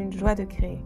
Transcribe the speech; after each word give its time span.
une 0.00 0.12
joie 0.12 0.34
de 0.34 0.44
créer. 0.44 0.78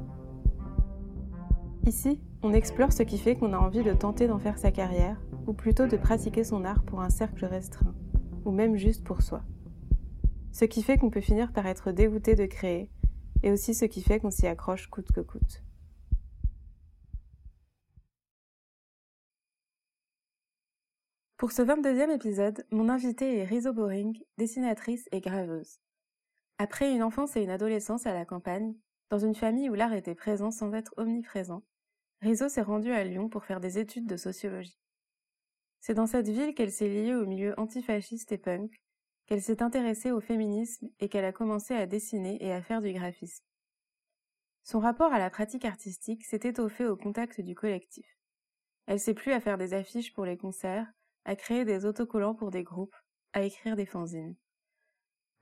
Ici, 1.87 2.21
on 2.43 2.53
explore 2.53 2.93
ce 2.93 3.03
qui 3.03 3.19
fait 3.19 3.37
qu'on 3.37 3.53
a 3.53 3.59
envie 3.59 3.83
de 3.83 3.93
tenter 3.93 4.27
d'en 4.27 4.39
faire 4.39 4.59
sa 4.59 4.71
carrière, 4.71 5.21
ou 5.47 5.53
plutôt 5.53 5.87
de 5.87 5.97
pratiquer 5.97 6.45
son 6.45 6.65
art 6.65 6.83
pour 6.85 7.01
un 7.01 7.11
cercle 7.11 7.45
restreint, 7.45 7.95
ou 8.45 8.51
même 8.51 8.77
juste 8.77 9.05
pour 9.05 9.23
soi. 9.23 9.43
Ce 10.53 10.65
qui 10.65 10.83
fait 10.83 10.99
qu'on 10.99 11.11
peut 11.11 11.21
finir 11.21 11.53
par 11.53 11.67
être 11.67 11.93
dégoûté 11.93 12.35
de 12.35 12.47
créer, 12.47 12.91
et 13.43 13.51
aussi 13.51 13.75
ce 13.75 13.85
qui 13.85 14.03
fait 14.03 14.21
qu'on 14.21 14.31
s'y 14.31 14.47
accroche 14.47 14.89
coûte 14.89 15.13
que 15.13 15.21
coûte. 15.21 15.63
Pour 21.37 21.53
ce 21.53 21.63
22e 21.63 22.15
épisode, 22.15 22.67
mon 22.71 22.91
invitée 22.91 23.39
est 23.39 23.45
Rizzo 23.45 23.73
Boring, 23.73 24.19
dessinatrice 24.37 25.09
et 25.11 25.23
graveuse. 25.23 25.79
Après 26.59 26.95
une 26.95 27.03
enfance 27.03 27.35
et 27.37 27.43
une 27.43 27.49
adolescence 27.49 28.07
à 28.07 28.13
la 28.13 28.27
campagne, 28.27 28.75
dans 29.11 29.19
une 29.19 29.35
famille 29.35 29.69
où 29.69 29.75
l'art 29.75 29.93
était 29.93 30.15
présent 30.15 30.51
sans 30.51 30.73
être 30.73 30.95
omniprésent, 30.97 31.63
Rizzo 32.23 32.49
s'est 32.49 32.63
rendue 32.63 32.93
à 32.93 33.05
Lyon 33.05 33.29
pour 33.29 33.45
faire 33.45 33.61
des 33.61 33.79
études 33.79 34.07
de 34.07 34.17
sociologie. 34.17 34.79
C'est 35.81 35.95
dans 35.95 36.07
cette 36.07 36.29
ville 36.29 36.55
qu'elle 36.55 36.71
s'est 36.71 36.89
liée 36.89 37.15
au 37.15 37.27
milieu 37.27 37.59
antifasciste 37.59 38.31
et 38.33 38.39
punk, 38.39 38.81
qu'elle 39.27 39.43
s'est 39.43 39.63
intéressée 39.63 40.13
au 40.13 40.21
féminisme 40.21 40.89
et 41.01 41.09
qu'elle 41.09 41.25
a 41.25 41.33
commencé 41.33 41.75
à 41.75 41.87
dessiner 41.87 42.43
et 42.45 42.53
à 42.53 42.63
faire 42.63 42.83
du 42.83 42.93
graphisme. 42.93 43.45
Son 44.63 44.79
rapport 44.79 45.13
à 45.13 45.19
la 45.19 45.31
pratique 45.31 45.65
artistique 45.65 46.25
s'est 46.25 46.41
étoffé 46.45 46.87
au 46.87 46.97
contact 46.97 47.41
du 47.41 47.55
collectif. 47.55 48.07
Elle 48.87 49.01
s'est 49.01 49.15
plu 49.15 49.33
à 49.33 49.41
faire 49.41 49.59
des 49.59 49.73
affiches 49.73 50.13
pour 50.13 50.25
les 50.25 50.37
concerts, 50.37 50.87
à 51.25 51.35
créer 51.35 51.65
des 51.65 51.85
autocollants 51.85 52.35
pour 52.35 52.51
des 52.51 52.63
groupes, 52.63 52.95
à 53.33 53.43
écrire 53.43 53.77
des 53.77 53.87
fanzines. 53.87 54.37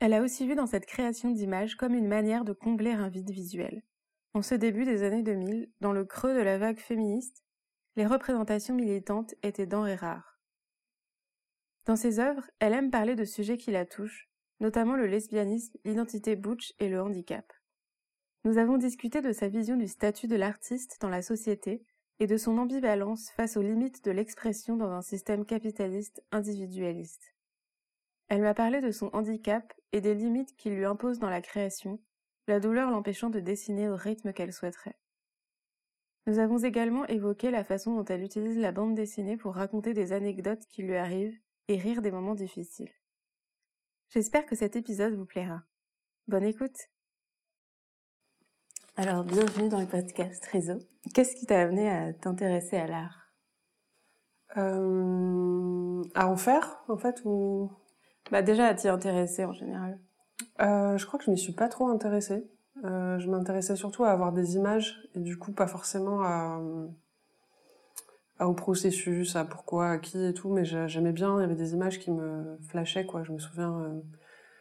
Elle 0.00 0.14
a 0.14 0.22
aussi 0.22 0.46
vu 0.46 0.54
dans 0.54 0.66
cette 0.66 0.86
création 0.86 1.30
d'images 1.30 1.74
comme 1.74 1.94
une 1.94 2.06
manière 2.06 2.44
de 2.44 2.52
combler 2.52 2.92
un 2.92 3.08
vide 3.08 3.30
visuel. 3.30 3.82
En 4.32 4.42
ce 4.42 4.54
début 4.54 4.84
des 4.84 5.02
années 5.02 5.22
2000, 5.24 5.72
dans 5.80 5.92
le 5.92 6.04
creux 6.04 6.34
de 6.34 6.41
la 6.41 6.58
vague 6.58 6.78
féministe, 6.78 7.42
les 7.96 8.06
représentations 8.06 8.74
militantes 8.74 9.34
étaient 9.42 9.66
denrées 9.66 9.96
rares. 9.96 10.38
Dans 11.86 11.96
ses 11.96 12.20
œuvres, 12.20 12.48
elle 12.60 12.74
aime 12.74 12.91
parler 12.91 13.16
de 13.16 13.24
sujets 13.24 13.56
qui 13.56 13.72
la 13.72 13.86
touchent, 13.86 14.28
notamment 14.60 14.94
le 14.94 15.06
lesbianisme, 15.06 15.76
l'identité 15.84 16.36
butch 16.36 16.74
et 16.78 16.88
le 16.88 17.02
handicap. 17.02 17.52
Nous 18.44 18.58
avons 18.58 18.76
discuté 18.76 19.20
de 19.20 19.32
sa 19.32 19.48
vision 19.48 19.76
du 19.76 19.88
statut 19.88 20.28
de 20.28 20.36
l'artiste 20.36 20.98
dans 21.00 21.08
la 21.08 21.22
société 21.22 21.82
et 22.20 22.26
de 22.26 22.36
son 22.36 22.58
ambivalence 22.58 23.30
face 23.30 23.56
aux 23.56 23.62
limites 23.62 24.04
de 24.04 24.10
l'expression 24.10 24.76
dans 24.76 24.91
un 24.91 25.02
système 25.02 25.44
capitaliste 25.44 26.22
individualiste. 26.30 27.34
Elle 28.28 28.42
m'a 28.42 28.54
parlé 28.54 28.80
de 28.80 28.90
son 28.90 29.08
handicap 29.14 29.72
et 29.92 30.00
des 30.00 30.14
limites 30.14 30.54
qu'il 30.56 30.74
lui 30.74 30.84
impose 30.84 31.18
dans 31.18 31.30
la 31.30 31.40
création, 31.40 31.98
la 32.46 32.60
douleur 32.60 32.90
l'empêchant 32.90 33.30
de 33.30 33.40
dessiner 33.40 33.88
au 33.88 33.96
rythme 33.96 34.32
qu'elle 34.32 34.52
souhaiterait. 34.52 34.98
Nous 36.26 36.38
avons 36.38 36.58
également 36.58 37.06
évoqué 37.06 37.50
la 37.50 37.64
façon 37.64 37.96
dont 37.96 38.04
elle 38.04 38.22
utilise 38.22 38.58
la 38.58 38.70
bande 38.70 38.94
dessinée 38.94 39.38
pour 39.38 39.54
raconter 39.54 39.94
des 39.94 40.12
anecdotes 40.12 40.66
qui 40.68 40.82
lui 40.82 40.96
arrivent 40.96 41.38
et 41.69 41.78
rire 41.78 42.03
des 42.03 42.10
moments 42.10 42.34
difficiles. 42.34 42.92
J'espère 44.10 44.44
que 44.44 44.56
cet 44.56 44.76
épisode 44.76 45.14
vous 45.14 45.24
plaira. 45.24 45.62
Bonne 46.26 46.44
écoute 46.44 46.76
Alors, 48.97 49.24
bienvenue 49.24 49.70
dans 49.70 49.80
le 49.80 49.86
podcast 49.86 50.44
Réseau. 50.47 50.78
Qu'est-ce 51.14 51.34
qui 51.34 51.47
t'a 51.47 51.62
amené 51.62 51.88
à 51.88 52.12
t'intéresser 52.12 52.76
à 52.76 52.86
l'art? 52.86 53.32
Euh, 54.58 56.03
À 56.14 56.28
en 56.28 56.36
faire, 56.36 56.82
en 56.88 56.98
fait, 56.98 57.22
ou 57.24 57.70
bah 58.31 58.43
déjà 58.43 58.66
à 58.66 58.75
t'y 58.75 58.89
intéresser 58.89 59.44
en 59.44 59.53
général. 59.53 59.99
Euh, 60.61 60.97
je 60.97 61.06
crois 61.06 61.19
que 61.19 61.25
je 61.25 61.31
m'y 61.31 61.39
suis 61.39 61.53
pas 61.53 61.69
trop 61.69 61.89
intéressée. 61.89 62.44
Euh, 62.84 63.19
je 63.19 63.28
m'intéressais 63.28 63.77
surtout 63.77 64.05
à 64.05 64.11
avoir 64.11 64.33
des 64.33 64.56
images 64.56 65.00
et 65.15 65.21
du 65.21 65.37
coup 65.37 65.53
pas 65.53 65.66
forcément 65.66 66.22
à, 66.22 66.61
au 68.41 68.55
processus, 68.55 69.34
à 69.34 69.44
pourquoi, 69.44 69.91
à 69.91 69.99
qui 69.99 70.25
et 70.25 70.34
tout, 70.34 70.50
mais 70.50 70.65
j'aimais 70.65 71.12
bien. 71.12 71.39
Il 71.39 71.41
y 71.41 71.44
avait 71.44 71.56
des 71.56 71.72
images 71.75 71.99
qui 71.99 72.11
me 72.11 72.56
flashaient 72.69 73.06
quoi. 73.06 73.25
Je 73.25 73.33
me 73.33 73.39
souviens 73.39 73.81
euh, 73.81 74.00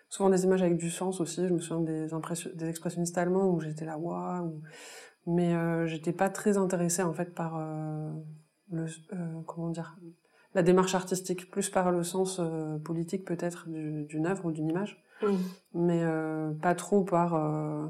souvent 0.10 0.30
des 0.30 0.44
images 0.46 0.64
avec 0.64 0.78
du 0.78 0.90
sens 0.90 1.22
aussi. 1.22 1.48
Je 1.48 1.54
me 1.54 1.60
souviens 1.60 1.84
des, 1.84 2.08
des 2.56 2.70
expressionnistes 2.70 3.18
allemands 3.18 3.50
où 3.50 3.60
j'étais 3.60 3.86
là 3.86 3.98
waouh. 3.98 4.62
Mais 5.28 5.54
euh, 5.54 5.86
j'étais 5.86 6.14
pas 6.14 6.30
très 6.30 6.58
intéressée 6.58 7.04
en 7.04 7.14
fait 7.14 7.36
par 7.36 7.58
euh, 7.58 8.12
le 8.72 8.86
comment 9.46 9.70
dire 9.70 9.98
la 10.57 10.63
démarche 10.63 10.95
artistique, 10.95 11.51
plus 11.51 11.69
par 11.69 11.91
le 11.91 12.03
sens 12.03 12.40
euh, 12.40 12.79
politique 12.79 13.25
peut-être 13.25 13.68
d'une 13.68 14.25
œuvre 14.25 14.45
ou 14.45 14.51
d'une 14.51 14.68
image, 14.68 15.03
mais 15.75 16.01
euh, 16.01 16.51
pas 16.51 16.73
trop 16.73 17.03
par 17.03 17.35
euh, 17.35 17.85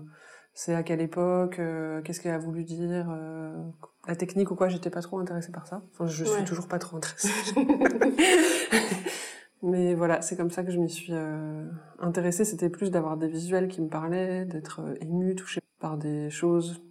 c'est 0.53 0.75
à 0.75 0.83
quelle 0.83 1.00
époque, 1.00 1.61
qu'est-ce 2.03 2.19
qu'elle 2.19 2.33
a 2.33 2.38
voulu 2.38 2.66
dire, 2.66 3.07
la 4.05 4.16
technique 4.17 4.51
ou 4.51 4.55
quoi, 4.55 4.67
j'étais 4.67 4.89
pas 4.89 5.01
trop 5.01 5.17
intéressée 5.17 5.53
par 5.53 5.66
ça. 5.66 5.81
Enfin, 5.94 6.07
je 6.07 6.25
suis 6.25 6.44
toujours 6.44 6.67
pas 6.67 6.78
trop 6.78 6.97
intéressée. 6.97 7.29
mais 9.63 9.94
voilà, 9.94 10.22
c'est 10.22 10.35
comme 10.35 10.51
ça 10.51 10.63
que 10.63 10.72
je 10.72 10.79
m'y 10.79 10.89
suis 10.89 11.13
intéressée. 11.99 12.44
C'était 12.44 12.69
plus 12.69 12.91
d'avoir 12.91 13.16
des 13.16 13.29
visuels 13.29 13.69
qui 13.69 13.81
me 13.81 13.88
parlaient, 13.88 14.44
d'être 14.44 14.81
émue, 14.99 15.35
touchée 15.35 15.61
par 15.79 15.97
des 15.97 16.29
choses, 16.31 16.81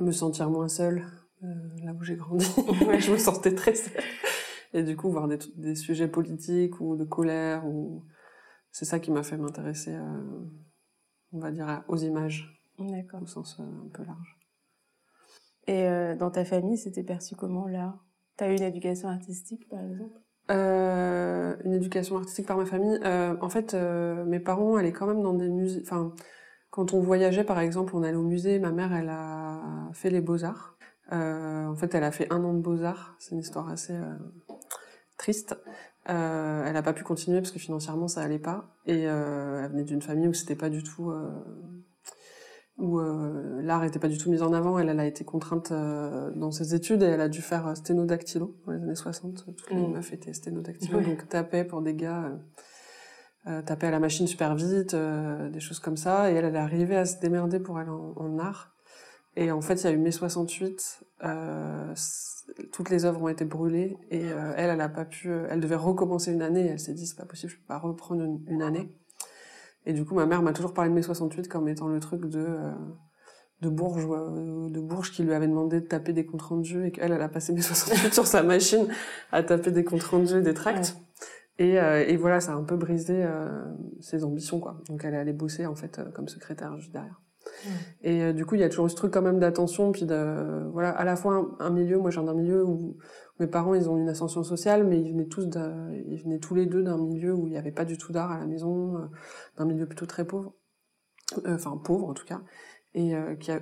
me 0.00 0.12
sentir 0.12 0.48
moins 0.48 0.68
seule. 0.68 1.02
là 1.42 1.92
où 1.98 2.04
j'ai 2.04 2.14
grandi, 2.14 2.46
je 3.00 3.10
me 3.10 3.18
sentais 3.18 3.54
très 3.54 3.74
seule 3.74 4.00
et 4.72 4.82
du 4.82 4.96
coup 4.96 5.10
voir 5.10 5.28
des, 5.28 5.38
des 5.56 5.74
sujets 5.74 6.08
politiques 6.08 6.80
ou 6.80 6.96
de 6.96 7.04
colère 7.04 7.66
ou 7.66 8.04
c'est 8.70 8.84
ça 8.84 8.98
qui 8.98 9.10
m'a 9.10 9.22
fait 9.22 9.36
m'intéresser 9.36 9.94
euh, 9.94 10.44
on 11.32 11.38
va 11.38 11.50
dire 11.50 11.84
aux 11.88 11.96
images. 11.96 12.54
Au 12.78 13.26
sens 13.26 13.58
euh, 13.58 13.64
un 13.64 13.88
peu 13.92 14.04
large. 14.04 14.38
Et 15.66 15.88
euh, 15.88 16.16
dans 16.16 16.30
ta 16.30 16.44
famille 16.44 16.78
c'était 16.78 17.02
perçu 17.02 17.34
comment 17.34 17.66
là? 17.66 17.98
T'as 18.36 18.50
eu 18.52 18.56
une 18.56 18.62
éducation 18.62 19.08
artistique 19.08 19.68
par 19.68 19.80
exemple? 19.80 20.20
Euh, 20.50 21.56
une 21.64 21.74
éducation 21.74 22.16
artistique 22.16 22.46
par 22.46 22.56
ma 22.56 22.64
famille. 22.64 22.98
En 23.04 23.48
fait 23.48 23.74
mes 23.74 24.40
parents 24.40 24.76
allaient 24.76 24.92
quand 24.92 25.06
même 25.06 25.22
dans 25.22 25.34
des 25.34 25.48
musées 25.48 25.82
enfin 25.82 26.14
quand 26.70 26.94
on 26.94 27.00
voyageait 27.00 27.44
par 27.44 27.58
exemple 27.58 27.96
on 27.96 28.02
allait 28.02 28.16
au 28.16 28.22
musée 28.22 28.58
ma 28.58 28.70
mère 28.70 28.92
elle 28.92 29.08
a 29.08 29.90
fait 29.92 30.10
les 30.10 30.20
beaux 30.20 30.44
arts 30.44 30.78
en 31.10 31.74
fait 31.74 31.94
elle 31.94 32.04
a 32.04 32.12
fait 32.12 32.32
un 32.32 32.44
an 32.44 32.54
de 32.54 32.60
beaux 32.60 32.82
arts 32.82 33.16
c'est 33.18 33.32
une 33.32 33.40
histoire 33.40 33.68
assez 33.68 33.98
triste. 35.18 35.56
Euh, 36.08 36.64
elle 36.64 36.72
n'a 36.72 36.82
pas 36.82 36.94
pu 36.94 37.04
continuer 37.04 37.40
parce 37.40 37.50
que 37.50 37.58
financièrement 37.58 38.08
ça 38.08 38.22
allait 38.22 38.38
pas 38.38 38.74
et 38.86 39.06
euh, 39.06 39.62
elle 39.62 39.70
venait 39.72 39.84
d'une 39.84 40.00
famille 40.00 40.26
où 40.26 40.32
c'était 40.32 40.54
pas 40.54 40.70
du 40.70 40.82
tout 40.82 41.10
euh, 41.10 41.28
où 42.78 42.98
l'art 43.60 43.82
était 43.84 43.98
pas 43.98 44.08
du 44.08 44.16
tout 44.16 44.30
mis 44.30 44.40
en 44.40 44.52
avant. 44.52 44.78
Elle, 44.78 44.88
elle 44.88 45.00
a 45.00 45.04
été 45.04 45.24
contrainte 45.24 45.72
dans 45.72 46.52
ses 46.52 46.76
études 46.76 47.02
et 47.02 47.06
elle 47.06 47.20
a 47.20 47.28
dû 47.28 47.42
faire 47.42 47.76
sténodactylo 47.76 48.56
dans 48.64 48.72
les 48.72 48.80
années 48.80 48.94
60. 48.94 49.46
Toutes 49.56 49.70
les 49.70 49.76
mmh. 49.76 49.92
meufs 49.92 50.12
étaient 50.12 50.32
sténodactylo, 50.32 51.00
donc 51.00 51.28
taper 51.28 51.64
pour 51.64 51.82
des 51.82 51.94
gars, 51.94 52.38
taper 53.66 53.88
à 53.88 53.90
la 53.90 53.98
machine 53.98 54.28
super 54.28 54.54
vite, 54.54 54.94
des 54.94 55.58
choses 55.58 55.80
comme 55.80 55.96
ça. 55.96 56.30
Et 56.30 56.36
elle, 56.36 56.44
elle 56.44 56.54
est 56.54 56.58
arrivée 56.58 56.96
à 56.96 57.04
se 57.04 57.18
démerder 57.18 57.58
pour 57.58 57.78
aller 57.78 57.90
en, 57.90 58.12
en 58.14 58.38
art. 58.38 58.77
Et 59.38 59.52
en 59.52 59.60
fait, 59.60 59.82
il 59.82 59.84
y 59.84 59.86
a 59.86 59.92
eu 59.92 59.98
mai 59.98 60.10
68 60.10 61.04
toutes 62.72 62.90
les 62.90 63.04
œuvres 63.04 63.22
ont 63.22 63.28
été 63.28 63.44
brûlées 63.44 63.96
et 64.10 64.32
euh, 64.32 64.52
elle, 64.56 64.70
elle 64.70 64.80
a 64.80 64.88
pas 64.88 65.04
pu, 65.04 65.30
euh, 65.30 65.46
elle 65.50 65.60
devait 65.60 65.76
recommencer 65.76 66.32
une 66.32 66.42
année. 66.42 66.66
elle 66.66 66.80
s'est 66.80 66.94
dit 66.94 67.06
c'est 67.06 67.16
pas 67.16 67.24
possible, 67.24 67.52
je 67.52 67.56
peux 67.58 67.66
pas 67.66 67.78
reprendre 67.78 68.40
une, 68.46 68.62
année. 68.62 68.92
Et 69.86 69.92
du 69.92 70.04
coup, 70.04 70.14
ma 70.14 70.26
mère 70.26 70.42
m'a 70.42 70.52
toujours 70.52 70.74
parlé 70.74 70.90
de 70.90 70.94
mai 70.94 71.02
68 71.02 71.48
comme 71.48 71.68
étant 71.68 71.88
le 71.88 72.00
truc 72.00 72.26
de 72.26 72.44
euh, 72.46 72.72
de 73.60 73.68
Bourges, 73.68 74.06
de 74.06 74.80
Bourges 74.80 75.10
qui 75.10 75.24
lui 75.24 75.34
avait 75.34 75.48
demandé 75.48 75.80
de 75.80 75.86
taper 75.86 76.12
des 76.12 76.24
comptes 76.24 76.42
rendus 76.42 76.86
et 76.86 76.92
qu'elle, 76.92 77.10
elle 77.10 77.22
a 77.22 77.28
passé 77.28 77.52
mai 77.52 77.60
68 77.60 78.12
sur 78.14 78.26
sa 78.26 78.44
machine 78.44 78.86
à 79.32 79.42
taper 79.42 79.72
des 79.72 79.82
comptes 79.82 80.04
rendus, 80.04 80.42
des 80.42 80.54
tracts. 80.54 80.96
Et, 81.58 81.72
et, 81.72 82.16
voilà, 82.16 82.40
ça 82.40 82.52
a 82.52 82.54
un 82.54 82.62
peu 82.62 82.76
brisé 82.76 83.26
ses 83.98 84.22
ambitions, 84.22 84.60
quoi. 84.60 84.80
Donc 84.88 85.02
elle 85.04 85.14
est 85.14 85.18
allée 85.18 85.32
bosser 85.32 85.66
en 85.66 85.74
fait 85.74 86.00
comme 86.14 86.28
secrétaire 86.28 86.78
juste 86.78 86.92
derrière. 86.92 87.20
Et 88.02 88.22
euh, 88.22 88.32
du 88.32 88.46
coup, 88.46 88.54
il 88.54 88.60
y 88.60 88.64
a 88.64 88.68
toujours 88.68 88.90
ce 88.90 88.96
truc 88.96 89.12
quand 89.12 89.22
même 89.22 89.38
d'attention, 89.38 89.92
puis 89.92 90.06
de 90.06 90.68
voilà, 90.72 90.90
à 90.90 91.04
la 91.04 91.16
fois 91.16 91.56
un, 91.58 91.70
milieu. 91.70 91.98
Moi, 91.98 92.10
j'ai 92.10 92.20
un 92.20 92.34
milieu 92.34 92.64
où, 92.64 92.96
mes 93.40 93.46
parents 93.46 93.74
ils 93.74 93.88
ont 93.88 93.96
une 93.96 94.08
ascension 94.08 94.42
sociale, 94.42 94.84
mais 94.84 95.00
ils 95.00 95.12
venaient 95.12 95.28
tous, 95.28 95.48
ils 96.06 96.22
venaient 96.22 96.40
tous 96.40 96.54
les 96.54 96.66
deux 96.66 96.82
d'un 96.82 96.98
milieu 96.98 97.34
où 97.34 97.46
il 97.46 97.50
n'y 97.50 97.58
avait 97.58 97.72
pas 97.72 97.84
du 97.84 97.96
tout 97.96 98.12
d'art 98.12 98.32
à 98.32 98.38
la 98.38 98.46
maison, 98.46 98.96
euh, 98.96 99.06
d'un 99.56 99.64
milieu 99.64 99.86
plutôt 99.86 100.06
très 100.06 100.26
pauvre, 100.26 100.54
euh, 101.46 101.54
enfin 101.54 101.76
pauvre 101.76 102.08
en 102.08 102.14
tout 102.14 102.24
cas. 102.24 102.40
et 102.94 103.14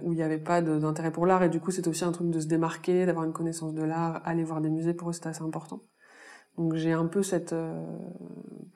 où 0.03 0.13
il 0.13 0.17
n'y 0.17 0.23
avait 0.23 0.39
pas 0.39 0.63
d'intérêt 0.63 1.13
pour 1.13 1.27
l'art. 1.27 1.43
Et 1.43 1.49
du 1.51 1.61
coup, 1.61 1.71
c'était 1.71 1.89
aussi 1.89 2.05
un 2.05 2.13
truc 2.13 2.31
de 2.31 2.41
se 2.41 2.47
démarquer, 2.47 3.05
d'avoir 3.07 3.25
une 3.25 3.33
connaissance 3.33 3.75
de 3.75 3.83
l'art, 3.83 4.23
aller 4.25 4.45
voir 4.45 4.61
des 4.61 4.71
musées. 4.71 4.95
Pour 4.95 5.11
eux, 5.11 5.13
c'était 5.13 5.29
assez 5.29 5.43
important. 5.43 5.83
Donc 6.57 6.75
j'ai 6.75 6.93
un 6.93 7.07
peu 7.07 7.23
cette 7.23 7.55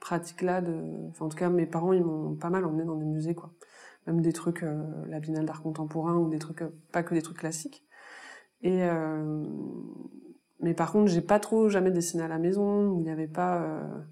pratique-là. 0.01 0.61
De... 0.61 1.09
Enfin, 1.11 1.27
en 1.27 1.29
tout 1.29 1.39
cas, 1.39 1.49
mes 1.49 1.67
parents, 1.67 1.93
ils 1.93 2.05
m'ont 2.05 2.35
pas 2.35 2.51
mal 2.51 2.65
emmené 2.67 2.85
dans 2.85 2.97
des 2.97 3.07
musées, 3.07 3.35
quoi. 3.35 3.53
Même 4.07 4.23
des 4.23 4.33
trucs, 4.33 4.65
la 5.07 5.21
Biennale 5.21 5.45
d'art 5.45 5.63
contemporain 5.63 6.17
ou 6.17 6.29
des 6.29 6.39
trucs, 6.39 6.63
pas 6.91 7.03
que 7.03 7.15
des 7.15 7.23
trucs 7.23 7.39
classiques. 7.39 7.85
Et 8.63 8.83
mais 10.63 10.75
par 10.75 10.93
contre, 10.93 11.11
j'ai 11.11 11.21
pas 11.21 11.41
trop 11.41 11.69
jamais 11.69 11.91
dessiné 11.91 12.23
à 12.23 12.29
la 12.29 12.39
maison. 12.39 12.99
Il 12.99 13.03
n'y 13.03 13.11
avait 13.11 13.29
pas, 13.29 13.63
euh, 13.63 14.03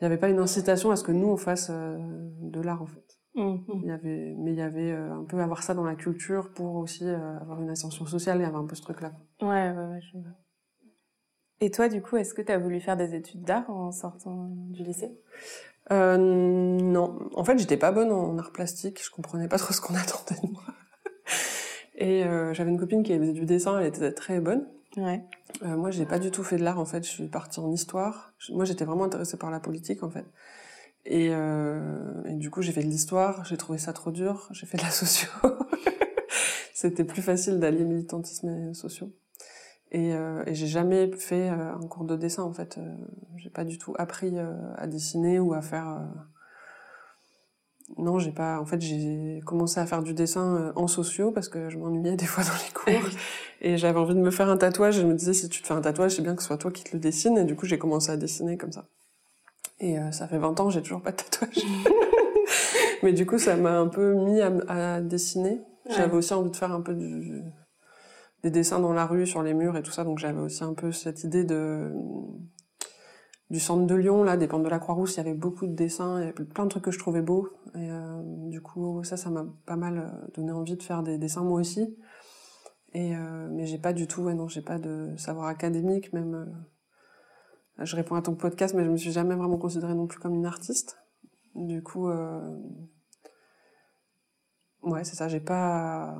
il 0.00 0.04
y 0.04 0.06
avait 0.06 0.18
pas 0.18 0.28
une 0.28 0.38
incitation 0.38 0.90
à 0.90 0.96
ce 0.96 1.04
que 1.04 1.12
nous 1.12 1.28
on 1.28 1.36
fasse 1.36 1.70
euh, 1.70 1.96
de 2.40 2.60
l'art 2.60 2.82
en 2.82 2.86
fait. 2.86 3.18
Mmh, 3.34 3.42
mmh. 3.42 3.80
Il 3.82 3.86
y 3.86 3.90
avait, 3.90 4.34
mais 4.38 4.52
il 4.52 4.58
y 4.58 4.62
avait 4.62 4.92
euh, 4.92 5.12
un 5.12 5.24
peu 5.24 5.40
avoir 5.40 5.62
ça 5.62 5.74
dans 5.74 5.84
la 5.84 5.96
culture 5.96 6.50
pour 6.52 6.76
aussi 6.76 7.08
avoir 7.08 7.60
une 7.60 7.70
ascension 7.70 8.06
sociale 8.06 8.40
et 8.40 8.44
avoir 8.44 8.62
un 8.62 8.66
peu 8.66 8.74
ce 8.74 8.82
truc-là. 8.82 9.12
Ouais, 9.40 9.70
ouais, 9.70 9.86
ouais, 9.86 10.00
je 10.00 10.18
vois. 10.18 10.30
Et 11.60 11.72
toi, 11.72 11.88
du 11.88 12.00
coup, 12.00 12.16
est-ce 12.16 12.34
que 12.34 12.42
tu 12.42 12.52
as 12.52 12.58
voulu 12.58 12.78
faire 12.78 12.96
des 12.96 13.16
études 13.16 13.42
d'art 13.42 13.68
en 13.68 13.90
sortant 13.90 14.46
du 14.70 14.84
lycée? 14.84 15.20
Euh, 15.92 16.16
Non. 16.16 17.18
En 17.34 17.44
fait, 17.44 17.58
j'étais 17.58 17.76
pas 17.76 17.92
bonne 17.92 18.10
en 18.10 18.38
art 18.38 18.52
plastique. 18.52 19.02
Je 19.04 19.10
comprenais 19.10 19.48
pas 19.48 19.58
trop 19.58 19.72
ce 19.72 19.80
qu'on 19.80 19.94
attendait 19.96 20.40
de 20.42 20.52
moi. 20.52 20.62
Et 21.98 22.24
euh, 22.24 22.54
j'avais 22.54 22.70
une 22.70 22.78
copine 22.78 23.02
qui 23.02 23.16
faisait 23.18 23.32
du 23.32 23.44
dessin, 23.44 23.78
elle 23.80 23.86
était 23.86 24.12
très 24.12 24.40
bonne. 24.40 24.66
Ouais. 24.96 25.24
Euh, 25.64 25.76
moi, 25.76 25.90
j'ai 25.90 26.06
pas 26.06 26.20
du 26.20 26.30
tout 26.30 26.44
fait 26.44 26.56
de 26.56 26.62
l'art 26.62 26.78
en 26.78 26.84
fait. 26.84 27.04
Je 27.04 27.10
suis 27.10 27.26
partie 27.26 27.58
en 27.58 27.72
histoire. 27.72 28.32
Moi, 28.50 28.64
j'étais 28.64 28.84
vraiment 28.84 29.04
intéressée 29.04 29.36
par 29.36 29.50
la 29.50 29.58
politique 29.58 30.04
en 30.04 30.10
fait. 30.10 30.24
Et, 31.04 31.30
euh, 31.32 32.22
et 32.24 32.34
du 32.34 32.50
coup, 32.50 32.62
j'ai 32.62 32.70
fait 32.72 32.82
de 32.82 32.88
l'histoire. 32.88 33.44
J'ai 33.44 33.56
trouvé 33.56 33.78
ça 33.78 33.92
trop 33.92 34.12
dur. 34.12 34.48
J'ai 34.52 34.66
fait 34.66 34.78
de 34.78 34.82
la 34.82 34.90
socio. 34.92 35.28
C'était 36.72 37.04
plus 37.04 37.22
facile 37.22 37.58
d'allier 37.58 37.84
militantisme 37.84 38.48
et 38.48 38.74
sociaux. 38.74 39.12
Et, 39.90 40.14
euh, 40.14 40.42
et 40.46 40.54
j'ai 40.54 40.66
jamais 40.66 41.10
fait 41.16 41.48
euh, 41.48 41.74
un 41.74 41.86
cours 41.86 42.04
de 42.04 42.16
dessin 42.16 42.42
en 42.42 42.52
fait. 42.52 42.78
Euh, 42.78 42.94
j'ai 43.36 43.50
pas 43.50 43.64
du 43.64 43.78
tout 43.78 43.94
appris 43.98 44.34
à 44.76 44.86
dessiner 44.86 45.40
ou 45.40 45.54
à 45.54 45.62
faire 45.62 46.00
non, 47.96 48.18
j'ai 48.18 48.32
pas. 48.32 48.60
En 48.60 48.66
fait, 48.66 48.80
j'ai 48.80 49.40
commencé 49.46 49.80
à 49.80 49.86
faire 49.86 50.02
du 50.02 50.12
dessin 50.12 50.56
euh, 50.56 50.72
en 50.76 50.86
sociaux 50.88 51.30
parce 51.32 51.48
que 51.48 51.70
je 51.70 51.78
m'ennuyais 51.78 52.16
des 52.16 52.26
fois 52.26 52.44
dans 52.44 52.50
les 52.50 52.72
cours 52.72 53.10
et 53.62 53.78
j'avais 53.78 53.98
envie 53.98 54.14
de 54.14 54.20
me 54.20 54.30
faire 54.30 54.50
un 54.50 54.58
tatouage. 54.58 54.98
Et 54.98 55.02
je 55.02 55.06
me 55.06 55.14
disais 55.14 55.32
si 55.32 55.48
tu 55.48 55.62
te 55.62 55.66
fais 55.66 55.74
un 55.74 55.80
tatouage, 55.80 56.16
c'est 56.16 56.22
bien 56.22 56.34
que 56.34 56.42
ce 56.42 56.48
soit 56.48 56.58
toi 56.58 56.70
qui 56.70 56.84
te 56.84 56.92
le 56.92 57.00
dessine. 57.00 57.38
Et 57.38 57.44
du 57.44 57.56
coup, 57.56 57.64
j'ai 57.66 57.78
commencé 57.78 58.10
à 58.10 58.16
dessiner 58.16 58.58
comme 58.58 58.72
ça. 58.72 58.86
Et 59.80 59.98
euh, 59.98 60.12
ça 60.12 60.28
fait 60.28 60.38
20 60.38 60.60
ans, 60.60 60.70
j'ai 60.70 60.82
toujours 60.82 61.00
pas 61.00 61.12
de 61.12 61.16
tatouage. 61.16 61.64
Mais 63.02 63.12
du 63.12 63.24
coup, 63.26 63.38
ça 63.38 63.56
m'a 63.56 63.78
un 63.78 63.88
peu 63.88 64.14
mis 64.14 64.40
à, 64.40 65.00
dessiner. 65.00 65.60
J'avais 65.88 66.16
aussi 66.16 66.34
envie 66.34 66.50
de 66.50 66.56
faire 66.56 66.72
un 66.72 66.82
peu 66.82 66.94
du, 66.94 67.42
des 68.42 68.50
dessins 68.50 68.80
dans 68.80 68.92
la 68.92 69.06
rue, 69.06 69.26
sur 69.26 69.42
les 69.42 69.54
murs 69.54 69.76
et 69.76 69.82
tout 69.82 69.90
ça. 69.90 70.04
Donc 70.04 70.18
j'avais 70.18 70.40
aussi 70.40 70.64
un 70.64 70.74
peu 70.74 70.92
cette 70.92 71.24
idée 71.24 71.44
de 71.44 71.92
du 73.50 73.60
centre 73.60 73.86
de 73.86 73.94
Lyon, 73.94 74.24
là, 74.24 74.36
des 74.36 74.46
pentes 74.46 74.62
de 74.62 74.68
la 74.68 74.78
Croix-Rousse, 74.78 75.14
il 75.14 75.16
y 75.18 75.20
avait 75.20 75.34
beaucoup 75.34 75.66
de 75.66 75.72
dessins, 75.72 76.32
plein 76.54 76.64
de 76.64 76.68
trucs 76.68 76.84
que 76.84 76.90
je 76.90 76.98
trouvais 76.98 77.22
beaux. 77.22 77.48
Et 77.74 77.90
euh, 77.90 78.20
du 78.50 78.60
coup, 78.60 79.02
ça, 79.04 79.16
ça 79.16 79.30
m'a 79.30 79.46
pas 79.64 79.76
mal 79.76 79.98
euh, 79.98 80.26
donné 80.34 80.52
envie 80.52 80.76
de 80.76 80.82
faire 80.82 81.02
des 81.02 81.16
dessins 81.16 81.42
moi 81.42 81.58
aussi. 81.58 81.96
Et 82.92 83.16
euh, 83.16 83.48
mais 83.50 83.66
j'ai 83.66 83.78
pas 83.78 83.92
du 83.92 84.06
tout, 84.06 84.22
ouais, 84.22 84.34
non, 84.34 84.48
j'ai 84.48 84.62
pas 84.62 84.78
de 84.78 85.14
savoir 85.16 85.46
académique, 85.46 86.12
même. 86.12 86.34
Euh, 86.34 87.84
je 87.84 87.96
réponds 87.96 88.16
à 88.16 88.22
ton 88.22 88.34
podcast, 88.34 88.74
mais 88.74 88.84
je 88.84 88.90
me 88.90 88.96
suis 88.96 89.12
jamais 89.12 89.34
vraiment 89.34 89.56
considérée 89.56 89.94
non 89.94 90.06
plus 90.06 90.18
comme 90.18 90.34
une 90.34 90.46
artiste. 90.46 90.98
Du 91.54 91.82
coup, 91.82 92.10
ouais, 94.82 95.04
c'est 95.04 95.16
ça. 95.16 95.28
J'ai 95.28 95.40
pas 95.40 96.16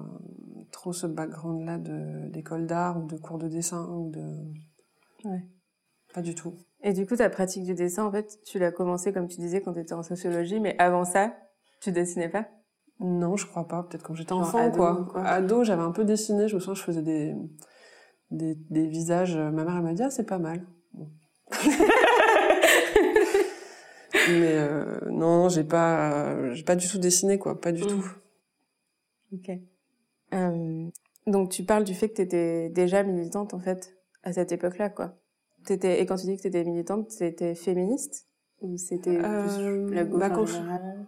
trop 0.70 0.92
ce 0.92 1.06
background-là 1.06 1.78
d'école 2.28 2.66
d'art 2.66 2.98
ou 2.98 3.06
de 3.06 3.16
cours 3.16 3.38
de 3.38 3.48
dessin 3.48 3.86
ou 3.88 4.10
de. 4.10 5.28
Ouais. 5.28 5.44
Pas 6.14 6.22
du 6.22 6.34
tout. 6.34 6.54
Et 6.82 6.92
du 6.92 7.06
coup, 7.06 7.16
ta 7.16 7.28
pratique 7.28 7.64
du 7.64 7.74
dessin, 7.74 8.04
en 8.04 8.12
fait, 8.12 8.38
tu 8.44 8.58
l'as 8.58 8.70
commencé, 8.70 9.12
comme 9.12 9.26
tu 9.26 9.40
disais, 9.40 9.60
quand 9.60 9.72
tu 9.72 9.80
étais 9.80 9.94
en 9.94 10.02
sociologie, 10.02 10.60
mais 10.60 10.76
avant 10.78 11.04
ça, 11.04 11.34
tu 11.80 11.90
dessinais 11.90 12.28
pas? 12.28 12.46
Non, 13.00 13.36
je 13.36 13.46
crois 13.46 13.66
pas. 13.66 13.82
Peut-être 13.82 14.02
quand 14.02 14.14
j'étais 14.14 14.32
enfant, 14.32 14.70
quoi. 14.70 15.08
Ado, 15.24 15.64
j'avais 15.64 15.82
un 15.82 15.92
peu 15.92 16.04
dessiné. 16.04 16.48
Je 16.48 16.54
me 16.54 16.60
souviens, 16.60 16.74
je 16.74 16.82
faisais 16.82 17.02
des, 17.02 17.34
des, 18.30 18.54
des 18.70 18.86
visages. 18.86 19.36
Ma 19.36 19.50
mère, 19.50 19.76
elle 19.76 19.82
m'a 19.82 19.92
dit, 19.92 20.02
ah, 20.02 20.10
c'est 20.10 20.26
pas 20.26 20.38
mal. 20.38 20.66
mais 24.28 24.54
euh, 24.56 25.00
non, 25.10 25.48
j'ai 25.48 25.64
pas, 25.64 26.52
j'ai 26.52 26.62
pas 26.64 26.76
du 26.76 26.88
tout 26.88 26.98
dessiné, 26.98 27.38
quoi. 27.38 27.60
Pas 27.60 27.72
du 27.72 27.84
mmh. 27.84 27.88
tout. 27.88 28.04
Ok. 29.32 29.50
Euh, 30.34 30.90
donc, 31.26 31.50
tu 31.50 31.64
parles 31.64 31.84
du 31.84 31.94
fait 31.94 32.08
que 32.08 32.16
tu 32.16 32.22
étais 32.22 32.68
déjà 32.70 33.02
militante, 33.02 33.54
en 33.54 33.58
fait, 33.58 33.96
à 34.22 34.32
cette 34.32 34.52
époque-là, 34.52 34.90
quoi 34.90 35.18
et 35.70 36.06
quand 36.06 36.16
tu 36.16 36.26
dis 36.26 36.36
que 36.36 36.42
tu 36.42 36.48
étais 36.48 36.64
militante, 36.64 37.10
c'était 37.10 37.54
féministe 37.54 38.26
ou 38.60 38.76
c'était 38.76 39.18
euh, 39.22 39.90
la 39.90 40.04
gauche 40.04 40.20
bah, 40.20 40.38
en 40.38 40.46
général 40.46 41.06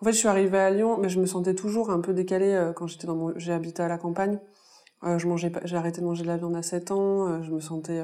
En 0.00 0.04
fait, 0.04 0.12
je 0.12 0.18
suis 0.18 0.28
arrivée 0.28 0.58
à 0.58 0.70
Lyon, 0.70 0.98
mais 0.98 1.08
je 1.08 1.20
me 1.20 1.26
sentais 1.26 1.54
toujours 1.54 1.90
un 1.90 2.00
peu 2.00 2.12
décalée 2.12 2.52
euh, 2.52 2.72
quand 2.72 2.86
j'étais 2.86 3.06
dans 3.06 3.16
mon... 3.16 3.32
j'ai 3.36 3.52
habité 3.52 3.82
à 3.82 3.88
la 3.88 3.98
campagne. 3.98 4.38
Euh, 5.04 5.18
je 5.18 5.26
mangeais 5.26 5.50
pas... 5.50 5.60
j'ai 5.64 5.76
arrêté 5.76 6.00
de 6.00 6.06
manger 6.06 6.22
de 6.22 6.28
la 6.28 6.36
viande 6.36 6.56
à 6.56 6.62
7 6.62 6.90
ans. 6.90 7.42
je 7.42 7.50
me 7.50 7.60
sentais 7.60 8.02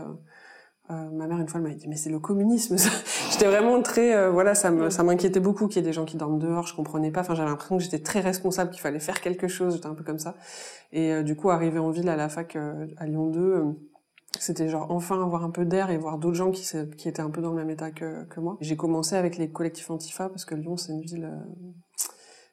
ma 1.12 1.27
mère 1.27 1.39
une 1.39 1.49
fois 1.49 1.61
elle 1.61 1.67
m'a 1.67 1.75
dit 1.75 1.89
mais 1.89 1.97
c'est 1.97 2.11
le 2.11 2.19
communisme. 2.19 2.77
j'étais 3.31 3.47
vraiment 3.47 3.81
très 3.83 4.31
voilà 4.31 4.55
ça 4.55 4.71
me 4.71 4.91
ça 4.91 5.03
m'inquiétait 5.03 5.41
beaucoup 5.41 5.69
qu'il 5.69 5.77
y 5.77 5.85
ait 5.85 5.89
des 5.89 5.93
gens 5.93 6.05
qui 6.05 6.17
dorment 6.17 6.39
dehors. 6.39 6.67
Je 6.67 6.75
comprenais 6.75 7.11
pas. 7.11 7.21
Enfin 7.21 7.35
j'avais 7.35 7.49
l'impression 7.49 7.79
que 7.79 7.83
j'étais 7.83 8.00
très 8.00 8.21
responsable, 8.21 8.71
qu'il 8.71 8.81
fallait 8.81 9.00
faire 9.00 9.21
quelque 9.21 9.49
chose. 9.49 9.75
J'étais 9.75 9.87
un 9.87 9.94
peu 9.94 10.05
comme 10.05 10.19
ça. 10.19 10.37
Et 10.93 11.23
du 11.23 11.37
coup 11.37 11.50
arrivé 11.50 11.79
en 11.79 11.91
ville 11.91 12.09
à 12.09 12.17
la 12.17 12.29
fac 12.29 12.56
à 12.56 13.06
Lyon 13.06 13.27
2 13.29 13.75
c'était 14.39 14.69
genre 14.69 14.91
enfin 14.91 15.23
avoir 15.23 15.44
un 15.44 15.50
peu 15.50 15.65
d'air 15.65 15.91
et 15.91 15.99
voir 15.99 16.19
d'autres 16.19 16.37
gens 16.37 16.50
qui, 16.50 16.67
qui 16.97 17.09
étaient 17.09 17.21
un 17.21 17.31
peu 17.31 17.41
dans 17.41 17.50
le 17.50 17.56
même 17.56 17.71
état 17.71 17.91
que, 17.91 18.25
que 18.25 18.41
moi. 18.41 18.56
J'ai 18.61 18.77
commencé 18.77 19.15
avec 19.15 19.37
les 19.37 19.50
collectifs 19.50 19.91
Antifa 19.91 20.29
parce 20.29 20.44
que 20.44 20.55
Lyon 20.55 20.77
c'est 20.77 20.93
une 20.93 21.03
ville 21.03 21.25
euh, 21.25 22.09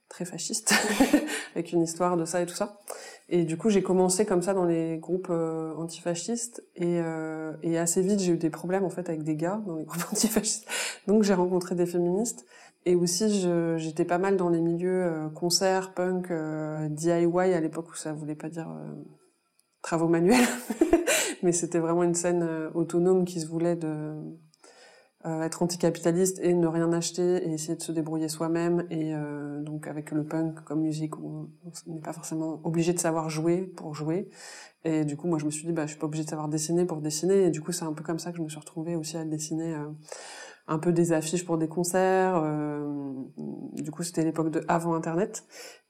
très 0.09 0.25
fasciste 0.25 0.73
avec 1.55 1.71
une 1.71 1.81
histoire 1.81 2.17
de 2.17 2.25
ça 2.25 2.41
et 2.41 2.45
tout 2.45 2.55
ça. 2.55 2.79
Et 3.29 3.43
du 3.43 3.57
coup 3.57 3.69
j'ai 3.69 3.83
commencé 3.83 4.25
comme 4.25 4.41
ça 4.41 4.53
dans 4.53 4.65
les 4.65 4.97
groupes 4.97 5.29
euh, 5.29 5.73
antifascistes 5.75 6.63
et, 6.75 6.99
euh, 6.99 7.53
et 7.61 7.77
assez 7.77 8.01
vite 8.01 8.19
j'ai 8.19 8.33
eu 8.33 8.37
des 8.37 8.49
problèmes 8.49 8.83
en 8.83 8.89
fait 8.89 9.07
avec 9.07 9.23
des 9.23 9.35
gars 9.35 9.61
dans 9.67 9.75
les 9.75 9.85
groupes 9.85 10.05
antifascistes. 10.11 10.67
Donc 11.07 11.23
j'ai 11.23 11.35
rencontré 11.35 11.75
des 11.75 11.85
féministes 11.85 12.45
et 12.85 12.95
aussi 12.95 13.47
j'étais 13.77 14.05
pas 14.05 14.17
mal 14.17 14.35
dans 14.35 14.49
les 14.49 14.61
milieux 14.61 15.03
euh, 15.03 15.29
concerts, 15.29 15.93
punk, 15.93 16.31
DIY 16.89 17.53
à 17.53 17.59
l'époque 17.59 17.91
où 17.91 17.95
ça 17.95 18.13
voulait 18.13 18.35
pas 18.35 18.49
dire 18.49 18.67
travaux 19.81 20.07
manuels. 20.07 20.47
mais 21.43 21.51
c'était 21.51 21.79
vraiment 21.79 22.03
une 22.03 22.15
scène 22.15 22.43
euh, 22.43 22.69
autonome 22.73 23.25
qui 23.25 23.39
se 23.39 23.47
voulait 23.47 23.75
de 23.75 24.13
euh, 25.25 25.41
être 25.43 25.61
anticapitaliste 25.61 26.39
et 26.41 26.53
ne 26.53 26.67
rien 26.67 26.93
acheter 26.93 27.45
et 27.45 27.53
essayer 27.53 27.75
de 27.75 27.81
se 27.81 27.91
débrouiller 27.91 28.29
soi-même 28.29 28.85
et 28.89 29.13
euh, 29.13 29.61
donc 29.61 29.87
avec 29.87 30.11
le 30.11 30.23
punk 30.23 30.63
comme 30.63 30.81
musique 30.81 31.17
on 31.19 31.49
n'est 31.87 31.99
pas 31.99 32.13
forcément 32.13 32.61
obligé 32.63 32.93
de 32.93 32.99
savoir 32.99 33.29
jouer 33.29 33.63
pour 33.63 33.93
jouer 33.93 34.29
et 34.85 35.03
du 35.03 35.17
coup 35.17 35.27
moi 35.27 35.37
je 35.37 35.45
me 35.45 35.51
suis 35.51 35.65
dit 35.65 35.73
bah 35.73 35.85
je 35.85 35.91
suis 35.91 35.99
pas 35.99 36.05
obligée 36.05 36.23
de 36.23 36.29
savoir 36.29 36.47
dessiner 36.47 36.85
pour 36.85 37.01
dessiner 37.01 37.43
et 37.43 37.49
du 37.49 37.59
coup 37.59 37.73
c'est 37.73 37.83
un 37.83 37.91
peu 37.91 38.03
comme 38.03 38.19
ça 38.19 38.31
que 38.31 38.37
je 38.37 38.43
me 38.43 38.47
suis 38.47 38.59
retrouvée 38.59 38.95
aussi 38.95 39.17
à 39.17 39.25
dessiner 39.25 39.75
un 40.69 40.77
peu 40.77 40.93
des 40.93 41.11
affiches 41.11 41.45
pour 41.45 41.57
des 41.57 41.67
concerts. 41.67 42.41
Euh, 42.45 43.13
du 43.73 43.91
coup, 43.91 44.03
c'était 44.03 44.23
l'époque 44.23 44.51
de 44.51 44.63
avant 44.67 44.93
Internet 44.93 45.43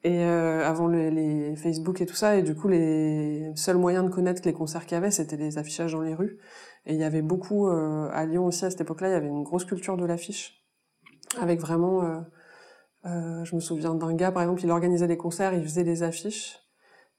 et 0.03 0.24
euh, 0.24 0.65
avant 0.65 0.88
les, 0.88 1.55
Facebook 1.57 2.00
et 2.01 2.05
tout 2.05 2.15
ça. 2.15 2.38
Et 2.38 2.43
du 2.43 2.55
coup, 2.55 2.69
les 2.69 3.51
seuls 3.55 3.77
moyens 3.77 4.05
de 4.05 4.09
connaître 4.09 4.41
les 4.45 4.53
concerts 4.53 4.86
qu'il 4.86 4.93
y 4.93 4.98
avait, 4.98 5.12
c'était 5.12 5.36
les 5.36 5.57
affichages 5.57 5.91
dans 5.91 6.01
les 6.01 6.15
rues. 6.15 6.39
Et 6.89 6.93
il 6.93 7.00
y 7.00 7.05
avait 7.05 7.22
beaucoup 7.22 7.67
euh, 7.67 8.10
à 8.12 8.25
Lyon 8.25 8.46
aussi 8.46 8.65
à 8.65 8.69
cette 8.69 8.81
époque-là. 8.81 9.10
Il 9.10 9.12
y 9.13 9.15
avait 9.15 9.27
une 9.27 9.43
grosse 9.43 9.63
culture 9.63 9.96
de 9.96 10.05
l'affiche 10.05 10.65
avec 11.39 11.62
vraiment. 11.62 12.25
je 13.05 13.55
me 13.55 13.62
souviens 13.62 13.96
d'un 13.96 14.13
gars, 14.15 14.31
par 14.31 14.43
exemple, 14.43 14.63
il 14.63 14.72
organisait 14.72 15.08
des 15.08 15.15
concerts, 15.15 15.53
il 15.53 15.63
faisait 15.63 15.84
des 15.84 16.03
affiches. 16.03 16.58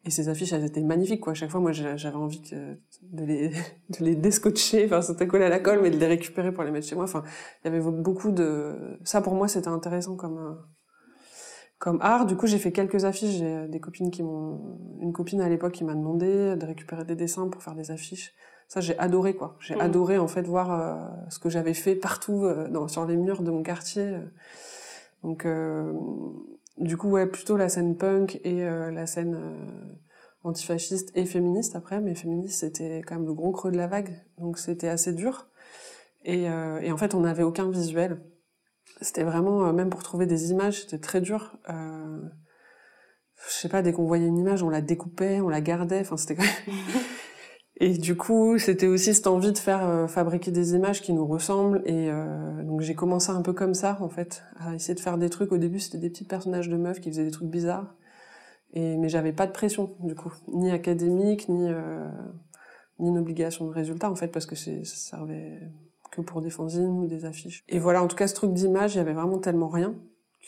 Et 0.05 0.11
ces 0.11 0.29
affiches, 0.31 0.53
elles 0.53 0.65
étaient 0.65 0.83
magnifiques. 0.83 1.27
À 1.29 1.35
chaque 1.35 1.50
fois, 1.50 1.61
moi, 1.61 1.73
j'avais 1.73 2.17
envie 2.17 2.41
de 2.41 3.25
les, 3.25 3.49
de 4.00 4.05
les 4.05 4.85
enfin, 4.85 5.03
c'était 5.03 5.27
collé 5.27 5.45
à 5.45 5.49
la 5.49 5.61
colle, 5.61 5.81
mais 5.83 5.91
de 5.91 5.97
les 5.97 6.07
récupérer 6.07 6.53
pour 6.53 6.65
les 6.65 6.71
mettre 6.71 6.87
chez 6.87 6.95
moi. 6.95 7.05
Enfin, 7.05 7.23
il 7.62 7.71
y 7.71 7.75
avait 7.75 7.81
beaucoup 7.91 8.31
de, 8.31 8.99
ça, 9.05 9.21
pour 9.21 9.35
moi, 9.35 9.47
c'était 9.47 9.69
intéressant 9.69 10.17
comme, 10.17 10.39
euh, 10.39 10.55
comme 11.79 11.99
art. 12.00 12.25
Du 12.25 12.37
coup, 12.37 12.47
j'ai 12.47 12.59
fait 12.59 12.73
quelques 12.73 13.05
affiches. 13.05 13.37
J'ai 13.37 13.69
des 13.69 13.81
copines 13.81 14.11
qui 14.11 14.23
m'ont, 14.23 14.79
une 15.00 15.12
copine 15.12 15.43
à 15.43 15.49
l'époque 15.50 15.73
qui 15.73 15.85
m'a 15.85 15.95
demandé 15.95 16.57
de 16.57 16.67
récupérer 16.67 17.05
des 17.05 17.17
dessins 17.17 17.49
pour 17.49 17.62
faire 17.62 17.75
des 17.75 17.91
affiches. 17.91 18.33
Ça, 18.71 18.81
j'ai 18.81 18.99
adoré, 18.99 19.35
quoi. 19.35 19.59
J'ai 19.61 19.75
mmh. 19.75 19.81
adoré, 19.81 20.19
en 20.19 20.29
fait, 20.29 20.47
voir 20.47 20.73
euh, 20.73 21.29
ce 21.29 21.39
que 21.39 21.50
j'avais 21.50 21.75
fait 21.75 21.95
partout, 21.95 22.47
euh, 22.47 22.67
dans, 22.69 22.89
sur 22.89 23.05
les 23.05 23.19
murs 23.19 23.43
de 23.43 23.50
mon 23.50 23.62
quartier. 23.62 24.17
Donc, 25.23 25.45
du 26.81 26.97
coup, 26.97 27.11
ouais, 27.11 27.27
plutôt 27.27 27.57
la 27.57 27.69
scène 27.69 27.97
punk 27.97 28.41
et 28.43 28.65
euh, 28.65 28.91
la 28.91 29.07
scène 29.07 29.35
euh, 29.35 29.95
antifasciste 30.45 31.12
et 31.15 31.27
féministe 31.27 31.77
après, 31.77 32.00
mais 32.00 32.15
féministe 32.15 32.61
c'était 32.61 33.03
quand 33.07 33.17
même 33.17 33.27
le 33.27 33.35
gros 33.35 33.53
creux 33.53 33.71
de 33.71 33.77
la 33.77 33.87
vague, 33.87 34.25
donc 34.39 34.59
c'était 34.59 34.89
assez 34.89 35.12
dur. 35.12 35.47
Et, 36.25 36.49
euh, 36.49 36.81
et, 36.81 36.91
en 36.91 36.97
fait, 36.97 37.15
on 37.15 37.21
n'avait 37.21 37.43
aucun 37.43 37.71
visuel. 37.71 38.23
C'était 39.03 39.25
vraiment, 39.25 39.73
même 39.73 39.91
pour 39.91 40.03
trouver 40.03 40.27
des 40.27 40.50
images, 40.50 40.83
c'était 40.83 40.99
très 40.99 41.21
dur. 41.21 41.59
je 41.69 43.53
sais 43.53 43.69
pas, 43.69 43.83
dès 43.83 43.93
qu'on 43.93 44.05
voyait 44.07 44.27
une 44.27 44.39
image, 44.39 44.62
on 44.62 44.71
la 44.71 44.81
découpait, 44.83 45.41
on 45.41 45.49
la 45.49 45.61
gardait. 45.61 46.00
Enfin, 46.00 46.17
c'était 46.17 46.37
quand 46.37 46.43
même... 46.43 46.77
Et 47.83 47.97
du 47.97 48.15
coup, 48.15 48.59
c'était 48.59 48.87
aussi 48.87 49.15
cette 49.15 49.27
envie 49.27 49.53
de 49.53 49.59
faire 49.59 49.89
euh, 49.89 50.07
fabriquer 50.07 50.51
des 50.51 50.75
images 50.75 51.01
qui 51.01 51.15
nous 51.15 51.27
ressemblent. 51.27 51.83
Et 51.87 52.11
euh, 52.11 52.63
donc 52.63 52.83
j'ai 52.83 52.95
commencé 52.95 53.31
un 53.31 53.41
peu 53.41 53.55
comme 53.55 53.73
ça, 53.73 53.97
en 54.03 54.11
fait, 54.11 54.43
à 54.59 54.75
essayer 54.75 54.95
de 54.95 55.01
faire 55.01 55.17
des 55.17 55.31
trucs. 55.31 55.51
Au 55.51 55.57
début, 55.57 55.81
c'était 55.81 55.97
des 55.97 56.11
petits 56.11 56.25
personnages 56.25 56.69
de 56.69 56.77
meufs 56.77 57.01
qui 57.01 57.11
faisaient 57.11 57.25
des 57.25 57.31
trucs 57.31 57.49
bizarres. 57.49 57.97
Et 58.75 58.99
mais 58.99 59.09
j'avais 59.09 59.33
pas 59.33 59.47
de 59.47 59.53
pression, 59.53 59.97
du 60.01 60.15
coup, 60.15 60.33
ni 60.53 60.71
académique, 60.71 61.49
ni 61.49 61.71
euh, 61.71 62.07
ni 62.99 63.09
une 63.09 63.19
obligation 63.19 63.67
de 63.67 63.73
résultat, 63.73 64.11
en 64.11 64.15
fait, 64.15 64.29
parce 64.29 64.45
que 64.45 64.55
ça 64.55 64.85
servait 64.85 65.59
que 66.13 66.21
pour 66.21 66.43
des 66.43 66.51
fanzines 66.51 67.01
ou 67.01 67.07
des 67.07 67.25
affiches. 67.25 67.65
Et 67.69 67.79
voilà, 67.79 68.03
en 68.03 68.09
tout 68.09 68.17
cas, 68.17 68.27
ce 68.27 68.35
truc 68.35 68.53
d'image, 68.53 68.95
il 68.95 68.99
y 68.99 69.01
avait 69.01 69.15
vraiment 69.15 69.39
tellement 69.39 69.69
rien 69.69 69.95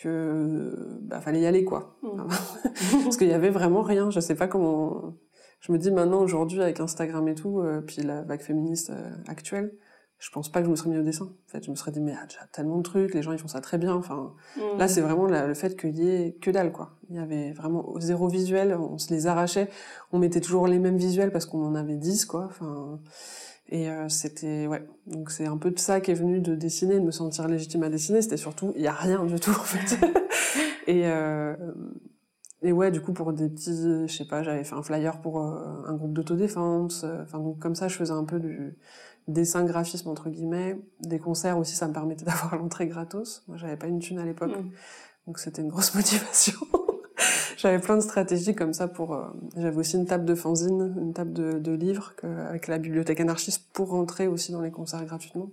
que 0.03 0.99
bah 1.03 1.21
fallait 1.21 1.41
y 1.41 1.47
aller 1.47 1.65
quoi. 1.65 1.97
Mmh. 2.03 2.27
parce 3.05 3.17
qu'il 3.17 3.29
y 3.29 3.33
avait 3.33 3.51
vraiment 3.51 3.83
rien. 3.83 4.11
Je 4.11 4.21
sais 4.21 4.35
pas 4.35 4.49
comment 4.49 5.15
je 5.62 5.73
me 5.73 5.78
dis 5.78 5.90
maintenant 5.90 6.21
aujourd'hui 6.21 6.61
avec 6.61 6.81
Instagram 6.81 7.26
et 7.28 7.35
tout, 7.35 7.61
euh, 7.61 7.81
puis 7.81 8.02
la 8.02 8.23
vague 8.23 8.42
féministe 8.42 8.90
euh, 8.90 9.11
actuelle, 9.28 9.73
je 10.19 10.31
pense 10.31 10.50
pas 10.50 10.61
que 10.61 10.66
je 10.66 10.71
me 10.71 10.76
serais 10.76 10.90
mis 10.90 10.99
au 10.99 11.02
dessin. 11.02 11.25
En 11.25 11.50
fait, 11.50 11.64
je 11.64 11.71
me 11.71 11.76
serais 11.76 11.92
dit 11.92 12.00
mais 12.00 12.12
il 12.12 12.14
y 12.14 12.19
a 12.19 12.26
déjà 12.26 12.47
tellement 12.52 12.78
de 12.78 12.83
trucs, 12.83 13.14
les 13.14 13.23
gens 13.23 13.33
ils 13.33 13.38
font 13.38 13.49
ça 13.49 13.61
très 13.61 13.78
bien. 13.78 13.95
Enfin, 13.95 14.35
mmh. 14.57 14.78
là 14.78 14.88
c'est 14.88 15.00
vraiment 15.00 15.26
le 15.26 15.54
fait 15.54 15.76
qu'il 15.76 15.97
y 15.97 16.09
ait 16.09 16.37
que 16.40 16.50
dalle 16.50 16.73
quoi. 16.73 16.97
Il 17.11 17.16
y 17.16 17.19
avait 17.21 17.52
vraiment 17.52 17.95
zéro 17.99 18.28
visuel, 18.28 18.76
on 18.76 18.99
se 18.99 19.12
les 19.14 19.26
arrachait, 19.28 19.69
on 20.12 20.19
mettait 20.19 20.40
toujours 20.40 20.66
les 20.66 20.78
mêmes 20.78 20.97
visuels 20.97 21.31
parce 21.31 21.47
qu'on 21.47 21.64
en 21.64 21.75
avait 21.76 21.97
10 21.97 22.26
quoi. 22.26 22.45
Enfin, 22.45 23.00
et 23.69 23.88
euh, 23.88 24.09
c'était 24.09 24.66
ouais. 24.66 24.87
Donc 25.07 25.31
c'est 25.31 25.47
un 25.47 25.57
peu 25.57 25.71
de 25.71 25.78
ça 25.78 26.00
qui 26.00 26.11
est 26.11 26.14
venu 26.14 26.40
de 26.40 26.54
dessiner, 26.54 26.97
de 27.00 27.04
me 27.04 27.11
sentir 27.11 27.49
légitime 27.49 27.83
à 27.85 27.88
dessiner. 27.88 28.21
C'était 28.21 28.37
surtout 28.37 28.73
il 28.76 28.83
y 28.83 28.88
a 28.88 28.92
rien 28.92 29.25
du 29.25 29.40
tout 29.40 29.50
en 29.50 29.64
fait. 29.64 29.99
et 30.87 31.07
euh, 31.07 31.57
et 32.62 32.71
ouais, 32.71 32.92
du 32.92 33.00
coup, 33.00 33.12
pour 33.12 33.33
des 33.33 33.49
petits, 33.49 34.07
je 34.07 34.12
sais 34.12 34.25
pas, 34.25 34.45
j'avais 34.45 34.62
fait 34.62 34.76
un 34.76 34.83
flyer 34.83 35.21
pour 35.21 35.40
euh, 35.40 35.83
un 35.87 35.95
groupe 35.95 36.12
d'autodéfense. 36.12 37.02
Euh, 37.02 37.23
enfin, 37.25 37.40
donc 37.40 37.59
comme 37.59 37.75
ça, 37.75 37.88
je 37.88 37.97
faisais 37.97 38.12
un 38.12 38.25
peu 38.25 38.38
du 38.38 38.76
dessin 39.26 39.64
graphisme 39.64 40.09
entre 40.09 40.31
guillemets. 40.31 40.78
Des 41.00 41.19
concerts 41.19 41.59
aussi, 41.59 41.75
ça 41.75 41.88
me 41.88 41.92
permettait 41.92 42.25
d'avoir 42.26 42.57
l'entrée 42.57 42.87
gratos. 42.87 43.42
Moi, 43.49 43.57
j'avais 43.57 43.76
pas 43.76 43.88
une 43.88 43.99
thune 43.99 44.21
à 44.21 44.25
l'époque, 44.25 44.57
mmh. 44.57 44.71
donc 45.26 45.38
c'était 45.40 45.61
une 45.61 45.69
grosse 45.69 45.92
motivation. 45.97 46.57
j'avais 47.57 47.81
plein 47.81 47.97
de 47.97 48.02
stratégies 48.02 48.54
comme 48.54 48.73
ça 48.73 48.87
pour. 48.87 49.14
Euh, 49.14 49.26
j'avais 49.57 49.76
aussi 49.76 49.97
une 49.97 50.07
table 50.07 50.25
de 50.25 50.35
fanzine, 50.37 50.95
une 51.00 51.12
table 51.14 51.33
de, 51.33 51.59
de 51.59 51.73
livres 51.73 52.14
que, 52.16 52.28
avec 52.28 52.69
la 52.69 52.78
bibliothèque 52.78 53.19
anarchiste 53.19 53.73
pour 53.73 53.88
rentrer 53.88 54.28
aussi 54.28 54.52
dans 54.52 54.61
les 54.61 54.71
concerts 54.71 55.04
gratuitement. 55.04 55.50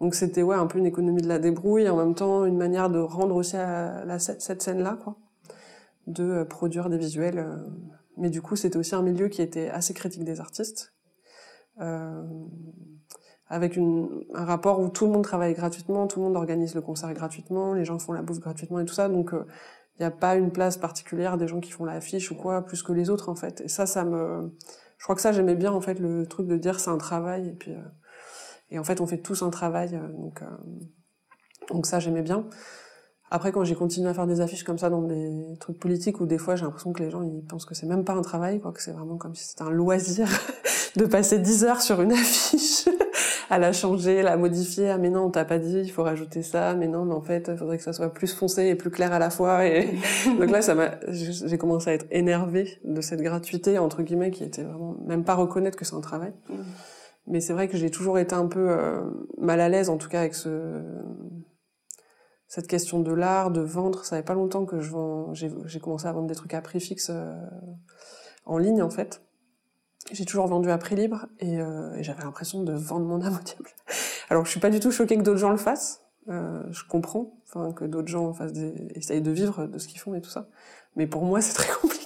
Donc 0.00 0.14
c'était 0.14 0.42
ouais 0.42 0.56
un 0.56 0.66
peu 0.66 0.78
une 0.78 0.86
économie 0.86 1.22
de 1.22 1.28
la 1.28 1.40
débrouille, 1.40 1.82
et 1.82 1.88
en 1.88 1.96
même 1.96 2.14
temps 2.14 2.44
une 2.44 2.56
manière 2.56 2.88
de 2.88 3.00
rendre 3.00 3.34
aussi 3.34 3.56
à 3.56 4.04
la, 4.04 4.20
cette 4.20 4.62
scène 4.62 4.80
là 4.80 4.96
quoi 5.02 5.16
de 6.06 6.24
euh, 6.24 6.44
produire 6.44 6.88
des 6.88 6.98
visuels. 6.98 7.38
Euh, 7.38 7.56
mais 8.16 8.30
du 8.30 8.42
coup, 8.42 8.56
c'était 8.56 8.76
aussi 8.76 8.94
un 8.94 9.02
milieu 9.02 9.28
qui 9.28 9.42
était 9.42 9.68
assez 9.70 9.94
critique 9.94 10.24
des 10.24 10.40
artistes, 10.40 10.92
euh, 11.80 12.22
avec 13.48 13.76
une, 13.76 14.24
un 14.34 14.44
rapport 14.44 14.80
où 14.80 14.88
tout 14.88 15.06
le 15.06 15.12
monde 15.12 15.24
travaille 15.24 15.54
gratuitement, 15.54 16.06
tout 16.06 16.20
le 16.20 16.26
monde 16.26 16.36
organise 16.36 16.74
le 16.74 16.82
concert 16.82 17.12
gratuitement, 17.14 17.74
les 17.74 17.84
gens 17.84 17.98
font 17.98 18.12
la 18.12 18.22
bouffe 18.22 18.40
gratuitement 18.40 18.80
et 18.80 18.84
tout 18.84 18.94
ça. 18.94 19.08
Donc, 19.08 19.32
il 19.32 20.00
n'y 20.02 20.06
a 20.06 20.10
pas 20.10 20.36
une 20.36 20.50
place 20.50 20.76
particulière 20.76 21.36
des 21.36 21.48
gens 21.48 21.60
qui 21.60 21.70
font 21.70 21.84
l'affiche 21.84 22.30
ou 22.30 22.36
quoi, 22.36 22.62
plus 22.62 22.82
que 22.82 22.92
les 22.92 23.10
autres 23.10 23.28
en 23.28 23.34
fait. 23.34 23.60
Et 23.62 23.68
ça, 23.68 23.86
ça 23.86 24.04
me, 24.04 24.52
je 24.98 25.04
crois 25.04 25.14
que 25.14 25.20
ça 25.22 25.32
j'aimais 25.32 25.54
bien 25.54 25.72
en 25.72 25.80
fait 25.80 25.98
le 25.98 26.26
truc 26.26 26.46
de 26.46 26.56
dire 26.56 26.80
c'est 26.80 26.90
un 26.90 26.98
travail 26.98 27.48
et 27.48 27.52
puis 27.52 27.74
et 28.70 28.78
en 28.78 28.84
fait 28.84 29.02
on 29.02 29.06
fait 29.06 29.18
tous 29.18 29.42
un 29.42 29.50
travail 29.50 30.00
donc 30.16 30.42
donc 31.68 31.86
ça 31.86 31.98
j'aimais 31.98 32.22
bien. 32.22 32.46
Après, 33.34 33.50
quand 33.50 33.64
j'ai 33.64 33.74
continué 33.74 34.10
à 34.10 34.12
faire 34.12 34.26
des 34.26 34.42
affiches 34.42 34.62
comme 34.62 34.76
ça 34.76 34.90
dans 34.90 35.00
des 35.00 35.56
trucs 35.58 35.78
politiques, 35.78 36.20
où 36.20 36.26
des 36.26 36.36
fois 36.36 36.54
j'ai 36.54 36.66
l'impression 36.66 36.92
que 36.92 37.02
les 37.02 37.08
gens 37.08 37.22
ils 37.22 37.42
pensent 37.42 37.64
que 37.64 37.74
c'est 37.74 37.86
même 37.86 38.04
pas 38.04 38.12
un 38.12 38.20
travail, 38.20 38.60
quoi, 38.60 38.72
que 38.72 38.82
c'est 38.82 38.92
vraiment 38.92 39.16
comme 39.16 39.34
si 39.34 39.48
c'était 39.48 39.62
un 39.62 39.70
loisir 39.70 40.28
de 40.96 41.06
passer 41.06 41.38
10 41.38 41.64
heures 41.64 41.80
sur 41.80 42.02
une 42.02 42.12
affiche, 42.12 42.90
à 43.48 43.58
la 43.58 43.72
changer, 43.72 44.20
la 44.20 44.36
modifier. 44.36 44.90
Ah 44.90 44.98
mais 44.98 45.08
non, 45.08 45.22
on 45.24 45.30
t'a 45.30 45.46
pas 45.46 45.58
dit, 45.58 45.78
il 45.78 45.90
faut 45.90 46.02
rajouter 46.02 46.42
ça. 46.42 46.74
Mais 46.74 46.88
non, 46.88 47.06
mais 47.06 47.14
en 47.14 47.22
fait, 47.22 47.48
il 47.50 47.56
faudrait 47.56 47.78
que 47.78 47.82
ça 47.82 47.94
soit 47.94 48.12
plus 48.12 48.34
foncé 48.34 48.66
et 48.66 48.74
plus 48.74 48.90
clair 48.90 49.14
à 49.14 49.18
la 49.18 49.30
fois. 49.30 49.66
Et 49.66 49.94
donc 50.38 50.50
là, 50.50 50.60
ça 50.60 50.74
m'a, 50.74 50.90
j'ai 51.08 51.56
commencé 51.56 51.88
à 51.88 51.94
être 51.94 52.06
énervée 52.10 52.80
de 52.84 53.00
cette 53.00 53.22
gratuité 53.22 53.78
entre 53.78 54.02
guillemets 54.02 54.30
qui 54.30 54.44
était 54.44 54.62
vraiment 54.62 54.94
même 55.06 55.24
pas 55.24 55.36
reconnaître 55.36 55.78
que 55.78 55.86
c'est 55.86 55.96
un 55.96 56.02
travail. 56.02 56.34
Mmh. 56.50 56.54
Mais 57.28 57.40
c'est 57.40 57.54
vrai 57.54 57.68
que 57.68 57.78
j'ai 57.78 57.90
toujours 57.90 58.18
été 58.18 58.34
un 58.34 58.46
peu 58.46 58.68
euh, 58.68 59.00
mal 59.38 59.62
à 59.62 59.70
l'aise, 59.70 59.88
en 59.88 59.96
tout 59.96 60.10
cas 60.10 60.20
avec 60.20 60.34
ce 60.34 60.82
cette 62.52 62.66
question 62.66 63.00
de 63.00 63.12
l'art, 63.12 63.50
de 63.50 63.62
vendre. 63.62 64.04
Ça 64.04 64.18
fait 64.18 64.22
pas 64.22 64.34
longtemps 64.34 64.66
que 64.66 64.78
j'ai 65.32 65.80
commencé 65.80 66.06
à 66.06 66.12
vendre 66.12 66.26
des 66.26 66.34
trucs 66.34 66.52
à 66.52 66.60
prix 66.60 66.80
fixe 66.80 67.08
euh, 67.08 67.32
en 68.44 68.58
ligne 68.58 68.82
en 68.82 68.90
fait. 68.90 69.22
J'ai 70.12 70.26
toujours 70.26 70.48
vendu 70.48 70.70
à 70.70 70.76
prix 70.76 70.94
libre 70.94 71.28
euh, 71.42 71.94
et, 71.94 72.02
j'avais 72.02 72.22
l'impression 72.22 72.62
de 72.62 72.74
vendre 72.74 73.06
mon 73.06 73.22
âme 73.24 73.38
au 73.40 73.42
diable. 73.42 73.70
Alors 74.28 74.44
je 74.44 74.50
suis 74.50 74.60
pas 74.60 74.68
du 74.68 74.80
tout 74.80 74.90
choquée 74.90 75.16
que 75.16 75.22
d'autres 75.22 75.38
gens 75.38 75.50
le 75.50 75.56
fassent. 75.56 76.02
Euh, 76.28 76.62
je 76.70 76.84
comprends, 76.86 77.32
que 77.74 77.86
d'autres 77.86 78.08
gens 78.08 78.34
essayent 78.94 79.22
de 79.22 79.30
vivre 79.30 79.66
de 79.66 79.78
ce 79.78 79.88
qu'ils 79.88 80.00
font 80.00 80.12
et 80.12 80.20
tout 80.20 80.28
ça. 80.28 80.50
Mais 80.94 81.06
pour 81.06 81.24
moi 81.24 81.40
c'est 81.40 81.54
très 81.54 81.72
compliqué. 81.80 82.01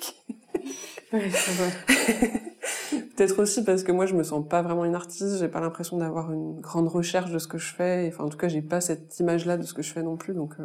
Ouais, 1.17 1.31
Peut-être 3.17 3.41
aussi 3.41 3.65
parce 3.65 3.83
que 3.83 3.93
moi 3.93 4.07
je 4.07 4.15
me 4.15 4.23
sens 4.23 4.47
pas 4.47 4.63
vraiment 4.63 4.85
une 4.85 4.95
artiste, 4.95 5.39
j'ai 5.39 5.49
pas 5.49 5.61
l'impression 5.61 5.97
d'avoir 5.97 6.33
une 6.33 6.61
grande 6.61 6.89
recherche 6.89 7.31
de 7.31 7.39
ce 7.39 7.49
que 7.49 7.59
je 7.59 7.75
fais. 7.75 8.11
Enfin 8.13 8.25
en 8.25 8.29
tout 8.29 8.37
cas 8.37 8.49
j'ai 8.49 8.63
pas 8.63 8.81
cette 8.81 9.19
image-là 9.19 9.57
de 9.57 9.63
ce 9.63 9.73
que 9.73 9.83
je 9.83 9.93
fais 9.93 10.03
non 10.03 10.17
plus, 10.17 10.35
donc 10.35 10.55
euh... 10.61 10.65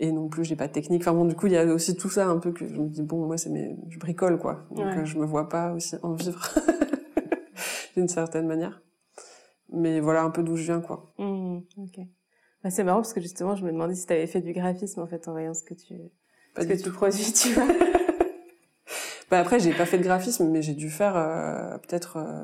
et 0.00 0.10
non 0.10 0.28
plus 0.28 0.44
j'ai 0.44 0.56
pas 0.56 0.66
de 0.66 0.72
technique. 0.72 1.02
Enfin 1.02 1.12
bon 1.12 1.24
du 1.24 1.34
coup 1.36 1.46
il 1.46 1.52
y 1.52 1.56
a 1.56 1.64
aussi 1.66 1.96
tout 1.96 2.08
ça 2.08 2.26
un 2.26 2.38
peu 2.38 2.52
que 2.52 2.66
je 2.66 2.74
me 2.74 2.88
dis 2.88 3.02
bon 3.02 3.26
moi 3.26 3.38
c'est 3.38 3.50
mes 3.50 3.76
je 3.88 3.98
bricole 3.98 4.38
quoi, 4.38 4.66
donc 4.72 4.86
euh, 4.86 5.04
je 5.04 5.18
me 5.18 5.24
vois 5.24 5.48
pas 5.48 5.72
aussi 5.72 5.96
en 6.02 6.14
vivre 6.14 6.52
d'une 7.96 8.08
certaine 8.08 8.46
manière. 8.46 8.82
Mais 9.72 10.00
voilà 10.00 10.22
un 10.22 10.30
peu 10.30 10.42
d'où 10.42 10.56
je 10.56 10.64
viens 10.64 10.80
quoi. 10.80 11.12
Mmh, 11.18 11.58
ok. 11.76 12.00
Bah, 12.64 12.70
c'est 12.70 12.84
marrant 12.84 12.98
parce 12.98 13.14
que 13.14 13.20
justement 13.20 13.54
je 13.54 13.64
me 13.64 13.70
demandais 13.70 13.94
si 13.94 14.06
tu 14.06 14.12
avais 14.12 14.26
fait 14.26 14.40
du 14.40 14.52
graphisme 14.52 15.00
en 15.00 15.06
fait 15.06 15.28
en 15.28 15.32
voyant 15.32 15.54
ce 15.54 15.62
que 15.62 15.74
tu 15.74 15.94
ce 16.58 16.66
que 16.66 16.82
tu 16.82 16.90
produis 16.90 17.32
tu 17.32 17.52
vois. 17.52 17.68
Bah 19.30 19.38
après, 19.38 19.60
j'ai 19.60 19.72
pas 19.72 19.86
fait 19.86 19.98
de 19.98 20.02
graphisme, 20.02 20.48
mais 20.50 20.62
j'ai 20.62 20.74
dû 20.74 20.90
faire 20.90 21.16
euh, 21.16 21.78
peut-être 21.78 22.16
euh, 22.16 22.42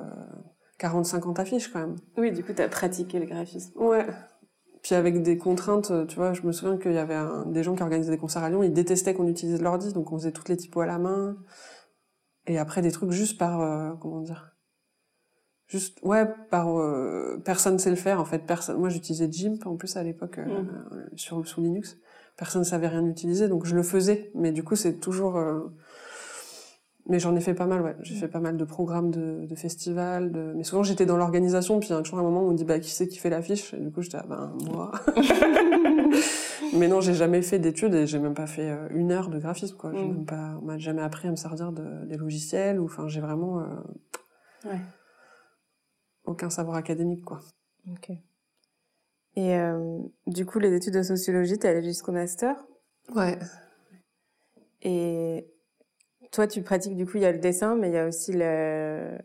40-50 0.81 1.41
affiches 1.41 1.69
quand 1.69 1.81
même. 1.81 1.97
Oui, 2.17 2.33
du 2.33 2.45
coup, 2.45 2.53
tu 2.53 2.63
as 2.63 2.69
pratiqué 2.69 3.19
le 3.19 3.27
graphisme. 3.27 3.73
Ouais. 3.77 4.07
Puis 4.83 4.95
avec 4.95 5.23
des 5.23 5.37
contraintes, 5.37 5.93
tu 6.07 6.17
vois, 6.17 6.33
je 6.33 6.43
me 6.43 6.53
souviens 6.53 6.77
qu'il 6.77 6.93
y 6.93 6.99
avait 6.99 7.15
un, 7.15 7.45
des 7.47 7.65
gens 7.65 7.75
qui 7.75 7.83
organisaient 7.83 8.13
des 8.13 8.19
concerts 8.19 8.45
à 8.45 8.51
Lyon, 8.51 8.63
ils 8.63 8.73
détestaient 8.73 9.15
qu'on 9.15 9.27
utilise 9.27 9.61
l'ordi, 9.61 9.93
donc 9.93 10.13
on 10.13 10.19
faisait 10.19 10.31
toutes 10.31 10.49
les 10.49 10.57
typos 10.57 10.81
à 10.81 10.87
la 10.87 10.99
main. 10.99 11.37
Et 12.47 12.59
après, 12.59 12.83
des 12.83 12.93
trucs 12.93 13.11
juste 13.11 13.39
par, 13.39 13.61
euh, 13.61 13.93
comment 14.01 14.21
dire 14.21 14.53
Juste, 15.67 15.99
ouais, 16.05 16.33
par 16.51 16.79
euh, 16.79 17.43
personne 17.45 17.79
sait 17.81 17.91
le 17.91 17.97
faire 17.97 18.21
en 18.21 18.25
fait. 18.25 18.39
Personne. 18.39 18.79
Moi, 18.79 18.89
j'utilisais 18.89 19.29
Gimp 19.29 19.67
en 19.67 19.77
plus 19.77 19.97
à 19.97 20.05
l'époque 20.05 20.39
euh, 20.39 20.63
mm. 20.63 21.17
sur 21.17 21.47
sous 21.47 21.61
Linux. 21.61 21.99
Personne 22.37 22.61
ne 22.61 22.67
savait 22.67 22.87
rien 22.87 23.05
utiliser, 23.05 23.49
donc 23.49 23.67
je 23.67 23.75
le 23.75 23.83
faisais. 23.83 24.31
Mais 24.37 24.53
du 24.53 24.63
coup, 24.63 24.77
c'est 24.77 25.01
toujours 25.01 25.43
mais 27.09 27.21
j'en 27.21 27.37
ai 27.37 27.41
fait 27.41 27.55
pas 27.55 27.67
mal, 27.67 27.83
ouais. 27.83 27.97
J'ai 28.01 28.17
fait 28.17 28.29
pas 28.29 28.41
mal 28.41 28.57
de 28.57 28.65
programmes 28.65 29.11
de, 29.11 29.47
de 29.47 29.55
festivals. 29.55 30.33
De... 30.33 30.53
Mais 30.57 30.65
souvent, 30.65 30.83
j'étais 30.83 31.07
dans 31.07 31.17
l'organisation, 31.17 31.79
puis 31.79 31.91
il 31.91 31.93
y 31.93 31.95
a 31.95 32.03
toujours 32.03 32.19
un 32.19 32.23
moment 32.23 32.43
où 32.43 32.51
on 32.51 32.53
dit, 32.53 32.65
bah, 32.65 32.81
qui 32.81 32.91
c'est 32.91 33.07
qui 33.07 33.19
fait 33.19 33.31
l'affiche? 33.31 33.75
Et 33.75 33.79
du 33.79 33.93
coup, 33.93 34.03
j'étais, 34.03 34.19
ah, 34.19 34.27
ben, 34.29 34.53
moi. 34.65 34.91
mais 36.75 36.89
non, 36.89 37.01
j'ai 37.01 37.15
jamais 37.15 37.43
fait 37.43 37.61
d'études 37.61 37.95
et 37.95 38.07
j'ai 38.07 38.19
même 38.19 38.35
pas 38.35 38.49
fait 38.49 38.71
euh, 38.71 38.89
une 38.91 39.13
heure 39.13 39.29
de 39.29 39.39
graphisme, 39.39 39.77
quoi. 39.77 39.93
J'ai 39.93 40.05
mm. 40.05 40.15
même 40.15 40.27
pas, 40.27 40.59
on 40.61 40.65
m'a 40.65 40.79
jamais 40.79 41.03
appris 41.03 41.29
à 41.29 41.31
me 41.31 41.37
servir 41.37 41.71
de, 41.71 42.07
des 42.07 42.17
logiciels, 42.17 42.81
ou, 42.81 42.87
enfin, 42.87 43.07
j'ai 43.07 43.21
vraiment, 43.21 43.61
euh... 43.61 44.69
ouais. 44.71 44.81
aucun 46.25 46.51
savoir 46.51 46.77
académique, 46.77 47.25
quoi. 47.25 47.41
Ok. 47.93 48.11
Et, 49.37 49.57
euh, 49.57 49.99
du 50.27 50.45
coup, 50.45 50.59
les 50.59 50.75
études 50.75 50.95
de 50.95 51.03
sociologie, 51.03 51.59
t'es 51.59 51.69
allée 51.69 51.85
jusqu'au 51.85 52.11
master? 52.11 52.57
Ouais. 53.15 53.39
Et 54.83 55.47
toi, 56.37 56.47
tu 56.47 56.63
pratiques, 56.63 56.97
du 56.97 57.07
coup, 57.07 57.17
il 57.17 57.23
y 57.23 57.27
a 57.27 57.33
le 57.33 57.39
dessin, 57.39 57.77
mais 57.77 57.89
il 57.89 57.95
y 57.95 57.99
a 57.99 58.07
aussi 58.07 58.33
le... 58.33 59.19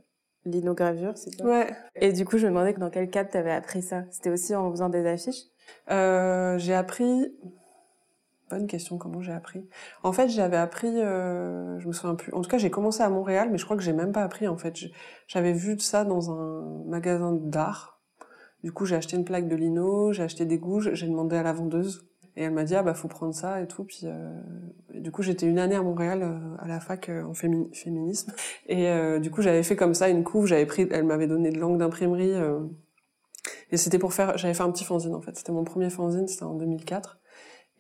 l'inogravure, 0.46 1.18
c'est 1.18 1.36
ça? 1.36 1.46
Ouais. 1.46 1.68
Et 1.96 2.14
du 2.14 2.24
coup, 2.24 2.38
je 2.38 2.46
me 2.48 2.52
demandais 2.52 2.74
dans 2.74 2.90
quel 2.90 3.10
cadre 3.10 3.30
tu 3.30 3.38
avais 3.38 3.52
appris 3.52 3.82
ça? 3.82 4.06
C'était 4.12 4.30
aussi 4.30 4.56
en 4.56 4.72
faisant 4.72 4.88
des 4.88 5.06
affiches? 5.06 5.44
Euh, 5.92 6.58
J'ai 6.58 6.74
appris... 6.74 7.36
Bonne 8.50 8.68
question, 8.68 8.98
comment 8.98 9.22
j'ai 9.22 9.32
appris? 9.32 9.68
En 10.04 10.12
fait, 10.14 10.30
j'avais 10.30 10.58
appris, 10.58 11.02
euh, 11.02 11.80
je 11.80 11.88
me 11.88 11.94
souviens 11.94 12.16
plus. 12.16 12.34
En 12.34 12.42
tout 12.42 12.50
cas, 12.50 12.58
j'ai 12.58 12.70
commencé 12.70 13.02
à 13.02 13.10
Montréal, 13.10 13.50
mais 13.52 13.58
je 13.58 13.66
crois 13.66 13.78
que 13.78 13.84
j'ai 13.84 13.94
même 13.94 14.12
pas 14.12 14.24
appris. 14.24 14.48
En 14.48 14.58
fait, 14.58 14.74
j'avais 15.28 15.54
vu 15.54 15.80
ça 15.80 16.04
dans 16.06 16.32
un 16.32 16.84
magasin 16.86 17.34
d'art. 17.34 18.02
Du 18.64 18.72
coup, 18.72 18.86
j'ai 18.86 18.96
acheté 18.96 19.18
une 19.18 19.26
plaque 19.26 19.48
de 19.48 19.56
lino, 19.56 20.12
j'ai 20.14 20.24
acheté 20.24 20.46
des 20.46 20.60
gouges, 20.60 20.94
j'ai 20.94 21.08
demandé 21.08 21.36
à 21.36 21.44
la 21.44 21.54
vendeuse 21.54 22.11
et 22.36 22.44
elle 22.44 22.52
m'a 22.52 22.64
dit 22.64 22.76
ah 22.76 22.84
bah 22.84 22.94
faut 22.94 23.08
prendre 23.08 23.34
ça 23.34 23.62
et 23.62 23.68
tout. 23.68 23.84
Puis 23.84 24.02
euh, 24.06 24.32
du 24.94 25.12
coup 25.12 25.22
j'étais 25.22 25.46
une 25.46 25.60
année 25.60 25.76
à 25.76 25.82
Montréal 25.82 26.22
euh, 26.24 26.56
à 26.60 26.68
la 26.68 26.80
fac 26.80 27.10
euh, 27.10 27.24
en 27.24 27.34
féminisme. 27.34 28.34
Et 28.68 28.90
euh, 28.90 29.20
du 29.20 29.32
coup 29.32 29.42
j'avais 29.42 29.64
fait 29.64 29.76
comme 29.76 29.94
ça 29.94 30.10
une 30.10 30.24
couve. 30.24 30.46
J'avais 30.46 30.66
pris, 30.66 30.88
elle 30.92 31.06
m'avait 31.06 31.28
donné 31.28 31.50
de 31.52 31.60
langue 31.60 31.78
d'imprimerie. 31.78 32.34
et 33.72 33.78
c'était 33.78 34.00
pour 34.00 34.14
faire, 34.14 34.38
j'avais 34.38 34.54
fait 34.54 34.64
un 34.64 34.72
petit 34.72 34.86
fanzine 34.86 35.16
en 35.16 35.22
fait. 35.22 35.36
C'était 35.38 35.52
mon 35.52 35.64
premier 35.64 35.90
fanzine, 35.90 36.28
c'était 36.28 36.44
en 36.44 36.56
2004. 36.56 37.22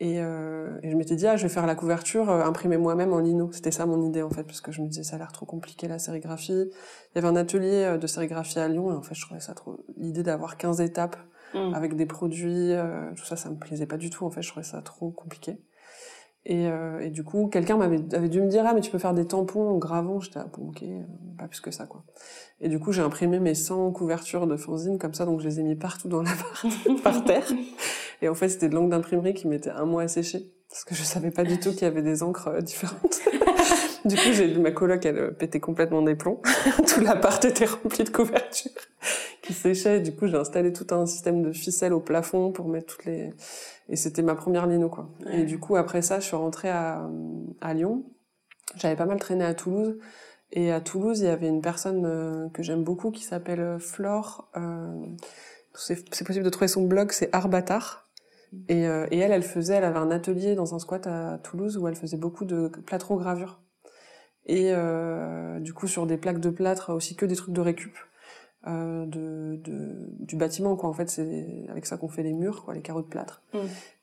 Et, 0.01 0.15
euh, 0.19 0.79
et 0.81 0.89
je 0.89 0.97
m'étais 0.97 1.15
dit, 1.15 1.27
ah, 1.27 1.37
je 1.37 1.43
vais 1.43 1.53
faire 1.53 1.67
la 1.67 1.75
couverture, 1.75 2.31
euh, 2.31 2.43
imprimer 2.43 2.77
moi-même 2.77 3.13
en 3.13 3.19
lino. 3.19 3.51
C'était 3.51 3.69
ça 3.69 3.85
mon 3.85 4.01
idée, 4.01 4.23
en 4.23 4.31
fait, 4.31 4.43
parce 4.45 4.59
que 4.59 4.71
je 4.71 4.81
me 4.81 4.87
disais, 4.87 5.03
ça 5.03 5.15
a 5.15 5.19
l'air 5.19 5.31
trop 5.31 5.45
compliqué, 5.45 5.87
la 5.87 5.99
sérigraphie. 5.99 6.53
Il 6.53 7.15
y 7.15 7.17
avait 7.19 7.27
un 7.27 7.35
atelier 7.35 7.83
euh, 7.83 7.97
de 7.99 8.07
sérigraphie 8.07 8.57
à 8.57 8.67
Lyon, 8.67 8.91
et 8.91 8.95
en 8.95 9.03
fait, 9.03 9.13
je 9.13 9.21
trouvais 9.21 9.39
ça 9.39 9.53
trop... 9.53 9.77
L'idée 9.97 10.23
d'avoir 10.23 10.57
15 10.57 10.81
étapes 10.81 11.17
Mm. 11.53 11.73
avec 11.73 11.95
des 11.95 12.05
produits, 12.05 12.71
euh, 12.71 13.11
tout 13.15 13.25
ça, 13.25 13.35
ça 13.35 13.49
me 13.49 13.55
plaisait 13.55 13.85
pas 13.85 13.97
du 13.97 14.09
tout, 14.09 14.25
en 14.25 14.31
fait, 14.31 14.41
je 14.41 14.49
trouvais 14.49 14.65
ça 14.65 14.81
trop 14.81 15.09
compliqué. 15.11 15.57
Et, 16.45 16.67
euh, 16.67 16.99
et 16.99 17.09
du 17.11 17.23
coup, 17.23 17.47
quelqu'un 17.47 17.77
m'avait 17.77 18.01
avait 18.15 18.29
dû 18.29 18.41
me 18.41 18.47
dire, 18.47 18.63
ah, 18.65 18.73
mais 18.73 18.81
tu 18.81 18.89
peux 18.89 18.97
faire 18.97 19.13
des 19.13 19.25
tampons 19.27 19.69
en 19.69 19.77
gravant. 19.77 20.19
J'étais, 20.19 20.39
ah, 20.39 20.47
bon, 20.57 20.69
ok, 20.69 20.81
euh, 20.83 21.01
pas 21.37 21.47
plus 21.47 21.61
que 21.61 21.69
ça, 21.69 21.85
quoi. 21.85 22.03
Et 22.59 22.67
du 22.67 22.79
coup, 22.79 22.91
j'ai 22.91 23.03
imprimé 23.03 23.39
mes 23.39 23.53
100 23.53 23.91
couvertures 23.91 24.47
de 24.47 24.57
fanzine 24.57 24.97
comme 24.97 25.13
ça, 25.13 25.25
donc 25.25 25.39
je 25.39 25.47
les 25.47 25.59
ai 25.59 25.63
mis 25.63 25.75
partout 25.75 26.07
dans 26.07 26.21
l'appart, 26.23 26.65
par 27.03 27.23
terre. 27.25 27.47
Et 28.23 28.29
en 28.29 28.33
fait, 28.35 28.49
c'était 28.49 28.69
de 28.69 28.75
l'encre 28.75 28.89
d'imprimerie 28.89 29.33
qui 29.33 29.47
mettait 29.47 29.69
un 29.69 29.85
mois 29.85 30.03
à 30.03 30.07
sécher, 30.07 30.51
parce 30.69 30.83
que 30.83 30.95
je 30.95 31.03
savais 31.03 31.31
pas 31.31 31.43
du 31.43 31.59
tout 31.59 31.71
qu'il 31.71 31.83
y 31.83 31.85
avait 31.85 32.01
des 32.01 32.23
encres 32.23 32.47
euh, 32.47 32.61
différentes. 32.61 33.19
du 34.05 34.15
coup, 34.15 34.31
j'ai 34.31 34.53
ma 34.57 34.71
coloc, 34.71 35.05
elle 35.05 35.17
euh, 35.17 35.31
pétait 35.31 35.59
complètement 35.59 36.01
des 36.01 36.15
plombs. 36.15 36.41
tout 36.87 37.01
l'appart 37.01 37.43
était 37.45 37.65
rempli 37.65 38.03
de 38.03 38.09
couvertures 38.09 38.71
qui 39.41 39.53
séchaient. 39.53 39.99
Du 39.99 40.15
coup, 40.15 40.27
j'ai 40.27 40.37
installé 40.37 40.73
tout 40.73 40.87
un 40.93 41.05
système 41.05 41.41
de 41.41 41.51
ficelles 41.51 41.93
au 41.93 41.99
plafond 41.99 42.51
pour 42.51 42.67
mettre 42.67 42.95
toutes 42.95 43.05
les... 43.05 43.33
Et 43.89 43.95
c'était 43.95 44.21
ma 44.21 44.35
première 44.35 44.67
lino, 44.67 44.89
quoi. 44.89 45.09
Ouais. 45.25 45.41
Et 45.41 45.43
du 45.43 45.59
coup, 45.59 45.75
après 45.75 46.01
ça, 46.01 46.19
je 46.19 46.25
suis 46.25 46.35
rentrée 46.35 46.69
à, 46.69 47.09
à 47.59 47.73
Lyon. 47.73 48.03
J'avais 48.75 48.95
pas 48.95 49.05
mal 49.05 49.19
traîné 49.19 49.43
à 49.43 49.53
Toulouse. 49.53 49.97
Et 50.53 50.71
à 50.71 50.81
Toulouse, 50.81 51.19
il 51.19 51.25
y 51.25 51.29
avait 51.29 51.47
une 51.47 51.61
personne 51.61 52.05
euh, 52.05 52.49
que 52.49 52.63
j'aime 52.63 52.83
beaucoup 52.83 53.11
qui 53.11 53.23
s'appelle 53.23 53.59
euh, 53.59 53.79
Flore. 53.79 54.49
C'est 55.73 56.25
possible 56.25 56.43
de 56.43 56.49
trouver 56.49 56.67
son 56.67 56.85
blog, 56.85 57.11
c'est 57.11 57.33
Arbatar. 57.33 58.09
Et, 58.67 58.87
euh, 58.87 59.07
et 59.11 59.19
elle, 59.19 59.31
elle 59.31 59.43
faisait, 59.43 59.75
elle 59.75 59.85
avait 59.85 59.99
un 59.99 60.11
atelier 60.11 60.55
dans 60.55 60.75
un 60.75 60.79
squat 60.79 61.07
à 61.07 61.39
Toulouse 61.41 61.77
où 61.77 61.87
elle 61.87 61.95
faisait 61.95 62.17
beaucoup 62.17 62.45
de 62.45 62.67
plâtro-gravure. 62.85 63.61
Et 64.45 64.71
euh, 64.71 65.59
du 65.59 65.73
coup, 65.73 65.87
sur 65.87 66.05
des 66.05 66.17
plaques 66.17 66.39
de 66.39 66.49
plâtre, 66.49 66.93
aussi 66.93 67.15
que 67.15 67.25
des 67.25 67.35
trucs 67.35 67.53
de 67.53 67.61
récup. 67.61 67.95
Euh, 68.67 69.07
de, 69.07 69.59
de, 69.63 70.09
du 70.19 70.35
bâtiment, 70.35 70.75
quoi. 70.75 70.87
En 70.89 70.93
fait, 70.93 71.09
c'est 71.09 71.65
avec 71.69 71.87
ça 71.87 71.97
qu'on 71.97 72.09
fait 72.09 72.21
les 72.21 72.33
murs, 72.33 72.63
quoi, 72.63 72.75
les 72.75 72.81
carreaux 72.81 73.01
de 73.01 73.07
plâtre. 73.07 73.41
Mm. 73.53 73.57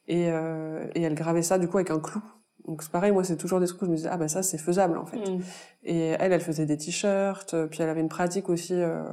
Et, 0.08 0.32
euh, 0.32 0.86
et 0.94 1.02
elle 1.02 1.14
gravait 1.14 1.42
ça, 1.42 1.58
du 1.58 1.68
coup, 1.68 1.76
avec 1.76 1.90
un 1.90 2.00
clou. 2.00 2.22
Donc 2.66 2.82
c'est 2.82 2.92
pareil, 2.92 3.12
moi, 3.12 3.24
c'est 3.24 3.36
toujours 3.36 3.60
des 3.60 3.66
trucs 3.66 3.80
où 3.82 3.86
je 3.86 3.90
me 3.90 3.96
disais, 3.96 4.10
ah 4.12 4.18
bah 4.18 4.28
ça, 4.28 4.42
c'est 4.42 4.58
faisable, 4.58 4.98
en 4.98 5.06
fait. 5.06 5.16
Mm. 5.16 5.40
Et 5.84 6.08
elle, 6.18 6.32
elle 6.32 6.40
faisait 6.40 6.66
des 6.66 6.76
t-shirts, 6.76 7.54
euh, 7.54 7.66
puis 7.66 7.82
elle 7.82 7.88
avait 7.88 8.02
une 8.02 8.08
pratique 8.10 8.50
aussi, 8.50 8.74
euh, 8.74 9.04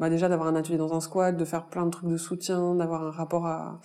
bah 0.00 0.10
déjà 0.10 0.28
d'avoir 0.28 0.48
un 0.48 0.56
atelier 0.56 0.78
dans 0.78 0.92
un 0.94 1.00
squat, 1.00 1.36
de 1.36 1.44
faire 1.44 1.66
plein 1.66 1.84
de 1.86 1.90
trucs 1.90 2.08
de 2.08 2.16
soutien, 2.16 2.74
d'avoir 2.74 3.04
un 3.04 3.10
rapport 3.10 3.46
à... 3.46 3.80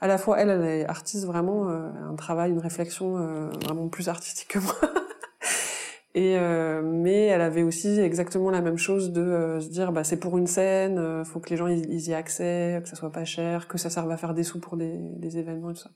À 0.00 0.08
la 0.08 0.18
fois, 0.18 0.40
elle, 0.40 0.50
elle 0.50 0.64
est 0.64 0.86
artiste 0.86 1.26
vraiment, 1.26 1.68
un 1.68 2.14
travail, 2.16 2.50
une 2.50 2.58
réflexion 2.58 3.18
euh, 3.18 3.48
vraiment 3.64 3.88
plus 3.88 4.08
artistique 4.08 4.48
que 4.48 4.58
moi. 4.58 4.74
Et 6.16 6.38
euh, 6.38 6.80
mais 6.82 7.26
elle 7.26 7.42
avait 7.42 7.62
aussi 7.62 8.00
exactement 8.00 8.50
la 8.50 8.62
même 8.62 8.78
chose 8.78 9.12
de 9.12 9.20
euh, 9.20 9.60
se 9.60 9.68
dire 9.68 9.92
bah 9.92 10.02
c'est 10.02 10.16
pour 10.18 10.38
une 10.38 10.46
scène, 10.46 10.96
euh, 10.98 11.24
faut 11.24 11.40
que 11.40 11.50
les 11.50 11.58
gens 11.58 11.66
ils, 11.66 11.84
ils 11.92 12.08
y 12.08 12.12
aient 12.12 12.14
accès, 12.14 12.80
que 12.82 12.88
ça 12.88 12.96
soit 12.96 13.12
pas 13.12 13.26
cher, 13.26 13.68
que 13.68 13.76
ça 13.76 13.90
serve 13.90 14.10
à 14.10 14.16
faire 14.16 14.32
des 14.32 14.42
sous 14.42 14.58
pour 14.58 14.78
des, 14.78 14.96
des 14.96 15.36
événements 15.36 15.72
et 15.72 15.74
tout 15.74 15.80
ça. 15.80 15.90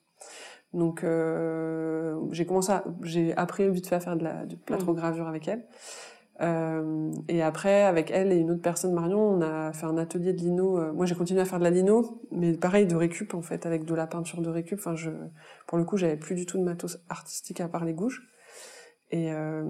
Donc 0.75 1.05
euh, 1.05 2.19
j'ai 2.33 2.45
commencé, 2.45 2.75
j'ai 3.03 3.35
appris 3.35 3.71
vite 3.71 3.87
fait 3.87 3.95
à 3.95 4.01
faire 4.01 4.17
de 4.19 4.25
la 4.25 4.45
de 4.45 4.57
plâtro-gravure 4.57 5.27
avec 5.27 5.49
elle. 5.49 5.65
Euh, 6.43 7.11
et 7.29 7.43
après, 7.43 7.85
avec 7.85 8.11
elle 8.11 8.31
et 8.31 8.37
une 8.37 8.51
autre 8.51 8.63
personne, 8.63 8.93
Marion, 8.93 9.21
on 9.21 9.41
a 9.41 9.73
fait 9.73 9.87
un 9.87 9.97
atelier 9.97 10.33
de 10.35 10.39
lino. 10.39 10.93
Moi, 10.95 11.05
j'ai 11.07 11.15
continué 11.15 11.41
à 11.41 11.45
faire 11.45 11.59
de 11.59 11.65
la 11.65 11.71
lino, 11.71 12.23
mais 12.31 12.55
pareil, 12.55 12.87
de 12.87 12.97
récup, 12.97 13.35
en 13.35 13.43
fait, 13.43 13.67
avec 13.67 13.85
de 13.85 13.95
la 13.95 14.07
peinture 14.07 14.41
de 14.41 14.49
récup. 14.49 14.79
Enfin, 14.79 14.97
je, 14.97 15.11
pour 15.67 15.77
le 15.77 15.85
coup, 15.85 15.99
j'avais 15.99 16.17
plus 16.17 16.35
du 16.35 16.47
tout 16.47 16.57
de 16.57 16.63
matos 16.65 16.99
artistique 17.11 17.61
à 17.61 17.69
part 17.69 17.85
les 17.85 17.93
gouges. 17.93 18.23
Et, 19.11 19.33
euh, 19.33 19.65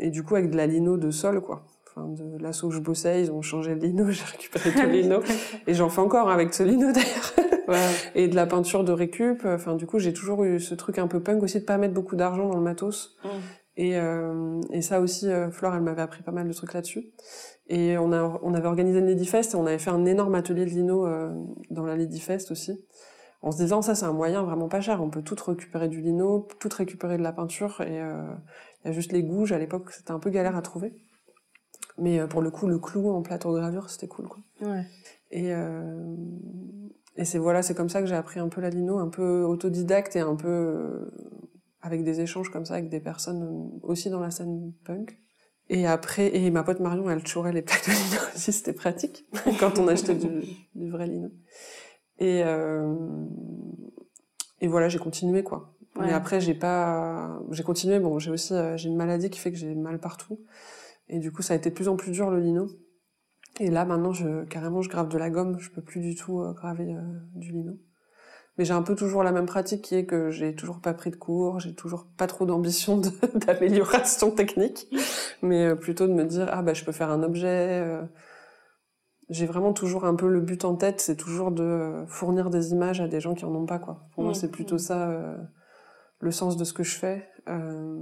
et 0.00 0.10
du 0.10 0.22
coup, 0.22 0.34
avec 0.34 0.50
de 0.50 0.56
la 0.56 0.66
lino 0.66 0.96
de 0.96 1.10
sol, 1.10 1.40
quoi. 1.40 1.64
Enfin, 1.86 2.08
de 2.08 2.42
l'asso 2.42 2.64
où 2.64 2.70
je 2.70 2.80
bossais, 2.80 3.22
ils 3.22 3.32
ont 3.32 3.42
changé 3.42 3.74
le 3.74 3.80
lino, 3.80 4.06
j'ai 4.10 4.24
récupéré 4.24 4.72
tout 4.72 4.82
le 4.82 4.92
lino. 4.92 5.20
Et 5.66 5.74
j'en 5.74 5.88
fais 5.88 6.00
encore 6.00 6.30
avec 6.30 6.54
ce 6.54 6.62
lino, 6.62 6.92
d'ailleurs. 6.92 7.32
Ouais. 7.68 7.90
Et 8.14 8.28
de 8.28 8.34
la 8.34 8.46
peinture 8.46 8.82
de 8.82 8.92
récup. 8.92 9.44
Enfin, 9.44 9.76
du 9.76 9.84
coup, 9.84 9.98
j'ai 9.98 10.14
toujours 10.14 10.42
eu 10.44 10.58
ce 10.58 10.74
truc 10.74 10.98
un 10.98 11.06
peu 11.06 11.20
punk 11.20 11.42
aussi 11.42 11.60
de 11.60 11.66
pas 11.66 11.76
mettre 11.76 11.92
beaucoup 11.92 12.16
d'argent 12.16 12.48
dans 12.48 12.56
le 12.56 12.62
matos. 12.62 13.18
Mm. 13.22 13.28
Et, 13.78 13.96
euh, 13.96 14.60
et 14.72 14.82
ça 14.82 15.00
aussi, 15.00 15.28
euh, 15.28 15.50
Flore, 15.52 15.72
elle 15.74 15.82
m'avait 15.82 16.02
appris 16.02 16.22
pas 16.22 16.32
mal 16.32 16.48
de 16.48 16.52
trucs 16.52 16.74
là-dessus. 16.74 17.12
Et 17.68 17.96
on, 17.96 18.12
a, 18.12 18.40
on 18.42 18.52
avait 18.52 18.66
organisé 18.66 19.00
le 19.00 19.06
Lady 19.06 19.24
Fest 19.24 19.54
et 19.54 19.56
on 19.56 19.66
avait 19.66 19.78
fait 19.78 19.90
un 19.90 20.04
énorme 20.04 20.34
atelier 20.34 20.64
de 20.64 20.70
lino 20.70 21.06
euh, 21.06 21.32
dans 21.70 21.84
la 21.84 21.94
Lady 21.94 22.18
Fest 22.18 22.50
aussi. 22.50 22.84
En 23.40 23.52
se 23.52 23.58
disant, 23.58 23.80
ça, 23.80 23.94
c'est 23.94 24.04
un 24.04 24.12
moyen 24.12 24.42
vraiment 24.42 24.68
pas 24.68 24.80
cher. 24.80 25.00
On 25.00 25.10
peut 25.10 25.22
tout 25.22 25.36
récupérer 25.46 25.86
du 25.88 26.00
lino, 26.00 26.48
tout 26.58 26.68
récupérer 26.76 27.18
de 27.18 27.22
la 27.22 27.32
peinture. 27.32 27.80
Et 27.82 28.02
euh, 28.02 28.20
il 28.84 28.88
y 28.88 28.90
a 28.90 28.92
juste 28.92 29.12
les 29.12 29.22
gouges. 29.22 29.52
À 29.52 29.58
l'époque, 29.58 29.90
c'était 29.90 30.12
un 30.12 30.18
peu 30.18 30.30
galère 30.30 30.56
à 30.56 30.62
trouver. 30.62 30.92
Mais 31.98 32.20
euh, 32.20 32.26
pour 32.26 32.42
le 32.42 32.50
coup, 32.50 32.66
le 32.66 32.78
clou 32.78 33.10
en 33.10 33.22
plateau 33.22 33.52
gravure, 33.52 33.90
c'était 33.90 34.08
cool, 34.08 34.28
quoi. 34.28 34.40
Ouais. 34.60 34.84
Et, 35.30 35.52
euh, 35.52 36.14
et 37.18 37.24
c'est 37.24 37.38
voilà, 37.38 37.62
c'est 37.62 37.74
comme 37.74 37.88
ça 37.88 38.00
que 38.00 38.06
j'ai 38.06 38.14
appris 38.14 38.38
un 38.38 38.48
peu 38.48 38.60
la 38.60 38.70
lino, 38.70 38.98
un 38.98 39.08
peu 39.08 39.42
autodidacte 39.42 40.14
et 40.14 40.20
un 40.20 40.36
peu 40.36 40.48
euh, 40.48 41.10
avec 41.82 42.04
des 42.04 42.20
échanges 42.20 42.50
comme 42.50 42.64
ça 42.64 42.74
avec 42.74 42.88
des 42.88 43.00
personnes 43.00 43.42
euh, 43.42 43.78
aussi 43.82 44.08
dans 44.08 44.20
la 44.20 44.30
scène 44.30 44.72
punk. 44.84 45.18
Et 45.68 45.86
après, 45.86 46.34
et 46.34 46.50
ma 46.50 46.62
pote 46.62 46.78
Marion, 46.78 47.10
elle 47.10 47.26
chourait 47.26 47.52
les 47.52 47.60
plaques 47.60 47.86
de 47.86 47.92
lino 47.92 48.22
aussi, 48.34 48.52
c'était 48.52 48.72
pratique 48.72 49.26
quand 49.60 49.78
on 49.78 49.88
achetait 49.88 50.14
du, 50.14 50.42
du 50.76 50.90
vrai 50.90 51.08
lino. 51.08 51.28
Et 52.20 52.42
euh, 52.44 52.94
et 54.60 54.68
voilà, 54.68 54.88
j'ai 54.88 54.98
continué 54.98 55.42
quoi. 55.42 55.74
Ouais. 55.98 56.06
Mais 56.06 56.12
après, 56.12 56.40
j'ai 56.40 56.54
pas, 56.54 57.40
j'ai 57.50 57.64
continué. 57.64 57.98
Bon, 57.98 58.18
j'ai 58.18 58.30
aussi, 58.30 58.54
euh, 58.54 58.76
j'ai 58.76 58.88
une 58.88 58.96
maladie 58.96 59.30
qui 59.30 59.40
fait 59.40 59.50
que 59.50 59.58
j'ai 59.58 59.74
mal 59.74 59.98
partout. 59.98 60.40
Et 61.08 61.18
du 61.18 61.32
coup, 61.32 61.42
ça 61.42 61.54
a 61.54 61.56
été 61.56 61.70
de 61.70 61.74
plus 61.74 61.88
en 61.88 61.96
plus 61.96 62.12
dur 62.12 62.30
le 62.30 62.40
lino. 62.40 62.68
Et 63.58 63.70
là, 63.70 63.84
maintenant, 63.84 64.12
je, 64.12 64.44
carrément, 64.44 64.80
je 64.80 64.88
grave 64.88 65.08
de 65.08 65.18
la 65.18 65.30
gomme. 65.30 65.58
Je 65.58 65.70
peux 65.70 65.82
plus 65.82 66.00
du 66.00 66.14
tout 66.14 66.40
euh, 66.40 66.52
graver 66.52 66.94
euh, 66.94 67.02
du 67.34 67.50
lino. 67.50 67.72
Mais 68.56 68.64
j'ai 68.64 68.74
un 68.74 68.82
peu 68.82 68.94
toujours 68.94 69.22
la 69.22 69.32
même 69.32 69.46
pratique 69.46 69.82
qui 69.82 69.94
est 69.94 70.04
que 70.04 70.30
j'ai 70.30 70.54
toujours 70.54 70.80
pas 70.80 70.92
pris 70.92 71.10
de 71.10 71.16
cours, 71.16 71.60
j'ai 71.60 71.74
toujours 71.74 72.06
pas 72.16 72.26
trop 72.26 72.44
d'ambition 72.44 73.00
d'amélioration 73.46 74.32
technique, 74.32 74.88
mais 75.42 75.76
plutôt 75.76 76.08
de 76.08 76.12
me 76.12 76.24
dire 76.24 76.48
ah 76.50 76.60
bah 76.62 76.74
je 76.74 76.84
peux 76.84 76.90
faire 76.90 77.12
un 77.12 77.22
objet. 77.22 77.86
J'ai 79.28 79.46
vraiment 79.46 79.72
toujours 79.72 80.04
un 80.06 80.16
peu 80.16 80.28
le 80.28 80.40
but 80.40 80.64
en 80.64 80.74
tête, 80.74 81.00
c'est 81.00 81.14
toujours 81.14 81.52
de 81.52 82.02
fournir 82.08 82.50
des 82.50 82.72
images 82.72 83.00
à 83.00 83.06
des 83.06 83.20
gens 83.20 83.34
qui 83.36 83.44
en 83.44 83.54
ont 83.54 83.64
pas 83.64 83.78
quoi. 83.78 84.08
Pour 84.12 84.24
moi 84.24 84.34
c'est 84.34 84.50
plutôt 84.50 84.76
ça 84.76 85.38
le 86.20 86.30
sens 86.30 86.56
de 86.56 86.64
ce 86.64 86.72
que 86.72 86.82
je 86.82 86.96
fais. 86.96 87.28
Euh, 87.48 87.96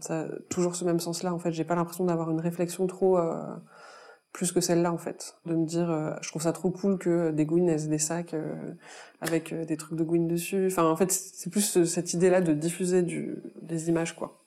ça 0.00 0.26
toujours 0.48 0.74
ce 0.76 0.84
même 0.84 1.00
sens-là 1.00 1.32
en 1.34 1.38
fait. 1.38 1.52
J'ai 1.52 1.64
pas 1.64 1.74
l'impression 1.74 2.04
d'avoir 2.04 2.30
une 2.30 2.40
réflexion 2.40 2.86
trop 2.86 3.18
euh, 3.18 3.42
plus 4.32 4.52
que 4.52 4.60
celle-là 4.60 4.92
en 4.92 4.98
fait, 4.98 5.36
de 5.46 5.54
me 5.54 5.64
dire 5.66 5.90
euh, 5.90 6.12
je 6.22 6.28
trouve 6.28 6.42
ça 6.42 6.52
trop 6.52 6.70
cool 6.70 6.98
que 6.98 7.30
des 7.30 7.46
gouines 7.46 7.68
aient 7.68 7.86
des 7.88 7.98
sacs 7.98 8.34
euh, 8.34 8.54
avec 9.20 9.52
euh, 9.52 9.64
des 9.64 9.76
trucs 9.76 9.98
de 9.98 10.04
gouines 10.04 10.28
dessus. 10.28 10.68
Enfin 10.70 10.84
en 10.84 10.96
fait 10.96 11.10
c'est 11.12 11.50
plus 11.50 11.62
ce- 11.62 11.84
cette 11.84 12.14
idée-là 12.14 12.40
de 12.40 12.52
diffuser 12.52 13.02
du, 13.02 13.36
des 13.62 13.88
images 13.88 14.14
quoi. 14.14 14.42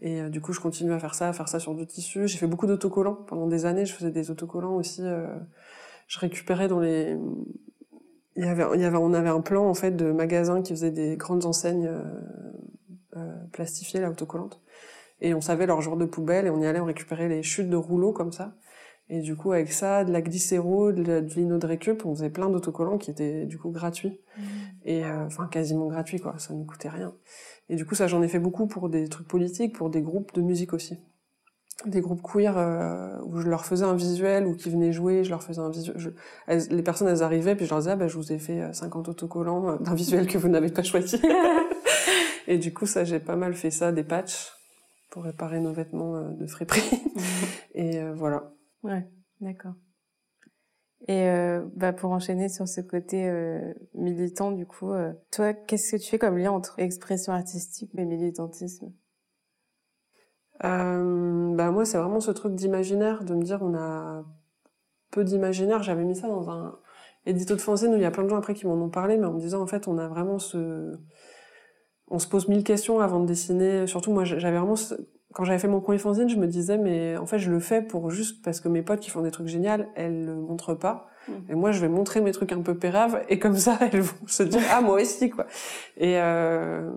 Et 0.00 0.22
du 0.30 0.40
coup 0.40 0.52
je 0.52 0.60
continue 0.60 0.92
à 0.92 0.98
faire 0.98 1.14
ça, 1.14 1.28
à 1.28 1.32
faire 1.32 1.48
ça 1.48 1.58
sur 1.58 1.74
du 1.74 1.86
tissu. 1.86 2.28
J'ai 2.28 2.38
fait 2.38 2.46
beaucoup 2.46 2.66
d'autocollants 2.66 3.14
pendant 3.26 3.48
des 3.48 3.66
années. 3.66 3.84
Je 3.84 3.94
faisais 3.94 4.12
des 4.12 4.30
autocollants 4.30 4.76
aussi. 4.76 5.02
je 6.06 6.18
récupérais 6.20 6.68
dans 6.68 6.78
les 6.78 7.16
il 8.38 8.44
y 8.44 8.48
avait, 8.48 8.64
il 8.74 8.80
y 8.80 8.84
avait, 8.84 8.96
on 8.96 9.12
avait 9.12 9.28
un 9.28 9.40
plan 9.40 9.68
en 9.68 9.74
fait 9.74 9.90
de 9.90 10.12
magasins 10.12 10.62
qui 10.62 10.72
faisaient 10.72 10.92
des 10.92 11.16
grandes 11.16 11.44
enseignes 11.44 11.88
euh, 11.88 12.02
euh, 13.16 13.34
plastifiées, 13.52 14.00
là, 14.00 14.10
autocollantes. 14.10 14.60
Et 15.20 15.34
on 15.34 15.40
savait 15.40 15.66
leur 15.66 15.80
genre 15.80 15.96
de 15.96 16.04
poubelle 16.04 16.46
et 16.46 16.50
on 16.50 16.60
y 16.60 16.66
allait, 16.66 16.78
on 16.78 16.84
récupérait 16.84 17.28
les 17.28 17.42
chutes 17.42 17.68
de 17.68 17.76
rouleaux 17.76 18.12
comme 18.12 18.30
ça. 18.30 18.54
Et 19.10 19.20
du 19.20 19.34
coup, 19.36 19.52
avec 19.52 19.72
ça, 19.72 20.04
de 20.04 20.12
la 20.12 20.22
glycéro, 20.22 20.92
de, 20.92 21.02
la- 21.02 21.20
lino 21.20 21.58
de 21.58 21.66
récup, 21.66 22.06
on 22.06 22.14
faisait 22.14 22.30
plein 22.30 22.48
d'autocollants 22.48 22.98
qui 22.98 23.10
étaient 23.10 23.44
du 23.46 23.58
coup 23.58 23.70
gratuits. 23.70 24.20
Et 24.84 25.04
euh, 25.04 25.26
enfin, 25.26 25.48
quasiment 25.48 25.88
gratuits, 25.88 26.20
quoi. 26.20 26.34
Ça 26.38 26.54
ne 26.54 26.64
coûtait 26.64 26.90
rien. 26.90 27.12
Et 27.68 27.74
du 27.74 27.84
coup, 27.84 27.96
ça, 27.96 28.06
j'en 28.06 28.22
ai 28.22 28.28
fait 28.28 28.38
beaucoup 28.38 28.68
pour 28.68 28.88
des 28.88 29.08
trucs 29.08 29.26
politiques, 29.26 29.74
pour 29.74 29.90
des 29.90 30.02
groupes 30.02 30.32
de 30.34 30.42
musique 30.42 30.72
aussi. 30.72 30.98
Des 31.86 32.00
groupes 32.00 32.22
queer 32.22 32.58
euh, 32.58 33.16
où 33.24 33.38
je 33.40 33.48
leur 33.48 33.64
faisais 33.64 33.84
un 33.84 33.94
visuel 33.94 34.46
ou 34.48 34.56
qui 34.56 34.68
venaient 34.68 34.92
jouer, 34.92 35.22
je 35.22 35.30
leur 35.30 35.42
faisais 35.44 35.60
un 35.60 35.70
visuel. 35.70 35.96
je- 35.96 36.10
elles- 36.48 36.66
les 36.70 36.82
personnes, 36.82 37.06
elles 37.08 37.22
arrivaient, 37.22 37.54
puis 37.54 37.66
je 37.66 37.70
leur 37.70 37.78
disais, 37.78 37.92
ah, 37.92 37.96
bah, 37.96 38.08
je 38.08 38.16
vous 38.16 38.32
ai 38.32 38.38
fait 38.38 38.60
euh, 38.60 38.72
50 38.72 39.08
autocollants 39.08 39.68
euh, 39.70 39.78
d'un 39.78 39.94
visuel 39.94 40.26
que 40.26 40.38
vous 40.38 40.48
n'avez 40.48 40.70
pas 40.70 40.82
choisi. 40.82 41.20
Et 42.48 42.58
du 42.58 42.74
coup, 42.74 42.86
ça, 42.86 43.04
j'ai 43.04 43.20
pas 43.20 43.36
mal 43.36 43.54
fait 43.54 43.70
ça, 43.70 43.92
des 43.92 44.02
patchs 44.02 44.52
pour 45.10 45.22
réparer 45.22 45.60
nos 45.60 45.72
vêtements 45.72 46.16
euh, 46.16 46.30
de 46.30 46.46
friperie. 46.46 47.00
Et 47.74 47.98
euh, 48.00 48.12
voilà. 48.14 48.50
Ouais, 48.82 49.06
d'accord. 49.40 49.74
Et 51.06 51.28
euh, 51.28 51.64
bah 51.76 51.92
pour 51.92 52.10
enchaîner 52.10 52.48
sur 52.48 52.66
ce 52.66 52.80
côté 52.80 53.28
euh, 53.28 53.72
militant, 53.94 54.50
du 54.50 54.66
coup, 54.66 54.92
euh, 54.92 55.12
toi, 55.30 55.52
qu'est-ce 55.54 55.92
que 55.92 55.96
tu 56.02 56.10
fais 56.10 56.18
comme 56.18 56.36
lien 56.36 56.50
entre 56.50 56.80
expression 56.80 57.32
artistique 57.32 57.90
et 57.96 58.04
militantisme? 58.04 58.92
Euh, 60.64 61.54
bah 61.54 61.70
moi, 61.70 61.84
c'est 61.84 61.98
vraiment 61.98 62.20
ce 62.20 62.30
truc 62.30 62.54
d'imaginaire, 62.54 63.24
de 63.24 63.34
me 63.34 63.42
dire 63.42 63.60
on 63.62 63.74
a 63.74 64.24
peu 65.10 65.24
d'imaginaire. 65.24 65.82
J'avais 65.82 66.04
mis 66.04 66.16
ça 66.16 66.28
dans 66.28 66.50
un 66.50 66.78
édito 67.26 67.54
de 67.54 67.60
fanzine 67.60 67.92
où 67.92 67.96
il 67.96 68.02
y 68.02 68.06
a 68.06 68.10
plein 68.10 68.24
de 68.24 68.28
gens 68.28 68.38
après 68.38 68.54
qui 68.54 68.66
m'en 68.66 68.74
ont 68.74 68.90
parlé, 68.90 69.16
mais 69.18 69.26
en 69.26 69.32
me 69.34 69.40
disant 69.40 69.60
en 69.62 69.66
fait 69.66 69.88
on 69.88 69.98
a 69.98 70.08
vraiment 70.08 70.38
ce 70.38 70.98
on 72.10 72.18
se 72.18 72.26
pose 72.26 72.48
mille 72.48 72.64
questions 72.64 73.00
avant 73.00 73.20
de 73.20 73.26
dessiner. 73.26 73.86
Surtout, 73.86 74.12
moi, 74.12 74.24
j'avais 74.24 74.56
vraiment, 74.56 74.74
quand 75.32 75.44
j'avais 75.44 75.58
fait 75.58 75.68
mon 75.68 75.80
premier 75.80 75.98
fanzine, 75.98 76.28
je 76.28 76.36
me 76.36 76.46
disais, 76.46 76.78
mais 76.78 77.16
en 77.16 77.26
fait, 77.26 77.38
je 77.38 77.50
le 77.50 77.60
fais 77.60 77.82
pour 77.82 78.10
juste 78.10 78.42
parce 78.42 78.60
que 78.60 78.68
mes 78.68 78.82
potes 78.82 79.00
qui 79.00 79.10
font 79.10 79.22
des 79.22 79.30
trucs 79.30 79.48
géniaux, 79.48 79.84
elles 79.94 80.24
le 80.24 80.34
montrent 80.34 80.74
pas. 80.74 81.06
Et 81.48 81.54
moi, 81.54 81.72
je 81.72 81.80
vais 81.80 81.88
montrer 81.88 82.20
mes 82.20 82.32
trucs 82.32 82.52
un 82.52 82.62
peu 82.62 82.76
péraves, 82.76 83.22
et 83.28 83.38
comme 83.38 83.56
ça, 83.56 83.78
elles 83.92 84.00
vont 84.00 84.26
se 84.26 84.42
dire, 84.42 84.62
ah, 84.70 84.80
moi 84.80 85.00
aussi, 85.00 85.30
quoi. 85.30 85.46
Et, 85.96 86.18
euh, 86.18 86.90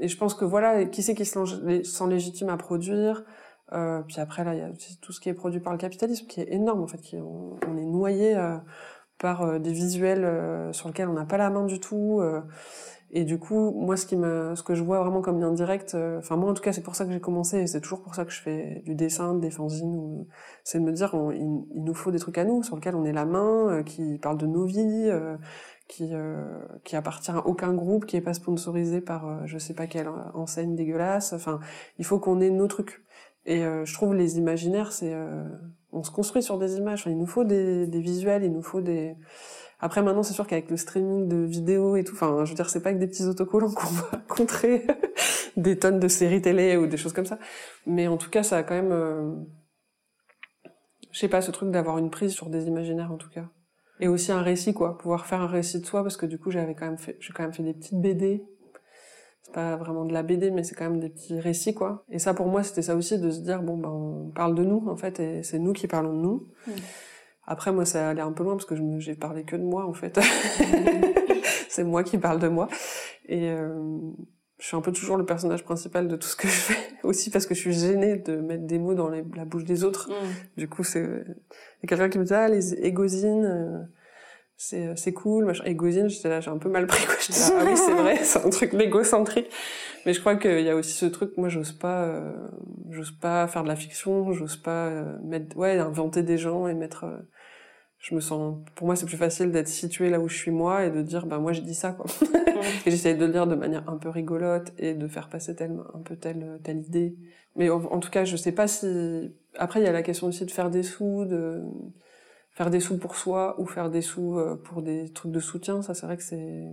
et 0.00 0.08
je 0.08 0.16
pense 0.16 0.34
que 0.34 0.44
voilà, 0.44 0.84
qui 0.84 1.02
c'est 1.02 1.14
qui 1.14 1.24
se 1.24 1.44
sent 1.84 2.06
légitime 2.08 2.48
à 2.48 2.56
produire, 2.56 3.24
euh, 3.72 4.02
puis 4.02 4.20
après, 4.20 4.44
là, 4.44 4.54
il 4.54 4.60
y 4.60 4.62
a 4.62 4.70
tout 5.00 5.12
ce 5.12 5.20
qui 5.20 5.28
est 5.28 5.34
produit 5.34 5.60
par 5.60 5.72
le 5.72 5.78
capitalisme, 5.78 6.26
qui 6.26 6.40
est 6.40 6.52
énorme, 6.52 6.82
en 6.82 6.86
fait, 6.86 6.98
qui, 6.98 7.16
on, 7.16 7.58
est 7.76 7.84
noyé 7.84 8.36
euh, 8.36 8.56
par 9.18 9.42
euh, 9.42 9.58
des 9.58 9.72
visuels 9.72 10.24
euh, 10.24 10.72
sur 10.72 10.88
lesquels 10.88 11.08
on 11.08 11.14
n'a 11.14 11.26
pas 11.26 11.36
la 11.36 11.50
main 11.50 11.64
du 11.64 11.80
tout. 11.80 12.22
Et 13.10 13.24
du 13.24 13.38
coup, 13.38 13.72
moi, 13.72 13.96
ce 13.96 14.04
qui 14.04 14.16
me, 14.16 14.54
ce 14.54 14.62
que 14.62 14.74
je 14.74 14.82
vois 14.82 15.00
vraiment 15.00 15.22
comme 15.22 15.40
lien 15.40 15.52
direct, 15.52 15.94
euh, 15.94 16.18
enfin 16.18 16.36
moi 16.36 16.50
en 16.50 16.54
tout 16.54 16.62
cas, 16.62 16.72
c'est 16.72 16.82
pour 16.82 16.94
ça 16.94 17.06
que 17.06 17.12
j'ai 17.12 17.20
commencé, 17.20 17.58
et 17.58 17.66
c'est 17.66 17.80
toujours 17.80 18.02
pour 18.02 18.14
ça 18.14 18.26
que 18.26 18.30
je 18.30 18.40
fais 18.40 18.82
du 18.84 18.94
dessin, 18.94 19.34
des 19.34 19.50
fanzines, 19.50 20.26
c'est 20.62 20.78
de 20.78 20.84
me 20.84 20.92
dire, 20.92 21.14
il, 21.34 21.82
nous 21.82 21.94
faut 21.94 22.10
des 22.10 22.18
trucs 22.18 22.36
à 22.36 22.44
nous, 22.44 22.62
sur 22.62 22.76
lesquels 22.76 22.94
on 22.94 23.04
est 23.04 23.12
la 23.12 23.24
main, 23.24 23.70
euh, 23.70 23.82
qui 23.82 24.18
parlent 24.18 24.36
de 24.36 24.46
nos 24.46 24.66
vies, 24.66 25.08
euh, 25.08 25.36
qui 25.88 26.12
qui 26.84 26.96
appartient 26.96 27.30
à 27.30 27.46
aucun 27.46 27.72
groupe, 27.72 28.04
qui 28.04 28.16
est 28.16 28.20
pas 28.20 28.34
sponsorisé 28.34 29.00
par 29.00 29.46
je 29.46 29.56
sais 29.56 29.72
pas 29.74 29.86
quelle 29.86 30.10
enseigne 30.34 30.76
dégueulasse. 30.76 31.32
Enfin, 31.32 31.60
il 31.98 32.04
faut 32.04 32.18
qu'on 32.18 32.40
ait 32.42 32.50
nos 32.50 32.66
trucs. 32.66 33.02
Et 33.46 33.62
je 33.62 33.94
trouve 33.94 34.14
les 34.14 34.36
imaginaires, 34.36 34.92
c'est, 34.92 35.16
on 35.92 36.02
se 36.02 36.10
construit 36.10 36.42
sur 36.42 36.58
des 36.58 36.76
images. 36.76 37.04
Il 37.06 37.16
nous 37.16 37.26
faut 37.26 37.44
des, 37.44 37.86
des 37.86 38.00
visuels, 38.00 38.44
il 38.44 38.52
nous 38.52 38.60
faut 38.60 38.82
des 38.82 39.16
après, 39.80 40.02
maintenant, 40.02 40.24
c'est 40.24 40.34
sûr 40.34 40.46
qu'avec 40.46 40.70
le 40.70 40.76
streaming 40.76 41.28
de 41.28 41.36
vidéos 41.36 41.94
et 41.94 42.02
tout, 42.02 42.14
enfin, 42.14 42.44
je 42.44 42.50
veux 42.50 42.56
dire, 42.56 42.68
c'est 42.68 42.82
pas 42.82 42.88
avec 42.88 42.98
des 42.98 43.06
petits 43.06 43.24
autocollants 43.24 43.72
qu'on 43.72 43.86
va 43.86 44.22
contrer 44.28 44.84
des 45.56 45.78
tonnes 45.78 46.00
de 46.00 46.08
séries 46.08 46.42
télé 46.42 46.76
ou 46.76 46.86
des 46.88 46.96
choses 46.96 47.12
comme 47.12 47.26
ça. 47.26 47.38
Mais 47.86 48.08
en 48.08 48.16
tout 48.16 48.30
cas, 48.30 48.42
ça 48.42 48.56
a 48.56 48.62
quand 48.64 48.74
même, 48.74 48.90
euh... 48.92 49.32
je 51.12 51.18
sais 51.18 51.28
pas, 51.28 51.42
ce 51.42 51.52
truc 51.52 51.70
d'avoir 51.70 51.98
une 51.98 52.10
prise 52.10 52.32
sur 52.32 52.50
des 52.50 52.64
imaginaires, 52.64 53.12
en 53.12 53.18
tout 53.18 53.30
cas. 53.30 53.48
Et 54.00 54.08
aussi 54.08 54.32
un 54.32 54.42
récit, 54.42 54.74
quoi. 54.74 54.98
Pouvoir 54.98 55.26
faire 55.26 55.42
un 55.42 55.46
récit 55.46 55.80
de 55.80 55.86
soi, 55.86 56.02
parce 56.02 56.16
que 56.16 56.26
du 56.26 56.38
coup, 56.38 56.50
j'avais 56.50 56.74
quand 56.74 56.86
même 56.86 56.98
fait, 56.98 57.16
j'ai 57.20 57.32
quand 57.32 57.44
même 57.44 57.52
fait 57.52 57.62
des 57.62 57.74
petites 57.74 58.00
BD. 58.00 58.44
C'est 59.42 59.54
pas 59.54 59.76
vraiment 59.76 60.04
de 60.04 60.12
la 60.12 60.24
BD, 60.24 60.50
mais 60.50 60.64
c'est 60.64 60.74
quand 60.74 60.90
même 60.90 60.98
des 60.98 61.08
petits 61.08 61.38
récits, 61.38 61.74
quoi. 61.74 62.04
Et 62.10 62.18
ça, 62.18 62.34
pour 62.34 62.48
moi, 62.48 62.64
c'était 62.64 62.82
ça 62.82 62.96
aussi, 62.96 63.16
de 63.18 63.30
se 63.30 63.40
dire, 63.40 63.62
bon, 63.62 63.76
ben, 63.76 63.90
on 63.90 64.30
parle 64.30 64.56
de 64.56 64.64
nous, 64.64 64.88
en 64.88 64.96
fait, 64.96 65.20
et 65.20 65.44
c'est 65.44 65.60
nous 65.60 65.72
qui 65.72 65.86
parlons 65.86 66.14
de 66.14 66.20
nous. 66.20 66.48
Mmh. 66.66 66.72
Après, 67.50 67.72
moi, 67.72 67.86
ça 67.86 68.10
allait 68.10 68.20
un 68.20 68.32
peu 68.32 68.44
loin 68.44 68.56
parce 68.56 68.66
que 68.66 68.74
j'ai 68.98 69.14
parlé 69.14 69.42
que 69.42 69.56
de 69.56 69.62
moi, 69.62 69.86
en 69.86 69.94
fait. 69.94 70.20
c'est 71.70 71.82
moi 71.82 72.04
qui 72.04 72.18
parle 72.18 72.38
de 72.40 72.48
moi. 72.48 72.68
Et 73.26 73.48
euh, 73.48 73.72
je 74.58 74.66
suis 74.66 74.76
un 74.76 74.82
peu 74.82 74.92
toujours 74.92 75.16
le 75.16 75.24
personnage 75.24 75.64
principal 75.64 76.08
de 76.08 76.16
tout 76.16 76.28
ce 76.28 76.36
que 76.36 76.46
je 76.46 76.52
fais. 76.52 76.78
Aussi 77.04 77.30
parce 77.30 77.46
que 77.46 77.54
je 77.54 77.60
suis 77.60 77.72
gênée 77.72 78.16
de 78.16 78.36
mettre 78.36 78.64
des 78.64 78.78
mots 78.78 78.92
dans 78.92 79.08
la 79.08 79.44
bouche 79.46 79.64
des 79.64 79.82
autres. 79.82 80.10
Mm. 80.10 80.58
Du 80.58 80.68
coup, 80.68 80.84
c'est... 80.84 81.24
Quelqu'un 81.86 82.10
qui 82.10 82.18
me 82.18 82.24
dit, 82.24 82.34
ah, 82.34 82.48
les 82.48 82.74
égosines, 82.74 83.46
euh, 83.46 83.78
c'est, 84.58 84.94
c'est 84.96 85.14
cool. 85.14 85.46
Machin. 85.46 85.64
J'étais 85.64 86.28
là, 86.28 86.40
j'ai 86.40 86.50
un 86.50 86.58
peu 86.58 86.68
mal 86.68 86.86
pris. 86.86 87.06
Quoi. 87.06 87.14
J'étais 87.20 87.38
là, 87.38 87.60
ah 87.60 87.64
oui, 87.64 87.78
c'est 87.78 87.94
vrai, 87.94 88.16
c'est 88.24 88.44
un 88.44 88.50
truc 88.50 88.74
mégocentrique. 88.74 89.48
Mais 90.04 90.12
je 90.12 90.20
crois 90.20 90.36
qu'il 90.36 90.60
y 90.60 90.68
a 90.68 90.76
aussi 90.76 90.92
ce 90.92 91.06
truc, 91.06 91.30
moi, 91.38 91.48
j'ose 91.48 91.72
pas... 91.72 92.02
Euh, 92.04 92.30
j'ose 92.90 93.12
pas 93.12 93.46
faire 93.46 93.62
de 93.62 93.68
la 93.68 93.76
fiction, 93.76 94.32
j'ose 94.34 94.58
pas 94.58 94.88
euh, 94.88 95.16
mettre... 95.24 95.56
Ouais, 95.56 95.78
inventer 95.78 96.22
des 96.22 96.36
gens 96.36 96.68
et 96.68 96.74
mettre 96.74 97.06
je 97.98 98.14
me 98.14 98.20
sens 98.20 98.56
pour 98.74 98.86
moi 98.86 98.96
c'est 98.96 99.06
plus 99.06 99.16
facile 99.16 99.50
d'être 99.50 99.68
situé 99.68 100.08
là 100.08 100.20
où 100.20 100.28
je 100.28 100.36
suis 100.36 100.50
moi 100.50 100.84
et 100.84 100.90
de 100.90 101.02
dire 101.02 101.26
bah 101.26 101.38
moi 101.38 101.52
j'ai 101.52 101.62
dit 101.62 101.74
ça 101.74 101.92
quoi. 101.92 102.06
Et 102.86 102.90
j'essaie 102.90 103.14
de 103.14 103.24
le 103.24 103.32
dire 103.32 103.46
de 103.46 103.54
manière 103.54 103.88
un 103.88 103.96
peu 103.96 104.08
rigolote 104.08 104.72
et 104.78 104.94
de 104.94 105.06
faire 105.08 105.28
passer 105.28 105.54
telle 105.54 105.76
un 105.94 106.00
peu 106.00 106.16
telle 106.16 106.60
telle 106.62 106.78
idée. 106.78 107.16
Mais 107.56 107.70
en, 107.70 107.98
tout 107.98 108.10
cas 108.10 108.24
je 108.24 108.36
sais 108.36 108.52
pas 108.52 108.68
si 108.68 109.32
après 109.56 109.80
il 109.80 109.84
y 109.84 109.88
a 109.88 109.92
la 109.92 110.02
question 110.02 110.28
aussi 110.28 110.44
de 110.44 110.50
faire 110.50 110.70
des 110.70 110.82
sous 110.82 111.24
de 111.24 111.62
faire 112.52 112.70
des 112.70 112.80
sous 112.80 112.98
pour 112.98 113.16
soi 113.16 113.60
ou 113.60 113.66
faire 113.66 113.90
des 113.90 114.02
sous 114.02 114.38
euh, 114.38 114.56
pour 114.56 114.82
des 114.82 115.12
trucs 115.12 115.32
de 115.32 115.40
soutien. 115.40 115.82
Ça 115.82 115.94
c'est 115.94 116.06
vrai 116.06 116.16
que 116.16 116.22
c'est 116.22 116.66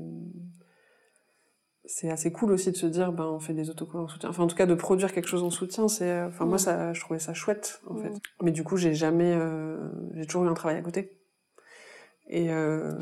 c'est 1.87 2.09
assez 2.09 2.31
cool 2.31 2.51
aussi 2.51 2.71
de 2.71 2.77
se 2.77 2.85
dire 2.85 3.11
ben 3.11 3.25
on 3.25 3.39
fait 3.39 3.53
des 3.53 3.69
autocollants 3.69 4.05
en 4.05 4.07
soutien. 4.07 4.29
Enfin 4.29 4.43
en 4.43 4.47
tout 4.47 4.55
cas 4.55 4.65
de 4.65 4.73
produire 4.75 5.13
quelque 5.13 5.27
chose 5.27 5.43
en 5.43 5.49
soutien 5.49 5.87
c'est 5.87 6.21
enfin 6.23 6.45
moi 6.45 6.57
ça 6.57 6.93
je 6.93 6.99
trouvais 7.01 7.19
ça 7.19 7.33
chouette 7.33 7.81
en 7.87 7.95
fait. 7.95 8.11
Mais 8.41 8.51
du 8.51 8.63
coup 8.63 8.77
j'ai 8.77 8.93
jamais 8.93 9.33
euh, 9.33 9.77
j'ai 10.13 10.25
toujours 10.25 10.45
eu 10.45 10.49
un 10.49 10.53
travail 10.53 10.77
à 10.77 10.81
côté. 10.81 11.19
Et 12.27 12.51
euh, 12.51 12.97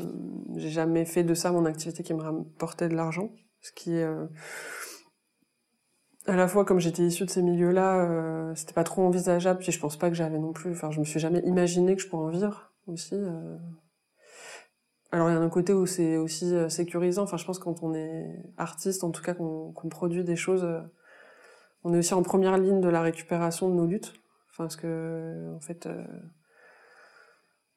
j'ai 0.56 0.70
jamais 0.70 1.04
fait 1.04 1.24
de 1.24 1.34
ça 1.34 1.50
mon 1.50 1.64
activité 1.64 2.02
qui 2.02 2.12
me 2.12 2.20
rapportait 2.20 2.88
de 2.88 2.94
l'argent. 2.94 3.32
Ce 3.60 3.72
qui 3.72 3.96
euh, 3.96 4.26
à 6.26 6.36
la 6.36 6.46
fois 6.48 6.64
comme 6.64 6.78
j'étais 6.78 7.02
issue 7.02 7.24
de 7.24 7.30
ces 7.30 7.42
milieux-là 7.42 8.04
euh, 8.04 8.54
c'était 8.54 8.74
pas 8.74 8.84
trop 8.84 9.02
envisageable. 9.02 9.60
Puis 9.60 9.72
je 9.72 9.80
pense 9.80 9.96
pas 9.96 10.10
que 10.10 10.16
j'avais 10.16 10.38
non 10.38 10.52
plus 10.52 10.72
enfin 10.72 10.90
je 10.90 11.00
me 11.00 11.04
suis 11.04 11.20
jamais 11.20 11.40
imaginé 11.40 11.96
que 11.96 12.02
je 12.02 12.08
pourrais 12.08 12.26
en 12.26 12.30
vivre 12.30 12.70
aussi 12.86 13.14
euh, 13.14 13.56
alors 15.14 15.30
il 15.30 15.34
y 15.34 15.36
a 15.36 15.40
un 15.40 15.48
côté 15.48 15.72
où 15.72 15.86
c'est 15.86 16.16
aussi 16.16 16.52
euh, 16.52 16.68
sécurisant. 16.68 17.22
Enfin, 17.22 17.36
je 17.36 17.44
pense 17.44 17.60
quand 17.60 17.84
on 17.84 17.94
est 17.94 18.26
artiste, 18.56 19.04
en 19.04 19.12
tout 19.12 19.22
cas 19.22 19.34
qu'on 19.34 19.72
produit 19.88 20.24
des 20.24 20.34
choses, 20.34 20.64
euh, 20.64 20.80
on 21.84 21.94
est 21.94 21.98
aussi 21.98 22.14
en 22.14 22.22
première 22.24 22.58
ligne 22.58 22.80
de 22.80 22.88
la 22.88 23.00
récupération 23.00 23.68
de 23.68 23.74
nos 23.74 23.86
luttes. 23.86 24.12
Enfin, 24.50 24.64
parce 24.64 24.74
que 24.74 25.54
en 25.54 25.60
fait, 25.60 25.86
euh, 25.86 26.04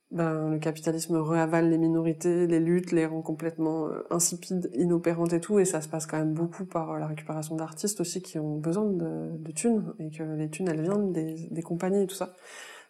ben, 0.10 0.50
le 0.50 0.58
capitalisme 0.58 1.18
réavale 1.18 1.70
les 1.70 1.78
minorités, 1.78 2.48
les 2.48 2.60
luttes, 2.60 2.92
les 2.92 3.06
rend 3.06 3.22
complètement 3.22 3.88
insipides, 4.10 4.72
inopérantes 4.74 5.34
et 5.34 5.40
tout, 5.40 5.60
et 5.60 5.66
ça 5.66 5.82
se 5.82 5.90
passe 5.90 6.08
quand 6.08 6.18
même 6.18 6.34
beaucoup 6.34 6.66
par 6.66 6.98
la 6.98 7.06
récupération 7.06 7.56
d'artistes 7.56 8.02
aussi 8.02 8.24
qui 8.24 8.40
ont 8.40 8.58
besoin 8.58 8.86
de, 8.86 9.38
de, 9.38 9.52
thunes, 9.52 9.94
et 10.00 10.10
que 10.10 10.24
les 10.24 10.50
thunes 10.50 10.70
elles 10.70 10.82
viennent 10.82 11.12
des 11.12 11.62
compagnies 11.62 12.02
et 12.02 12.08
tout 12.08 12.16
ça. 12.16 12.34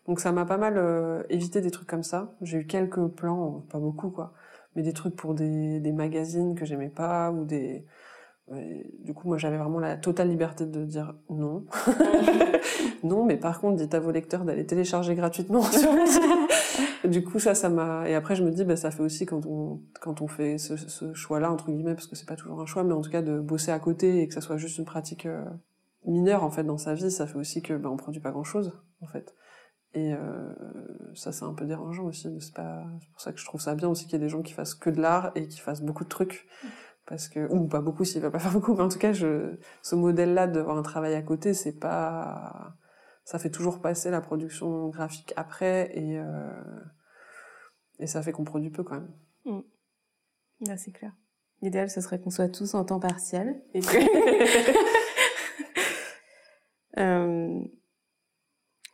Donc 0.08 0.22
ça 0.22 0.32
m'a 0.32 0.46
pas 0.46 0.58
mal 0.58 0.78
euh, 0.78 1.24
évité 1.30 1.62
des 1.62 1.72
trucs 1.72 1.88
comme 1.88 2.04
ça. 2.04 2.34
J'ai 2.42 2.60
eu 2.60 2.68
quelques 2.68 3.08
plans, 3.08 3.66
pas 3.70 3.80
beaucoup 3.80 4.10
quoi, 4.10 4.34
mais 4.76 4.82
des 4.82 4.94
trucs 4.94 5.16
pour 5.16 5.34
des, 5.34 5.80
des 5.80 5.92
magazines 5.92 6.56
que 6.56 6.66
j'aimais 6.66 6.90
pas 6.90 7.32
ou 7.32 7.44
des. 7.44 7.86
du 9.04 9.14
coup, 9.14 9.28
moi, 9.28 9.38
j'avais 9.38 9.58
vraiment 9.58 9.80
la 9.80 9.98
totale 9.98 10.30
liberté 10.30 10.66
de 10.66 10.86
dire 10.86 11.14
non. 11.30 11.66
non, 13.04 13.26
mais 13.26 13.36
par 13.36 13.60
contre, 13.60 13.76
dites 13.76 13.94
à 13.94 14.00
vos 14.00 14.12
lecteurs 14.12 14.46
d'aller 14.46 14.66
télécharger 14.66 15.14
gratuitement. 15.14 15.64
du 17.04 17.22
coup, 17.24 17.40
ça, 17.40 17.54
ça 17.54 17.68
m'a. 17.68 18.08
Et 18.10 18.16
après, 18.16 18.36
je 18.38 18.44
me 18.46 18.52
dis, 18.52 18.64
bah, 18.64 18.78
ça 18.78 18.92
fait 18.92 19.04
aussi 19.04 19.26
quand 19.26 19.46
on 19.46 19.82
quand 20.00 20.22
on 20.22 20.28
fait 20.28 20.58
ce, 20.58 20.78
ce 20.78 21.14
choix-là 21.14 21.52
entre 21.52 21.70
guillemets, 21.70 21.96
parce 21.96 22.08
que 22.08 22.16
c'est 22.16 22.28
pas 22.28 22.38
toujours 22.38 22.62
un 22.62 22.66
choix, 22.66 22.86
mais 22.86 22.94
en 22.94 23.02
tout 23.02 23.12
cas 23.12 23.22
de 23.22 23.40
bosser 23.40 23.72
à 23.72 23.80
côté 23.80 24.22
et 24.22 24.28
que 24.30 24.34
ça 24.34 24.42
soit 24.42 24.58
juste 24.58 24.78
une 24.78 24.86
pratique 24.86 25.26
euh, 25.26 25.44
mineure 26.06 26.46
en 26.46 26.50
fait 26.50 26.64
dans 26.64 26.78
sa 26.78 26.94
vie, 26.94 27.12
ça 27.12 27.28
fait 27.28 27.38
aussi 27.38 27.62
que 27.62 27.74
bah, 27.74 27.90
on 27.92 27.98
produit 27.98 28.22
pas 28.22 28.32
grand-chose 28.32 28.72
en 29.02 29.08
fait. 29.08 29.36
Et 29.98 30.14
euh, 30.14 30.54
ça, 31.16 31.32
c'est 31.32 31.44
un 31.44 31.56
peu 31.56 31.66
dérangeant 31.66 32.04
aussi. 32.04 32.30
C'est 32.40 32.54
pas... 32.54 32.86
pour 33.12 33.20
ça 33.20 33.34
que 33.34 33.40
je 33.40 33.46
trouve 33.46 33.60
ça 33.60 33.74
bien 33.74 33.90
aussi 33.90 34.06
qu'il 34.06 34.14
y 34.14 34.16
ait 34.18 34.20
des 34.20 34.30
gens 34.30 34.44
qui 34.44 34.54
fassent 34.54 34.76
que 34.76 34.92
de 34.92 35.02
l'art 35.02 35.32
et 35.34 35.48
qui 35.48 35.60
fassent 35.60 35.82
beaucoup 35.82 36.04
de 36.04 36.10
trucs. 36.10 36.48
Parce 37.08 37.28
que, 37.28 37.52
ou 37.52 37.68
pas 37.68 37.82
beaucoup 37.82 38.06
s'il 38.06 38.22
va 38.22 38.30
pas 38.30 38.38
faire 38.40 38.52
beaucoup, 38.52 38.76
mais 38.76 38.84
en 38.84 38.90
tout 38.90 39.00
cas, 39.00 39.12
je, 39.12 39.58
ce 39.82 39.96
modèle-là 39.96 40.46
d'avoir 40.46 40.78
un 40.78 40.84
travail 40.84 41.16
à 41.16 41.24
côté, 41.24 41.56
c'est 41.56 41.80
pas, 41.80 42.76
ça 43.24 43.40
fait 43.40 43.50
toujours 43.50 43.82
passer 43.82 44.12
la 44.12 44.22
production 44.22 44.90
graphique 44.90 45.34
après 45.36 45.90
et, 45.98 46.20
euh, 46.20 46.80
et 47.98 48.06
ça 48.06 48.22
fait 48.22 48.32
qu'on 48.32 48.44
produit 48.44 48.70
peu 48.70 48.84
quand 48.84 48.96
même. 48.96 49.12
Mmh. 49.46 49.62
c'est 50.78 50.92
clair. 50.92 51.14
L'idéal, 51.64 51.90
ce 51.90 52.02
serait 52.02 52.20
qu'on 52.20 52.30
soit 52.30 52.50
tous 52.50 52.76
en 52.76 52.86
temps 52.86 53.00
partiel. 53.00 53.64
Et 53.74 53.82
euh, 57.00 57.64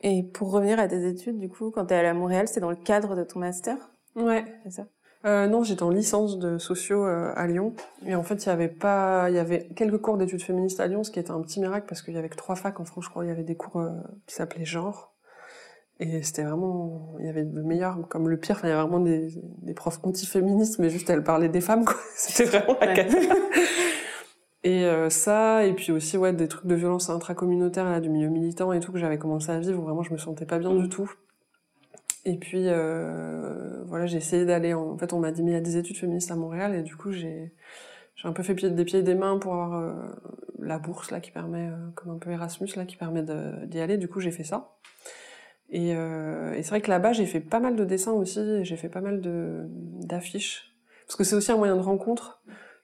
et 0.04 0.24
pour 0.24 0.52
revenir 0.52 0.80
à 0.80 0.88
tes 0.88 1.08
études, 1.08 1.40
du 1.40 1.50
coup, 1.50 1.72
quand 1.72 1.86
tu 1.86 1.94
es 1.94 1.98
allée 1.98 2.10
à 2.10 2.14
Montréal, 2.14 2.48
c'est 2.48 2.60
dans 2.60 2.70
le 2.70 2.76
cadre 2.76 3.16
de 3.16 3.24
ton 3.24 3.40
master? 3.40 3.78
Ouais. 4.16 4.44
C'est 4.64 4.72
ça? 4.72 4.84
Euh, 5.26 5.48
non, 5.48 5.64
j'étais 5.64 5.84
en 5.84 5.90
licence 5.90 6.38
de 6.38 6.58
sociaux 6.58 7.06
euh, 7.06 7.32
à 7.38 7.48
Lyon. 7.48 7.74
Et 8.06 8.14
en 8.14 8.24
fait, 8.24 8.44
il 8.44 8.48
y 8.48 8.52
avait 8.52 8.68
pas, 8.68 9.30
il 9.30 9.36
y 9.36 9.40
avait 9.40 9.70
quelques 9.76 10.00
cours 10.00 10.18
d'études 10.18 10.42
féministes 10.42 10.82
à 10.82 10.88
Lyon, 10.88 11.06
ce 11.06 11.12
qui 11.12 11.20
était 11.20 11.32
un 11.32 11.42
petit 11.42 11.62
miracle 11.62 11.86
parce 11.88 12.02
qu'il 12.02 12.14
y 12.14 12.18
avait 12.18 12.28
que 12.28 12.36
trois 12.36 12.56
facs 12.56 12.82
en 12.82 12.86
France, 12.86 13.06
je 13.06 13.10
crois. 13.10 13.24
Il 13.24 13.30
y 13.30 13.32
avait 13.32 13.44
des 13.44 13.56
cours 13.56 13.80
euh, 13.80 13.92
qui 14.28 14.36
s'appelaient 14.36 14.66
genre. 14.66 15.14
Et 16.00 16.22
c'était 16.24 16.44
vraiment, 16.44 17.16
il 17.20 17.26
y 17.26 17.30
avait 17.30 17.44
le 17.44 17.64
meilleur 17.64 17.98
comme 18.10 18.28
le 18.28 18.36
pire. 18.38 18.58
Enfin, 18.58 18.68
il 18.68 18.72
y 18.72 18.74
avait 18.74 18.82
vraiment 18.82 19.00
des, 19.00 19.42
des 19.62 19.74
profs 19.74 20.00
antiféministes, 20.04 20.80
mais 20.80 20.90
juste 20.90 21.10
elles 21.10 21.24
parlaient 21.24 21.48
des 21.48 21.62
femmes, 21.62 21.86
quoi. 21.86 21.96
C'était 22.18 22.58
vraiment 22.58 22.78
la 22.82 22.94
ouais. 22.94 23.08
Et 24.64 24.86
euh, 24.86 25.10
ça, 25.10 25.66
et 25.66 25.74
puis 25.74 25.92
aussi 25.92 26.18
ouais 26.18 26.32
des 26.32 26.48
trucs 26.48 26.68
de 26.68 26.76
violence 26.76 27.10
intracommunautaire 27.10 27.86
là, 27.86 28.00
du 28.00 28.10
milieu 28.10 28.30
militant 28.30 28.72
et 28.72 28.80
tout 28.80 28.94
que 28.94 29.00
j'avais 29.00 29.18
commencé 29.18 29.52
à 29.52 29.60
vivre. 29.60 29.80
Où 29.80 29.84
vraiment, 29.84 30.04
je 30.04 30.14
me 30.14 30.18
sentais 30.18 30.46
pas 30.46 30.60
bien 30.60 30.74
du 30.74 30.88
tout. 30.90 31.12
Et 32.26 32.38
puis 32.38 32.68
euh, 32.68 33.84
voilà, 33.86 34.06
j'ai 34.06 34.18
essayé 34.18 34.46
d'aller. 34.46 34.74
En... 34.74 34.98
fait, 34.98 35.12
on 35.12 35.20
m'a 35.20 35.32
dit 35.32 35.44
mais 35.44 35.52
il 35.52 35.56
y 35.56 35.58
a 35.58 35.62
des 35.62 35.78
études 35.78 35.98
féministes 35.98 36.32
à 36.32 36.36
Montréal 36.36 36.76
et 36.76 36.82
du 36.82 36.96
coup 36.96 37.12
j'ai 37.12 37.52
j'ai 38.16 38.28
un 38.28 38.34
peu 38.34 38.44
fait 38.44 38.54
des 38.54 38.86
pieds 38.86 39.00
et 39.00 39.04
des 39.04 39.16
mains 39.16 39.38
pour 39.38 39.54
avoir 39.54 39.74
euh, 39.74 39.94
la 40.60 40.78
bourse 40.78 41.12
là 41.12 41.20
qui 41.20 41.32
permet, 41.32 41.68
euh, 41.68 41.90
comme 41.96 42.12
un 42.12 42.18
peu 42.18 42.32
Erasmus 42.32 42.70
là, 42.76 42.86
qui 42.86 42.96
permet 42.96 43.24
d'y 43.66 43.80
aller. 43.80 43.98
Du 43.98 44.08
coup, 44.08 44.20
j'ai 44.20 44.32
fait 44.32 44.44
ça. 44.44 44.76
Et, 45.70 45.96
euh, 45.96 46.54
et 46.54 46.62
c'est 46.62 46.70
vrai 46.70 46.82
que 46.82 46.90
là-bas, 46.90 47.14
j'ai 47.14 47.26
fait 47.26 47.40
pas 47.40 47.60
mal 47.60 47.76
de 47.76 47.84
dessins 47.84 48.12
aussi. 48.12 48.64
J'ai 48.64 48.78
fait 48.78 48.90
pas 48.90 49.02
mal 49.02 49.22
de 49.22 49.66
d'affiches 50.06 50.72
parce 51.08 51.16
que 51.16 51.24
c'est 51.24 51.36
aussi 51.36 51.52
un 51.52 51.58
moyen 51.58 51.76
de 51.76 51.82
rencontre 51.82 52.42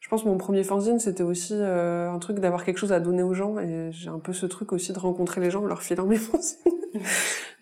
je 0.09 0.15
pense 0.15 0.23
que 0.23 0.27
mon 0.27 0.39
premier 0.39 0.63
fanzine, 0.63 0.97
c'était 0.97 1.21
aussi 1.21 1.53
euh, 1.53 2.09
un 2.09 2.17
truc 2.17 2.39
d'avoir 2.39 2.65
quelque 2.65 2.79
chose 2.79 2.91
à 2.91 2.99
donner 2.99 3.21
aux 3.21 3.35
gens. 3.35 3.59
Et 3.59 3.91
j'ai 3.91 4.09
un 4.09 4.17
peu 4.17 4.33
ce 4.33 4.47
truc 4.47 4.73
aussi 4.73 4.91
de 4.91 4.97
rencontrer 4.97 5.39
les 5.39 5.51
gens 5.51 5.61
en 5.61 5.67
leur 5.67 5.83
filant 5.83 6.07
mes 6.07 6.15
fanzines. 6.17 6.57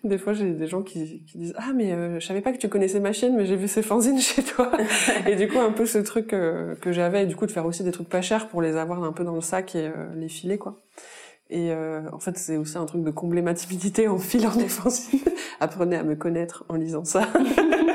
des 0.02 0.16
fois, 0.16 0.32
j'ai 0.32 0.54
des 0.54 0.66
gens 0.66 0.80
qui, 0.80 1.24
qui 1.26 1.36
disent 1.36 1.52
Ah, 1.58 1.74
mais 1.74 1.92
euh, 1.92 2.18
je 2.18 2.26
savais 2.26 2.40
pas 2.40 2.52
que 2.52 2.56
tu 2.56 2.70
connaissais 2.70 3.00
ma 3.00 3.12
chaîne, 3.12 3.36
mais 3.36 3.44
j'ai 3.44 3.56
vu 3.56 3.68
ces 3.68 3.82
fanzines 3.82 4.18
chez 4.18 4.42
toi. 4.42 4.72
et 5.26 5.36
du 5.36 5.46
coup, 5.46 5.58
un 5.58 5.72
peu 5.72 5.84
ce 5.84 5.98
truc 5.98 6.32
euh, 6.32 6.74
que 6.76 6.90
j'avais, 6.90 7.24
et 7.24 7.26
du 7.26 7.36
coup, 7.36 7.44
de 7.44 7.50
faire 7.50 7.66
aussi 7.66 7.84
des 7.84 7.92
trucs 7.92 8.08
pas 8.08 8.22
chers 8.22 8.48
pour 8.48 8.62
les 8.62 8.76
avoir 8.76 9.04
un 9.04 9.12
peu 9.12 9.24
dans 9.24 9.34
le 9.34 9.42
sac 9.42 9.76
et 9.76 9.86
euh, 9.86 10.06
les 10.16 10.30
filer, 10.30 10.56
quoi. 10.56 10.80
Et 11.50 11.72
en 12.12 12.18
fait, 12.18 12.36
c'est 12.36 12.56
aussi 12.58 12.76
un 12.76 12.84
truc 12.84 13.02
de 13.02 13.10
combler 13.10 13.40
ma 13.40 13.54
timidité 13.54 14.06
en 14.06 14.18
filant 14.18 14.54
des 14.54 14.68
fanzines. 14.68 15.20
Apprenez 15.60 15.96
à 15.96 16.02
me 16.02 16.14
connaître 16.14 16.64
en 16.70 16.76
lisant 16.76 17.04
ça. 17.04 17.26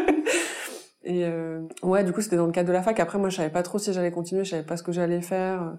Et 1.03 1.25
euh, 1.25 1.61
ouais, 1.81 2.03
du 2.03 2.13
coup, 2.13 2.21
c'était 2.21 2.37
dans 2.37 2.45
le 2.45 2.51
cadre 2.51 2.67
de 2.67 2.73
la 2.73 2.81
fac. 2.81 2.99
Après, 2.99 3.17
moi, 3.17 3.29
je 3.29 3.37
savais 3.37 3.49
pas 3.49 3.63
trop 3.63 3.77
si 3.77 3.91
j'allais 3.91 4.11
continuer, 4.11 4.43
je 4.45 4.51
savais 4.51 4.63
pas 4.63 4.77
ce 4.77 4.83
que 4.83 4.91
j'allais 4.91 5.21
faire. 5.21 5.75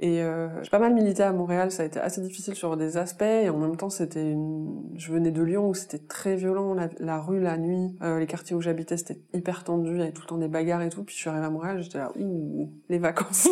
Et 0.00 0.22
euh, 0.22 0.48
j'ai 0.62 0.70
pas 0.70 0.80
mal 0.80 0.92
milité 0.92 1.22
à 1.22 1.32
Montréal, 1.32 1.70
ça 1.70 1.84
a 1.84 1.86
été 1.86 2.00
assez 2.00 2.20
difficile 2.20 2.54
sur 2.54 2.76
des 2.76 2.96
aspects. 2.96 3.22
Et 3.22 3.48
en 3.48 3.58
même 3.58 3.76
temps, 3.76 3.90
c'était 3.90 4.28
une... 4.28 4.90
je 4.96 5.12
venais 5.12 5.30
de 5.30 5.42
Lyon 5.42 5.68
où 5.68 5.74
c'était 5.74 6.00
très 6.00 6.34
violent, 6.34 6.74
la, 6.74 6.88
la 6.98 7.20
rue, 7.20 7.40
la 7.40 7.56
nuit, 7.56 7.96
euh, 8.02 8.18
les 8.18 8.26
quartiers 8.26 8.56
où 8.56 8.60
j'habitais, 8.60 8.96
c'était 8.96 9.20
hyper 9.32 9.62
tendu, 9.62 9.92
il 9.92 9.98
y 9.98 10.02
avait 10.02 10.12
tout 10.12 10.22
le 10.22 10.26
temps 10.26 10.38
des 10.38 10.48
bagarres 10.48 10.82
et 10.82 10.88
tout. 10.88 11.04
Puis 11.04 11.14
je 11.14 11.20
suis 11.20 11.30
arrivée 11.30 11.46
à 11.46 11.50
Montréal, 11.50 11.80
j'étais 11.80 11.98
là, 11.98 12.10
ouh, 12.18 12.72
les 12.88 12.98
vacances. 12.98 13.48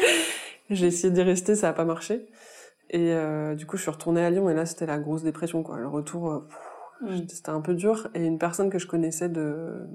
j'ai 0.70 0.86
essayé 0.86 1.12
d'y 1.12 1.22
rester, 1.22 1.54
ça 1.54 1.68
a 1.68 1.72
pas 1.74 1.84
marché. 1.84 2.26
Et 2.88 3.12
euh, 3.12 3.54
du 3.54 3.66
coup, 3.66 3.76
je 3.76 3.82
suis 3.82 3.90
retournée 3.90 4.24
à 4.24 4.30
Lyon 4.30 4.48
et 4.48 4.54
là, 4.54 4.64
c'était 4.64 4.86
la 4.86 4.98
grosse 4.98 5.24
dépression, 5.24 5.62
quoi. 5.62 5.76
Le 5.76 5.88
retour, 5.88 6.30
euh, 6.30 6.38
mmh. 7.02 7.28
c'était 7.28 7.50
un 7.50 7.60
peu 7.60 7.74
dur. 7.74 8.08
Et 8.14 8.24
une 8.24 8.38
personne 8.38 8.70
que 8.70 8.78
je 8.78 8.86
connaissais 8.86 9.28
de 9.28 9.86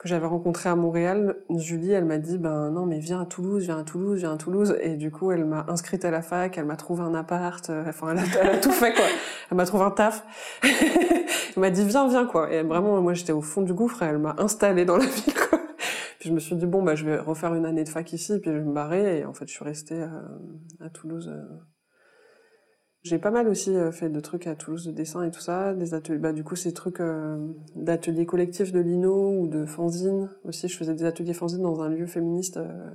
que 0.00 0.08
j'avais 0.08 0.26
rencontré 0.26 0.70
à 0.70 0.76
Montréal, 0.76 1.36
Julie, 1.50 1.92
elle 1.92 2.06
m'a 2.06 2.16
dit 2.16 2.38
ben 2.38 2.70
non 2.70 2.86
mais 2.86 3.00
viens 3.00 3.20
à 3.20 3.26
Toulouse, 3.26 3.64
viens 3.64 3.80
à 3.80 3.82
Toulouse, 3.84 4.20
viens 4.20 4.32
à 4.32 4.36
Toulouse 4.38 4.74
et 4.80 4.96
du 4.96 5.10
coup 5.10 5.30
elle 5.30 5.44
m'a 5.44 5.66
inscrite 5.68 6.06
à 6.06 6.10
la 6.10 6.22
fac, 6.22 6.56
elle 6.56 6.64
m'a 6.64 6.76
trouvé 6.76 7.02
un 7.02 7.14
appart, 7.14 7.68
euh, 7.68 7.84
enfin 7.86 8.16
elle 8.16 8.48
a, 8.48 8.56
tout 8.56 8.72
fait 8.72 8.94
quoi, 8.94 9.04
elle 9.50 9.58
m'a 9.58 9.66
trouvé 9.66 9.84
un 9.84 9.90
taf, 9.90 10.24
elle 10.62 11.60
m'a 11.60 11.68
dit 11.68 11.84
viens 11.84 12.08
viens 12.08 12.24
quoi 12.24 12.50
et 12.50 12.62
vraiment 12.62 12.98
moi 13.02 13.12
j'étais 13.12 13.32
au 13.32 13.42
fond 13.42 13.60
du 13.60 13.74
gouffre 13.74 14.02
et 14.02 14.06
elle 14.06 14.16
m'a 14.16 14.36
installée 14.38 14.86
dans 14.86 14.96
la 14.96 15.04
ville 15.04 15.34
quoi. 15.34 15.60
Puis 16.18 16.30
je 16.30 16.34
me 16.34 16.40
suis 16.40 16.56
dit 16.56 16.64
bon 16.64 16.82
bah 16.82 16.94
je 16.94 17.04
vais 17.04 17.18
refaire 17.18 17.54
une 17.54 17.66
année 17.66 17.84
de 17.84 17.90
fac 17.90 18.10
ici 18.14 18.38
puis 18.40 18.50
je 18.50 18.56
vais 18.56 18.64
me 18.64 18.72
barrer 18.72 19.18
et 19.18 19.24
en 19.26 19.34
fait 19.34 19.46
je 19.48 19.52
suis 19.52 19.64
restée 19.64 20.00
à, 20.00 20.22
à 20.82 20.88
Toulouse. 20.88 21.28
Euh, 21.30 21.42
j'ai 23.02 23.18
pas 23.18 23.30
mal 23.30 23.48
aussi 23.48 23.74
euh, 23.74 23.92
fait 23.92 24.10
de 24.10 24.20
trucs 24.20 24.46
à 24.46 24.54
Toulouse 24.54 24.84
de 24.84 24.92
dessin 24.92 25.22
et 25.24 25.30
tout 25.30 25.40
ça, 25.40 25.72
des 25.72 25.94
ateliers. 25.94 26.18
Bah 26.18 26.32
du 26.32 26.44
coup 26.44 26.56
ces 26.56 26.74
trucs 26.74 27.00
euh, 27.00 27.38
d'ateliers 27.74 28.26
collectifs 28.26 28.72
de 28.72 28.80
lino 28.80 29.40
ou 29.40 29.46
de 29.46 29.64
fanzine 29.64 30.28
aussi. 30.44 30.68
Je 30.68 30.76
faisais 30.76 30.94
des 30.94 31.04
ateliers 31.04 31.32
fanzine 31.32 31.62
dans 31.62 31.80
un 31.80 31.88
lieu 31.88 32.06
féministe 32.06 32.58
euh, 32.58 32.90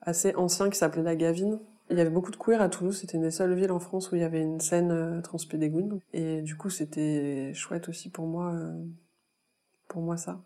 assez 0.00 0.34
ancien 0.36 0.70
qui 0.70 0.78
s'appelait 0.78 1.02
la 1.02 1.16
Gavine. 1.16 1.60
Il 1.90 1.98
y 1.98 2.00
avait 2.00 2.08
beaucoup 2.08 2.30
de 2.30 2.36
queer 2.36 2.62
à 2.62 2.70
Toulouse. 2.70 2.98
C'était 2.98 3.18
une 3.18 3.24
des 3.24 3.30
seules 3.30 3.52
villes 3.52 3.72
en 3.72 3.80
France 3.80 4.10
où 4.10 4.14
il 4.14 4.22
y 4.22 4.24
avait 4.24 4.40
une 4.40 4.60
scène 4.60 4.90
euh, 4.90 5.20
transpédégoune. 5.20 6.00
Et 6.14 6.40
du 6.40 6.56
coup 6.56 6.70
c'était 6.70 7.52
chouette 7.52 7.90
aussi 7.90 8.08
pour 8.08 8.26
moi, 8.26 8.58
pour 9.88 10.00
moi 10.00 10.16
ça. 10.16 10.40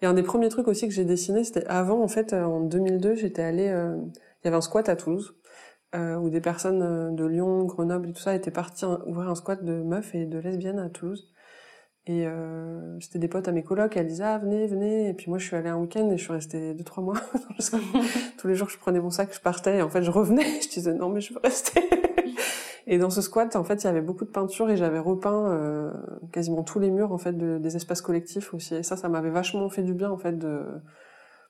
Et 0.00 0.06
un 0.06 0.14
des 0.14 0.22
premiers 0.22 0.48
trucs 0.48 0.68
aussi 0.68 0.88
que 0.88 0.94
j'ai 0.94 1.04
dessiné, 1.04 1.44
c'était 1.44 1.66
avant 1.66 2.02
en 2.02 2.08
fait 2.08 2.32
en 2.32 2.60
2002, 2.60 3.14
j'étais 3.14 3.42
allée. 3.42 3.66
il 3.66 4.44
y 4.46 4.48
avait 4.48 4.56
un 4.56 4.62
squat 4.62 4.88
à 4.88 4.96
Toulouse 4.96 5.34
euh, 5.96 6.16
où 6.16 6.30
des 6.30 6.40
personnes 6.40 6.82
euh, 6.82 7.10
de 7.10 7.24
Lyon, 7.24 7.64
Grenoble 7.64 8.10
et 8.10 8.12
tout 8.12 8.20
ça 8.20 8.34
étaient 8.34 8.50
parties 8.50 8.84
ouvrir 9.06 9.28
un 9.28 9.34
squat 9.34 9.64
de 9.64 9.82
meufs 9.82 10.14
et 10.14 10.26
de 10.26 10.38
lesbiennes 10.38 10.78
à 10.78 10.88
Toulouse. 10.88 11.32
Et 12.08 12.24
euh, 12.24 12.98
c'était 13.00 13.18
des 13.18 13.26
potes 13.26 13.48
à 13.48 13.52
mes 13.52 13.64
colocs, 13.64 13.96
elles 13.96 14.06
disaient 14.06 14.24
ah 14.24 14.38
venez, 14.38 14.68
venez. 14.68 15.08
Et 15.08 15.14
puis 15.14 15.28
moi 15.28 15.38
je 15.38 15.46
suis 15.46 15.56
allée 15.56 15.68
un 15.68 15.76
week-end 15.76 16.08
et 16.10 16.16
je 16.16 16.22
suis 16.22 16.32
restée 16.32 16.72
deux 16.72 16.84
trois 16.84 17.02
mois. 17.02 17.16
Tous 18.38 18.46
les 18.46 18.54
jours 18.54 18.68
je 18.68 18.78
prenais 18.78 19.00
mon 19.00 19.10
sac, 19.10 19.30
je 19.34 19.40
partais 19.40 19.78
et 19.78 19.82
en 19.82 19.88
fait 19.88 20.02
je 20.02 20.10
revenais. 20.10 20.44
Je 20.62 20.68
disais 20.68 20.94
non 20.94 21.08
mais 21.08 21.20
je 21.20 21.34
veux 21.34 21.40
rester. 21.42 21.80
et 22.86 22.98
dans 22.98 23.10
ce 23.10 23.22
squat 23.22 23.56
en 23.56 23.64
fait 23.64 23.82
il 23.82 23.86
y 23.86 23.90
avait 23.90 24.02
beaucoup 24.02 24.24
de 24.24 24.30
peinture 24.30 24.70
et 24.70 24.76
j'avais 24.76 25.00
repeint 25.00 25.50
euh, 25.50 25.90
quasiment 26.32 26.62
tous 26.62 26.78
les 26.78 26.90
murs 26.90 27.12
en 27.12 27.18
fait 27.18 27.32
de, 27.32 27.58
des 27.58 27.74
espaces 27.74 28.02
collectifs 28.02 28.54
aussi. 28.54 28.76
Et 28.76 28.82
ça 28.84 28.96
ça 28.96 29.08
m'avait 29.08 29.30
vachement 29.30 29.68
fait 29.68 29.82
du 29.82 29.92
bien 29.92 30.10
en 30.10 30.18
fait 30.18 30.38
de 30.38 30.62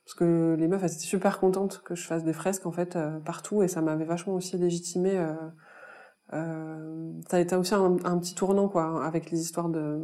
parce 0.07 0.15
que 0.15 0.55
les 0.57 0.69
meufs 0.69 0.81
elles 0.81 0.93
étaient 0.93 1.01
super 1.01 1.37
contentes 1.37 1.81
que 1.83 1.93
je 1.93 2.07
fasse 2.07 2.23
des 2.23 2.31
fresques 2.31 2.65
en 2.65 2.71
fait 2.71 2.95
euh, 2.95 3.19
partout 3.19 3.61
et 3.61 3.67
ça 3.67 3.81
m'avait 3.81 4.05
vachement 4.05 4.35
aussi 4.35 4.57
légitimé 4.57 5.17
euh, 5.17 5.33
euh, 6.33 7.11
ça 7.29 7.37
a 7.37 7.39
été 7.41 7.55
aussi 7.57 7.73
un, 7.73 7.97
un, 8.05 8.17
petit 8.17 8.33
tournant 8.33 8.69
quoi 8.69 9.05
avec 9.05 9.31
les 9.31 9.39
histoires 9.39 9.69
de 9.69 10.01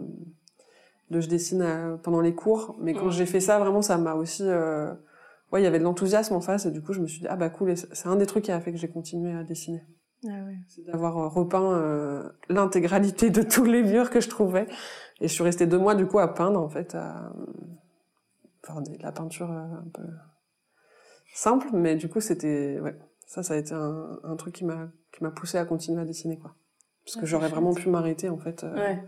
de 1.09 1.21
je 1.21 1.27
dessine 1.27 1.61
euh, 1.61 1.97
pendant 1.97 2.21
les 2.21 2.33
cours. 2.33 2.75
Mais 2.81 2.93
quand 2.93 3.09
j'ai 3.09 3.25
fait 3.25 3.39
ça 3.39 3.59
vraiment 3.59 3.81
ça 3.81 3.97
m'a 3.97 4.13
aussi 4.15 4.43
euh, 4.45 4.93
ouais 5.51 5.61
il 5.61 5.63
y 5.63 5.67
avait 5.67 5.79
de 5.79 5.83
l'enthousiasme 5.85 6.33
en 6.33 6.41
face 6.41 6.65
et 6.65 6.71
du 6.71 6.81
coup 6.81 6.91
je 6.91 6.99
me 6.99 7.07
suis 7.07 7.21
dit 7.21 7.27
ah 7.29 7.37
bah 7.37 7.49
cool 7.49 7.75
c'est 7.77 8.07
un 8.07 8.17
des 8.17 8.25
trucs 8.25 8.43
qui 8.45 8.51
a 8.51 8.59
fait 8.59 8.71
que 8.71 8.77
j'ai 8.77 8.89
continué 8.89 9.33
à 9.33 9.43
dessiner. 9.43 9.83
Ah 10.25 10.45
ouais. 10.45 10.57
c'est 10.69 10.85
d'avoir 10.85 11.33
repeint 11.33 12.31
l'intégralité 12.49 13.29
de 13.29 13.41
tous 13.41 13.65
les 13.65 13.83
murs 13.83 14.09
que 14.09 14.21
je 14.21 14.29
trouvais. 14.29 14.67
Et 15.19 15.27
je 15.27 15.33
suis 15.33 15.43
restée 15.43 15.65
deux 15.65 15.77
mois 15.77 15.95
du 15.95 16.07
coup 16.07 16.19
à 16.19 16.33
peindre 16.33 16.61
en 16.61 16.69
fait 16.69 16.95
à, 16.95 17.33
enfin, 18.67 18.81
de 18.81 18.91
la 19.01 19.11
peinture 19.11 19.51
euh, 19.51 19.55
un 19.55 19.89
peu 19.93 20.03
simple, 21.33 21.67
mais 21.73 21.95
du 21.95 22.09
coup, 22.09 22.21
c'était, 22.21 22.79
ouais, 22.79 22.97
ça, 23.25 23.43
ça 23.43 23.53
a 23.53 23.57
été 23.57 23.73
un, 23.73 24.19
un 24.23 24.35
truc 24.35 24.55
qui 24.55 24.65
m'a, 24.65 24.89
qui 25.11 25.23
m'a 25.23 25.31
poussé 25.31 25.57
à 25.57 25.65
continuer 25.65 26.01
à 26.01 26.05
dessiner, 26.05 26.37
quoi. 26.37 26.55
Parce 27.05 27.17
que 27.17 27.25
j'aurais 27.25 27.49
vraiment 27.49 27.73
pu 27.73 27.89
m'arrêter, 27.89 28.29
en 28.29 28.37
fait, 28.37 28.63
euh, 28.63 28.75
ouais. 28.75 29.03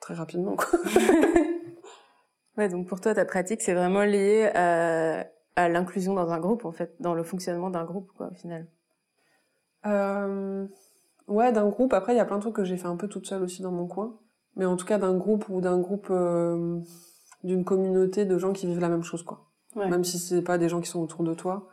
très 0.00 0.14
rapidement, 0.14 0.56
quoi. 0.56 0.78
ouais, 2.56 2.68
donc 2.68 2.88
pour 2.88 3.00
toi, 3.00 3.14
ta 3.14 3.24
pratique, 3.24 3.62
c'est 3.62 3.74
vraiment 3.74 4.02
lié 4.02 4.50
à, 4.54 5.26
à 5.56 5.68
l'inclusion 5.68 6.14
dans 6.14 6.30
un 6.30 6.40
groupe, 6.40 6.64
en 6.64 6.72
fait, 6.72 6.94
dans 7.00 7.14
le 7.14 7.22
fonctionnement 7.22 7.70
d'un 7.70 7.84
groupe, 7.84 8.10
quoi, 8.16 8.28
au 8.30 8.34
final. 8.34 8.66
Euh, 9.86 10.66
ouais, 11.28 11.52
d'un 11.52 11.68
groupe. 11.68 11.92
Après, 11.92 12.14
il 12.14 12.16
y 12.16 12.20
a 12.20 12.24
plein 12.24 12.36
de 12.36 12.42
trucs 12.42 12.56
que 12.56 12.64
j'ai 12.64 12.76
fait 12.76 12.86
un 12.88 12.96
peu 12.96 13.08
toute 13.08 13.26
seule 13.26 13.42
aussi 13.42 13.62
dans 13.62 13.72
mon 13.72 13.86
coin. 13.86 14.18
Mais 14.56 14.64
en 14.64 14.76
tout 14.76 14.86
cas, 14.86 14.98
d'un 14.98 15.16
groupe 15.16 15.48
ou 15.48 15.60
d'un 15.60 15.78
groupe, 15.78 16.08
euh, 16.10 16.80
d'une 17.44 17.64
communauté 17.64 18.24
de 18.24 18.38
gens 18.38 18.52
qui 18.52 18.66
vivent 18.66 18.80
la 18.80 18.88
même 18.88 19.02
chose, 19.02 19.22
quoi. 19.22 19.46
Ouais. 19.76 19.88
Même 19.88 20.04
si 20.04 20.18
c'est 20.18 20.42
pas 20.42 20.58
des 20.58 20.68
gens 20.68 20.80
qui 20.80 20.88
sont 20.88 21.00
autour 21.00 21.22
de 21.24 21.34
toi. 21.34 21.68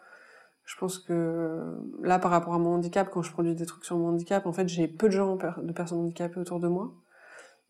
Je 0.64 0.76
pense 0.78 0.98
que 0.98 1.78
là, 2.02 2.18
par 2.18 2.32
rapport 2.32 2.54
à 2.56 2.60
mon 2.60 2.74
handicap, 2.74 3.10
quand 3.12 3.22
je 3.22 3.32
produis 3.32 3.54
des 3.54 3.66
trucs 3.66 3.86
sur 3.86 3.98
mon 3.98 4.10
handicap, 4.10 4.46
en 4.48 4.52
fait, 4.52 4.68
j'ai 4.68 4.88
peu 4.88 5.08
de 5.08 5.12
gens, 5.12 5.36
de 5.36 5.72
personnes 5.72 6.00
handicapées 6.00 6.40
autour 6.40 6.60
de 6.60 6.68
moi. 6.68 6.92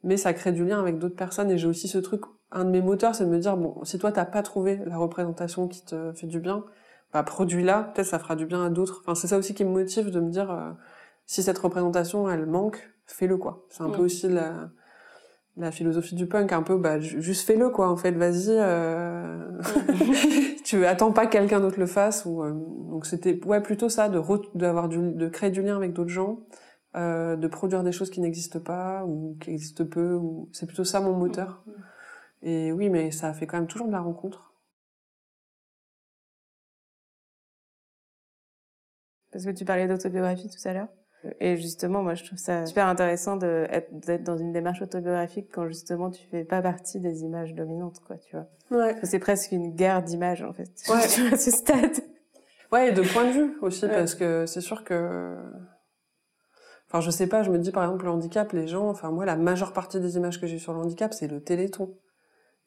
Mais 0.03 0.17
ça 0.17 0.33
crée 0.33 0.51
du 0.51 0.65
lien 0.65 0.79
avec 0.79 0.97
d'autres 0.97 1.15
personnes 1.15 1.51
et 1.51 1.57
j'ai 1.57 1.67
aussi 1.67 1.87
ce 1.87 1.97
truc, 1.97 2.21
un 2.51 2.63
de 2.63 2.69
mes 2.69 2.81
moteurs, 2.81 3.15
c'est 3.15 3.25
de 3.25 3.29
me 3.29 3.39
dire, 3.39 3.57
bon, 3.57 3.83
si 3.83 3.97
toi 3.97 4.11
t'as 4.11 4.25
pas 4.25 4.43
trouvé 4.43 4.79
la 4.85 4.97
représentation 4.97 5.67
qui 5.67 5.83
te 5.83 6.13
fait 6.13 6.27
du 6.27 6.39
bien, 6.39 6.63
bah, 7.11 7.23
produis-la, 7.23 7.83
peut-être 7.83 8.07
ça 8.07 8.19
fera 8.19 8.35
du 8.35 8.45
bien 8.45 8.63
à 8.63 8.69
d'autres. 8.69 9.01
Enfin, 9.01 9.15
c'est 9.15 9.27
ça 9.27 9.37
aussi 9.37 9.53
qui 9.53 9.65
me 9.65 9.71
motive 9.71 10.11
de 10.11 10.19
me 10.19 10.29
dire, 10.29 10.51
euh, 10.51 10.71
si 11.25 11.43
cette 11.43 11.57
représentation, 11.57 12.29
elle 12.29 12.45
manque, 12.45 12.93
fais-le, 13.07 13.37
quoi. 13.37 13.65
C'est 13.69 13.83
un 13.83 13.89
peu 13.89 14.03
aussi 14.03 14.29
la, 14.29 14.69
la 15.57 15.71
philosophie 15.71 16.15
du 16.15 16.27
punk 16.27 16.51
un 16.51 16.63
peu 16.63 16.77
bah 16.77 16.99
juste 16.99 17.47
fais-le 17.47 17.69
quoi 17.69 17.89
en 17.89 17.95
fait 17.95 18.11
vas-y 18.11 18.49
euh... 18.49 19.61
tu 20.65 20.85
attends 20.85 21.13
pas 21.13 21.27
que 21.27 21.31
quelqu'un 21.31 21.61
d'autre 21.61 21.79
le 21.79 21.85
fasse 21.85 22.25
ou 22.25 22.43
euh... 22.43 22.51
donc 22.51 23.05
c'était 23.05 23.39
ouais 23.45 23.61
plutôt 23.61 23.87
ça 23.87 24.09
de 24.09 24.21
d'avoir 24.53 24.89
du 24.89 25.13
de 25.13 25.27
créer 25.29 25.51
du 25.51 25.61
lien 25.61 25.77
avec 25.77 25.93
d'autres 25.93 26.09
gens 26.09 26.39
euh, 26.95 27.35
de 27.35 27.47
produire 27.47 27.83
des 27.83 27.91
choses 27.91 28.09
qui 28.09 28.21
n'existent 28.21 28.61
pas 28.61 29.03
ou 29.05 29.37
qui 29.41 29.51
existent 29.51 29.85
peu 29.85 30.13
ou 30.13 30.49
c'est 30.53 30.65
plutôt 30.65 30.85
ça 30.85 31.01
mon 31.01 31.13
moteur. 31.13 31.63
Et 32.41 32.71
oui 32.71 32.89
mais 32.89 33.11
ça 33.11 33.33
fait 33.33 33.47
quand 33.47 33.57
même 33.57 33.67
toujours 33.67 33.87
de 33.87 33.91
la 33.91 34.01
rencontre. 34.01 34.53
Parce 39.31 39.45
que 39.45 39.51
tu 39.51 39.65
parlais 39.65 39.87
d'autobiographie 39.87 40.49
tout 40.49 40.67
à 40.67 40.73
l'heure 40.73 40.87
et 41.39 41.57
justement, 41.57 42.01
moi, 42.03 42.13
je 42.15 42.23
trouve 42.23 42.37
ça 42.37 42.65
super 42.65 42.87
intéressant 42.87 43.37
d'être 43.37 44.23
dans 44.23 44.37
une 44.37 44.51
démarche 44.53 44.81
autobiographique 44.81 45.49
quand 45.53 45.67
justement 45.67 46.09
tu 46.09 46.25
fais 46.27 46.43
pas 46.43 46.61
partie 46.61 46.99
des 46.99 47.23
images 47.23 47.53
dominantes, 47.53 47.99
quoi, 48.05 48.17
tu 48.17 48.35
vois. 48.35 48.47
Ouais. 48.71 48.95
C'est 49.03 49.19
presque 49.19 49.51
une 49.51 49.75
guerre 49.75 50.01
d'images, 50.03 50.41
en 50.43 50.53
fait. 50.53 50.69
Ouais. 50.89 51.07
tu 51.07 51.21
vois, 51.21 51.33
à 51.33 51.37
ce 51.37 51.51
stade. 51.51 51.91
Ouais, 52.71 52.89
et 52.89 52.91
de 52.91 53.01
point 53.01 53.25
de 53.25 53.31
vue 53.31 53.57
aussi, 53.61 53.85
Ouais. 53.85 53.91
parce 53.95 54.15
que 54.15 54.45
c'est 54.45 54.61
sûr 54.61 54.83
que... 54.83 55.35
Enfin, 56.87 57.01
je 57.01 57.09
sais 57.11 57.27
pas, 57.27 57.41
je 57.43 57.49
me 57.49 57.57
dis 57.57 57.71
par 57.71 57.83
exemple 57.83 58.05
le 58.05 58.11
handicap, 58.11 58.51
les 58.53 58.67
gens... 58.67 58.87
Enfin, 58.89 59.11
moi, 59.11 59.25
la 59.25 59.35
majeure 59.35 59.73
partie 59.73 59.99
des 59.99 60.17
images 60.17 60.39
que 60.39 60.47
j'ai 60.47 60.59
sur 60.59 60.73
le 60.73 60.79
handicap, 60.79 61.13
c'est 61.13 61.27
le 61.27 61.41
téléthon. 61.41 61.93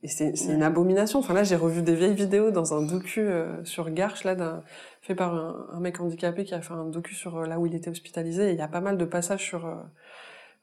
Et 0.02 0.08
c'est 0.08 0.32
une 0.46 0.62
abomination. 0.62 1.18
Enfin, 1.18 1.34
là, 1.34 1.42
j'ai 1.42 1.56
revu 1.56 1.82
des 1.82 1.94
vieilles 1.94 2.14
vidéos 2.14 2.50
dans 2.50 2.72
un 2.72 2.82
docu 2.82 3.20
euh, 3.20 3.64
sur 3.64 3.90
Garches, 3.90 4.24
là, 4.24 4.62
fait 5.02 5.16
par 5.16 5.34
un, 5.34 5.66
un 5.72 5.80
mec 5.80 6.00
handicapé 6.00 6.44
qui 6.44 6.54
a 6.54 6.60
fait 6.60 6.74
un 6.74 6.84
docu 6.84 7.14
sur 7.14 7.38
euh, 7.38 7.46
là 7.46 7.58
où 7.58 7.66
il 7.66 7.74
était 7.74 7.90
hospitalisé. 7.90 8.50
Et 8.50 8.52
il 8.52 8.58
y 8.58 8.62
a 8.62 8.68
pas 8.68 8.80
mal 8.80 8.96
de 8.96 9.04
passages 9.04 9.44
sur... 9.44 9.66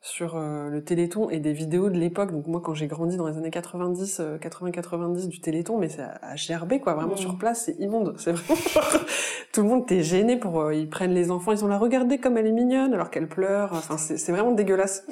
euh, 0.05 0.15
sur 0.15 0.35
euh, 0.35 0.69
le 0.69 0.83
Téléthon 0.83 1.29
et 1.29 1.39
des 1.39 1.53
vidéos 1.53 1.89
de 1.89 1.97
l'époque. 1.97 2.31
Donc 2.31 2.47
moi, 2.47 2.61
quand 2.63 2.73
j'ai 2.73 2.87
grandi 2.87 3.17
dans 3.17 3.27
les 3.27 3.37
années 3.37 3.51
90, 3.51 4.21
80-90 4.41 5.27
du 5.27 5.39
Téléthon, 5.41 5.77
mais 5.77 5.89
c'est 5.89 6.03
à 6.03 6.35
gerber, 6.35 6.79
quoi. 6.79 6.93
Vraiment, 6.93 7.15
sur 7.15 7.37
place, 7.37 7.63
c'est 7.65 7.75
immonde. 7.79 8.15
C'est 8.17 8.31
vraiment... 8.31 8.59
Tout 9.51 9.61
le 9.61 9.69
monde 9.69 9.87
t'es 9.87 10.03
gêné 10.03 10.37
pour... 10.37 10.59
Euh, 10.59 10.75
ils 10.75 10.89
prennent 10.89 11.13
les 11.13 11.31
enfants, 11.31 11.51
ils 11.51 11.63
ont 11.63 11.67
la 11.67 11.77
regardé 11.77 12.17
comme 12.17 12.37
elle 12.37 12.47
est 12.47 12.51
mignonne 12.51 12.93
alors 12.93 13.09
qu'elle 13.09 13.27
pleure. 13.27 13.71
Enfin, 13.73 13.97
c'est 13.97 14.31
vraiment 14.31 14.51
dégueulasse. 14.51 15.05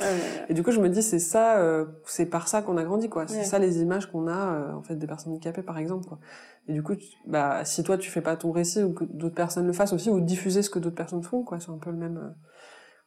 Et 0.49 0.53
du 0.53 0.63
coup, 0.63 0.71
je 0.71 0.79
me 0.79 0.89
dis, 0.89 1.01
c'est 1.01 1.19
ça, 1.19 1.57
euh, 1.57 1.85
c'est 2.05 2.25
par 2.25 2.47
ça 2.47 2.61
qu'on 2.61 2.77
a 2.77 2.83
grandi, 2.83 3.09
quoi. 3.09 3.27
C'est 3.27 3.43
ça 3.43 3.59
les 3.59 3.81
images 3.81 4.11
qu'on 4.11 4.27
a, 4.27 4.73
en 4.75 4.81
fait, 4.81 4.95
des 4.95 5.07
personnes 5.07 5.33
handicapées, 5.33 5.63
par 5.63 5.77
exemple, 5.77 6.05
quoi. 6.07 6.19
Et 6.67 6.73
du 6.73 6.81
coup, 6.81 6.93
bah, 7.25 7.65
si 7.65 7.83
toi, 7.83 7.97
tu 7.97 8.09
fais 8.09 8.21
pas 8.21 8.37
ton 8.37 8.51
récit 8.51 8.83
ou 8.83 8.93
que 8.93 9.03
d'autres 9.03 9.35
personnes 9.35 9.67
le 9.67 9.73
fassent 9.73 9.91
aussi, 9.91 10.09
ou 10.09 10.21
diffuser 10.21 10.61
ce 10.61 10.69
que 10.69 10.79
d'autres 10.79 10.95
personnes 10.95 11.23
font, 11.23 11.43
quoi. 11.43 11.59
C'est 11.59 11.71
un 11.71 11.77
peu 11.77 11.91
le 11.91 11.97
même 11.97 12.33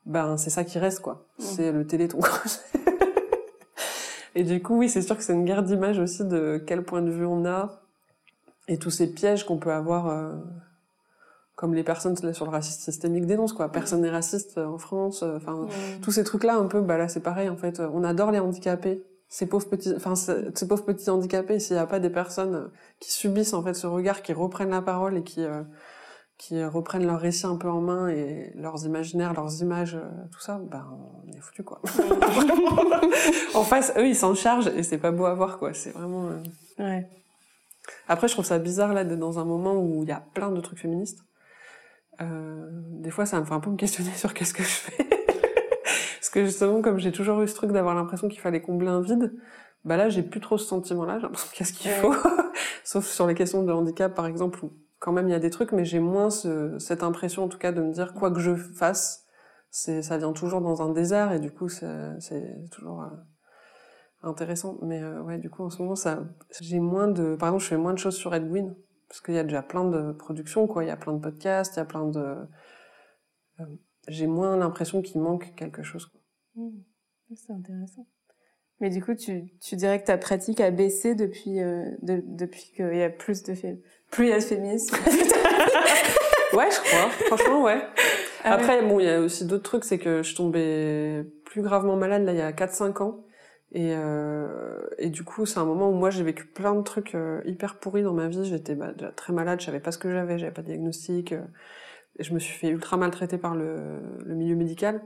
ben 0.07 0.37
c'est 0.37 0.51
ça 0.51 0.65
qui 0.65 0.79
reste 0.79 1.01
quoi. 1.01 1.27
Mm. 1.39 1.43
C'est 1.43 1.73
le 1.73 1.87
téléthon. 1.87 2.21
et 4.35 4.45
du 4.45 4.63
coup, 4.63 4.79
oui, 4.79 4.89
c'est 4.89 5.03
sûr 5.03 5.17
que 5.17 5.23
c'est 5.23 5.35
une 5.35 5.45
guerre 5.45 5.63
d'image 5.63 5.99
aussi 5.99 6.25
de 6.25 6.63
quel 6.67 6.85
point 6.85 7.03
de 7.03 7.11
vue 7.11 7.27
on 7.27 7.45
a 7.45 7.83
et 8.69 8.79
tous 8.79 8.91
ces 8.91 9.13
pièges 9.13 9.45
qu'on 9.45 9.59
peut 9.59 9.73
avoir, 9.73 10.09
euh, 10.09 10.33
comme 11.55 11.75
les 11.75 11.85
personnes 11.85 12.17
sur 12.33 12.45
le 12.45 12.51
racisme 12.51 12.81
systémique 12.81 13.27
dénoncent 13.27 13.53
quoi. 13.53 13.71
Personne 13.71 14.01
n'est 14.01 14.11
raciste 14.11 14.59
en 14.59 14.79
France. 14.79 15.23
Euh, 15.23 15.37
enfin, 15.37 15.67
mm. 15.67 16.01
tous 16.03 16.13
ces 16.13 16.25
trucs-là 16.25 16.57
un 16.57 16.67
peu, 16.67 16.81
bah 16.81 16.97
là 16.97 17.09
c'est 17.09 17.21
pareil 17.21 17.49
en 17.49 17.57
fait. 17.57 17.81
On 17.81 18.05
adore 18.05 18.31
les 18.31 18.39
handicapés. 18.39 19.05
Ces 19.29 19.47
pauvres 19.47 19.69
petits, 19.69 19.93
enfin 19.97 20.15
ces 20.15 20.69
pauvres 20.69 20.85
petits 20.85 21.11
handicapés. 21.11 21.59
S'il 21.59 21.75
n'y 21.75 21.83
a 21.83 21.87
pas 21.87 21.99
des 21.99 22.11
personnes 22.11 22.71
qui 23.01 23.11
subissent 23.11 23.55
en 23.55 23.63
fait 23.63 23.75
ce 23.75 23.89
regard, 23.89 24.23
qui 24.23 24.33
reprennent 24.33 24.71
la 24.71 24.83
parole 24.83 25.17
et 25.17 25.25
qui 25.25 25.43
euh, 25.43 25.63
qui 26.39 26.63
reprennent 26.65 27.07
leur 27.07 27.19
récit 27.19 27.47
un 27.47 27.57
peu 27.57 27.69
en 27.69 27.81
main 27.81 28.09
et 28.09 28.53
leurs 28.55 28.85
imaginaires, 28.85 29.33
leurs 29.33 29.63
images, 29.63 29.95
euh, 29.95 30.07
tout 30.31 30.41
ça, 30.41 30.61
ben 30.63 30.87
on 31.27 31.33
est 31.33 31.41
foutu 31.41 31.63
quoi. 31.63 31.81
en 33.55 33.63
face, 33.63 33.93
eux 33.97 34.07
ils 34.07 34.17
s'en 34.17 34.35
chargent 34.35 34.69
et 34.69 34.83
c'est 34.83 34.99
pas 34.99 35.13
beau 35.13 35.25
à 35.25 35.35
voir 35.35 35.59
quoi. 35.59 35.73
C'est 35.73 35.91
vraiment. 35.91 36.29
Euh, 36.29 36.43
ouais. 36.79 37.09
Après, 38.09 38.29
je 38.29 38.33
trouve 38.35 38.45
ça 38.45 38.59
bizarre 38.59 38.93
là 38.93 39.05
d'être 39.05 39.19
dans 39.19 39.39
un 39.39 39.45
moment 39.45 39.75
où 39.75 40.03
il 40.03 40.09
y 40.09 40.13
a 40.13 40.23
plein 40.35 40.51
de 40.51 40.61
trucs 40.61 40.79
féministes. 40.79 41.21
Euh, 42.21 42.69
des 42.73 43.11
fois, 43.11 43.27
ça 43.27 43.41
me 43.41 43.45
fait 43.45 43.55
un 43.55 43.61
peu 43.61 43.71
me 43.71 43.77
questionner 43.77 44.13
sur 44.13 44.35
qu'est-ce 44.35 44.55
que 44.55 44.63
je 44.63 44.69
fais. 44.69 45.05
Parce 45.85 46.31
que 46.31 46.45
justement, 46.45 46.83
comme 46.83 46.99
j'ai 46.99 47.13
toujours 47.13 47.41
eu 47.43 47.49
ce 47.49 47.55
truc 47.55 47.73
d'avoir 47.73 47.95
l'impression 47.95 48.29
qu'il 48.29 48.41
fallait 48.41 48.61
combler 48.61 48.89
un 48.89 49.01
vide, 49.01 49.35
bah 49.85 49.97
là, 49.97 50.09
j'ai 50.09 50.23
plus 50.23 50.41
trop 50.41 50.59
ce 50.59 50.67
sentiment-là. 50.67 51.19
J'ai 51.19 51.23
l'impression 51.23 51.49
qu'est-ce 51.55 51.73
qu'il 51.73 51.91
faut. 51.93 52.15
Sauf 52.85 53.07
sur 53.07 53.27
les 53.27 53.35
questions 53.35 53.63
de 53.63 53.73
handicap, 53.73 54.15
par 54.15 54.27
exemple, 54.27 54.65
où 54.65 54.73
quand 55.07 55.13
même 55.13 55.29
il 55.29 55.31
y 55.31 55.35
a 55.35 55.39
des 55.39 55.51
trucs, 55.51 55.71
mais 55.71 55.85
j'ai 55.85 56.01
moins 56.01 56.31
ce, 56.31 56.81
cette 56.81 57.05
impression 57.05 57.45
en 57.45 57.49
tout 57.49 57.59
cas 57.59 57.71
de 57.71 57.81
me 57.81 57.93
dire 57.93 58.13
quoi 58.13 58.33
que 58.33 58.41
je 58.41 58.57
fasse, 58.57 59.25
ça 59.71 60.19
vient 60.19 60.33
toujours 60.33 60.61
dans 60.61 60.83
un 60.83 60.93
désert 60.93 61.31
et 61.31 61.39
du 61.39 61.53
coup 61.53 61.69
c'est 61.69 62.19
toujours 62.73 63.03
euh, 63.03 63.17
intéressant. 64.23 64.79
Mais 64.83 65.01
euh, 65.01 65.23
ouais, 65.23 65.39
du 65.39 65.49
coup 65.49 65.63
en 65.63 65.71
ce 65.71 65.81
moment 65.81 65.95
j'ai 66.61 66.81
moins 66.81 67.07
de, 67.07 67.37
par 67.37 67.51
exemple 67.51 67.63
je 67.63 67.69
fais 67.69 67.77
moins 67.77 67.93
de 67.93 68.01
choses 68.01 68.17
sur 68.17 68.35
Edwin 68.35 68.75
parce 69.07 69.21
qu'il 69.21 69.35
y 69.35 69.39
a 69.39 69.45
déjà 69.45 69.63
plein 69.63 69.89
de 69.89 70.11
productions 70.11 70.67
quoi, 70.67 70.83
il 70.83 70.89
y 70.89 70.91
a 70.91 70.97
plein 70.97 71.13
de 71.13 71.21
podcasts, 71.21 71.77
il 71.77 71.79
y 71.79 71.83
a 71.83 71.85
plein 71.85 72.09
de, 72.09 72.37
euh, 73.61 73.65
j'ai 74.09 74.27
moins 74.27 74.57
l'impression 74.57 75.03
qu'il 75.03 75.21
manque 75.21 75.55
quelque 75.55 75.85
chose. 75.85 76.11
Mmh. 76.57 76.71
C'est 77.37 77.53
intéressant. 77.53 78.09
Mais 78.81 78.91
du 78.91 79.01
coup, 79.03 79.15
tu, 79.15 79.57
tu 79.61 79.77
dirais 79.77 80.01
que 80.01 80.07
ta 80.07 80.19
pratique 80.19 80.61
a 80.61 80.71
baissé 80.73 81.15
depuis, 81.15 81.61
de, 81.61 82.23
depuis 82.27 82.73
qu'il 82.75 82.95
y 82.95 83.03
a 83.03 83.09
plus 83.09 83.43
de 83.43 83.55
films 83.55 83.79
plus 84.11 84.27
il 84.27 84.31
y 84.31 84.33
a 84.33 84.39
de 84.39 84.43
féminisme. 84.43 84.97
ouais, 86.55 86.69
je 86.71 86.89
crois. 86.89 87.11
Franchement, 87.27 87.63
ouais. 87.63 87.83
Ah 88.45 88.53
Après, 88.53 88.83
bon, 88.83 89.01
il 89.01 89.07
y 89.07 89.11
a 89.11 89.21
aussi 89.21 89.45
d'autres 89.45 89.65
trucs, 89.65 89.85
c'est 89.85 89.99
que 89.99 90.23
je 90.23 90.35
tombais 90.35 91.25
plus 91.45 91.63
gravement 91.63 91.97
malade 91.97 92.25
là 92.25 92.33
il 92.33 92.39
y 92.39 92.43
a 92.43 92.53
4-5 92.53 93.03
ans. 93.03 93.25
Et, 93.73 93.93
euh, 93.95 94.87
et 94.99 95.11
du 95.11 95.25
coup, 95.25 95.45
c'est 95.45 95.59
un 95.59 95.65
moment 95.65 95.91
où 95.91 95.95
moi 95.95 96.11
j'ai 96.11 96.23
vécu 96.23 96.47
plein 96.47 96.75
de 96.75 96.83
trucs 96.83 97.15
euh, 97.15 97.43
hyper 97.45 97.79
pourris 97.79 98.03
dans 98.03 98.15
ma 98.15 98.29
vie. 98.29 98.45
J'étais 98.45 98.75
bah, 98.75 98.93
déjà 98.93 99.11
très 99.11 99.33
malade, 99.33 99.61
je 99.61 99.67
savais 99.67 99.81
pas 99.81 99.91
ce 99.93 99.99
que 99.99 100.11
j'avais, 100.11 100.39
j'avais 100.39 100.53
pas 100.53 100.63
de 100.63 100.69
diagnostic. 100.69 101.33
Euh, 101.33 101.43
et 102.19 102.23
je 102.23 102.33
me 102.33 102.39
suis 102.39 102.55
fait 102.55 102.69
ultra 102.69 102.97
maltraiter 102.97 103.39
par 103.39 103.55
le, 103.55 104.01
le 104.25 104.35
milieu 104.35 104.55
médical. 104.55 105.03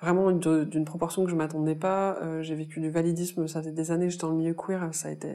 Vraiment 0.00 0.32
d'une 0.32 0.84
proportion 0.84 1.24
que 1.24 1.30
je 1.30 1.36
m'attendais 1.36 1.76
pas. 1.76 2.18
Euh, 2.22 2.42
j'ai 2.42 2.54
vécu 2.54 2.80
du 2.80 2.90
validisme, 2.90 3.46
ça 3.46 3.62
fait 3.62 3.72
des 3.72 3.90
années 3.90 4.06
que 4.06 4.12
j'étais 4.12 4.26
dans 4.26 4.32
le 4.32 4.36
milieu 4.36 4.54
queer, 4.54 4.92
ça 4.92 5.08
a 5.08 5.10
été 5.12 5.32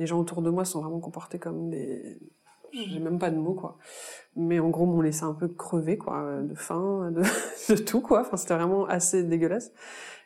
les 0.00 0.06
gens 0.06 0.18
autour 0.18 0.40
de 0.40 0.48
moi 0.48 0.64
sont 0.64 0.80
vraiment 0.80 0.98
comportés 0.98 1.38
comme 1.38 1.68
des 1.68 2.18
j'ai 2.72 3.00
même 3.00 3.18
pas 3.18 3.30
de 3.30 3.36
mots 3.36 3.54
quoi. 3.54 3.76
Mais 4.34 4.60
en 4.60 4.70
gros 4.70 4.86
m'ont 4.86 5.02
laissé 5.02 5.24
un 5.24 5.34
peu 5.34 5.48
crever 5.48 5.98
quoi 5.98 6.40
de 6.40 6.54
faim 6.54 7.10
de, 7.10 7.22
de 7.68 7.78
tout 7.78 8.00
quoi. 8.00 8.22
Enfin 8.22 8.36
c'était 8.36 8.54
vraiment 8.54 8.86
assez 8.86 9.22
dégueulasse. 9.22 9.72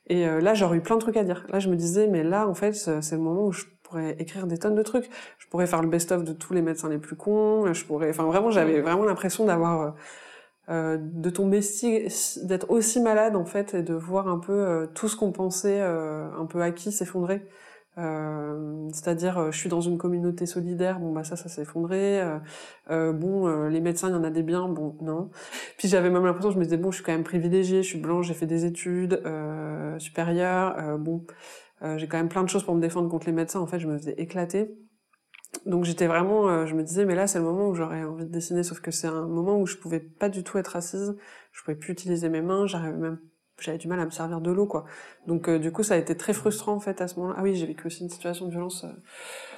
Et 0.07 0.29
euh, 0.29 0.41
là 0.41 0.55
j'aurais 0.55 0.77
eu 0.79 0.81
plein 0.81 0.97
de 0.97 1.01
trucs 1.01 1.17
à 1.17 1.25
dire. 1.25 1.45
Là 1.49 1.59
je 1.59 1.69
me 1.69 1.77
disais 1.77 2.07
mais 2.07 2.23
là 2.23 2.47
en 2.47 2.55
fait 2.55 2.73
c'est 2.75 3.13
le 3.13 3.23
moment 3.23 3.47
où 3.47 3.53
je 3.53 3.65
pourrais 3.83 4.17
écrire 4.21 4.47
des 4.47 4.59
tonnes 4.59 4.77
de 4.77 4.83
trucs. 4.83 5.11
Je 5.39 5.49
pourrais 5.49 5.67
faire 5.67 5.83
le 5.83 5.89
best 5.89 6.13
of 6.13 6.23
de 6.23 6.33
tous 6.33 6.55
les 6.55 6.63
médecins 6.63 6.89
les 6.89 6.99
plus 6.99 7.17
cons. 7.17 7.73
Je 7.73 7.85
pourrais 7.85 8.11
enfin 8.11 8.25
vraiment 8.25 8.51
j'avais 8.51 8.81
vraiment 8.81 9.05
l'impression 9.05 9.45
d'avoir 9.45 9.81
euh, 9.81 9.91
euh 10.69 10.99
de 11.01 11.31
tomber 11.31 11.63
si 11.63 12.07
d'être 12.45 12.71
aussi 12.71 13.01
malade 13.01 13.35
en 13.35 13.45
fait 13.45 13.75
et 13.75 13.83
de 13.83 13.95
voir 13.95 14.29
un 14.29 14.39
peu 14.39 14.53
euh, 14.53 14.87
tout 14.87 15.09
ce 15.09 15.17
qu'on 15.17 15.33
pensait 15.33 15.81
un 15.81 16.47
peu 16.47 16.63
acquis 16.63 16.93
s'effondrer 16.93 17.45
euh, 17.97 18.89
c'est-à-dire, 18.93 19.39
euh, 19.39 19.51
je 19.53 19.59
suis 19.59 19.69
dans 19.69 19.81
une 19.81 19.99
communauté 19.99 20.47
solidaire, 20.47 20.99
bon 20.99 21.13
bah 21.13 21.25
ça, 21.25 21.37
ça 21.37 21.49
s'est 21.49 21.63
effondré. 21.63 22.21
Euh, 22.21 22.39
euh 22.91 23.13
bon, 23.13 23.69
les 23.69 23.81
médecins, 23.81 24.09
il 24.09 24.13
y 24.13 24.17
en 24.17 24.25
a 24.25 24.31
des 24.31 24.43
biens, 24.43 24.69
bon 24.69 24.97
non. 25.01 25.31
Puis 25.79 25.89
j'avais 25.89 26.11
même 26.11 26.25
l'impression, 26.25 26.51
je 26.51 26.59
me 26.59 26.65
disais 26.65 26.77
bon, 26.77 26.91
je 26.91 26.97
suis 26.97 27.05
quand 27.05 27.13
même 27.13 27.25
privilégiée, 27.25 27.83
je 27.83 27.89
suis 27.89 28.01
blanche, 28.01 28.27
j'ai 28.27 28.35
fait 28.35 28.47
des 28.47 28.65
études 28.65 29.23
supérieures, 29.99 30.99
bon, 30.99 31.25
j'ai 31.97 32.09
quand 32.09 32.17
même 32.17 32.29
plein 32.29 32.43
de 32.43 32.49
choses 32.49 32.65
pour 32.65 32.75
me 32.75 32.81
défendre 32.81 33.09
contre 33.09 33.27
les 33.27 33.33
médecins. 33.33 33.61
En 33.61 33.67
fait, 33.67 33.79
je 33.79 33.87
me 33.89 33.99
faisais 33.99 34.15
éclater. 34.19 34.77
Donc 35.67 35.85
j'étais 35.85 36.07
vraiment, 36.09 36.67
je 36.67 36.75
me 36.75 36.83
disais 36.83 37.05
mais 37.05 37.15
là 37.15 37.27
c'est 37.29 37.39
le 37.39 37.45
moment 37.45 37.69
où 37.69 37.75
j'aurais 37.75 38.03
envie 38.03 38.25
de 38.25 38.31
dessiner, 38.31 38.65
sauf 38.65 38.81
que 38.81 38.91
c'est 38.91 39.07
un 39.07 39.27
moment 39.27 39.59
où 39.61 39.67
je 39.67 39.77
pouvais 39.77 40.01
pas 40.01 40.29
du 40.29 40.43
tout 40.43 40.59
être 40.59 40.77
assise, 40.77 41.17
je 41.53 41.63
pouvais 41.63 41.77
plus 41.77 41.93
utiliser 41.93 42.29
mes 42.29 42.43
mains, 42.43 42.67
j'arrivais 42.67 42.99
même 42.99 43.21
j'avais 43.65 43.79
du 43.79 43.89
mal 43.89 44.01
à 44.01 44.05
me 44.05 44.11
servir 44.11 44.41
de 44.41 44.51
l'eau 44.51 44.67
quoi. 44.67 44.85
Donc 45.27 45.49
euh, 45.49 45.59
du 45.59 45.73
coup 45.73 45.83
ça 45.83 45.95
a 45.95 45.97
été 45.97 46.17
très 46.17 46.33
frustrant 46.33 46.75
en 46.75 46.81
fait 46.81 47.01
à 47.01 47.09
ce 47.09 47.17
moment-là. 47.17 47.37
Ah 47.39 47.43
oui, 47.43 47.55
j'ai 47.55 47.67
vécu 47.67 47.87
aussi 47.87 48.03
une 48.03 48.11
situation 48.11 48.47
de 48.47 48.51
violence 48.51 48.85
euh, 48.85 48.89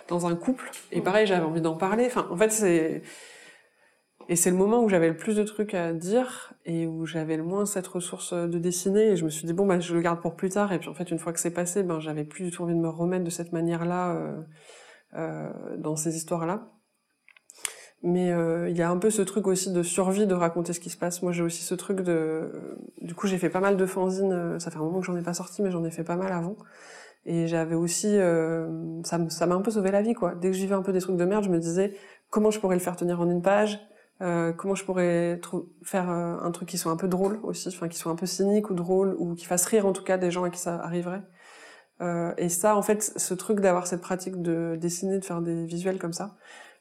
dans 0.09 0.27
un 0.27 0.37
couple 0.37 0.71
et 0.92 1.01
pareil, 1.01 1.27
j'avais 1.27 1.45
envie 1.45 1.61
d'en 1.61 1.77
parler. 1.77 2.07
Enfin 2.07 2.27
en 2.31 2.37
fait 2.37 2.51
c'est 2.51 3.03
et 4.29 4.35
c'est 4.35 4.51
le 4.51 4.57
moment 4.57 4.83
où 4.83 4.88
j'avais 4.88 5.09
le 5.09 5.16
plus 5.16 5.37
de 5.37 5.45
trucs 5.45 5.75
à 5.75 5.92
dire 5.92 6.53
et 6.64 6.87
où 6.87 7.07
j'avais 7.07 7.37
le 7.37 7.45
moins 7.45 7.64
cette 7.64 7.87
ressource 7.87 8.33
de 8.33 8.59
dessiner 8.59 9.11
et 9.11 9.16
je 9.16 9.25
me 9.25 9.31
suis 9.31 9.47
dit 9.47 9.53
bon 9.53 9.66
bah 9.66 9.79
je 9.79 9.95
le 9.95 10.01
garde 10.01 10.21
pour 10.21 10.35
plus 10.35 10.49
tard 10.49 10.73
et 10.73 10.79
puis 10.81 10.88
en 10.88 10.95
fait 10.95 11.11
une 11.11 11.19
fois 11.19 11.33
que 11.33 11.38
c'est 11.40 11.53
passé, 11.53 11.83
ben 11.83 12.01
j'avais 12.01 12.25
plus 12.25 12.45
du 12.45 12.51
tout 12.51 12.62
envie 12.64 12.75
de 12.75 12.81
me 12.81 12.88
remettre 12.88 13.25
de 13.25 13.31
cette 13.31 13.53
manière-là 13.53 14.14
euh, 14.16 14.42
euh 15.14 15.77
dans 15.79 15.97
ces 15.97 16.16
histoires-là. 16.16 16.75
Mais 18.09 18.31
euh, 18.31 18.71
il 18.71 18.77
y 18.77 18.83
a 18.83 18.88
un 18.88 18.99
peu 18.99 19.11
ce 19.11 19.21
truc 19.21 19.49
aussi 19.49 19.73
de 19.73 19.83
survie, 19.83 20.29
de 20.29 20.35
raconter 20.35 20.73
ce 20.73 20.79
qui 20.79 20.90
se 20.90 20.97
passe. 20.97 21.23
Moi, 21.23 21.33
j'ai 21.33 21.42
aussi 21.42 21.64
ce 21.64 21.75
truc 21.75 22.03
de... 22.03 22.53
Du 23.03 23.16
coup, 23.16 23.27
j'ai 23.27 23.37
fait 23.37 23.51
pas 23.51 23.59
mal 23.59 23.77
de 23.77 23.85
fanzines. 23.85 24.33
Euh, 24.33 24.59
ça 24.61 24.71
fait 24.71 24.79
un 24.79 24.83
moment 24.83 25.01
que 25.01 25.07
j'en 25.07 25.16
ai 25.16 25.23
pas 25.23 25.35
sorti, 25.35 25.61
mais 25.61 25.73
j'en 25.73 25.85
ai 25.85 25.90
fait 25.90 26.05
pas 26.05 26.14
mal 26.14 26.33
avant. 26.33 26.57
Et 27.25 27.49
j'avais 27.49 27.75
aussi... 27.75 28.16
Euh, 28.16 29.03
ça 29.03 29.19
m'a 29.19 29.55
un 29.57 29.61
peu 29.61 29.73
sauvé 29.73 29.90
la 29.90 30.03
vie, 30.03 30.14
quoi. 30.14 30.37
Dès 30.37 30.53
que 30.53 30.57
j'y 30.57 30.69
vais 30.69 30.77
un 30.77 30.83
peu 30.83 30.92
des 30.92 31.01
trucs 31.01 31.16
de 31.16 31.25
merde, 31.25 31.42
je 31.42 31.51
me 31.51 31.59
disais 31.59 31.95
comment 32.31 32.53
je 32.53 32.61
pourrais 32.61 32.77
le 32.77 32.81
faire 32.81 32.95
tenir 32.95 33.21
en 33.21 33.29
une 33.29 33.42
page? 33.42 33.81
Euh, 34.23 34.53
comment 34.53 34.75
je 34.75 34.85
pourrais 34.85 35.40
faire 35.83 36.09
euh, 36.09 36.37
un 36.40 36.51
truc 36.51 36.69
qui 36.69 36.79
soit 36.79 36.90
un 36.92 36.97
peu 36.97 37.09
drôle 37.09 37.38
aussi, 37.42 37.69
enfin 37.69 37.88
qui 37.88 37.99
soit 37.99 38.11
un 38.11 38.16
peu 38.16 38.25
cynique 38.25 38.71
ou 38.71 38.75
drôle 38.75 39.14
ou 39.19 39.35
qui 39.35 39.45
fasse 39.45 39.66
rire 39.66 39.85
en 39.85 39.92
tout 39.92 40.05
cas 40.05 40.16
des 40.16 40.31
gens 40.31 40.45
à 40.45 40.51
qui 40.51 40.59
ça 40.59 40.77
arriverait. 40.77 41.23
Euh, 42.01 42.33
et 42.37 42.49
ça, 42.49 42.77
en 42.77 42.83
fait, 42.83 43.03
ce 43.16 43.35
truc 43.35 43.61
d'avoir 43.61 43.87
cette 43.87 44.01
pratique 44.01 44.40
de 44.40 44.77
dessiner, 44.81 45.19
de 45.19 45.25
faire 45.25 45.42
des 45.42 45.64
visuels 45.64 45.99
comme 45.99 46.12
ça, 46.12 46.37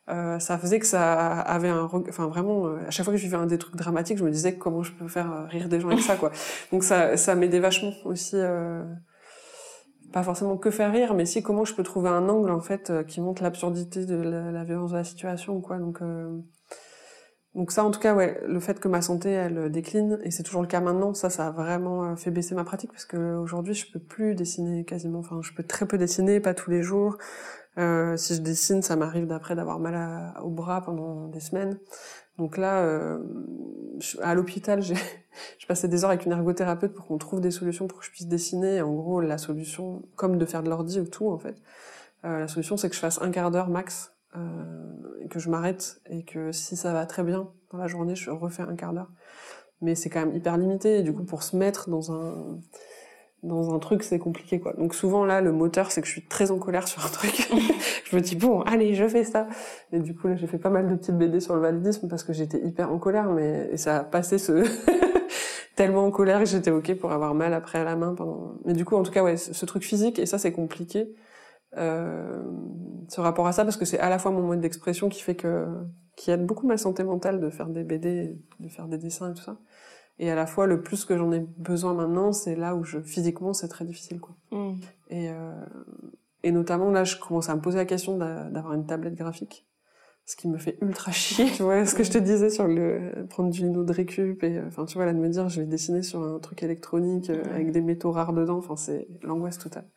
euh, 0.08 0.38
ça 0.38 0.60
faisait 0.60 0.78
que 0.78 0.86
ça 0.86 1.40
avait 1.42 1.70
un 1.70 1.90
enfin 1.92 2.28
vraiment 2.28 2.68
euh, 2.68 2.78
à 2.88 2.92
chaque 2.92 3.06
fois 3.06 3.14
que 3.14 3.18
je 3.18 3.24
vivais 3.24 3.38
un 3.38 3.48
des 3.48 3.58
trucs 3.58 3.76
dramatiques 3.76 4.20
je 4.20 4.24
me 4.24 4.30
disais 4.30 4.56
comment 4.56 4.84
je 4.84 4.92
peux 4.92 5.08
faire 5.08 5.32
euh, 5.32 5.46
rire 5.46 5.68
des 5.68 5.80
gens 5.80 5.90
avec 5.90 6.02
ça 6.04 6.16
quoi. 6.16 6.32
Donc 6.72 6.84
ça 6.84 7.18
ça 7.18 7.34
m'aidait 7.34 7.60
vachement 7.60 7.92
aussi 8.04 8.36
euh, 8.36 8.84
pas 10.14 10.22
forcément 10.22 10.58
que 10.58 10.70
faire 10.70 10.92
rire 10.92 11.16
mais 11.16 11.26
si 11.26 11.42
comment 11.42 11.66
je 11.66 11.74
peux 11.74 11.82
trouver 11.82 12.10
un 12.10 12.30
angle 12.30 12.52
en 12.52 12.60
fait 12.60 12.94
qui 13.08 13.20
montre 13.20 13.42
l'absurdité 13.42 14.06
de 14.06 14.16
la, 14.16 14.52
la, 14.52 14.64
violence 14.64 14.92
de 14.92 14.98
la 14.98 15.04
situation 15.04 15.60
quoi. 15.60 15.80
Donc 15.80 16.00
donc 17.56 17.72
ça 17.72 17.84
en 17.84 17.90
tout 17.90 18.00
cas 18.00 18.14
ouais 18.14 18.40
le 18.48 18.60
fait 18.60 18.80
que 18.80 18.88
ma 18.88 19.02
santé 19.02 19.32
elle 19.32 19.72
décline 19.72 20.20
et 20.24 20.30
c'est 20.30 20.44
toujours 20.44 20.62
le 20.62 20.68
cas 20.68 20.82
maintenant 20.82 21.16
ça 21.16 21.32
ça 21.32 21.48
a 21.48 21.52
vraiment 21.52 22.16
fait 22.16 22.30
baisser 22.30 22.54
ma 22.54 22.64
pratique 22.64 22.92
parce 22.92 23.06
que 23.06 23.38
aujourd'hui 23.38 23.74
je 23.74 23.92
peux 23.92 24.00
plus 24.00 24.36
dessiner 24.36 24.86
quasiment. 24.86 25.18
Enfin 25.18 25.40
je 25.42 25.52
peux 25.52 25.64
très 25.64 25.88
peu 25.88 25.98
dessiner 25.98 26.40
pas 26.40 26.54
tous 26.54 26.70
les 26.70 26.84
jours 26.84 27.18
euh, 27.78 28.16
si 28.18 28.36
je 28.36 28.42
dessine, 28.42 28.82
ça 28.82 28.96
m'arrive 28.96 29.28
d'après 29.28 29.56
d'avoir 29.56 29.80
mal 29.80 30.34
au 30.42 30.50
bras 30.50 30.82
pendant 30.82 31.28
des 31.28 31.40
semaines. 31.40 31.78
Donc 32.38 32.58
là, 32.58 32.84
euh, 32.84 33.20
à 34.22 34.36
l'hôpital, 34.36 34.82
j'ai 34.82 34.96
passé 35.68 35.88
des 35.88 36.04
heures 36.04 36.10
avec 36.10 36.26
une 36.26 36.32
ergothérapeute 36.32 36.94
pour 36.94 37.08
qu'on 37.08 37.18
trouve 37.18 37.42
des 37.42 37.52
solutions 37.52 37.88
pour 37.88 38.00
que 38.00 38.06
je 38.06 38.12
puisse 38.12 38.28
dessiner. 38.28 38.82
en 38.82 38.94
gros, 38.94 39.22
la 39.22 39.38
solution, 39.38 40.04
comme 40.16 40.38
de 40.38 40.46
faire 40.46 40.64
de 40.64 40.70
l'ordi 40.70 41.00
ou 41.00 41.06
tout 41.06 41.30
en 41.30 41.38
fait, 41.38 41.56
euh, 42.26 42.40
la 42.40 42.48
solution 42.48 42.76
c'est 42.78 42.90
que 42.90 42.96
je 42.96 43.00
fasse 43.00 43.22
un 43.22 43.32
quart 43.32 43.52
d'heure 43.52 43.70
max, 43.70 44.14
euh, 44.36 45.22
et 45.22 45.28
que 45.30 45.40
je 45.40 45.50
m'arrête 45.50 46.02
et 46.10 46.24
que 46.24 46.52
si 46.52 46.76
ça 46.76 46.92
va 46.92 47.06
très 47.06 47.24
bien 47.24 47.50
dans 47.72 47.78
la 47.78 47.88
journée, 47.88 48.16
je 48.16 48.32
refais 48.32 48.64
un 48.64 48.76
quart 48.76 48.94
d'heure. 48.94 49.12
mais 49.82 49.96
c'est 49.96 50.10
quand 50.10 50.26
même 50.26 50.36
hyper 50.36 50.58
limité. 50.58 51.00
Et 51.00 51.04
du 51.04 51.14
coup, 51.14 51.24
pour 51.24 51.44
se 51.44 51.56
mettre 51.56 51.90
dans 51.90 52.12
un 52.12 52.60
dans 53.46 53.74
un 53.74 53.80
truc, 53.80 54.04
c'est 54.04 54.20
compliqué, 54.20 54.60
quoi. 54.60 54.74
Donc 54.74 54.96
souvent 54.96 55.26
là, 55.26 55.42
le 55.42 55.52
moteur, 55.52 55.92
c'est 55.92 56.02
que 56.02 56.08
je 56.08 56.12
suis 56.12 56.26
très 56.26 56.52
en 56.52 56.58
colère 56.60 56.88
sur 56.88 57.06
un 57.06 57.10
truc. 57.10 57.50
je 58.06 58.16
me 58.16 58.22
dis 58.22 58.36
bon, 58.36 58.62
allez, 58.62 58.94
je 58.94 59.08
fais 59.08 59.24
ça. 59.24 59.48
Et 59.92 60.00
du 60.00 60.16
coup 60.16 60.28
là, 60.28 60.36
j'ai 60.36 60.48
fait 60.48 60.58
pas 60.58 60.70
mal 60.70 60.88
de 60.90 60.96
petites 60.96 61.18
BD 61.18 61.40
sur 61.40 61.56
le 61.56 61.62
validisme 61.62 62.08
parce 62.08 62.24
que 62.24 62.34
j'étais 62.34 62.60
hyper 62.66 62.92
en 62.92 63.00
colère, 63.00 63.30
mais 63.32 63.70
et 63.72 63.78
ça 63.78 63.98
a 63.98 64.04
passé 64.04 64.38
ce 64.38 64.64
tellement 65.76 66.06
en 66.06 66.12
colère 66.12 66.40
que 66.40 66.46
j'étais 66.46 66.72
ok 66.72 66.96
pour 66.96 67.12
avoir 67.12 67.36
mal 67.36 67.54
après 67.54 67.80
à 67.80 67.84
la 67.84 67.96
main 67.96 68.16
pendant. 68.16 68.56
Mais 68.66 68.74
du 68.74 68.86
coup, 68.86 68.96
en 68.96 69.04
tout 69.04 69.12
cas, 69.12 69.24
ouais, 69.24 69.38
ce 69.38 69.66
truc 69.66 69.84
physique 69.84 70.20
et 70.20 70.26
ça, 70.26 70.38
c'est 70.38 70.52
compliqué. 70.52 71.14
Euh, 71.78 72.42
ce 73.10 73.20
rapport 73.22 73.48
à 73.48 73.52
ça 73.52 73.64
parce 73.64 73.76
que 73.78 73.86
c'est 73.86 74.00
à 74.00 74.10
la 74.10 74.18
fois 74.18 74.32
mon 74.32 74.42
mode 74.42 74.62
d'expression 74.62 75.10
qui 75.10 75.22
fait 75.22 75.36
que 75.36 75.68
qui 76.16 76.32
aide 76.32 76.46
beaucoup 76.46 76.66
ma 76.66 76.78
santé 76.78 77.04
mentale 77.04 77.42
de 77.42 77.50
faire 77.50 77.68
des 77.68 77.84
BD, 77.84 78.40
de 78.60 78.70
faire 78.70 78.88
des 78.88 78.98
dessins 78.98 79.32
et 79.32 79.34
tout 79.34 79.44
ça. 79.44 79.58
Et 80.18 80.32
à 80.32 80.36
la 80.36 80.46
fois, 80.46 80.66
le 80.66 80.82
plus 80.82 81.06
que 81.06 81.18
j'en 81.18 81.32
ai 81.32 81.40
besoin 81.58 81.94
maintenant, 81.94 82.32
c'est 82.32 82.56
là 82.56 82.76
où 82.76 82.84
je 82.84 83.00
physiquement 83.02 83.54
c'est 83.54 83.68
très 83.68 83.86
difficile, 83.86 84.20
quoi. 84.20 84.36
Mm. 84.52 84.74
Et 85.10 85.30
euh, 85.30 85.66
et 86.44 86.52
notamment 86.52 86.92
là, 86.92 87.04
je 87.04 87.18
commence 87.18 87.50
à 87.50 87.56
me 87.56 87.62
poser 87.62 87.78
la 87.78 87.86
question 87.86 88.18
d'avoir 88.18 88.74
une 88.74 88.86
tablette 88.86 89.16
graphique, 89.16 89.68
ce 90.26 90.36
qui 90.36 90.48
me 90.48 90.58
fait 90.58 90.78
ultra 90.82 91.12
chier. 91.12 91.46
tu 91.56 91.64
vois, 91.64 91.86
ce 91.86 91.96
que 91.96 92.04
je 92.04 92.12
te 92.12 92.18
disais 92.18 92.50
sur 92.50 92.68
le 92.68 93.26
prendre 93.30 93.50
du 93.50 93.62
lino 93.62 93.84
de 93.84 93.92
récup 93.92 94.44
et 94.44 94.62
enfin 94.62 94.86
tu 94.86 94.96
vois 94.96 95.06
là 95.06 95.14
de 95.14 95.18
me 95.18 95.28
dire 95.28 95.50
je 95.50 95.62
vais 95.62 95.68
dessiner 95.68 96.04
sur 96.04 96.22
un 96.22 96.40
truc 96.40 96.62
électronique 96.64 97.30
euh, 97.30 97.44
avec 97.52 97.72
des 97.72 97.82
métaux 97.82 98.12
rares 98.12 98.34
dedans. 98.34 98.58
Enfin 98.58 98.76
c'est 98.76 99.08
l'angoisse 99.24 99.58
totale. 99.58 99.90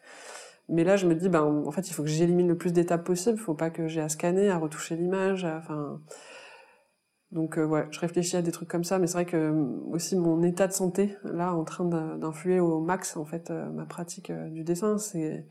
Mais 0.70 0.84
là, 0.84 0.96
je 0.96 1.06
me 1.06 1.14
dis, 1.14 1.30
ben, 1.30 1.62
en 1.66 1.70
fait, 1.70 1.88
il 1.88 1.94
faut 1.94 2.02
que 2.02 2.10
j'élimine 2.10 2.46
le 2.46 2.54
plus 2.54 2.74
d'étapes 2.74 3.02
possible. 3.02 3.38
Il 3.38 3.42
faut 3.42 3.54
pas 3.54 3.70
que 3.70 3.88
j'ai 3.88 4.02
à 4.02 4.10
scanner, 4.10 4.50
à 4.50 4.58
retoucher 4.58 4.96
l'image, 4.96 5.46
enfin. 5.46 6.02
Donc 7.30 7.58
euh, 7.58 7.66
ouais, 7.66 7.86
je 7.90 8.00
réfléchis 8.00 8.36
à 8.36 8.42
des 8.42 8.52
trucs 8.52 8.68
comme 8.68 8.84
ça, 8.84 8.98
mais 8.98 9.06
c'est 9.06 9.14
vrai 9.14 9.26
que 9.26 9.36
euh, 9.36 9.52
aussi 9.90 10.16
mon 10.16 10.42
état 10.42 10.66
de 10.66 10.72
santé, 10.72 11.16
là, 11.24 11.54
en 11.54 11.64
train 11.64 11.84
d'influer 11.84 12.58
au 12.58 12.80
max 12.80 13.16
en 13.16 13.24
fait 13.24 13.50
euh, 13.50 13.68
ma 13.70 13.84
pratique 13.84 14.32
du 14.32 14.64
dessin, 14.64 14.98
c'est 14.98 15.46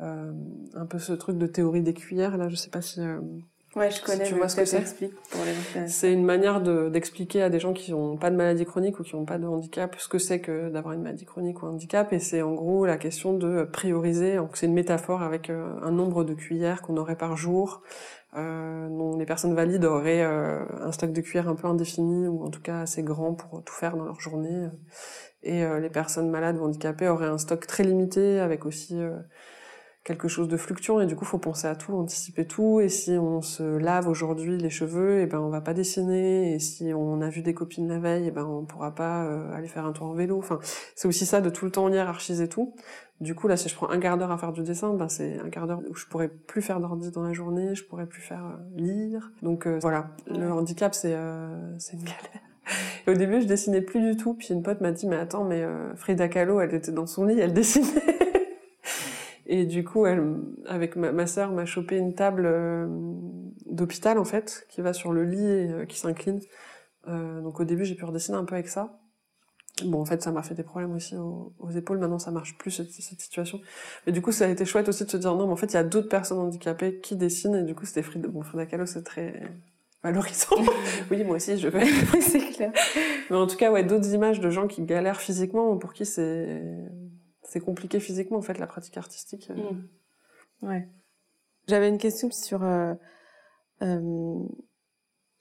un 0.00 0.86
peu 0.88 0.98
ce 0.98 1.12
truc 1.12 1.38
de 1.38 1.46
théorie 1.46 1.82
des 1.82 1.94
cuillères. 1.94 2.36
Là, 2.36 2.48
je 2.48 2.56
sais 2.56 2.68
pas 2.68 2.82
si 2.82 3.00
Ouais, 3.76 3.90
je 3.90 4.02
connais. 4.02 4.24
tu 4.24 4.34
vois 4.34 4.48
ce 4.48 4.56
que 4.56 4.64
c'est 4.64 4.84
C'est 5.88 6.12
une 6.12 6.24
manière 6.24 6.60
d'expliquer 6.60 7.42
à 7.42 7.50
des 7.50 7.58
gens 7.58 7.72
qui 7.72 7.90
n'ont 7.90 8.16
pas 8.16 8.30
de 8.30 8.36
maladie 8.36 8.64
chronique 8.64 9.00
ou 9.00 9.02
qui 9.02 9.16
n'ont 9.16 9.24
pas 9.24 9.38
de 9.38 9.46
handicap 9.46 9.96
ce 9.98 10.08
que 10.08 10.18
c'est 10.18 10.40
que 10.40 10.70
d'avoir 10.70 10.94
une 10.94 11.02
maladie 11.02 11.24
chronique 11.24 11.62
ou 11.62 11.66
un 11.66 11.70
handicap. 11.70 12.12
Et 12.12 12.20
c'est 12.20 12.42
en 12.42 12.54
gros 12.54 12.86
la 12.86 12.96
question 12.96 13.36
de 13.36 13.64
prioriser. 13.64 14.38
C'est 14.54 14.66
une 14.66 14.74
métaphore 14.74 15.22
avec 15.22 15.50
euh, 15.50 15.74
un 15.82 15.90
nombre 15.90 16.22
de 16.22 16.34
cuillères 16.34 16.82
qu'on 16.82 16.96
aurait 16.96 17.16
par 17.16 17.36
jour. 17.36 17.82
Euh, 18.36 19.16
les 19.16 19.26
personnes 19.26 19.54
valides 19.54 19.84
auraient 19.84 20.24
euh, 20.24 20.64
un 20.80 20.90
stock 20.90 21.12
de 21.12 21.20
cuillères 21.20 21.48
un 21.48 21.54
peu 21.54 21.68
indéfini 21.68 22.26
ou 22.26 22.44
en 22.44 22.50
tout 22.50 22.60
cas 22.60 22.80
assez 22.80 23.02
grand 23.02 23.34
pour 23.34 23.62
tout 23.62 23.72
faire 23.72 23.96
dans 23.96 24.04
leur 24.04 24.20
journée. 24.20 24.68
Et 25.42 25.64
euh, 25.64 25.78
les 25.78 25.90
personnes 25.90 26.30
malades 26.30 26.58
ou 26.58 26.64
handicapées 26.64 27.08
auraient 27.08 27.26
un 27.26 27.38
stock 27.38 27.66
très 27.66 27.84
limité 27.84 28.40
avec 28.40 28.66
aussi 28.66 28.98
quelque 30.04 30.28
chose 30.28 30.48
de 30.48 30.58
fluctuant 30.58 31.00
et 31.00 31.06
du 31.06 31.16
coup 31.16 31.24
faut 31.24 31.38
penser 31.38 31.66
à 31.66 31.74
tout, 31.74 31.94
anticiper 31.94 32.46
tout. 32.46 32.80
Et 32.80 32.90
si 32.90 33.12
on 33.12 33.40
se 33.40 33.62
lave 33.62 34.06
aujourd'hui 34.06 34.58
les 34.58 34.68
cheveux 34.68 35.20
et 35.20 35.22
eh 35.22 35.26
ben 35.26 35.40
on 35.40 35.48
va 35.48 35.62
pas 35.62 35.72
dessiner. 35.72 36.54
Et 36.54 36.58
si 36.58 36.92
on 36.94 37.22
a 37.22 37.30
vu 37.30 37.40
des 37.40 37.54
copines 37.54 37.88
la 37.88 37.98
veille 37.98 38.24
et 38.24 38.28
eh 38.28 38.30
ben 38.30 38.44
on 38.44 38.64
pourra 38.66 38.94
pas 38.94 39.24
euh, 39.24 39.52
aller 39.54 39.66
faire 39.66 39.86
un 39.86 39.92
tour 39.92 40.06
en 40.06 40.12
vélo. 40.12 40.38
Enfin 40.38 40.58
c'est 40.94 41.08
aussi 41.08 41.24
ça 41.24 41.40
de 41.40 41.48
tout 41.48 41.64
le 41.64 41.70
temps 41.70 41.88
hiérarchiser 41.88 42.48
tout. 42.48 42.74
Du 43.20 43.34
coup 43.34 43.48
là 43.48 43.56
si 43.56 43.70
je 43.70 43.74
prends 43.74 43.88
un 43.88 43.98
quart 43.98 44.18
d'heure 44.18 44.30
à 44.30 44.36
faire 44.36 44.52
du 44.52 44.62
dessin 44.62 44.92
ben 44.92 45.08
c'est 45.08 45.40
un 45.40 45.48
quart 45.48 45.66
d'heure 45.66 45.80
où 45.88 45.94
je 45.94 46.06
pourrais 46.06 46.28
plus 46.28 46.60
faire 46.60 46.80
d'ordi 46.80 47.10
dans 47.10 47.22
la 47.22 47.32
journée 47.32 47.74
je 47.74 47.84
pourrais 47.84 48.06
plus 48.06 48.22
faire 48.22 48.44
euh, 48.44 48.80
lire. 48.80 49.32
Donc 49.40 49.66
euh, 49.66 49.78
voilà. 49.80 50.10
Le 50.30 50.52
handicap 50.52 50.94
c'est 50.94 51.16
c'est 51.78 51.94
une 51.94 52.04
galère. 52.04 52.42
Et 53.06 53.10
au 53.10 53.14
début 53.14 53.40
je 53.40 53.46
dessinais 53.46 53.80
plus 53.80 54.00
du 54.00 54.18
tout. 54.18 54.34
Puis 54.34 54.48
une 54.52 54.62
pote 54.62 54.82
m'a 54.82 54.92
dit 54.92 55.06
mais 55.06 55.16
attends 55.16 55.44
mais 55.44 55.64
Frida 55.96 56.28
Kahlo 56.28 56.60
elle 56.60 56.74
était 56.74 56.92
dans 56.92 57.06
son 57.06 57.24
lit 57.24 57.40
elle 57.40 57.54
dessinait 57.54 58.33
et 59.46 59.66
du 59.66 59.84
coup, 59.84 60.06
elle, 60.06 60.36
avec 60.66 60.96
ma, 60.96 61.12
ma 61.12 61.26
sœur, 61.26 61.52
m'a 61.52 61.66
chopé 61.66 61.98
une 61.98 62.14
table 62.14 62.44
euh, 62.46 62.86
d'hôpital 63.66 64.18
en 64.18 64.24
fait, 64.24 64.66
qui 64.70 64.80
va 64.80 64.92
sur 64.92 65.12
le 65.12 65.24
lit 65.24 65.44
et 65.44 65.70
euh, 65.70 65.84
qui 65.84 65.98
s'incline. 65.98 66.40
Euh, 67.08 67.42
donc 67.42 67.60
au 67.60 67.64
début, 67.64 67.84
j'ai 67.84 67.94
pu 67.94 68.04
redessiner 68.04 68.38
un 68.38 68.44
peu 68.44 68.54
avec 68.54 68.68
ça. 68.68 68.98
Bon, 69.84 70.00
en 70.00 70.04
fait, 70.04 70.22
ça 70.22 70.30
m'a 70.30 70.42
fait 70.42 70.54
des 70.54 70.62
problèmes 70.62 70.94
aussi 70.94 71.16
aux, 71.16 71.70
épaules. 71.74 71.98
Maintenant, 71.98 72.20
ça 72.20 72.30
marche 72.30 72.56
plus 72.56 72.70
cette, 72.70 72.92
cette, 72.92 73.20
situation. 73.20 73.60
Mais 74.06 74.12
du 74.12 74.22
coup, 74.22 74.30
ça 74.30 74.46
a 74.46 74.48
été 74.48 74.64
chouette 74.64 74.88
aussi 74.88 75.04
de 75.04 75.10
se 75.10 75.16
dire 75.16 75.34
non, 75.34 75.46
mais 75.46 75.52
en 75.52 75.56
fait, 75.56 75.66
il 75.66 75.74
y 75.74 75.78
a 75.78 75.84
d'autres 75.84 76.08
personnes 76.08 76.38
handicapées 76.38 77.00
qui 77.00 77.16
dessinent. 77.16 77.56
Et 77.56 77.62
du 77.64 77.74
coup, 77.74 77.84
c'était 77.84 78.02
Frida. 78.02 78.28
Bon, 78.28 78.42
Frida 78.42 78.66
Kahlo, 78.66 78.86
c'est 78.86 79.02
très 79.02 79.42
valorisant. 80.04 80.56
oui, 81.10 81.24
moi 81.24 81.36
aussi, 81.36 81.58
je 81.58 81.66
vais. 81.66 81.84
c'est 82.20 82.38
clair. 82.38 82.72
Mais 83.30 83.36
en 83.36 83.48
tout 83.48 83.56
cas, 83.56 83.72
ouais, 83.72 83.82
d'autres 83.82 84.14
images 84.14 84.38
de 84.38 84.48
gens 84.48 84.68
qui 84.68 84.82
galèrent 84.82 85.20
physiquement, 85.20 85.76
pour 85.76 85.92
qui 85.92 86.06
c'est 86.06 86.62
c'est 87.54 87.60
compliqué 87.60 88.00
physiquement 88.00 88.38
en 88.38 88.42
fait 88.42 88.58
la 88.58 88.66
pratique 88.66 88.96
artistique. 88.96 89.48
Euh. 89.50 89.54
Mm. 89.54 89.88
Ouais. 90.66 90.88
J'avais 91.68 91.88
une 91.88 91.98
question 91.98 92.28
sur 92.32 92.64
euh, 92.64 92.94
euh, 93.80 94.42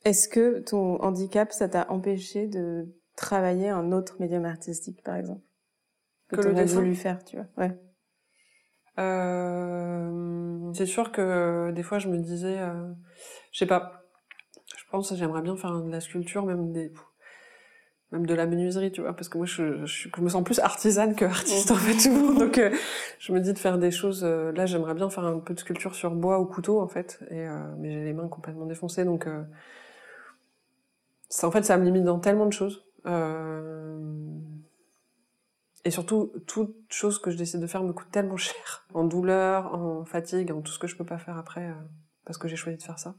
est-ce 0.06 0.28
que 0.28 0.60
ton 0.60 1.02
handicap 1.02 1.52
ça 1.52 1.68
t'a 1.68 1.90
empêché 1.90 2.46
de 2.46 2.86
travailler 3.16 3.70
un 3.70 3.92
autre 3.92 4.18
médium 4.20 4.46
artistique 4.46 5.02
par 5.02 5.16
exemple? 5.16 5.42
Que, 6.28 6.36
que 6.36 6.62
tu 6.62 6.76
voulu 6.76 6.94
faire, 6.94 7.24
tu 7.26 7.38
vois. 7.38 7.48
Ouais. 7.58 7.76
c'est 10.76 10.86
sûr 10.86 11.12
que 11.12 11.72
des 11.72 11.82
fois 11.82 11.98
je 11.98 12.10
me 12.10 12.20
disais, 12.20 12.60
je 13.52 13.58
sais 13.58 13.66
pas, 13.66 14.06
je 14.78 14.84
pense 14.92 15.10
que 15.10 15.16
j'aimerais 15.16 15.42
bien 15.42 15.58
faire 15.58 15.82
de 15.82 15.90
la 15.90 16.00
sculpture, 16.00 16.46
même 16.46 16.72
des 16.72 16.92
même 18.14 18.28
de 18.28 18.34
la 18.36 18.46
menuiserie, 18.46 18.92
tu 18.92 19.02
vois, 19.02 19.14
parce 19.14 19.28
que 19.28 19.38
moi, 19.38 19.48
je, 19.48 19.86
je, 19.86 20.08
je 20.16 20.22
me 20.22 20.30
sens 20.30 20.44
plus 20.44 20.60
artisane 20.60 21.16
que 21.16 21.26
artiste, 21.26 21.72
en 21.72 21.76
fait, 21.76 22.00
souvent. 22.00 22.32
Donc, 22.40 22.60
euh, 22.60 22.70
je 23.18 23.34
me 23.34 23.40
dis 23.40 23.52
de 23.52 23.58
faire 23.58 23.80
des 23.80 23.90
choses... 23.90 24.24
Euh, 24.24 24.52
là, 24.52 24.68
j'aimerais 24.68 24.94
bien 24.94 25.10
faire 25.10 25.26
un 25.26 25.40
peu 25.40 25.56
de 25.56 25.60
sculpture 25.60 25.96
sur 25.96 26.12
bois 26.12 26.40
ou 26.40 26.46
couteau, 26.46 26.80
en 26.80 26.88
fait, 26.88 27.20
et, 27.32 27.48
euh, 27.48 27.58
mais 27.80 27.92
j'ai 27.92 28.04
les 28.04 28.14
mains 28.14 28.28
complètement 28.28 28.68
défoncées, 28.68 29.04
donc... 29.04 29.28
ça, 31.28 31.48
en 31.48 31.52
fait, 31.52 31.64
ça 31.64 31.76
me 31.78 31.86
limite 31.86 32.04
dans 32.04 32.20
tellement 32.20 32.46
de 32.46 32.54
choses. 32.54 32.86
Et 35.86 35.92
surtout, 35.92 36.32
toute 36.48 36.76
chose 36.90 37.20
que 37.20 37.32
je 37.32 37.38
décide 37.38 37.62
de 37.62 37.68
faire 37.68 37.84
me 37.84 37.94
coûte 37.94 38.12
tellement 38.12 38.38
cher. 38.38 38.86
En 38.94 39.04
douleur, 39.06 39.74
en 39.74 40.06
fatigue, 40.06 40.52
en 40.52 40.62
tout 40.62 40.72
ce 40.72 40.80
que 40.80 40.88
je 40.88 40.96
peux 40.96 41.04
pas 41.04 41.18
faire 41.18 41.38
après, 41.38 41.74
parce 42.26 42.38
que 42.38 42.48
j'ai 42.48 42.56
choisi 42.56 42.78
de 42.78 42.84
faire 42.84 43.00
ça. 43.00 43.16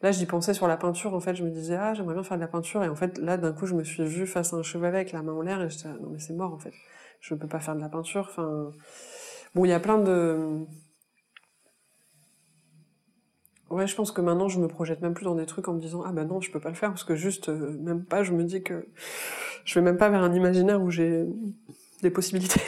Là, 0.00 0.12
j'y 0.12 0.26
pensais 0.26 0.54
sur 0.54 0.68
la 0.68 0.76
peinture, 0.76 1.14
en 1.14 1.20
fait, 1.20 1.34
je 1.34 1.42
me 1.42 1.50
disais, 1.50 1.74
ah, 1.74 1.92
j'aimerais 1.92 2.14
bien 2.14 2.22
faire 2.22 2.36
de 2.36 2.42
la 2.42 2.48
peinture, 2.48 2.84
et 2.84 2.88
en 2.88 2.94
fait, 2.94 3.18
là, 3.18 3.36
d'un 3.36 3.52
coup, 3.52 3.66
je 3.66 3.74
me 3.74 3.82
suis 3.82 4.04
vue 4.04 4.26
face 4.26 4.52
à 4.52 4.56
un 4.56 4.62
chevalet 4.62 4.98
avec 4.98 5.12
la 5.12 5.22
main 5.22 5.32
en 5.32 5.42
l'air, 5.42 5.60
et 5.60 5.68
j'étais, 5.68 5.88
non, 5.88 6.10
mais 6.10 6.20
c'est 6.20 6.34
mort, 6.34 6.54
en 6.54 6.58
fait. 6.58 6.72
Je 7.20 7.34
ne 7.34 7.40
peux 7.40 7.48
pas 7.48 7.58
faire 7.58 7.74
de 7.74 7.80
la 7.80 7.88
peinture, 7.88 8.26
enfin... 8.30 8.70
Bon, 9.54 9.64
il 9.64 9.70
y 9.70 9.72
a 9.72 9.80
plein 9.80 9.98
de... 9.98 10.66
Ouais, 13.70 13.86
je 13.86 13.94
pense 13.96 14.12
que 14.12 14.20
maintenant, 14.20 14.48
je 14.48 14.60
me 14.60 14.68
projette 14.68 15.02
même 15.02 15.14
plus 15.14 15.24
dans 15.24 15.34
des 15.34 15.46
trucs 15.46 15.68
en 15.68 15.74
me 15.74 15.80
disant, 15.80 16.02
ah 16.06 16.12
bah 16.12 16.24
non, 16.24 16.40
je 16.40 16.50
peux 16.50 16.60
pas 16.60 16.70
le 16.70 16.74
faire, 16.74 16.90
parce 16.90 17.04
que 17.04 17.16
juste, 17.16 17.48
euh, 17.48 17.76
même 17.80 18.04
pas, 18.04 18.22
je 18.22 18.32
me 18.32 18.44
dis 18.44 18.62
que 18.62 18.88
je 19.64 19.74
vais 19.74 19.84
même 19.84 19.98
pas 19.98 20.08
vers 20.08 20.22
un 20.22 20.32
imaginaire 20.32 20.80
où 20.80 20.90
j'ai 20.90 21.26
des 22.02 22.10
possibilités. 22.10 22.60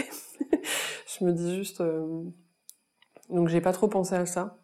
je 1.18 1.24
me 1.24 1.32
dis 1.32 1.56
juste... 1.56 1.80
Euh, 1.80 2.24
donc 3.30 3.48
j'ai 3.48 3.60
pas 3.60 3.72
trop 3.72 3.88
pensé 3.88 4.14
à 4.14 4.26
ça. 4.26 4.59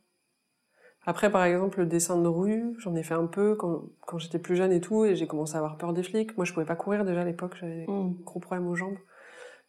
Après, 1.09 1.31
par 1.31 1.45
exemple, 1.45 1.79
le 1.79 1.87
dessin 1.87 2.21
de 2.21 2.27
rue, 2.27 2.75
j'en 2.79 2.97
ai 2.97 3.05
fait 3.05 3.15
un 3.15 3.27
peu 3.27 3.55
quand, 3.55 3.85
quand 4.05 4.19
j'étais 4.19 4.41
plus 4.41 4.57
jeune 4.57 4.73
et 4.73 4.81
tout, 4.81 5.05
et 5.05 5.15
j'ai 5.15 5.29
commencé 5.29 5.55
à 5.55 5.59
avoir 5.59 5.79
peur 5.79 5.93
des 5.93 6.03
flics. 6.03 6.37
Moi, 6.37 6.45
je 6.45 6.53
pouvais 6.53 6.67
pas 6.67 6.75
courir 6.75 7.05
déjà 7.05 7.21
à 7.21 7.25
l'époque, 7.25 7.57
j'avais 7.61 7.87
mmh. 7.87 8.17
gros 8.25 8.41
problème 8.41 8.67
aux 8.67 8.75
jambes. 8.75 8.99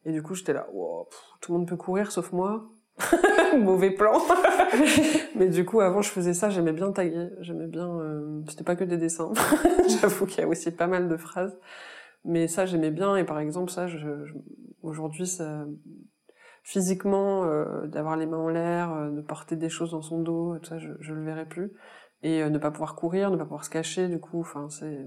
Et 0.06 0.12
du 0.12 0.24
coup, 0.24 0.34
j'étais 0.34 0.54
là, 0.54 0.68
tout 1.42 1.52
le 1.52 1.60
monde 1.60 1.68
peut 1.68 1.78
courir 1.78 2.12
sauf 2.12 2.32
moi. 2.32 2.68
Mauvais 3.58 3.92
plan. 3.92 4.20
Mais 5.36 5.50
du 5.50 5.64
coup, 5.64 5.82
avant, 5.82 6.02
je 6.02 6.10
faisais 6.10 6.34
ça, 6.34 6.50
j'aimais 6.50 6.72
bien 6.72 6.92
taguer, 6.92 7.30
j'aimais 7.42 7.68
bien. 7.68 7.88
Euh... 7.88 8.42
C'était 8.50 8.64
pas 8.64 8.76
que 8.76 8.84
des 8.84 8.98
dessins. 8.98 9.32
J'avoue 10.02 10.26
qu'il 10.26 10.40
y 10.40 10.44
a 10.44 10.48
aussi 10.48 10.72
pas 10.72 10.88
mal 10.88 11.08
de 11.08 11.18
phrases. 11.18 11.56
Mais 12.26 12.48
ça, 12.48 12.66
j'aimais 12.66 12.90
bien. 12.90 13.16
Et 13.16 13.24
par 13.24 13.40
exemple, 13.40 13.72
ça, 13.72 13.88
je... 13.88 14.10
aujourd'hui, 14.82 15.28
ça 15.28 15.66
physiquement, 16.68 17.46
euh, 17.46 17.88
d'avoir 17.88 18.18
les 18.18 18.26
mains 18.26 18.40
en 18.40 18.50
l'air, 18.50 18.92
euh, 18.92 19.10
de 19.10 19.22
porter 19.22 19.56
des 19.56 19.70
choses 19.70 19.92
dans 19.92 20.02
son 20.02 20.22
dos, 20.22 20.58
tout 20.60 20.66
ça, 20.66 20.78
je, 20.80 20.90
je 21.00 21.14
le 21.14 21.24
verrai 21.24 21.46
plus. 21.46 21.72
Et 22.24 22.44
euh, 22.44 22.50
ne 22.50 22.58
pas 22.58 22.72
pouvoir 22.72 22.96
courir, 22.96 23.32
ne 23.32 23.38
pas 23.38 23.46
pouvoir 23.46 23.64
se 23.64 23.70
cacher, 23.70 24.10
du 24.10 24.20
coup, 24.20 24.42
enfin, 24.42 24.70
c'est... 24.70 25.06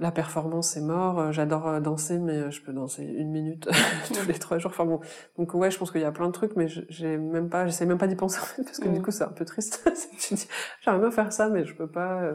La 0.00 0.10
performance, 0.10 0.70
c'est 0.70 0.80
mort. 0.80 1.32
J'adore 1.32 1.80
danser, 1.80 2.18
mais 2.18 2.50
je 2.50 2.60
peux 2.62 2.72
danser 2.72 3.04
une 3.04 3.30
minute 3.30 3.68
tous 4.12 4.26
les 4.26 4.34
trois 4.34 4.58
jours. 4.58 4.72
Enfin 4.72 4.84
bon, 4.84 5.00
donc 5.38 5.54
ouais, 5.54 5.70
je 5.70 5.78
pense 5.78 5.92
qu'il 5.92 6.02
y 6.02 6.04
a 6.04 6.12
plein 6.12 6.26
de 6.26 6.32
trucs, 6.32 6.54
mais 6.56 6.66
j'ai 6.68 7.16
même 7.16 7.48
pas, 7.48 7.66
j'essaie 7.66 7.86
même 7.86 7.96
pas 7.96 8.08
d'y 8.08 8.16
penser 8.16 8.40
parce 8.62 8.78
que 8.78 8.88
du 8.88 9.00
coup, 9.00 9.10
c'est 9.10 9.24
un 9.24 9.32
peu 9.32 9.46
triste. 9.46 9.88
j'aimerais 10.82 11.00
bien 11.00 11.10
faire 11.10 11.32
ça, 11.32 11.48
mais 11.48 11.64
je 11.64 11.74
peux 11.74 11.90
pas. 11.90 12.30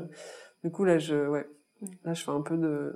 Du 0.63 0.71
coup, 0.71 0.85
là, 0.85 0.97
je, 0.97 1.27
ouais, 1.27 1.47
là, 2.03 2.15
je 2.15 2.23
fais 2.23 2.31
un 2.31 2.41
peu 2.41 2.57
de, 2.57 2.95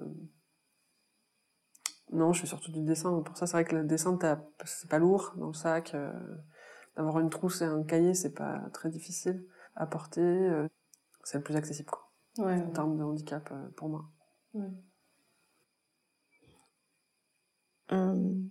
non, 2.11 2.33
je 2.33 2.41
fais 2.41 2.47
surtout 2.47 2.71
du 2.71 2.81
dessin. 2.81 3.21
Pour 3.21 3.37
ça, 3.37 3.47
c'est 3.47 3.53
vrai 3.53 3.65
que 3.65 3.75
le 3.75 3.83
dessin, 3.83 4.17
c'est 4.65 4.89
pas 4.89 4.99
lourd 4.99 5.33
dans 5.37 5.47
le 5.47 5.53
sac. 5.53 5.93
Euh, 5.95 6.11
d'avoir 6.95 7.19
une 7.19 7.29
trousse 7.29 7.61
et 7.61 7.65
un 7.65 7.83
cahier, 7.83 8.13
c'est 8.13 8.33
pas 8.33 8.61
très 8.73 8.89
difficile 8.89 9.45
à 9.75 9.85
porter. 9.85 10.21
Euh, 10.21 10.67
c'est 11.23 11.37
le 11.37 11.43
plus 11.43 11.55
accessible, 11.55 11.89
quoi. 11.89 12.11
Ouais, 12.37 12.55
en 12.55 12.71
termes 12.71 12.97
de 12.97 13.03
handicap 13.03 13.49
euh, 13.51 13.69
pour 13.75 13.89
moi. 13.89 14.05
Hum. 17.89 18.49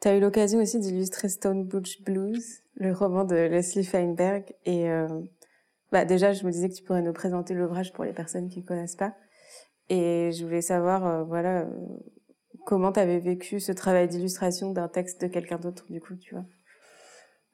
Tu 0.00 0.08
as 0.08 0.16
eu 0.16 0.20
l'occasion 0.20 0.60
aussi 0.60 0.80
d'illustrer 0.80 1.28
Stone 1.28 1.64
Butch 1.64 2.02
Blues, 2.02 2.62
le 2.74 2.92
roman 2.92 3.24
de 3.24 3.36
Leslie 3.36 3.84
Feinberg. 3.84 4.52
Et 4.64 4.90
euh, 4.90 5.20
bah 5.92 6.04
déjà, 6.04 6.32
je 6.32 6.44
me 6.44 6.50
disais 6.50 6.68
que 6.68 6.74
tu 6.74 6.82
pourrais 6.82 7.02
nous 7.02 7.12
présenter 7.12 7.54
l'ouvrage 7.54 7.92
pour 7.92 8.04
les 8.04 8.12
personnes 8.12 8.48
qui 8.48 8.60
ne 8.60 8.66
connaissent 8.66 8.96
pas. 8.96 9.14
Et 9.92 10.32
je 10.32 10.44
voulais 10.44 10.62
savoir, 10.62 11.06
euh, 11.06 11.22
voilà, 11.22 11.60
euh, 11.60 11.66
comment 12.64 12.92
tu 12.92 13.00
avais 13.00 13.18
vécu 13.18 13.60
ce 13.60 13.72
travail 13.72 14.08
d'illustration 14.08 14.72
d'un 14.72 14.88
texte 14.88 15.20
de 15.20 15.26
quelqu'un 15.26 15.58
d'autre, 15.58 15.84
du 15.90 16.00
coup, 16.00 16.14
tu 16.16 16.34
vois. 16.34 16.44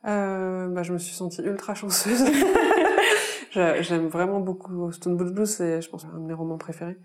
bah, 0.05 0.83
je 0.83 0.93
me 0.93 0.99
suis 0.99 1.15
sentie 1.15 1.43
ultra 1.43 1.75
chanceuse. 1.75 2.25
J'aime 3.53 4.07
vraiment 4.07 4.41
beaucoup 4.41 4.93
Stone 4.93 5.17
Blues, 5.17 5.49
c'est, 5.49 5.81
je 5.83 5.91
pense, 5.91 6.05
un 6.05 6.21
de 6.21 6.27
mes 6.27 6.35
romans 6.35 6.59
préférés. 6.59 6.99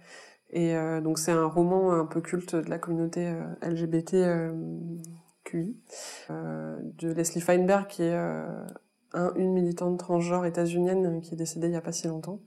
Et 0.51 0.75
donc, 1.01 1.17
c'est 1.17 1.31
un 1.31 1.47
roman 1.47 1.93
un 1.93 2.05
peu 2.05 2.21
culte 2.21 2.55
de 2.55 2.69
la 2.69 2.77
communauté 2.77 3.33
euh, 6.29 6.77
de 6.81 7.11
Leslie 7.11 7.41
Feinberg, 7.41 7.87
qui 7.87 8.03
est 8.03 8.13
euh, 8.13 8.47
un, 9.13 9.33
une 9.35 9.53
militante 9.53 9.99
transgenre 9.99 10.45
états-unienne 10.45 11.21
qui 11.21 11.33
est 11.33 11.37
décédée 11.37 11.67
il 11.67 11.71
n'y 11.71 11.75
a 11.75 11.81
pas 11.81 11.91
si 11.91 12.07
longtemps 12.07 12.39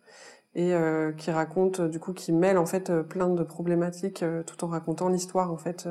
et 0.57 0.75
euh, 0.75 1.13
qui 1.13 1.31
raconte 1.31 1.81
du 1.81 2.01
coup 2.01 2.13
qui 2.13 2.33
mêle 2.33 2.59
en 2.59 2.67
fait 2.67 2.93
plein 3.03 3.29
de 3.29 3.45
problématiques 3.45 4.25
tout 4.47 4.65
en 4.65 4.69
racontant 4.69 5.09
l'histoire 5.09 5.53
en 5.53 5.57
fait 5.57 5.89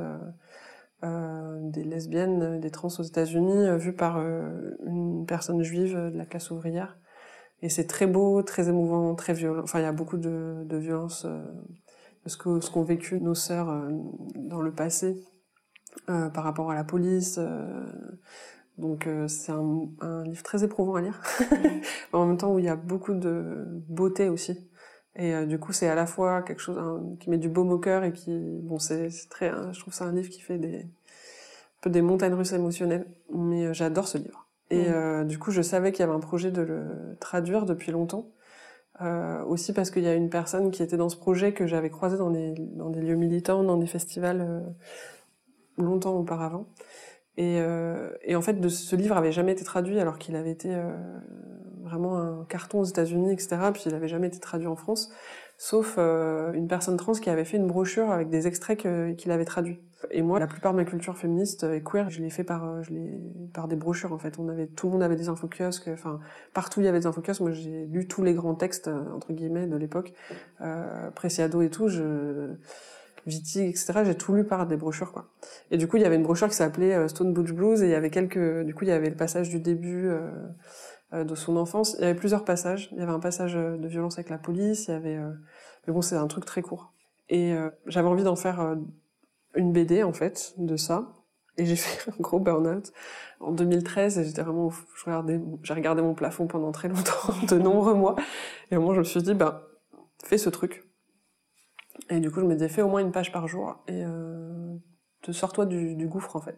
des 1.04 1.84
lesbiennes, 1.84 2.60
des 2.60 2.72
trans 2.72 2.88
aux 2.88 3.04
États-Unis 3.04 3.78
vues 3.78 3.94
par 3.94 4.18
une 4.18 5.26
personne 5.28 5.62
juive 5.62 5.96
de 5.96 6.18
la 6.18 6.26
classe 6.26 6.50
ouvrière. 6.50 6.98
Et 7.62 7.70
c'est 7.70 7.86
très 7.86 8.08
beau, 8.08 8.42
très 8.42 8.70
émouvant, 8.70 9.14
très 9.14 9.34
violent. 9.34 9.62
Enfin, 9.62 9.80
il 9.80 9.84
y 9.84 9.86
a 9.86 9.92
beaucoup 9.92 10.18
de, 10.18 10.64
de 10.66 10.78
violence 10.78 11.28
parce 12.24 12.36
que 12.38 12.60
ce 12.60 12.72
qu'ont 12.72 12.84
vécu 12.84 13.22
nos 13.22 13.36
sœurs 13.36 13.88
dans 14.36 14.62
le 14.62 14.74
passé 14.74 15.24
euh, 16.10 16.30
par 16.30 16.44
rapport 16.44 16.70
à 16.70 16.76
la 16.76 16.84
police. 16.84 17.40
Euh, 18.80 18.82
donc 18.82 19.08
euh, 19.08 19.28
c'est 19.28 19.52
un, 19.52 19.88
un, 20.02 20.24
livre 20.24 20.44
très 20.44 20.64
éprouvant 20.64 20.96
à 20.96 21.02
lire, 21.02 21.22
en 22.14 22.26
même 22.26 22.38
temps 22.38 22.54
où 22.54 22.60
il 22.60 22.66
y 22.66 22.70
a 22.70 22.76
beaucoup 22.76 23.14
de 23.14 23.66
beauté 23.88 24.30
aussi. 24.30 24.70
Et 25.18 25.46
du 25.46 25.60
coup, 25.60 25.72
c'est 25.72 25.88
à 25.88 25.96
la 25.96 26.06
fois 26.06 26.42
quelque 26.42 26.60
chose 26.60 26.78
qui 27.22 27.30
met 27.30 27.38
du 27.38 27.48
baume 27.48 27.72
au 27.72 27.78
cœur 27.80 28.04
et 28.04 28.12
qui, 28.12 28.60
bon, 28.64 28.80
c'est 28.80 29.08
très, 29.30 29.48
hein, 29.48 29.72
je 29.72 29.80
trouve 29.80 29.94
ça 29.94 30.04
un 30.04 30.12
livre 30.12 30.30
qui 30.30 30.42
fait 30.42 30.58
des, 30.58 30.80
un 30.80 31.82
peu 31.82 31.90
des 31.90 32.02
montagnes 32.02 32.34
russes 32.34 32.52
émotionnelles. 32.52 33.08
Mais 33.34 33.74
j'adore 33.74 34.10
ce 34.10 34.18
livre. 34.18 34.50
Et 34.72 34.88
du 35.24 35.40
coup, 35.40 35.52
je 35.52 35.62
savais 35.62 35.94
qu'il 35.94 36.02
y 36.02 36.04
avait 36.04 36.18
un 36.18 36.20
projet 36.20 36.52
de 36.52 36.62
le 36.62 37.16
traduire 37.22 37.66
depuis 37.66 37.94
longtemps. 37.94 38.30
Euh, 39.02 39.44
aussi 39.46 39.74
parce 39.74 39.90
qu'il 39.90 40.04
y 40.04 40.08
a 40.08 40.14
une 40.14 40.30
personne 40.30 40.72
qui 40.72 40.82
était 40.82 40.96
dans 40.96 41.10
ce 41.10 41.18
projet 41.18 41.54
que 41.54 41.68
j'avais 41.68 41.90
croisé 41.90 42.18
dans 42.18 42.30
des, 42.30 42.54
dans 42.58 42.90
des 42.90 43.02
lieux 43.02 43.16
militants, 43.16 43.64
dans 43.64 43.78
des 43.78 43.88
festivals 43.88 44.66
longtemps 45.78 46.18
auparavant. 46.18 46.68
Et, 47.38 47.60
euh, 47.60 48.12
et, 48.22 48.36
en 48.36 48.42
fait, 48.42 48.60
de, 48.60 48.70
ce 48.70 48.96
livre 48.96 49.18
avait 49.18 49.32
jamais 49.32 49.52
été 49.52 49.64
traduit 49.64 50.00
alors 50.00 50.18
qu'il 50.18 50.36
avait 50.36 50.52
été 50.52 50.74
euh, 50.74 50.92
vraiment 51.86 52.18
un 52.18 52.46
carton 52.46 52.80
aux 52.80 52.86
États-Unis, 52.86 53.32
etc. 53.32 53.58
Puis 53.74 53.84
il 53.86 53.94
avait 53.94 54.08
jamais 54.08 54.28
été 54.28 54.40
traduit 54.40 54.68
en 54.68 54.76
France, 54.76 55.12
sauf 55.58 55.96
euh, 55.98 56.52
une 56.54 56.68
personne 56.68 56.98
trans 56.98 57.14
qui 57.14 57.30
avait 57.30 57.46
fait 57.46 57.58
une 57.58 57.68
brochure 57.68 58.12
avec 58.12 58.30
des 58.30 58.48
extraits 58.48 58.78
qu'il 59.18 59.32
avait 59.32 59.46
traduits. 59.46 59.80
Et 60.12 60.22
moi, 60.22 60.40
la 60.40 60.48
plupart 60.48 60.74
de 60.74 60.78
ma 60.78 60.86
culture 60.86 61.18
féministe 61.18 61.64
et 61.64 61.82
queer, 61.82 62.10
je 62.10 62.22
l'ai 62.22 62.30
fait 62.30 62.44
par, 62.44 62.66
euh, 62.66 62.82
je 62.84 62.92
par 63.54 63.68
des 63.68 63.76
brochures 63.76 64.14
en 64.14 64.18
fait. 64.18 64.38
On 64.40 64.50
avait, 64.50 64.68
tout 64.68 64.88
le 64.88 64.94
monde 64.94 65.04
avait 65.04 65.16
des 65.16 65.30
infokiosques. 65.30 65.90
Enfin, 65.92 66.20
partout 66.54 66.82
il 66.82 66.86
y 66.86 66.88
avait 66.88 67.00
des 67.00 67.08
infokiosques. 67.08 67.42
Moi, 67.42 67.52
j'ai 67.52 67.86
lu 67.86 68.08
tous 68.08 68.24
les 68.24 68.34
grands 68.34 68.56
textes 68.56 68.88
entre 68.88 69.34
guillemets 69.34 69.68
de 69.68 69.78
l'époque, 69.78 70.14
euh, 70.62 71.10
Preciado 71.12 71.62
et 71.62 71.70
tout. 71.70 71.88
Je 71.88 72.56
Etc. 73.28 73.94
J'ai 74.06 74.16
tout 74.16 74.34
lu 74.34 74.44
par 74.44 74.68
des 74.68 74.78
brochures, 74.78 75.12
quoi. 75.12 75.30
Et 75.72 75.78
du 75.78 75.88
coup, 75.88 75.98
il 75.98 76.04
y 76.04 76.06
avait 76.06 76.16
une 76.16 76.24
brochure 76.24 76.48
qui 76.48 76.56
s'appelait 76.56 76.94
euh, 76.94 77.08
Stone 77.08 77.34
Butch 77.34 77.52
Blues 77.52 77.82
et 77.82 77.86
il 77.86 77.92
y 77.92 77.96
avait 77.96 78.10
quelques, 78.10 78.64
du 78.64 78.74
coup, 78.76 78.84
il 78.84 78.90
y 78.90 78.92
avait 78.92 79.10
le 79.10 79.16
passage 79.16 79.50
du 79.50 79.60
début 79.60 80.08
euh, 80.08 80.30
euh, 81.14 81.24
de 81.24 81.36
son 81.36 81.58
enfance. 81.58 81.96
Il 81.98 82.02
y 82.02 82.06
avait 82.06 82.16
plusieurs 82.16 82.46
passages. 82.46 82.90
Il 82.92 83.00
y 83.00 83.02
avait 83.02 83.12
un 83.12 83.20
passage 83.20 83.54
de 83.54 83.88
violence 83.88 84.18
avec 84.18 84.30
la 84.30 84.38
police. 84.38 84.88
Il 84.88 84.92
y 84.92 84.94
avait, 84.94 85.18
mais 85.88 85.94
bon, 85.94 86.02
c'est 86.02 86.16
un 86.16 86.28
truc 86.28 86.46
très 86.46 86.62
court. 86.62 86.94
Et 87.30 87.56
j'avais 87.88 88.08
envie 88.08 88.24
d'en 88.24 88.36
faire 88.36 88.76
une 89.56 89.74
BD 89.74 90.04
en 90.04 90.14
fait 90.14 90.54
de 90.58 90.78
ça. 90.78 91.12
Et 91.58 91.66
j'ai 91.66 91.76
fait 91.76 92.12
un 92.12 92.16
gros 92.20 92.40
burn-out 92.40 92.92
en 93.40 93.52
2013 93.52 94.20
et 94.20 94.24
j'étais 94.24 94.42
vraiment, 94.42 94.70
je 94.70 95.06
regardais, 95.06 95.42
j'ai 95.64 95.74
regardé 95.74 96.02
mon 96.02 96.14
plafond 96.14 96.48
pendant 96.48 96.72
très 96.72 96.88
longtemps, 96.88 97.34
de 97.48 97.58
nombreux 97.58 97.96
mois. 97.96 98.16
Et 98.72 98.78
au 98.78 98.82
moment, 98.82 98.94
je 98.94 99.00
me 99.00 99.04
suis 99.04 99.22
dit, 99.22 99.34
ben, 99.34 99.62
fais 100.24 100.38
ce 100.38 100.50
truc. 100.50 100.85
Et 102.10 102.20
du 102.20 102.32
coup, 102.32 102.40
je 102.40 102.46
me 102.46 102.54
disais, 102.54 102.70
fais 102.70 102.82
au 102.82 102.90
moins 102.90 103.02
une 103.02 103.12
page 103.12 103.32
par 103.32 103.48
jour 103.48 103.84
et 103.88 104.04
euh, 104.06 104.76
te 105.22 105.32
sors-toi 105.32 105.66
du, 105.66 105.96
du, 105.96 106.08
gouffre 106.08 106.36
en 106.36 106.42
fait. 106.42 106.58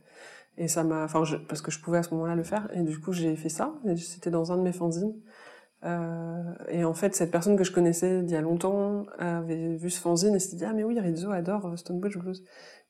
Et 0.58 0.68
ça 0.68 0.84
m'a, 0.84 1.04
enfin, 1.04 1.24
parce 1.48 1.62
que 1.62 1.72
je 1.72 1.80
pouvais 1.80 2.00
à 2.00 2.04
ce 2.04 2.14
moment-là 2.16 2.36
le 2.36 2.44
faire. 2.44 2.70
Et 2.74 2.82
du 2.82 3.00
coup, 3.00 3.14
j'ai 3.14 3.36
fait 3.36 3.50
ça. 3.50 3.76
C'était 3.98 4.32
dans 4.32 4.52
un 4.52 4.58
de 4.58 4.64
mes 4.64 4.74
fanzines. 4.74 5.14
Euh, 5.84 6.54
et 6.70 6.84
en 6.84 6.94
fait, 6.94 7.16
cette 7.16 7.30
personne 7.30 7.56
que 7.56 7.64
je 7.64 7.72
connaissais 7.72 8.24
d'il 8.24 8.34
y 8.34 8.38
a 8.38 8.42
longtemps 8.42 9.06
avait 9.20 9.76
vu 9.76 9.92
ce 9.92 10.00
fanzine 10.00 10.36
et 10.36 10.40
s'est 10.40 10.56
dit 10.56 10.66
ah 10.66 10.74
mais 10.74 10.84
oui, 10.84 11.00
Rizzo 11.00 11.32
adore 11.32 11.68
euh, 11.68 11.76
Stone 11.76 12.00
Butch 12.00 12.18
Blues. 12.18 12.44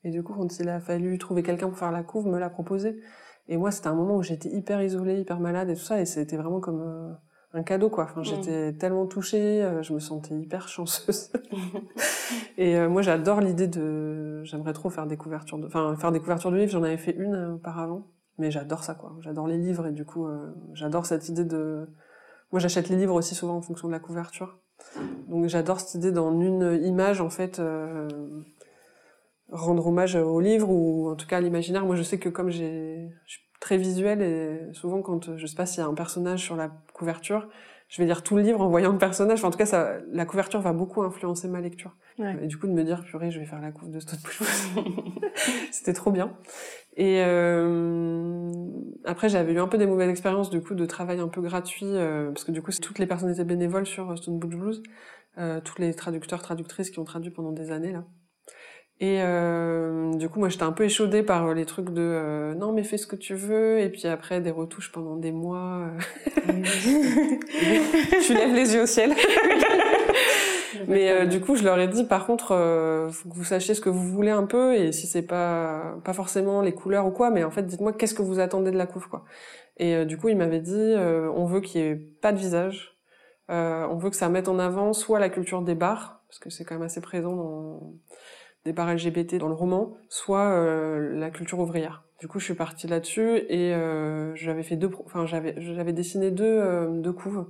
Et 0.04 0.10
du 0.10 0.24
coup, 0.24 0.34
quand 0.34 0.60
il 0.60 0.70
a 0.70 0.80
fallu 0.80 1.18
trouver 1.18 1.44
quelqu'un 1.44 1.68
pour 1.68 1.78
faire 1.78 1.92
la 1.92 2.04
couve, 2.04 2.28
me 2.28 2.40
l'a 2.40 2.50
proposé. 2.50 3.02
Et 3.50 3.58
moi, 3.58 3.72
c'était 3.72 3.88
un 3.88 3.96
moment 3.96 4.16
où 4.16 4.24
j'étais 4.24 4.50
hyper 4.50 4.82
isolée, 4.82 5.20
hyper 5.20 5.40
malade 5.40 5.70
et 5.70 5.76
tout 5.76 5.82
ça, 5.82 6.02
et 6.02 6.06
c'était 6.06 6.38
vraiment 6.38 6.60
comme 6.60 6.82
euh, 6.82 7.14
un 7.58 7.64
cadeau 7.64 7.90
quoi. 7.90 8.06
Enfin, 8.06 8.24
j'étais 8.24 8.74
tellement 8.74 9.06
touchée, 9.08 9.64
euh, 9.64 9.82
je 9.82 9.94
me 9.94 10.00
sentais 10.00 10.36
hyper 10.36 10.68
chanceuse. 10.68 11.32
et 12.58 12.78
euh, 12.78 12.90
moi, 12.90 13.02
j'adore 13.02 13.42
l'idée 13.42 13.68
de, 13.68 14.44
j'aimerais 14.44 14.74
trop 14.74 14.90
faire 14.90 15.08
des 15.08 15.18
couvertures 15.18 15.58
de, 15.58 15.66
enfin 15.66 15.96
faire 15.96 16.12
des 16.12 16.20
couvertures 16.20 16.52
de 16.52 16.58
livres. 16.58 16.72
J'en 16.72 16.84
avais 16.84 16.98
fait 16.98 17.16
une 17.16 17.36
euh, 17.36 17.54
auparavant, 17.56 18.08
mais 18.38 18.52
j'adore 18.52 18.84
ça 18.84 18.94
quoi. 18.96 19.16
J'adore 19.22 19.48
les 19.48 19.58
livres 19.58 19.88
et 19.88 19.92
du 19.92 20.06
coup, 20.06 20.28
j'adore 20.74 21.06
cette 21.06 21.28
idée 21.30 21.46
de. 21.46 21.90
Moi, 22.52 22.60
j'achète 22.60 22.88
les 22.90 22.96
livres 22.96 23.16
aussi 23.16 23.36
souvent 23.36 23.58
en 23.58 23.62
fonction 23.62 23.88
de 23.88 23.94
la 23.94 24.00
couverture. 24.00 24.60
Donc, 25.28 25.48
j'adore 25.48 25.80
cette 25.80 25.96
idée 25.96 26.12
dans 26.12 26.32
une 26.40 26.80
image 26.84 27.20
en 27.20 27.30
fait. 27.30 27.62
rendre 29.50 29.88
hommage 29.88 30.16
au 30.16 30.40
livre 30.40 30.70
ou 30.70 31.10
en 31.10 31.16
tout 31.16 31.26
cas 31.28 31.38
à 31.38 31.42
l'imaginaire. 31.42 31.86
Moi, 31.86 31.96
je 31.96 32.04
sais 32.04 32.20
que 32.20 32.30
comme 32.30 32.50
j'ai, 32.50 33.10
très 33.60 33.78
visuel 33.78 34.22
et 34.22 34.74
souvent 34.74 35.02
quand 35.02 35.36
je 35.38 35.46
sais 35.46 35.56
pas 35.56 35.66
s'il 35.66 35.82
y 35.82 35.86
a 35.86 35.88
un 35.88 35.94
personnage 35.94 36.44
sur 36.44 36.56
la 36.56 36.70
couverture, 36.94 37.48
je 37.90 38.02
vais 38.02 38.06
lire 38.06 38.22
tout 38.22 38.36
le 38.36 38.42
livre 38.42 38.62
en 38.62 38.70
voyant 38.70 38.92
le 38.92 38.98
personnage. 38.98 39.44
en 39.44 39.52
tout 39.52 39.58
cas, 39.58 39.66
ça, 39.66 39.98
la 40.12 40.26
couverture 40.26 40.60
va 40.60 40.74
beaucoup 40.74 41.04
influencer 41.04 41.48
ma 41.48 41.62
lecture. 41.62 41.96
Et 42.20 42.48
du 42.48 42.58
coup, 42.58 42.68
de 42.68 42.74
me 42.74 42.84
dire, 42.84 43.04
purée, 43.04 43.30
je 43.30 43.40
vais 43.40 43.46
faire 43.46 43.62
la 43.62 43.72
couve 43.72 43.92
de 43.92 44.00
Stone 44.00 44.20
C'était 45.72 45.94
trop 45.94 46.12
bien. 46.12 46.34
Et 46.98 47.22
euh, 47.24 48.52
après, 49.06 49.30
j'avais 49.30 49.54
eu 49.54 49.60
un 49.60 49.68
peu 49.68 49.78
des 49.78 49.86
mauvaises 49.86 50.10
expériences 50.10 50.50
du 50.50 50.62
coup 50.62 50.74
de 50.74 50.86
travail 50.86 51.20
un 51.20 51.28
peu 51.28 51.42
gratuit 51.42 51.86
euh, 51.86 52.32
parce 52.32 52.44
que 52.44 52.52
du 52.52 52.62
coup, 52.62 52.72
toutes 52.72 52.98
les 52.98 53.06
personnes 53.06 53.30
étaient 53.30 53.46
bénévoles 53.46 53.86
sur 53.86 54.18
Stone 54.18 54.40
Blues, 54.40 54.82
euh, 55.38 55.62
tous 55.62 55.80
les 55.80 55.94
traducteurs, 55.94 56.42
traductrices 56.42 56.90
qui 56.90 56.98
ont 56.98 57.06
traduit 57.06 57.30
pendant 57.30 57.52
des 57.52 57.72
années 57.72 57.92
là. 57.92 58.04
Et 59.00 59.22
euh, 59.22 60.12
du 60.16 60.28
coup, 60.28 60.40
moi, 60.40 60.50
j'étais 60.50 60.64
un 60.64 60.72
peu 60.72 60.84
échaudée 60.84 61.22
par 61.22 61.46
euh, 61.46 61.54
les 61.54 61.66
trucs 61.66 61.92
de 61.92 62.02
euh, 62.02 62.56
non, 62.56 62.74
mais 62.74 62.84
fais 62.84 62.98
ce 62.98 63.06
que 63.06 63.16
tu 63.16 63.36
veux, 63.36 63.80
et 63.80 63.90
puis 63.90 64.08
après 64.08 64.42
des 64.42 64.50
retouches 64.50 64.92
pendant 64.92 65.16
des 65.16 65.32
mois. 65.32 65.84
tu 68.26 68.34
lèves 68.34 68.56
les 68.56 68.74
yeux 68.74 68.82
au 68.82 68.88
ciel. 68.88 69.14
mais 70.88 71.28
du 71.28 71.40
coup, 71.42 71.56
je 71.56 71.64
leur 71.64 71.78
ai 71.78 71.88
dit, 71.88 72.06
par 72.06 72.26
contre, 72.26 72.48
faut 73.12 73.30
que 73.30 73.36
vous 73.36 73.44
sachiez 73.44 73.76
ce 73.76 73.82
que 73.82 73.90
vous 73.90 74.08
voulez 74.08 74.32
un 74.32 74.48
peu, 74.48 74.74
et 74.76 74.92
si 74.92 75.06
c'est 75.06 75.22
pas 75.22 75.96
pas 76.04 76.14
forcément 76.14 76.64
les 76.64 76.74
couleurs 76.74 77.06
ou 77.06 77.12
quoi, 77.12 77.30
mais 77.30 77.44
en 77.44 77.52
fait, 77.52 77.68
dites-moi 77.68 77.94
qu'est-ce 77.94 78.16
que 78.16 78.24
vous 78.24 78.40
attendez 78.40 78.72
de 78.72 78.78
la 78.78 78.88
couve, 78.88 79.08
quoi. 79.10 79.26
Et 79.78 80.06
du 80.06 80.18
coup, 80.18 80.30
ils 80.30 80.38
m'avaient 80.38 80.60
dit, 80.60 80.96
on 81.36 81.46
veut 81.46 81.62
qu'il 81.62 81.82
y 81.82 81.84
ait 81.84 81.96
pas 81.96 82.32
de 82.32 82.40
visage, 82.40 82.98
on 83.48 83.96
veut 83.98 84.10
que 84.10 84.16
ça 84.16 84.28
mette 84.30 84.48
en 84.48 84.58
avant 84.58 84.94
soit 84.94 85.20
la 85.20 85.30
culture 85.30 85.62
des 85.62 85.76
bars, 85.76 86.24
parce 86.28 86.40
que 86.40 86.50
c'est 86.50 86.66
quand 86.66 86.76
même 86.76 86.84
assez 86.86 87.02
présent 87.02 87.36
dans 87.36 87.94
des 88.74 88.94
LGBT 88.94 89.36
dans 89.36 89.48
le 89.48 89.54
roman, 89.54 89.98
soit 90.10 90.50
euh, 90.52 91.18
la 91.18 91.30
culture 91.30 91.60
ouvrière. 91.60 92.04
Du 92.20 92.28
coup, 92.28 92.40
je 92.40 92.46
suis 92.46 92.54
partie 92.54 92.88
là-dessus 92.88 93.44
et 93.50 93.74
euh, 93.74 94.36
j'avais 94.36 94.64
fait 94.64 94.76
deux, 94.76 94.90
enfin 95.06 95.26
j'avais 95.26 95.56
j'avais 95.58 95.94
dessiné 95.94 96.32
deux 96.32 96.46
euh, 96.46 96.90
deux 96.90 97.14
couves, 97.14 97.48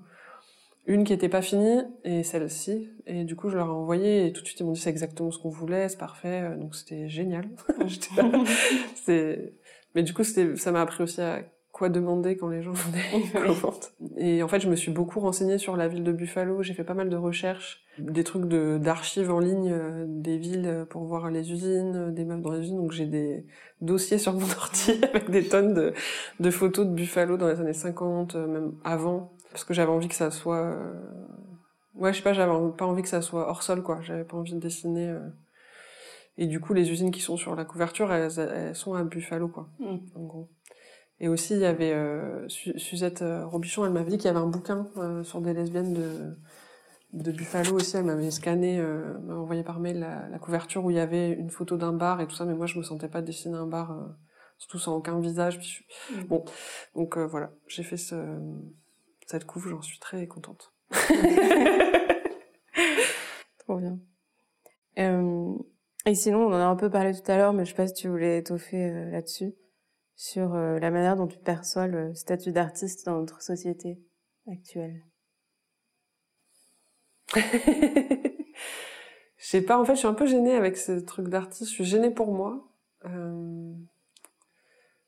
une 0.86 1.04
qui 1.04 1.14
était 1.14 1.30
pas 1.30 1.42
finie 1.42 1.82
et 2.04 2.24
celle-ci. 2.24 2.90
Et 3.06 3.24
du 3.24 3.36
coup, 3.36 3.50
je 3.50 3.56
leur 3.56 3.68
ai 3.68 3.72
envoyé 3.72 4.28
et 4.28 4.34
tout 4.34 4.42
de 4.42 4.48
suite 4.48 4.60
ils 4.60 4.66
m'ont 4.66 4.74
dit 4.74 4.80
c'est 4.80 4.90
exactement 4.90 5.32
ce 5.32 5.40
qu'on 5.40 5.50
voulait, 5.50 5.90
c'est 5.90 5.98
parfait. 5.98 6.56
Donc 6.58 6.76
c'était 6.76 7.08
génial. 7.08 7.50
mais 9.96 10.04
du 10.04 10.14
coup, 10.14 10.24
c'était 10.24 10.56
ça 10.58 10.72
m'a 10.72 10.82
appris 10.82 11.04
aussi 11.04 11.22
à 11.22 11.44
quoi 11.78 11.90
demander 11.90 12.38
quand 12.38 12.48
les 12.50 12.62
gens 12.64 12.72
venaient 12.74 13.24
Et 14.18 14.42
en 14.42 14.48
fait, 14.48 14.60
je 14.60 14.68
me 14.70 14.76
suis 14.76 14.92
beaucoup 14.92 15.20
renseignée 15.20 15.58
sur 15.58 15.78
la 15.78 15.88
ville 15.88 16.04
de 16.04 16.12
Buffalo. 16.12 16.64
J'ai 16.64 16.74
fait 16.74 16.84
pas 16.84 16.94
mal 16.96 17.10
de 17.10 17.16
recherches, 17.16 17.84
des 18.00 18.24
trucs 18.24 18.46
d'archives 18.46 19.32
en 19.32 19.40
ligne 19.40 19.72
euh, 19.72 20.06
des 20.08 20.38
villes 20.38 20.86
pour 20.90 21.04
voir 21.04 21.30
les 21.30 21.52
usines, 21.52 22.14
des 22.14 22.26
meufs 22.26 22.42
dans 22.42 22.52
les 22.52 22.62
usines. 22.62 22.78
Donc 22.78 22.92
j'ai 22.92 23.06
des 23.06 23.46
dossiers 23.82 24.18
sur 24.18 24.34
mon 24.34 24.40
ordi 24.58 25.00
avec 25.04 25.30
des 25.30 25.48
tonnes 25.48 25.74
de, 25.74 25.94
de, 26.40 26.50
photos 26.52 26.86
de 26.88 26.92
Buffalo 26.94 27.38
dans 27.38 27.48
les 27.48 27.60
années 27.60 27.74
50, 27.74 28.36
euh, 28.36 28.48
même 28.48 28.72
avant, 28.84 29.34
parce 29.52 29.64
que 29.64 29.74
j'avais 29.74 29.92
envie 29.92 30.08
que 30.08 30.16
ça 30.16 30.32
soit 30.32 30.64
euh, 30.64 30.94
ouais, 31.96 32.12
je 32.12 32.18
sais 32.18 32.24
pas, 32.24 32.34
j'avais 32.34 32.52
pas 32.78 32.86
envie 32.86 33.04
que 33.04 33.10
ça 33.10 33.22
soit 33.22 33.48
hors 33.50 33.62
sol, 33.64 33.84
quoi. 33.84 34.00
J'avais 34.02 34.24
pas 34.24 34.38
envie 34.38 34.54
de 34.54 34.60
dessiner. 34.60 35.10
euh. 35.10 35.20
Et 36.40 36.46
du 36.46 36.60
coup, 36.60 36.74
les 36.74 36.92
usines 36.92 37.10
qui 37.10 37.22
sont 37.22 37.36
sur 37.36 37.56
la 37.56 37.66
couverture, 37.66 38.12
elles, 38.14 38.30
elles 38.40 38.76
sont 38.76 38.94
à 38.94 39.04
Buffalo, 39.04 39.48
quoi, 39.48 39.70
Mm. 39.80 39.98
en 40.16 40.24
gros. 40.26 40.50
Et 41.20 41.28
aussi, 41.30 41.54
il 41.54 41.60
y 41.62 41.66
avait 41.66 41.94
euh, 41.94 42.48
Su- 42.48 42.78
Suzette 42.78 43.22
euh, 43.24 43.46
Robichon, 43.46 43.86
elle 43.86 43.92
m'avait 43.92 44.10
dit 44.12 44.18
qu'il 44.18 44.28
y 44.28 44.30
avait 44.30 44.40
un 44.40 44.48
bouquin 44.48 44.88
euh, 44.98 45.24
sur 45.24 45.42
des 45.42 45.54
lesbiennes 45.54 45.94
de, 45.94 46.38
de 47.14 47.32
Buffalo 47.32 47.76
aussi. 47.78 47.98
Elle 47.98 48.04
m'avait 48.06 48.30
scanné, 48.32 48.80
euh, 48.80 49.18
m'a 49.20 49.36
envoyé 49.36 49.64
par 49.64 49.80
mail 49.80 50.00
la, 50.00 50.28
la 50.30 50.40
couverture 50.40 50.86
où 50.86 50.92
il 50.92 50.98
y 50.98 51.00
avait 51.00 51.32
une 51.32 51.50
photo 51.50 51.76
d'un 51.78 51.94
bar 51.94 52.22
et 52.22 52.28
tout 52.28 52.36
ça, 52.36 52.46
mais 52.46 52.54
moi, 52.54 52.68
je 52.68 52.78
me 52.78 52.84
sentais 52.84 53.08
pas 53.10 53.22
dessiner 53.24 53.56
un 53.58 53.66
bar, 53.68 53.92
euh, 53.92 54.04
surtout 54.60 54.78
sans 54.80 54.96
aucun 54.96 55.20
visage. 55.20 55.58
Puis 55.58 55.68
je- 55.68 55.84
Mm. 56.16 56.24
Bon, 56.28 56.46
donc 56.96 57.18
euh, 57.18 57.26
voilà, 57.26 57.52
j'ai 57.68 57.84
fait 57.84 57.98
ce, 57.98 58.16
cette 59.26 59.46
couve, 59.46 59.68
j'en 59.70 59.82
suis 59.82 60.00
très 60.00 60.28
contente. 60.28 60.72
Trop 63.60 63.78
bien. 63.78 64.00
Euh, 65.00 65.54
et 66.06 66.16
sinon, 66.16 66.46
on 66.48 66.54
en 66.54 66.54
a 66.54 66.66
un 66.66 66.76
peu 66.76 66.90
parlé 66.90 67.14
tout 67.14 67.30
à 67.32 67.38
l'heure, 67.38 67.54
mais 67.54 67.66
je 67.66 67.72
sais 67.72 67.76
pas 67.76 67.88
si 67.88 67.94
tu 67.94 68.08
voulais 68.08 68.38
étoffer 68.40 68.86
euh, 68.90 69.12
là-dessus, 69.12 69.54
sur 70.18 70.56
euh, 70.56 70.80
la 70.80 70.92
manière 70.92 71.16
dont 71.16 71.28
tu 71.28 71.38
perçois 71.38 71.88
le 71.88 72.14
statut 72.16 72.52
d'artiste 72.52 73.06
dans 73.06 73.20
notre 73.20 73.42
société 73.42 74.00
actuelle. 74.52 75.06
Je 77.36 79.46
sais 79.46 79.62
pas, 79.62 79.78
en 79.78 79.86
fait, 79.86 79.94
je 79.94 80.00
suis 80.00 80.08
un 80.08 80.16
peu 80.16 80.26
gênée 80.26 80.56
avec 80.56 80.76
ce 80.76 81.00
truc 81.00 81.28
d'artiste. 81.28 81.70
Je 81.70 81.76
suis 81.76 81.86
gênée 81.86 82.10
pour 82.10 82.34
moi. 82.34 82.68
Euh, 83.06 83.74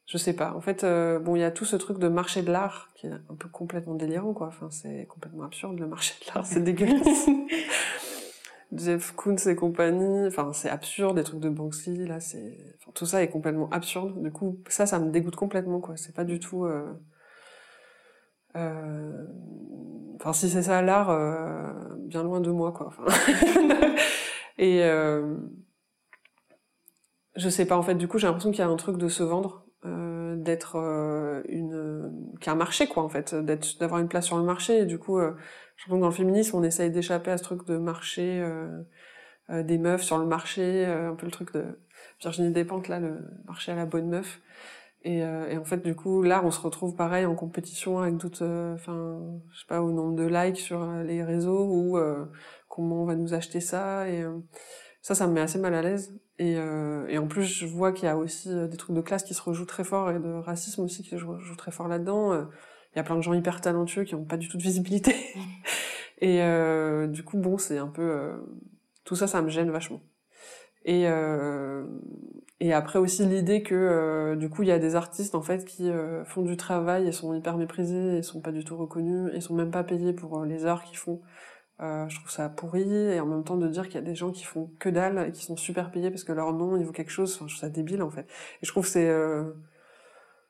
Je 0.06 0.18
sais 0.18 0.34
pas. 0.34 0.54
En 0.54 0.62
fait, 0.62 0.84
euh, 0.84 1.20
bon, 1.20 1.36
il 1.36 1.40
y 1.40 1.44
a 1.44 1.52
tout 1.52 1.66
ce 1.66 1.76
truc 1.76 1.98
de 1.98 2.08
marché 2.08 2.44
de 2.44 2.52
l'art 2.52 2.92
qui 2.94 3.08
est 3.08 3.12
un 3.12 3.36
peu 3.36 3.50
complètement 3.50 3.96
délirant, 3.96 4.34
quoi. 4.34 4.48
Enfin, 4.48 4.70
c'est 4.70 5.08
complètement 5.10 5.44
absurde 5.44 5.80
le 5.80 5.88
marché 5.88 6.14
de 6.22 6.34
l'art, 6.34 6.46
c'est 6.46 6.60
dégueulasse. 6.64 7.28
Jeff 8.80 9.12
Koons 9.16 9.36
et 9.48 9.56
compagnie, 9.56 10.28
enfin, 10.28 10.54
c'est 10.54 10.70
absurde, 10.70 11.18
des 11.18 11.24
trucs 11.24 11.40
de 11.40 11.50
Banksy, 11.50 12.06
là, 12.06 12.20
c'est, 12.20 12.58
tout 12.96 13.06
ça 13.06 13.22
est 13.24 13.30
complètement 13.30 13.70
absurde. 13.72 14.22
Du 14.24 14.32
coup, 14.32 14.60
ça, 14.70 14.86
ça 14.86 15.00
me 15.00 15.12
dégoûte 15.12 15.36
complètement, 15.36 15.80
quoi. 15.82 15.98
C'est 15.98 16.16
pas 16.16 16.24
du 16.26 16.40
tout, 16.40 16.66
euh... 16.66 16.94
euh, 18.56 19.26
Enfin, 20.16 20.34
si 20.34 20.50
c'est 20.50 20.64
ça 20.64 20.82
l'art, 20.82 21.10
euh, 21.12 21.72
bien 22.00 22.24
loin 22.24 22.42
de 22.42 22.52
moi, 22.52 22.74
quoi. 22.74 22.92
Et 24.58 24.82
je 27.36 27.50
sais 27.50 27.66
pas, 27.66 27.78
en 27.78 27.84
fait, 27.84 27.96
du 27.96 28.08
coup, 28.08 28.18
j'ai 28.18 28.28
l'impression 28.28 28.52
qu'il 28.52 28.60
y 28.60 28.64
a 28.64 28.68
un 28.68 28.76
truc 28.76 28.98
de 28.98 29.08
se 29.08 29.24
vendre, 29.24 29.66
d'être 30.44 30.76
euh, 30.78 31.42
une, 31.48 32.34
qu'il 32.40 32.48
y 32.48 32.50
a 32.50 32.54
un 32.54 32.56
marché, 32.56 32.88
quoi, 32.88 33.04
en 33.04 33.10
fait, 33.10 33.36
d'être, 33.36 33.80
d'avoir 33.80 34.00
une 34.02 34.08
place 34.08 34.26
sur 34.26 34.38
le 34.38 34.44
marché. 34.44 34.80
Et 34.80 34.86
du 34.86 34.98
coup, 35.00 35.20
euh, 35.20 35.34
je 35.76 35.86
trouve 35.86 35.98
que 35.98 36.02
dans 36.02 36.10
le 36.10 36.14
féminisme, 36.14 36.58
on 36.58 36.64
essaye 36.64 36.92
d'échapper 36.92 37.32
à 37.32 37.38
ce 37.38 37.44
truc 37.44 37.66
de 37.66 37.78
marché, 37.78 38.42
euh, 38.42 38.82
euh, 39.50 39.64
des 39.64 39.78
meufs 39.78 40.04
sur 40.04 40.18
le 40.18 40.26
marché, 40.26 40.86
euh, 40.86 41.12
un 41.12 41.16
peu 41.16 41.26
le 41.26 41.32
truc 41.32 41.54
de 41.54 41.64
Virginie 42.22 42.52
Despentes, 42.52 42.88
là, 42.88 43.00
le 43.00 43.18
marché 43.48 43.72
à 43.72 43.76
la 43.76 43.86
bonne 43.86 44.10
meuf. 44.10 44.42
Et, 45.04 45.24
euh, 45.24 45.48
et 45.50 45.58
en 45.58 45.64
fait, 45.64 45.82
du 45.82 45.96
coup, 45.96 46.24
là, 46.24 46.42
on 46.44 46.52
se 46.52 46.60
retrouve 46.60 46.96
pareil 46.96 47.26
en 47.26 47.34
compétition 47.34 48.00
avec 48.00 48.18
d'autres, 48.18 48.44
euh, 48.44 48.74
enfin, 48.74 49.22
je 49.54 49.60
sais 49.60 49.68
pas, 49.68 49.82
au 49.82 49.92
nombre 49.92 50.16
de 50.16 50.28
likes 50.28 50.58
sur 50.58 50.82
euh, 50.82 51.04
les 51.04 51.24
réseaux 51.24 51.66
ou 51.66 51.98
euh, 51.98 52.26
comment 52.68 53.04
on 53.04 53.06
va 53.06 53.16
nous 53.16 53.34
acheter 53.34 53.62
ça. 53.62 54.10
Et 54.10 54.22
euh, 54.22 54.40
ça, 55.02 55.16
ça 55.16 55.28
me 55.28 55.34
met 55.34 55.42
assez 55.42 55.60
mal 55.60 55.74
à 55.74 55.82
l'aise. 55.82 56.14
Et, 56.40 56.56
euh, 56.58 57.06
et 57.08 57.18
en 57.18 57.28
plus, 57.28 57.44
je 57.44 57.66
vois 57.66 57.92
qu'il 57.92 58.06
y 58.06 58.08
a 58.10 58.18
aussi 58.18 58.50
euh, 58.52 58.68
des 58.68 58.78
trucs 58.78 58.96
de 58.96 59.02
classe 59.02 59.24
qui 59.24 59.34
se 59.34 59.42
rejouent 59.42 59.66
très 59.66 59.84
fort 59.84 60.12
et 60.12 60.20
de 60.20 60.30
racisme 60.34 60.82
aussi 60.84 61.04
qui 61.04 61.10
se 61.10 61.18
joue, 61.18 61.38
joue 61.40 61.56
très 61.56 61.72
fort 61.72 61.88
là-dedans. 61.88 62.34
Euh, 62.34 62.44
Il 62.96 62.98
y 62.98 63.00
a 63.00 63.04
plein 63.04 63.16
de 63.18 63.22
gens 63.22 63.34
hyper 63.34 63.62
talentueux 63.62 64.04
qui 64.04 64.16
n'ont 64.16 64.26
pas 64.26 64.38
du 64.38 64.48
tout 64.50 64.58
de 64.58 64.64
visibilité. 64.64 65.16
et 66.22 66.42
euh, 66.44 67.08
du 67.08 67.24
coup, 67.24 67.38
bon, 67.38 67.58
c'est 67.58 67.78
un 67.78 67.88
peu... 67.88 68.02
euh, 68.02 68.38
tout 69.06 69.16
ça, 69.16 69.28
ça 69.28 69.42
me 69.42 69.50
gêne 69.50 69.72
vachement. 69.72 70.02
Et, 70.86 71.04
euh, 71.08 71.86
et 72.60 72.74
après 72.74 73.00
aussi 73.00 73.26
l'idée 73.26 73.64
que 73.64 73.76
euh, 73.76 74.36
du 74.38 74.50
coup 74.50 74.64
il 74.64 74.70
y 74.70 74.72
a 74.72 74.80
des 74.80 74.96
artistes 74.96 75.36
en 75.36 75.42
fait 75.42 75.66
qui 75.66 75.92
font 76.26 76.42
du 76.42 76.56
travail 76.58 77.08
et 77.08 77.12
sont 77.12 77.34
hyper 77.34 77.58
méprisés 77.58 78.18
et 78.18 78.24
sont 78.24 78.42
pas 78.42 78.52
du 78.54 78.64
tout 78.64 78.78
reconnus 78.78 79.30
et 79.34 79.42
sont 79.42 79.54
même 79.56 79.72
pas 79.72 79.84
payés 79.84 80.14
pour 80.14 80.46
les 80.46 80.66
heures 80.66 80.84
qu'ils 80.84 80.98
font. 80.98 81.22
Euh, 81.82 82.10
je 82.10 82.18
trouve 82.18 82.30
ça 82.30 82.50
pourri 82.50 82.92
et 82.92 83.22
en 83.22 83.26
même 83.26 83.44
temps 83.46 83.56
de 83.56 83.68
dire 83.68 83.86
qu'il 83.86 83.96
y 83.96 84.00
a 84.00 84.02
des 84.02 84.16
gens 84.16 84.32
qui 84.32 84.44
font 84.44 84.70
que 84.80 84.90
dalle 84.90 85.28
et 85.30 85.32
qui 85.32 85.46
sont 85.46 85.56
super 85.56 85.92
payés 85.92 86.10
parce 86.10 86.26
que 86.26 86.34
leur 86.34 86.52
nom 86.52 86.76
il 86.76 86.86
vaut 86.86 86.92
quelque 86.92 87.12
chose. 87.12 87.36
Enfin, 87.36 87.48
je 87.48 87.54
trouve 87.54 87.62
ça 87.62 87.70
débile 87.70 88.04
en 88.04 88.10
fait. 88.10 88.28
Et 88.62 88.66
je 88.66 88.72
trouve 88.72 88.84
que 88.84 88.90
c'est 88.90 89.08
euh, 89.08 89.54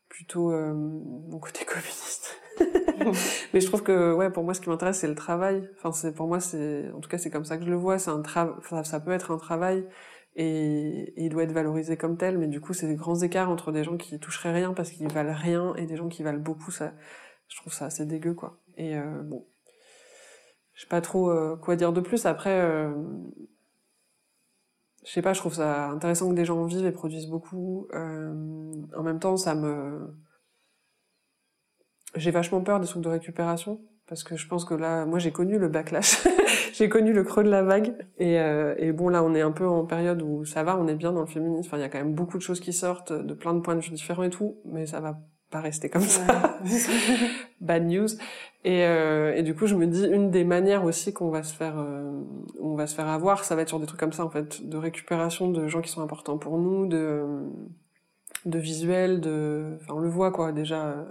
plutôt 0.07 0.51
euh, 0.51 0.73
mon 0.73 1.39
côté 1.39 1.65
communiste. 1.65 2.35
Mais 3.53 3.61
je 3.61 3.67
trouve 3.67 3.83
que 3.83 4.13
ouais 4.13 4.31
pour 4.31 4.43
moi 4.43 4.53
ce 4.53 4.61
qui 4.61 4.69
m'intéresse 4.69 4.97
c'est 4.97 5.07
le 5.07 5.15
travail. 5.15 5.69
Enfin 5.77 5.91
c'est 5.91 6.13
pour 6.13 6.27
moi 6.27 6.39
c'est 6.39 6.91
en 6.95 6.99
tout 6.99 7.09
cas 7.09 7.19
c'est 7.19 7.29
comme 7.29 7.45
ça 7.45 7.57
que 7.57 7.63
je 7.63 7.69
le 7.69 7.75
vois. 7.75 7.99
C'est 7.99 8.11
un 8.11 8.21
travail. 8.21 8.55
Ça, 8.67 8.83
ça 8.83 8.99
peut 8.99 9.11
être 9.11 9.31
un 9.31 9.37
travail 9.37 9.85
et, 10.35 11.13
et 11.15 11.25
il 11.25 11.29
doit 11.29 11.43
être 11.43 11.51
valorisé 11.51 11.97
comme 11.97 12.17
tel, 12.17 12.37
mais 12.37 12.47
du 12.47 12.61
coup, 12.61 12.73
c'est 12.73 12.87
des 12.87 12.95
grands 12.95 13.19
écarts 13.19 13.49
entre 13.49 13.71
des 13.71 13.83
gens 13.83 13.97
qui 13.97 14.19
toucheraient 14.19 14.53
rien 14.53 14.73
parce 14.73 14.91
qu'ils 14.91 15.11
valent 15.11 15.33
rien 15.35 15.75
et 15.75 15.85
des 15.85 15.97
gens 15.97 16.07
qui 16.07 16.23
valent 16.23 16.39
beaucoup, 16.39 16.71
ça, 16.71 16.93
je 17.49 17.57
trouve 17.57 17.73
ça 17.73 17.85
assez 17.85 18.05
dégueu, 18.05 18.33
quoi. 18.33 18.57
Et 18.77 18.95
euh, 18.97 19.21
bon, 19.23 19.45
je 20.79 20.85
sais 20.85 20.89
pas 20.89 21.01
trop 21.01 21.29
euh, 21.29 21.57
quoi 21.57 21.75
dire 21.75 21.91
de 21.91 21.99
plus. 21.99 22.25
Après, 22.25 22.61
euh, 22.61 22.89
je 25.05 25.11
sais 25.11 25.21
pas, 25.21 25.33
je 25.33 25.39
trouve 25.41 25.53
ça 25.53 25.89
intéressant 25.89 26.29
que 26.29 26.35
des 26.35 26.45
gens 26.45 26.57
en 26.57 26.67
vivent 26.67 26.85
et 26.85 26.93
produisent 26.93 27.27
beaucoup. 27.27 27.89
Euh, 27.93 28.71
en 28.95 29.03
même 29.03 29.19
temps, 29.19 29.35
ça 29.35 29.55
me, 29.55 30.15
j'ai 32.15 32.31
vachement 32.31 32.61
peur 32.61 32.79
des 32.79 32.87
trucs 32.87 33.03
de 33.03 33.09
récupération 33.09 33.81
parce 34.07 34.23
que 34.23 34.37
je 34.37 34.47
pense 34.47 34.63
que 34.63 34.73
là, 34.73 35.05
moi, 35.05 35.19
j'ai 35.19 35.33
connu 35.33 35.59
le 35.59 35.67
backlash. 35.67 36.25
j'ai 36.73 36.87
connu 36.87 37.11
le 37.11 37.25
creux 37.25 37.43
de 37.43 37.49
la 37.49 37.61
vague. 37.61 37.93
Et, 38.17 38.39
euh, 38.39 38.73
et, 38.77 38.93
bon, 38.93 39.09
là, 39.09 39.21
on 39.21 39.35
est 39.35 39.41
un 39.41 39.51
peu 39.51 39.67
en 39.67 39.85
période 39.85 40.21
où 40.21 40.45
ça 40.45 40.63
va, 40.63 40.77
on 40.77 40.87
est 40.87 40.95
bien 40.95 41.11
dans 41.11 41.21
le 41.21 41.27
féminisme. 41.27 41.67
Enfin, 41.67 41.77
il 41.77 41.81
y 41.81 41.83
a 41.83 41.89
quand 41.89 41.97
même 41.97 42.15
beaucoup 42.15 42.37
de 42.37 42.43
choses 42.43 42.61
qui 42.61 42.71
sortent, 42.71 43.11
de 43.11 43.33
plein 43.33 43.53
de 43.53 43.59
points 43.59 43.75
de 43.75 43.81
vue 43.81 43.91
différents 43.91 44.23
et 44.23 44.29
tout, 44.29 44.61
mais 44.63 44.85
ça 44.85 45.01
va 45.01 45.19
pas 45.49 45.61
rester 45.61 45.89
comme 45.89 46.01
ça. 46.01 46.59
Bad 47.61 47.85
news. 47.85 48.07
Et, 48.63 48.83
euh, 48.85 49.33
et 49.35 49.43
du 49.43 49.55
coup, 49.55 49.67
je 49.67 49.75
me 49.75 49.87
dis, 49.87 50.05
une 50.05 50.31
des 50.31 50.43
manières 50.43 50.83
aussi 50.83 51.13
qu'on 51.13 51.29
va 51.29 51.43
se 51.43 51.53
faire, 51.53 51.79
euh, 51.79 52.21
on 52.59 52.75
va 52.75 52.87
se 52.87 52.95
faire 52.95 53.07
avoir, 53.07 53.43
ça 53.43 53.55
va 53.55 53.61
être 53.61 53.69
sur 53.69 53.79
des 53.79 53.85
trucs 53.85 53.99
comme 53.99 54.13
ça, 54.13 54.25
en 54.25 54.29
fait, 54.29 54.67
de 54.67 54.77
récupération 54.77 55.49
de 55.49 55.67
gens 55.67 55.81
qui 55.81 55.89
sont 55.89 56.01
importants 56.01 56.37
pour 56.37 56.57
nous, 56.57 56.85
de, 56.85 57.23
de 58.45 58.59
visuels, 58.59 59.21
de, 59.21 59.77
enfin, 59.81 59.93
on 59.95 59.99
le 59.99 60.09
voit, 60.09 60.31
quoi, 60.31 60.51
déjà, 60.51 61.07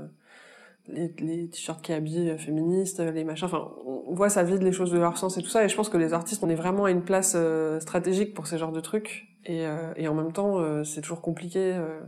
les, 0.89 1.15
les 1.21 1.49
t-shirts 1.49 1.83
qui 1.83 1.93
habillent 1.93 2.37
féministes, 2.39 3.01
les 3.01 3.25
machins, 3.25 3.47
enfin, 3.47 3.71
on 3.85 4.15
voit 4.15 4.29
ça 4.29 4.43
vide 4.43 4.63
les 4.63 4.73
choses 4.73 4.91
de 4.91 4.99
leur 4.99 5.17
sens 5.17 5.39
et 5.39 5.43
tout 5.43 5.49
ça, 5.49 5.65
et 5.65 5.69
je 5.69 5.77
pense 5.77 5.89
que 5.89 5.97
les 5.97 6.13
artistes, 6.13 6.43
on 6.45 6.51
est 6.51 6.55
vraiment 6.55 6.85
à 6.85 6.91
une 6.91 7.03
place 7.03 7.33
euh, 7.35 7.81
stratégique 7.81 8.35
pour 8.35 8.47
ces 8.47 8.59
genres 8.59 8.73
de 8.73 8.81
trucs, 8.81 9.29
et, 9.45 9.67
euh, 9.67 9.93
et 9.97 10.09
en 10.09 10.15
même 10.15 10.33
temps, 10.33 10.59
euh, 10.59 10.85
c'est 10.85 11.01
toujours 11.01 11.23
compliqué, 11.23 11.75
euh, 11.75 12.01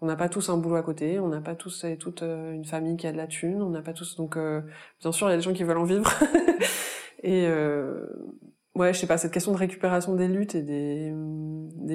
on 0.00 0.06
n'a 0.06 0.16
pas 0.16 0.28
tous 0.28 0.48
un 0.48 0.56
boulot 0.56 0.76
à 0.76 0.82
côté, 0.82 1.18
on 1.18 1.28
n'a 1.28 1.40
pas 1.40 1.54
tous 1.54 1.84
et 1.84 1.96
toutes 1.96 2.22
euh, 2.22 2.52
une 2.52 2.64
famille 2.64 2.96
qui 2.96 3.06
a 3.06 3.12
de 3.12 3.16
la 3.16 3.26
thune, 3.26 3.62
on 3.62 3.70
n'a 3.70 3.82
pas 3.82 3.92
tous, 3.92 4.16
donc 4.16 4.36
euh, 4.36 4.62
bien 5.00 5.12
sûr, 5.12 5.28
il 5.28 5.30
y 5.30 5.34
a 5.34 5.36
des 5.36 5.42
gens 5.42 5.52
qui 5.52 5.64
veulent 5.64 5.78
en 5.78 5.84
vivre, 5.84 6.10
et 7.22 7.46
euh, 7.46 8.06
ouais, 8.74 8.92
je 8.94 8.98
sais 9.00 9.06
pas, 9.06 9.18
cette 9.18 9.32
question 9.32 9.52
de 9.52 9.58
récupération 9.58 10.14
des 10.14 10.28
luttes 10.28 10.54
et 10.54 10.62
des, 10.62 11.12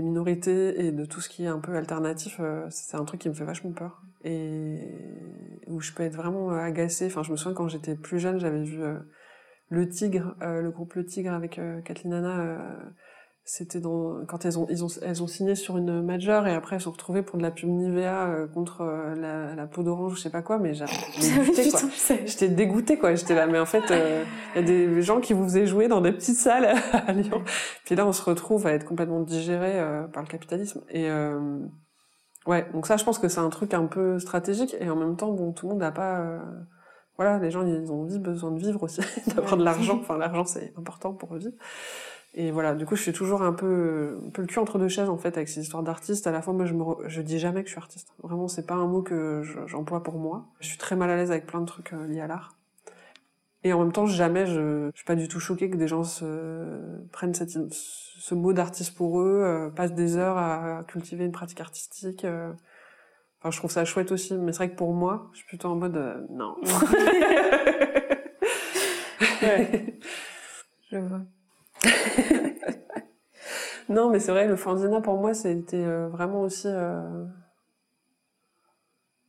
minorités 0.02 0.86
et 0.86 0.92
de 0.92 1.06
tout 1.06 1.22
ce 1.22 1.30
qui 1.30 1.46
est 1.46 1.48
un 1.48 1.60
peu 1.60 1.76
alternatif, 1.76 2.38
euh, 2.40 2.66
c'est 2.70 2.98
un 2.98 3.06
truc 3.06 3.22
qui 3.22 3.30
me 3.30 3.34
fait 3.34 3.46
vachement 3.46 3.72
peur. 3.72 4.02
Et 4.26 4.80
où 5.68 5.80
je 5.80 5.92
peux 5.94 6.04
être 6.04 6.16
vraiment 6.16 6.50
agacée. 6.52 7.08
Enfin, 7.08 7.24
je 7.24 7.32
me 7.32 7.38
souviens 7.38 7.54
quand 7.54 7.68
j'étais 7.68 7.96
plus 7.96 8.20
jeune, 8.20 8.40
j'avais 8.40 8.64
vu 8.64 8.82
euh, 8.82 9.00
Le 9.70 9.90
Tigre, 9.90 10.36
euh, 10.42 10.62
le 10.62 10.72
groupe 10.72 10.94
Le 10.94 11.06
Tigre 11.06 11.34
avec 11.34 11.60
euh, 11.60 11.82
Kathleen 11.82 12.14
Hanna. 12.14 12.60
C'était 13.46 13.82
dans 13.82 14.26
quand 14.26 14.46
elles 14.46 14.58
ont 14.58 14.68
ils 14.70 14.86
ont 14.86 14.88
elles 15.02 15.22
ont 15.22 15.28
signé 15.28 15.56
sur 15.56 15.78
une 15.78 16.02
major 16.02 16.48
et 16.48 16.54
après 16.54 16.76
elles 16.76 16.82
se 16.82 16.86
sont 16.86 16.92
retrouvées 16.92 17.24
pour 17.24 17.38
de 17.38 17.44
la 17.44 17.52
pub 17.52 17.70
Nivea 17.70 18.28
euh, 18.28 18.48
contre 18.48 18.82
euh, 18.82 19.16
la, 19.16 19.54
la 19.54 19.68
peau 19.68 19.84
d'orange 19.84 20.14
ou 20.14 20.16
je 20.16 20.22
sais 20.22 20.30
pas 20.30 20.42
quoi 20.42 20.60
mais 20.60 20.74
j'avais 20.74 20.94
dégoûté 21.22 21.70
quoi. 21.70 21.80
j'étais 22.26 22.48
dégoûtée 22.48 22.98
quoi. 22.98 23.16
J'étais 23.16 23.36
là 23.36 23.46
mais 23.46 23.60
en 23.60 23.66
fait 23.66 23.84
il 23.90 23.96
euh, 23.96 24.24
y 24.56 24.60
a 24.60 24.62
des 24.62 25.02
gens 25.02 25.20
qui 25.20 25.34
vous 25.34 25.44
faisaient 25.44 25.66
jouer 25.66 25.90
dans 25.90 26.00
des 26.00 26.14
petites 26.14 26.38
salles 26.38 26.74
à 26.94 27.12
Lyon. 27.12 27.44
Puis 27.84 27.96
là 27.96 28.08
on 28.08 28.14
se 28.14 28.24
retrouve 28.24 28.66
à 28.66 28.72
être 28.72 28.86
complètement 28.86 29.20
digéré 29.20 29.78
euh, 29.78 30.04
par 30.08 30.24
le 30.24 30.30
capitalisme. 30.30 30.82
Et 30.90 31.10
euh, 31.10 31.60
ouais 32.48 32.66
donc 32.74 32.88
ça 32.88 32.96
je 32.96 33.04
pense 33.04 33.20
que 33.20 33.28
c'est 33.28 33.42
un 33.42 33.50
truc 33.50 33.74
un 33.74 33.88
peu 33.88 34.20
stratégique. 34.20 34.74
Et 34.80 34.90
en 34.90 34.96
même 34.96 35.18
temps 35.18 35.34
bon 35.34 35.52
tout 35.52 35.66
le 35.66 35.74
monde 35.74 35.82
n'a 35.82 35.92
pas 35.92 36.40
voilà 37.18 37.40
les 37.40 37.52
gens 37.52 37.68
ils 37.68 37.92
ont 37.92 38.06
besoin 38.06 38.52
de 38.52 38.60
vivre 38.60 38.84
aussi 38.84 39.02
d'avoir 39.36 39.58
de 39.58 39.66
l'argent. 39.66 40.00
Enfin 40.00 40.18
l'argent 40.18 40.46
c'est 40.46 40.74
important 40.78 41.12
pour 41.12 41.36
vivre 41.36 41.52
et 42.36 42.52
voilà, 42.52 42.74
du 42.74 42.86
coup, 42.86 42.96
je 42.96 43.02
suis 43.02 43.14
toujours 43.14 43.44
un 43.44 43.54
peu, 43.54 44.18
un 44.26 44.30
peu 44.32 44.42
le 44.42 44.48
cul 44.48 44.58
entre 44.58 44.80
deux 44.80 44.88
chaises, 44.88 45.10
en 45.10 45.18
fait, 45.18 45.38
avec 45.38 45.50
ces 45.50 45.62
histoires 45.62 45.84
d'artistes. 45.84 46.26
À 46.26 46.32
la 46.32 46.42
fois, 46.42 46.54
moi, 46.54 46.66
je 46.66 46.74
me, 46.74 46.82
re... 46.82 46.98
je 47.08 47.22
dis 47.22 47.38
jamais 47.38 47.62
que 47.62 47.68
je 47.68 47.74
suis 47.74 47.80
artiste. 47.80 48.12
Vraiment, 48.24 48.48
c'est 48.48 48.66
pas 48.66 48.74
un 48.74 48.88
mot 48.88 49.04
que 49.04 49.44
j'emploie 49.68 50.02
pour 50.02 50.18
moi. 50.18 50.48
Je 50.60 50.68
suis 50.68 50.80
très 50.80 50.96
mal 50.96 51.12
à 51.12 51.16
l'aise 51.16 51.30
avec 51.30 51.46
plein 51.46 51.62
de 51.62 51.68
trucs 51.68 51.94
euh, 51.94 52.08
liés 52.08 52.22
à 52.22 52.28
l'art. 52.28 52.58
Et 53.64 53.72
en 53.72 53.80
même 53.80 53.92
temps, 53.92 54.08
jamais 54.08 54.48
je, 54.48 54.90
je 54.92 54.96
suis 54.96 55.06
pas 55.06 55.16
du 55.16 55.28
tout 55.28 55.40
choquée 55.40 55.70
que 55.70 55.78
des 55.78 55.88
gens 55.88 56.04
se 56.04 57.06
prennent 57.12 57.34
cette, 57.34 57.52
ce 57.72 58.36
mot 58.36 58.52
d'artiste 58.52 58.96
pour 58.96 59.22
eux, 59.22 59.42
euh, 59.44 59.70
passent 59.70 59.94
des 59.94 60.18
heures 60.18 60.38
à 60.38 60.84
cultiver 60.88 61.26
une 61.26 61.32
pratique 61.32 61.62
artistique. 61.62 62.26
Euh... 62.26 62.52
Enfin, 63.40 63.52
je 63.52 63.58
trouve 63.58 63.72
ça 63.72 63.86
chouette 63.86 64.12
aussi. 64.12 64.34
Mais 64.36 64.52
c'est 64.54 64.58
vrai 64.58 64.72
que 64.72 64.76
pour 64.76 64.94
moi, 64.94 65.30
je 65.34 65.38
suis 65.38 65.48
plutôt 65.48 65.70
en 65.70 65.76
mode, 65.76 65.98
euh, 65.98 66.26
non. 66.30 66.56
ouais. 69.42 70.00
Je 70.92 70.98
vois. 70.98 71.22
non, 73.90 74.10
mais 74.10 74.20
c'est 74.20 74.32
vrai, 74.32 74.48
le 74.48 74.56
fanzina 74.56 75.02
pour 75.02 75.18
moi, 75.18 75.34
c'était 75.34 75.78
euh, 75.78 76.08
vraiment 76.10 76.42
aussi 76.42 76.68
euh, 76.68 77.26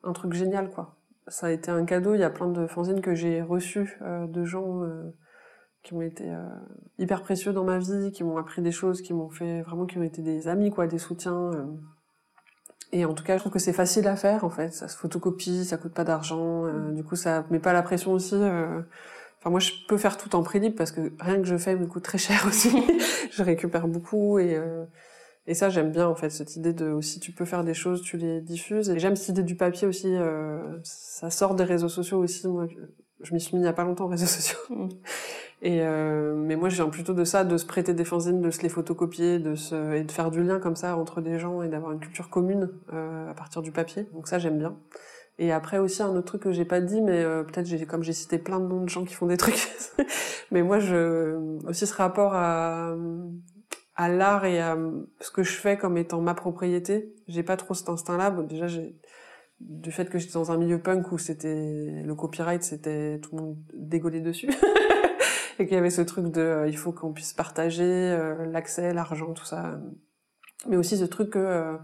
un 0.02 0.12
truc 0.12 0.32
génial, 0.32 0.70
quoi. 0.70 0.96
Ça 1.28 1.46
a 1.46 1.50
été 1.50 1.70
un 1.70 1.84
cadeau. 1.84 2.14
Il 2.14 2.20
y 2.20 2.24
a 2.24 2.30
plein 2.30 2.48
de 2.48 2.66
fanzines 2.66 3.00
que 3.00 3.14
j'ai 3.14 3.40
reçus 3.40 3.98
euh, 4.02 4.26
de 4.26 4.44
gens 4.44 4.82
qui 5.82 5.94
ont 5.94 6.02
été 6.02 6.32
hyper 6.98 7.22
précieux 7.22 7.52
dans 7.52 7.64
ma 7.64 7.78
vie, 7.78 8.10
qui 8.10 8.24
m'ont 8.24 8.38
appris 8.38 8.62
des 8.62 8.72
choses, 8.72 9.02
qui 9.02 9.12
m'ont 9.12 9.28
fait 9.28 9.60
vraiment, 9.62 9.84
qui 9.84 9.98
ont 9.98 10.02
été 10.02 10.22
des 10.22 10.48
amis, 10.48 10.70
quoi, 10.70 10.86
des 10.86 10.98
soutiens. 10.98 11.50
Et 12.92 13.04
en 13.04 13.12
tout 13.12 13.24
cas, 13.24 13.36
je 13.36 13.40
trouve 13.40 13.52
que 13.52 13.58
c'est 13.58 13.74
facile 13.74 14.08
à 14.08 14.16
faire, 14.16 14.44
en 14.44 14.50
fait. 14.50 14.72
Ça 14.72 14.88
se 14.88 14.96
photocopie, 14.96 15.66
ça 15.66 15.76
coûte 15.76 15.92
pas 15.92 16.04
d'argent. 16.04 16.66
du 16.92 17.04
coup, 17.04 17.16
ça 17.16 17.44
met 17.50 17.58
pas 17.58 17.74
la 17.74 17.82
pression 17.82 18.12
aussi. 18.12 18.36
Enfin, 19.44 19.50
moi, 19.50 19.60
je 19.60 19.72
peux 19.86 19.98
faire 19.98 20.16
tout 20.16 20.34
en 20.36 20.42
prix 20.42 20.58
libre 20.58 20.74
parce 20.74 20.90
que 20.90 21.12
rien 21.20 21.36
que 21.36 21.44
je 21.44 21.58
fais 21.58 21.76
me 21.76 21.86
coûte 21.86 22.02
très 22.02 22.16
cher 22.16 22.46
aussi. 22.48 22.70
je 23.30 23.42
récupère 23.42 23.86
beaucoup 23.86 24.38
et 24.38 24.56
euh, 24.56 24.86
et 25.46 25.52
ça 25.52 25.68
j'aime 25.68 25.92
bien 25.92 26.08
en 26.08 26.14
fait 26.14 26.30
cette 26.30 26.56
idée 26.56 26.72
de 26.72 26.86
aussi 26.86 27.20
tu 27.20 27.30
peux 27.30 27.44
faire 27.44 27.62
des 27.62 27.74
choses, 27.74 28.00
tu 28.00 28.16
les 28.16 28.40
diffuses. 28.40 28.88
Et 28.88 28.98
j'aime 28.98 29.16
cette 29.16 29.28
idée 29.28 29.42
du 29.42 29.54
papier 29.54 29.86
aussi. 29.86 30.08
Euh, 30.08 30.78
ça 30.82 31.28
sort 31.28 31.54
des 31.54 31.64
réseaux 31.64 31.90
sociaux 31.90 32.18
aussi. 32.18 32.48
Moi, 32.48 32.66
je, 33.20 33.34
m'y 33.34 33.40
suis 33.40 33.54
mis 33.54 33.62
il 33.62 33.66
y 33.66 33.68
a 33.68 33.74
pas 33.74 33.84
longtemps 33.84 34.06
aux 34.06 34.08
réseaux 34.16 34.24
sociaux. 34.24 34.58
Mm. 34.70 34.88
Et 35.60 35.82
euh, 35.82 36.34
mais 36.34 36.56
moi, 36.56 36.70
je 36.70 36.76
viens 36.76 36.88
plutôt 36.88 37.12
de 37.12 37.24
ça, 37.24 37.44
de 37.44 37.58
se 37.58 37.66
prêter 37.66 37.92
des 37.92 38.04
fanzines, 38.04 38.40
de 38.40 38.50
se 38.50 38.62
les 38.62 38.70
photocopier, 38.70 39.38
de 39.38 39.54
se 39.54 39.94
et 39.94 40.04
de 40.04 40.12
faire 40.12 40.30
du 40.30 40.42
lien 40.42 40.58
comme 40.58 40.76
ça 40.76 40.96
entre 40.96 41.20
des 41.20 41.38
gens 41.38 41.62
et 41.62 41.68
d'avoir 41.68 41.92
une 41.92 42.00
culture 42.00 42.30
commune 42.30 42.70
euh, 42.94 43.30
à 43.30 43.34
partir 43.34 43.60
du 43.60 43.70
papier. 43.70 44.06
Donc 44.14 44.28
ça, 44.28 44.38
j'aime 44.38 44.58
bien. 44.58 44.76
Et 45.38 45.52
après 45.52 45.78
aussi 45.78 46.02
un 46.02 46.10
autre 46.10 46.26
truc 46.26 46.42
que 46.42 46.52
j'ai 46.52 46.64
pas 46.64 46.80
dit, 46.80 47.02
mais 47.02 47.24
euh, 47.24 47.42
peut-être 47.42 47.66
j'ai 47.66 47.84
comme 47.86 48.04
j'ai 48.04 48.12
cité 48.12 48.38
plein 48.38 48.60
de 48.60 48.66
noms 48.66 48.82
de 48.82 48.88
gens 48.88 49.04
qui 49.04 49.14
font 49.14 49.26
des 49.26 49.36
trucs, 49.36 49.68
mais 50.52 50.62
moi 50.62 50.78
je 50.78 51.36
aussi 51.66 51.86
ce 51.86 51.94
rapport 51.94 52.34
à 52.34 52.94
à 53.96 54.08
l'art 54.08 54.44
et 54.44 54.60
à 54.60 54.76
ce 55.20 55.30
que 55.30 55.42
je 55.42 55.52
fais 55.52 55.76
comme 55.76 55.96
étant 55.96 56.20
ma 56.20 56.34
propriété. 56.34 57.14
J'ai 57.28 57.42
pas 57.42 57.56
trop 57.56 57.74
cet 57.74 57.88
instinct-là. 57.88 58.30
Bon, 58.30 58.42
déjà 58.42 58.66
j'ai 58.66 58.96
du 59.60 59.92
fait 59.92 60.10
que 60.10 60.18
j'étais 60.18 60.34
dans 60.34 60.50
un 60.52 60.56
milieu 60.56 60.80
punk 60.80 61.12
où 61.12 61.18
c'était 61.18 62.02
le 62.04 62.14
copyright, 62.14 62.62
c'était 62.62 63.20
tout 63.20 63.36
le 63.36 63.42
monde 63.42 63.56
dégollé 63.72 64.20
dessus. 64.20 64.50
et 65.58 65.66
qu'il 65.66 65.74
y 65.74 65.78
avait 65.78 65.90
ce 65.90 66.02
truc 66.02 66.26
de 66.26 66.40
euh, 66.40 66.68
il 66.68 66.76
faut 66.76 66.92
qu'on 66.92 67.12
puisse 67.12 67.32
partager 67.32 67.84
euh, 67.84 68.46
l'accès, 68.46 68.92
l'argent, 68.92 69.32
tout 69.32 69.44
ça. 69.44 69.80
Mais 70.68 70.76
aussi 70.76 70.96
ce 70.96 71.04
truc 71.04 71.30
que 71.30 71.78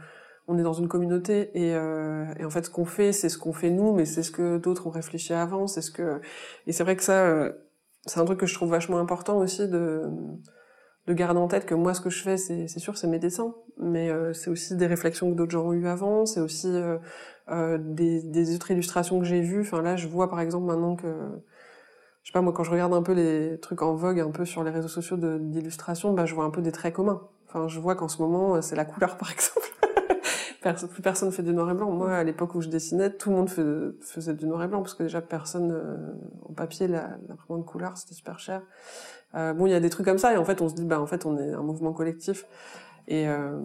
on 0.51 0.59
est 0.59 0.63
dans 0.63 0.73
une 0.73 0.89
communauté 0.89 1.51
et, 1.55 1.75
euh, 1.75 2.25
et 2.39 2.45
en 2.45 2.51
fait 2.51 2.67
ce 2.67 2.71
qu'on 2.71 2.85
fait 2.85 3.13
c'est 3.13 3.29
ce 3.29 3.39
qu'on 3.39 3.53
fait 3.53 3.71
nous 3.71 3.95
mais 3.95 4.05
c'est 4.05 4.23
ce 4.23 4.31
que 4.31 4.59
d'autres 4.59 4.87
ont 4.87 4.91
réfléchi 4.91 5.33
avant 5.33 5.67
c'est 5.67 5.83
ce 5.83 5.91
que 5.91 6.21
et 6.67 6.73
c'est 6.73 6.85
vrai 6.85 6.97
que 6.97 7.03
ça 7.03 7.25
euh, 7.27 7.53
c'est 8.07 8.21
un 8.21 8.25
truc 8.25 8.39
que 8.41 8.47
je 8.47 8.55
trouve 8.55 8.71
vachement 8.71 8.99
important 8.99 9.39
aussi 9.39 9.69
de 9.69 10.09
de 11.07 11.15
garder 11.15 11.41
en 11.41 11.49
tête 11.49 11.67
que 11.67 11.75
moi 11.75 11.95
ce 11.95 12.01
que 12.01 12.11
je 12.11 12.23
fais 12.23 12.37
c'est 12.37 12.69
sûr 12.69 12.97
c'est 12.99 13.09
mes 13.09 13.19
dessins 13.19 13.55
mais 13.81 14.11
euh, 14.11 14.33
c'est 14.33 14.51
aussi 14.51 14.77
des 14.77 14.87
réflexions 14.87 15.31
que 15.31 15.37
d'autres 15.37 15.53
gens 15.53 15.65
ont 15.65 15.73
eu 15.73 15.87
avant 15.87 16.27
c'est 16.27 16.41
aussi 16.41 16.69
euh, 16.69 16.99
euh, 17.49 17.79
des, 17.81 18.23
des 18.23 18.55
autres 18.55 18.71
illustrations 18.71 19.19
que 19.19 19.25
j'ai 19.25 19.41
vues. 19.41 19.63
Enfin 19.63 19.83
là 19.83 19.97
je 19.97 20.07
vois 20.07 20.29
par 20.29 20.41
exemple 20.41 20.67
maintenant 20.67 20.97
que 20.97 21.09
je 22.23 22.29
sais 22.29 22.33
pas 22.33 22.43
moi 22.43 22.53
quand 22.53 22.63
je 22.63 22.71
regarde 22.71 22.93
un 22.93 23.03
peu 23.03 23.13
les 23.13 23.59
trucs 23.61 23.83
en 23.83 23.95
vogue 23.95 24.21
un 24.21 24.31
peu 24.31 24.45
sur 24.45 24.63
les 24.63 24.71
réseaux 24.71 24.89
sociaux 24.89 25.17
d'illustration 25.17 26.13
bah 26.13 26.27
je 26.27 26.35
vois 26.35 26.45
un 26.45 26.51
peu 26.51 26.63
des 26.63 26.73
traits 26.73 26.95
communs. 26.95 27.23
Enfin 27.49 27.69
je 27.69 27.81
vois 27.81 27.97
qu'en 27.97 28.09
ce 28.09 28.21
moment 28.21 28.61
c'est 28.61 28.77
la 28.77 28.85
couleur 28.85 29.17
par 29.19 29.33
exemple 29.33 29.69
plus 30.61 31.03
personne 31.03 31.33
fait 31.33 31.43
du 31.43 31.53
noir 31.53 31.71
et 31.71 31.75
blanc. 31.75 31.91
Moi, 31.91 32.13
à 32.13 32.23
l'époque 32.23 32.55
où 32.55 32.61
je 32.61 32.69
dessinais, 32.69 33.11
tout 33.11 33.31
le 33.31 33.37
monde 33.37 33.49
faisait 33.49 34.35
du 34.35 34.47
noir 34.47 34.63
et 34.63 34.69
blanc 34.69 34.83
parce 34.83 34.95
que 34.95 35.03
déjà 35.03 35.21
personne 35.21 35.73
euh, 35.73 35.97
en 36.49 36.53
papier 36.53 36.87
l'imprimante 36.87 37.65
couleur, 37.65 37.97
c'était 37.97 38.15
super 38.15 38.39
cher. 38.39 38.63
Euh, 39.35 39.55
bon, 39.55 39.67
il 39.67 39.71
y 39.71 39.75
a 39.75 39.81
des 39.81 39.91
trucs 39.91 40.07
comme 40.07 40.19
ça 40.19 40.33
et 40.33 40.37
en 40.37 40.45
fait, 40.45 40.61
on 40.61 40.69
se 40.69 40.75
dit 40.75 40.85
bah 40.85 41.01
en 41.01 41.07
fait, 41.07 41.25
on 41.25 41.39
est 41.39 41.53
un 41.53 41.63
mouvement 41.63 41.93
collectif 41.93 42.47
et 43.09 43.29
euh, 43.29 43.59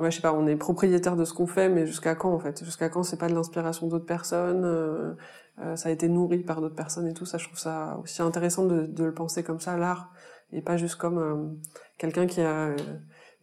ouais, 0.00 0.10
je 0.10 0.16
sais 0.16 0.22
pas, 0.22 0.32
on 0.32 0.46
est 0.46 0.56
propriétaire 0.56 1.16
de 1.16 1.24
ce 1.24 1.34
qu'on 1.34 1.46
fait, 1.46 1.68
mais 1.68 1.86
jusqu'à 1.86 2.14
quand 2.14 2.32
en 2.32 2.38
fait? 2.38 2.64
Jusqu'à 2.64 2.88
quand 2.88 3.02
c'est 3.02 3.18
pas 3.18 3.28
de 3.28 3.34
l'inspiration 3.34 3.86
d'autres 3.86 4.06
personnes 4.06 4.64
euh, 4.64 5.14
euh, 5.60 5.76
Ça 5.76 5.88
a 5.90 5.92
été 5.92 6.08
nourri 6.08 6.38
par 6.38 6.60
d'autres 6.60 6.74
personnes 6.74 7.06
et 7.06 7.14
tout 7.14 7.26
ça. 7.26 7.38
Je 7.38 7.46
trouve 7.46 7.58
ça 7.58 7.98
aussi 8.02 8.22
intéressant 8.22 8.66
de, 8.66 8.86
de 8.86 9.04
le 9.04 9.14
penser 9.14 9.42
comme 9.42 9.60
ça, 9.60 9.76
l'art, 9.76 10.12
et 10.52 10.62
pas 10.62 10.76
juste 10.76 10.96
comme 10.96 11.58
quelqu'un 11.98 12.26
qui 12.26 12.40
a 12.40 12.74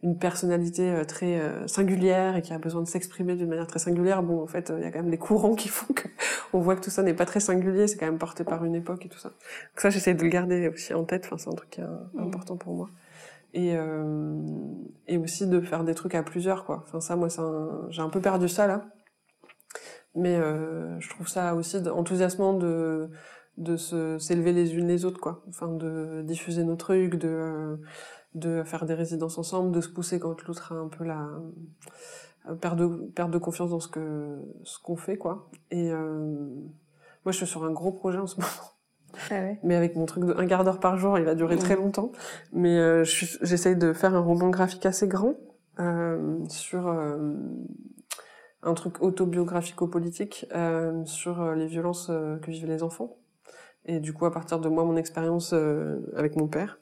une 0.02 0.18
personnalité 0.18 0.90
euh, 0.90 1.04
très 1.04 1.38
euh, 1.38 1.66
singulière 1.68 2.36
et 2.36 2.42
qui 2.42 2.52
a 2.52 2.58
besoin 2.58 2.82
de 2.82 2.88
s'exprimer 2.88 3.36
d'une 3.36 3.48
manière 3.48 3.68
très 3.68 3.78
singulière, 3.78 4.22
bon, 4.22 4.42
en 4.42 4.46
fait, 4.46 4.70
euh, 4.70 4.78
il 4.78 4.84
y 4.84 4.86
a 4.86 4.90
quand 4.90 5.00
même 5.00 5.10
des 5.10 5.18
courants 5.18 5.54
qui 5.54 5.68
font 5.68 5.92
que 5.94 6.08
on 6.52 6.60
voit 6.60 6.74
que 6.74 6.80
tout 6.80 6.90
ça 6.90 7.02
n'est 7.02 7.14
pas 7.14 7.26
très 7.26 7.40
singulier, 7.40 7.86
c'est 7.86 7.98
quand 7.98 8.06
même 8.06 8.18
porté 8.18 8.42
par 8.42 8.64
une 8.64 8.74
époque 8.74 9.06
et 9.06 9.08
tout 9.08 9.18
ça. 9.18 9.28
Donc 9.28 9.80
ça, 9.80 9.90
j'essaie 9.90 10.14
de 10.14 10.22
le 10.22 10.28
garder 10.28 10.68
aussi 10.68 10.92
en 10.92 11.04
tête. 11.04 11.26
Enfin, 11.26 11.38
c'est 11.38 11.50
un 11.50 11.54
truc 11.54 11.70
qui 11.70 11.80
est 11.80 11.84
mmh. 11.84 12.18
important 12.18 12.56
pour 12.56 12.74
moi. 12.74 12.90
Et 13.54 13.76
euh, 13.76 14.34
et 15.06 15.18
aussi 15.18 15.46
de 15.46 15.60
faire 15.60 15.84
des 15.84 15.94
trucs 15.94 16.14
à 16.14 16.22
plusieurs, 16.22 16.64
quoi. 16.64 16.84
Enfin, 16.86 17.00
ça, 17.00 17.16
moi, 17.16 17.28
c'est 17.28 17.42
j'ai 17.90 18.00
un 18.00 18.08
peu 18.08 18.20
perdu 18.20 18.48
ça 18.48 18.66
là, 18.66 18.86
mais 20.14 20.36
euh, 20.36 20.98
je 21.00 21.08
trouve 21.10 21.28
ça 21.28 21.54
aussi 21.54 21.76
enthousiasmant 21.88 22.54
de 22.54 23.10
de 23.58 23.76
se 23.76 24.18
s'élever 24.18 24.52
les 24.52 24.74
unes 24.74 24.88
les 24.88 25.04
autres, 25.04 25.20
quoi. 25.20 25.44
Enfin, 25.48 25.68
de 25.68 26.22
diffuser 26.22 26.64
nos 26.64 26.76
trucs, 26.76 27.16
de 27.16 27.78
de 28.34 28.62
faire 28.62 28.86
des 28.86 28.94
résidences 28.94 29.38
ensemble, 29.38 29.72
de 29.72 29.80
se 29.80 29.88
pousser 29.88 30.18
quand 30.18 30.42
l'autre 30.44 30.72
a 30.72 30.76
un 30.76 30.88
peu 30.88 31.04
la 31.04 31.28
euh, 32.48 32.54
perte 32.54 32.76
de, 32.76 32.86
perte 33.14 33.30
de 33.30 33.38
confiance 33.38 33.70
dans 33.70 33.80
ce 33.80 33.88
que 33.88 34.38
ce 34.64 34.78
qu'on 34.78 34.96
fait 34.96 35.16
quoi. 35.16 35.50
Et 35.70 35.90
euh, 35.90 36.20
moi 37.24 37.32
je 37.32 37.36
suis 37.36 37.46
sur 37.46 37.64
un 37.64 37.72
gros 37.72 37.92
projet 37.92 38.18
en 38.18 38.26
ce 38.26 38.36
moment. 38.40 38.48
Ah 39.30 39.34
ouais. 39.34 39.58
Mais 39.62 39.74
avec 39.74 39.94
mon 39.96 40.06
truc 40.06 40.24
de 40.24 40.34
un 40.34 40.46
quart 40.46 40.64
d'heure 40.64 40.80
par 40.80 40.96
jour, 40.96 41.18
il 41.18 41.24
va 41.24 41.34
durer 41.34 41.56
très 41.56 41.76
longtemps. 41.76 42.12
Mais 42.52 42.78
euh, 42.78 43.04
j'essaye 43.04 43.76
de 43.76 43.92
faire 43.92 44.14
un 44.14 44.20
roman 44.20 44.48
graphique 44.48 44.86
assez 44.86 45.06
grand 45.06 45.34
euh, 45.80 46.44
sur 46.48 46.86
euh, 46.86 47.34
un 48.62 48.74
truc 48.74 49.02
autobiographico-politique 49.02 50.46
euh, 50.54 51.02
sur 51.06 51.54
les 51.54 51.66
violences 51.66 52.08
que 52.08 52.50
vivent 52.50 52.66
les 52.66 52.82
enfants. 52.82 53.16
Et 53.86 53.98
du 53.98 54.12
coup, 54.12 54.26
à 54.26 54.32
partir 54.32 54.60
de 54.60 54.68
moi, 54.68 54.84
mon 54.84 54.96
expérience 54.96 55.54
avec 56.14 56.36
mon 56.36 56.46
père 56.46 56.78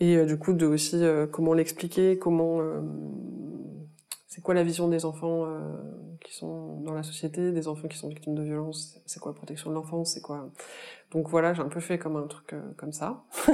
et 0.00 0.16
euh, 0.16 0.26
du 0.26 0.38
coup 0.38 0.52
de 0.52 0.66
aussi 0.66 1.02
euh, 1.02 1.26
comment 1.26 1.54
l'expliquer, 1.54 2.18
comment 2.18 2.60
euh, 2.60 2.80
c'est 4.26 4.40
quoi 4.40 4.54
la 4.54 4.64
vision 4.64 4.88
des 4.88 5.04
enfants 5.04 5.46
qui 6.24 6.34
sont 6.34 6.80
dans 6.80 6.92
la 6.92 7.04
société, 7.04 7.52
des 7.52 7.68
enfants 7.68 7.86
qui 7.86 7.96
sont 7.96 8.08
victimes 8.08 8.34
de 8.34 8.42
violences, 8.42 9.00
c'est 9.06 9.20
quoi 9.20 9.30
la 9.30 9.36
protection 9.36 9.70
de 9.70 9.76
l'enfance, 9.76 10.14
c'est 10.14 10.20
quoi? 10.20 10.50
Donc 11.12 11.28
voilà, 11.28 11.54
j'ai 11.54 11.62
un 11.62 11.68
peu 11.68 11.78
fait 11.78 11.98
comme 11.98 12.16
un 12.16 12.26
truc 12.26 12.52
comme 12.76 12.90
ça. 12.90 13.22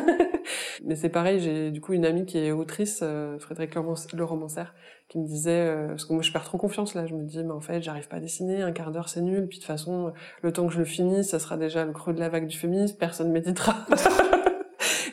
Mais 0.86 0.96
c'est 0.96 1.10
pareil, 1.10 1.38
j'ai 1.38 1.70
du 1.70 1.82
coup 1.82 1.92
une 1.92 2.06
amie 2.06 2.24
qui 2.24 2.38
est 2.38 2.50
autrice, 2.50 3.04
Frédéric 3.40 3.74
le 3.74 4.24
romancière, 4.24 4.74
qui 5.10 5.18
me 5.18 5.26
disait 5.26 5.86
parce 5.88 6.06
que 6.06 6.14
moi 6.14 6.22
je 6.22 6.32
perds 6.32 6.44
trop 6.44 6.56
confiance 6.56 6.94
là, 6.94 7.04
je 7.04 7.14
me 7.14 7.24
dis 7.24 7.44
mais 7.44 7.52
en 7.52 7.60
fait 7.60 7.82
j'arrive 7.82 8.08
pas 8.08 8.16
à 8.16 8.20
dessiner, 8.20 8.62
un 8.62 8.72
quart 8.72 8.90
d'heure 8.90 9.10
c'est 9.10 9.20
nul, 9.20 9.48
puis 9.48 9.58
de 9.58 9.62
toute 9.62 9.66
façon 9.66 10.14
le 10.40 10.50
temps 10.50 10.66
que 10.66 10.72
je 10.72 10.78
le 10.78 10.86
finisse, 10.86 11.28
ça 11.28 11.38
sera 11.38 11.58
déjà 11.58 11.84
le 11.84 11.92
creux 11.92 12.14
de 12.14 12.20
la 12.20 12.30
vague 12.30 12.46
du 12.46 12.56
féminisme, 12.56 12.96
personne 12.96 13.30
méditera. 13.30 13.84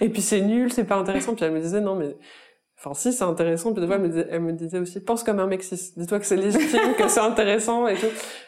et 0.01 0.09
puis 0.09 0.21
c'est 0.21 0.41
nul, 0.41 0.71
c'est 0.71 0.85
pas 0.85 0.97
intéressant. 0.97 1.35
Puis 1.35 1.45
elle 1.45 1.53
me 1.53 1.59
disait 1.59 1.81
non 1.81 1.95
mais 1.95 2.15
Enfin, 2.79 2.93
si, 2.93 3.11
c'est 3.11 3.23
intéressant. 3.23 3.73
Puis 3.73 3.81
des 3.81 3.87
fois, 3.87 3.95
elle 3.95 4.41
me, 4.41 4.53
disait, 4.53 4.77
aussi, 4.77 4.99
pense 4.99 5.23
comme 5.23 5.39
un 5.39 5.47
mec. 5.47 5.61
Dis-toi 5.97 6.19
que 6.19 6.25
c'est 6.25 6.35
légitime, 6.35 6.93
que 6.97 7.07
c'est 7.07 7.19
intéressant 7.19 7.87
et 7.87 7.95
tout. 7.95 8.05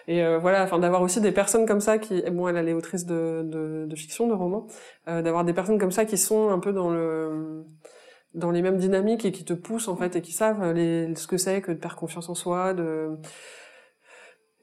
Et 0.07 0.23
euh, 0.23 0.37
voilà, 0.37 0.63
enfin, 0.63 0.77
d'avoir 0.77 1.01
aussi 1.01 1.19
des 1.19 1.31
personnes 1.31 1.65
comme 1.65 1.81
ça 1.81 1.97
qui, 1.97 2.21
bon, 2.31 2.47
elle, 2.47 2.67
est 2.67 2.73
autrice 2.73 3.05
de, 3.07 3.41
de, 3.43 3.87
de 3.87 3.95
fiction, 3.95 4.27
de 4.27 4.33
romans, 4.33 4.67
euh, 5.07 5.23
d'avoir 5.23 5.45
des 5.45 5.53
personnes 5.53 5.79
comme 5.79 5.91
ça 5.91 6.05
qui 6.05 6.17
sont 6.17 6.49
un 6.49 6.59
peu 6.59 6.73
dans 6.73 6.91
le, 6.91 7.65
dans 8.35 8.51
les 8.51 8.61
mêmes 8.61 8.77
dynamiques 8.77 9.25
et 9.25 9.31
qui 9.31 9.45
te 9.45 9.53
poussent 9.53 9.87
en 9.87 9.95
fait 9.95 10.15
et 10.15 10.21
qui 10.21 10.31
savent 10.31 10.73
les, 10.73 11.15
ce 11.15 11.25
que 11.25 11.37
c'est 11.37 11.61
que 11.61 11.71
de 11.71 11.77
perdre 11.77 11.95
confiance 11.97 12.29
en 12.29 12.35
soi, 12.35 12.75
de 12.75 13.17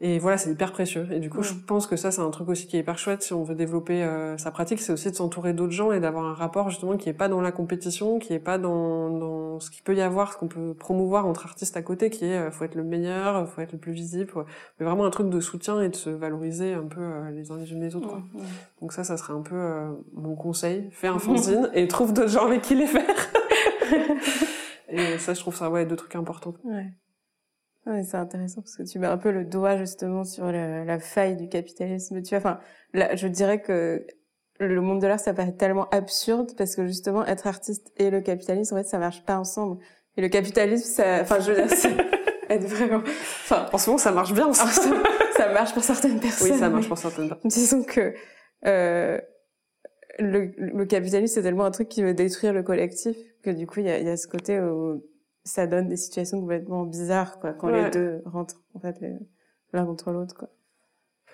et 0.03 0.19
voilà, 0.19 0.37
c'est 0.37 0.51
hyper 0.51 0.73
précieux. 0.73 1.09
Et 1.11 1.21
du 1.21 1.31
coup, 1.31 1.43
je 1.43 1.55
pense 1.55 1.87
que 1.87 1.97
ça, 1.97 2.11
c'est 2.11 2.21
un 2.21 2.29
truc 2.29 2.51
aussi 2.51 2.67
qui 2.67 2.77
est 2.77 2.81
hyper 2.81 2.99
chouette 2.99 3.23
si 3.23 3.33
on 3.33 3.45
veut 3.45 3.55
développer 3.55 4.05
euh, 4.05 4.37
sa 4.37 4.51
pratique, 4.51 4.79
c'est 4.81 4.93
aussi 4.93 5.11
de 5.11 5.17
s'entourer 5.17 5.55
d'autres 5.55 5.73
gens 5.73 5.91
et 5.91 6.01
d'avoir 6.01 6.27
un 6.27 6.35
rapport 6.35 6.69
justement 6.69 6.99
qui 6.99 7.09
est 7.09 7.15
pas 7.15 7.29
dans 7.29 7.41
la 7.41 7.51
compétition, 7.51 8.19
qui 8.19 8.35
est 8.35 8.39
pas 8.39 8.59
dans, 8.59 9.09
dans 9.09 9.59
ce 9.59 9.71
qu'il 9.71 9.83
peut 9.83 9.95
y 9.95 10.03
avoir, 10.03 10.35
ce 10.35 10.37
qu'on 10.37 10.49
peut 10.49 10.75
promouvoir 10.75 11.27
entre 11.27 11.47
artistes 11.47 11.79
à 11.79 11.83
côté, 11.83 12.11
qui 12.11 12.27
est 12.27 12.37
euh, 12.37 12.51
faut 12.51 12.65
être 12.65 12.75
le 12.75 12.85
meilleur, 12.85 13.49
faut 13.49 13.63
être 13.63 13.73
le 13.73 13.79
plus 13.79 13.93
visible, 13.93 14.31
mais 14.79 14.85
vraiment 14.85 15.07
un 15.07 15.11
truc 15.11 15.31
de 15.31 15.41
soutien 15.41 15.81
et 15.81 15.89
de 15.89 15.97
se 15.97 16.11
valoriser 16.11 16.75
un 16.75 16.85
peu 16.85 17.01
euh, 17.01 17.31
les 17.31 17.51
uns 17.51 17.57
les 17.57 17.73
unes 17.73 17.81
les 17.81 17.97
autres. 17.97 18.09
Quoi. 18.09 18.23
Donc 18.83 18.93
ça, 18.93 19.03
ça 19.03 19.17
serait 19.17 19.33
un 19.33 19.41
peu 19.41 19.57
mon 20.13 20.37
conseil. 20.37 20.89
Fais 20.91 21.09
un 21.09 21.19
fanzine 21.19 21.71
et 21.73 21.89
trouve 21.89 22.13
d'autres 22.13 22.29
gens 22.29 22.45
avec 22.45 22.61
qui 22.61 22.75
les 22.75 22.87
faire. 22.87 23.31
et 24.91 25.17
ça, 25.17 25.33
je 25.33 25.41
trouve 25.41 25.57
ça 25.57 25.71
ouais 25.71 25.87
deux 25.87 25.97
trucs 25.97 26.17
importants. 26.17 26.55
Ouais. 26.65 26.93
Ouais, 27.87 28.03
c'est 28.03 28.17
intéressant 28.17 28.63
parce 28.63 28.77
que 28.77 28.83
tu 28.83 28.99
mets 28.99 29.07
un 29.07 29.17
peu 29.17 29.31
le 29.31 29.45
doigt 29.45 29.77
justement 29.77 30.25
sur 30.25 30.51
la, 30.51 30.99
faille 30.99 31.37
du 31.37 31.49
capitalisme. 31.49 32.21
Tu 32.21 32.31
vois, 32.31 32.39
enfin, 32.39 32.59
là, 32.93 33.15
je 33.15 33.29
dirais 33.29 33.61
que 33.61 34.05
le 34.59 34.81
monde 34.81 35.01
de 35.01 35.07
l'art, 35.07 35.21
ça 35.21 35.33
paraît 35.33 35.55
tellement 35.55 35.89
absurde 35.91 36.53
parce 36.59 36.75
que 36.75 36.85
justement, 36.87 37.25
être 37.25 37.47
artiste 37.47 37.93
et 37.97 38.11
le 38.11 38.21
capitalisme, 38.21 38.75
en 38.75 38.79
fait, 38.79 38.89
ça 38.89 38.99
marche 38.99 39.25
pas 39.25 39.39
ensemble. 39.39 39.81
Et 40.17 40.21
le 40.21 40.29
capitalisme, 40.29 40.85
ça, 40.85 41.21
enfin, 41.21 41.39
je 41.39 41.53
veux 41.53 41.63
dire, 41.63 41.71
c'est 41.71 41.95
être 42.51 42.65
vraiment, 42.65 43.03
enfin, 43.05 43.67
en 43.73 43.79
ce 43.79 43.91
moment, 43.91 43.99
ça 43.99 44.11
marche 44.11 44.33
bien. 44.33 44.53
Ça. 44.53 44.67
ça 45.37 45.53
marche 45.53 45.73
pour 45.73 45.85
certaines 45.85 46.19
personnes. 46.19 46.53
Oui, 46.53 46.59
ça 46.59 46.69
marche 46.69 46.89
pour 46.89 46.99
certaines 46.99 47.29
personnes. 47.29 47.49
Disons 47.49 47.85
que, 47.85 48.15
euh, 48.67 49.21
le, 50.19 50.85
capitalisme, 50.87 51.35
c'est 51.35 51.43
tellement 51.43 51.67
un 51.67 51.71
truc 51.71 51.89
qui 51.89 52.03
veut 52.03 52.15
détruire 52.15 52.53
le 52.53 52.65
collectif 52.65 53.17
que 53.45 53.51
du 53.51 53.69
coup, 53.69 53.79
il 53.79 53.87
y 53.87 53.91
a, 53.91 54.01
y 54.01 54.09
a, 54.09 54.17
ce 54.17 54.27
côté 54.27 54.59
où 54.59 55.05
ça 55.47 55.67
donne 55.67 55.89
des 55.89 55.97
situations 55.97 56.41
complètement 56.41 56.85
bizarres, 56.85 57.39
quoi, 57.39 57.53
quand 57.53 57.69
les 57.69 57.89
deux 57.91 58.23
rentrent, 58.27 58.63
en 58.75 58.81
fait, 58.81 59.01
l'un 59.73 59.87
contre 59.87 60.11
l'autre, 60.11 60.35
quoi. 60.35 60.49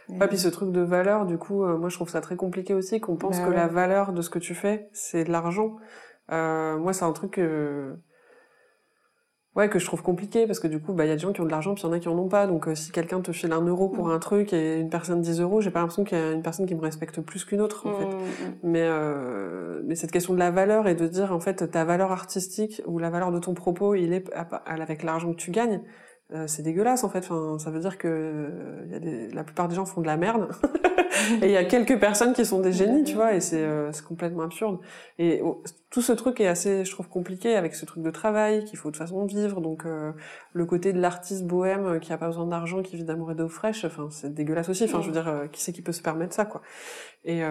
Et 0.08 0.26
puis 0.26 0.36
ce 0.36 0.48
truc 0.48 0.72
de 0.72 0.80
valeur, 0.80 1.26
du 1.26 1.38
coup, 1.38 1.62
euh, 1.62 1.78
moi 1.78 1.88
je 1.88 1.94
trouve 1.94 2.10
ça 2.10 2.20
très 2.20 2.36
compliqué 2.36 2.74
aussi, 2.74 3.00
qu'on 3.00 3.16
pense 3.16 3.38
bah 3.38 3.46
que 3.46 3.52
la 3.52 3.68
valeur 3.68 4.12
de 4.12 4.20
ce 4.20 4.30
que 4.30 4.40
tu 4.40 4.54
fais, 4.54 4.90
c'est 4.92 5.24
de 5.24 5.30
l'argent. 5.30 5.76
Euh, 6.32 6.76
moi, 6.76 6.92
c'est 6.92 7.04
un 7.04 7.12
truc 7.12 7.32
que 7.32 7.96
ouais 9.56 9.68
que 9.68 9.78
je 9.78 9.86
trouve 9.86 10.02
compliqué 10.02 10.46
parce 10.46 10.60
que 10.60 10.66
du 10.66 10.80
coup 10.80 10.92
bah 10.92 11.04
il 11.04 11.08
y 11.08 11.10
a 11.10 11.14
des 11.14 11.20
gens 11.20 11.32
qui 11.32 11.40
ont 11.40 11.44
de 11.44 11.50
l'argent 11.50 11.74
puis 11.74 11.82
il 11.82 11.86
y 11.86 11.88
en 11.88 11.92
a 11.92 11.98
qui 11.98 12.08
en 12.08 12.18
ont 12.18 12.28
pas 12.28 12.46
donc 12.46 12.68
euh, 12.68 12.74
si 12.74 12.90
quelqu'un 12.90 13.20
te 13.20 13.32
file 13.32 13.52
un 13.52 13.60
euro 13.60 13.88
pour 13.88 14.06
mm. 14.06 14.12
un 14.12 14.18
truc 14.18 14.52
et 14.52 14.80
une 14.80 14.88
personne 14.88 15.20
10 15.20 15.40
euros 15.40 15.60
j'ai 15.60 15.70
pas 15.70 15.80
l'impression 15.80 16.04
qu'il 16.04 16.16
y 16.16 16.20
a 16.20 16.32
une 16.32 16.42
personne 16.42 16.66
qui 16.66 16.74
me 16.74 16.80
respecte 16.80 17.20
plus 17.20 17.44
qu'une 17.44 17.60
autre 17.60 17.86
en 17.86 17.92
fait 17.92 18.06
mm, 18.06 18.08
mm, 18.08 18.54
mais 18.62 18.84
euh, 18.84 19.82
mais 19.84 19.94
cette 19.94 20.10
question 20.10 20.32
de 20.34 20.38
la 20.38 20.50
valeur 20.50 20.88
et 20.88 20.94
de 20.94 21.06
dire 21.06 21.32
en 21.32 21.40
fait 21.40 21.70
ta 21.70 21.84
valeur 21.84 22.12
artistique 22.12 22.82
ou 22.86 22.98
la 22.98 23.10
valeur 23.10 23.30
de 23.30 23.38
ton 23.38 23.54
propos 23.54 23.94
il 23.94 24.12
est 24.12 24.24
avec 24.66 25.02
l'argent 25.02 25.32
que 25.32 25.38
tu 25.38 25.50
gagnes 25.50 25.82
euh, 26.34 26.46
c'est 26.46 26.62
dégueulasse 26.62 27.04
en 27.04 27.10
fait. 27.10 27.26
Enfin, 27.30 27.58
ça 27.58 27.70
veut 27.70 27.80
dire 27.80 27.98
que 27.98 28.08
euh, 28.08 28.86
y 28.90 28.94
a 28.94 28.98
des... 28.98 29.28
la 29.28 29.44
plupart 29.44 29.68
des 29.68 29.74
gens 29.74 29.84
font 29.84 30.00
de 30.00 30.06
la 30.06 30.16
merde 30.16 30.48
et 31.42 31.46
il 31.46 31.50
y 31.50 31.56
a 31.56 31.64
quelques 31.64 31.98
personnes 31.98 32.32
qui 32.32 32.44
sont 32.44 32.60
des 32.60 32.72
génies, 32.72 33.04
tu 33.04 33.14
vois, 33.14 33.34
et 33.34 33.40
c'est 33.40 33.62
euh, 33.62 33.90
complètement 34.06 34.42
absurde. 34.42 34.78
Et 35.18 35.42
tout 35.90 36.02
ce 36.02 36.12
truc 36.12 36.40
est 36.40 36.46
assez, 36.46 36.84
je 36.84 36.90
trouve, 36.90 37.08
compliqué 37.08 37.56
avec 37.56 37.74
ce 37.74 37.84
truc 37.84 38.02
de 38.02 38.10
travail 38.10 38.64
qu'il 38.64 38.78
faut 38.78 38.90
de 38.90 38.96
façon 38.96 39.24
vivre. 39.24 39.60
Donc 39.60 39.84
le 40.52 40.66
côté 40.66 40.92
de 40.92 41.00
l'artiste 41.00 41.44
bohème 41.44 42.00
qui 42.00 42.12
a 42.12 42.18
pas 42.18 42.26
besoin 42.26 42.46
d'argent, 42.46 42.82
qui 42.82 42.96
vit 42.96 43.04
d'amour 43.04 43.30
et 43.32 43.34
d'eau 43.34 43.48
fraîche, 43.48 43.84
enfin 43.84 44.08
c'est 44.10 44.32
dégueulasse 44.32 44.68
aussi. 44.68 44.84
Enfin, 44.84 45.00
je 45.00 45.06
veux 45.06 45.12
dire, 45.12 45.48
qui 45.52 45.62
c'est 45.62 45.72
qui 45.72 45.82
peut 45.82 45.92
se 45.92 46.02
permettre 46.02 46.34
ça, 46.34 46.44
quoi? 46.44 46.62
Et 47.24 47.42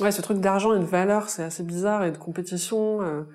ouais, 0.00 0.12
ce 0.12 0.22
truc 0.22 0.38
d'argent 0.38 0.74
et 0.74 0.78
de 0.78 0.84
valeur, 0.84 1.28
c'est 1.28 1.42
assez 1.42 1.62
bizarre 1.62 2.04
et 2.04 2.12
de 2.12 2.18
compétition. 2.18 3.26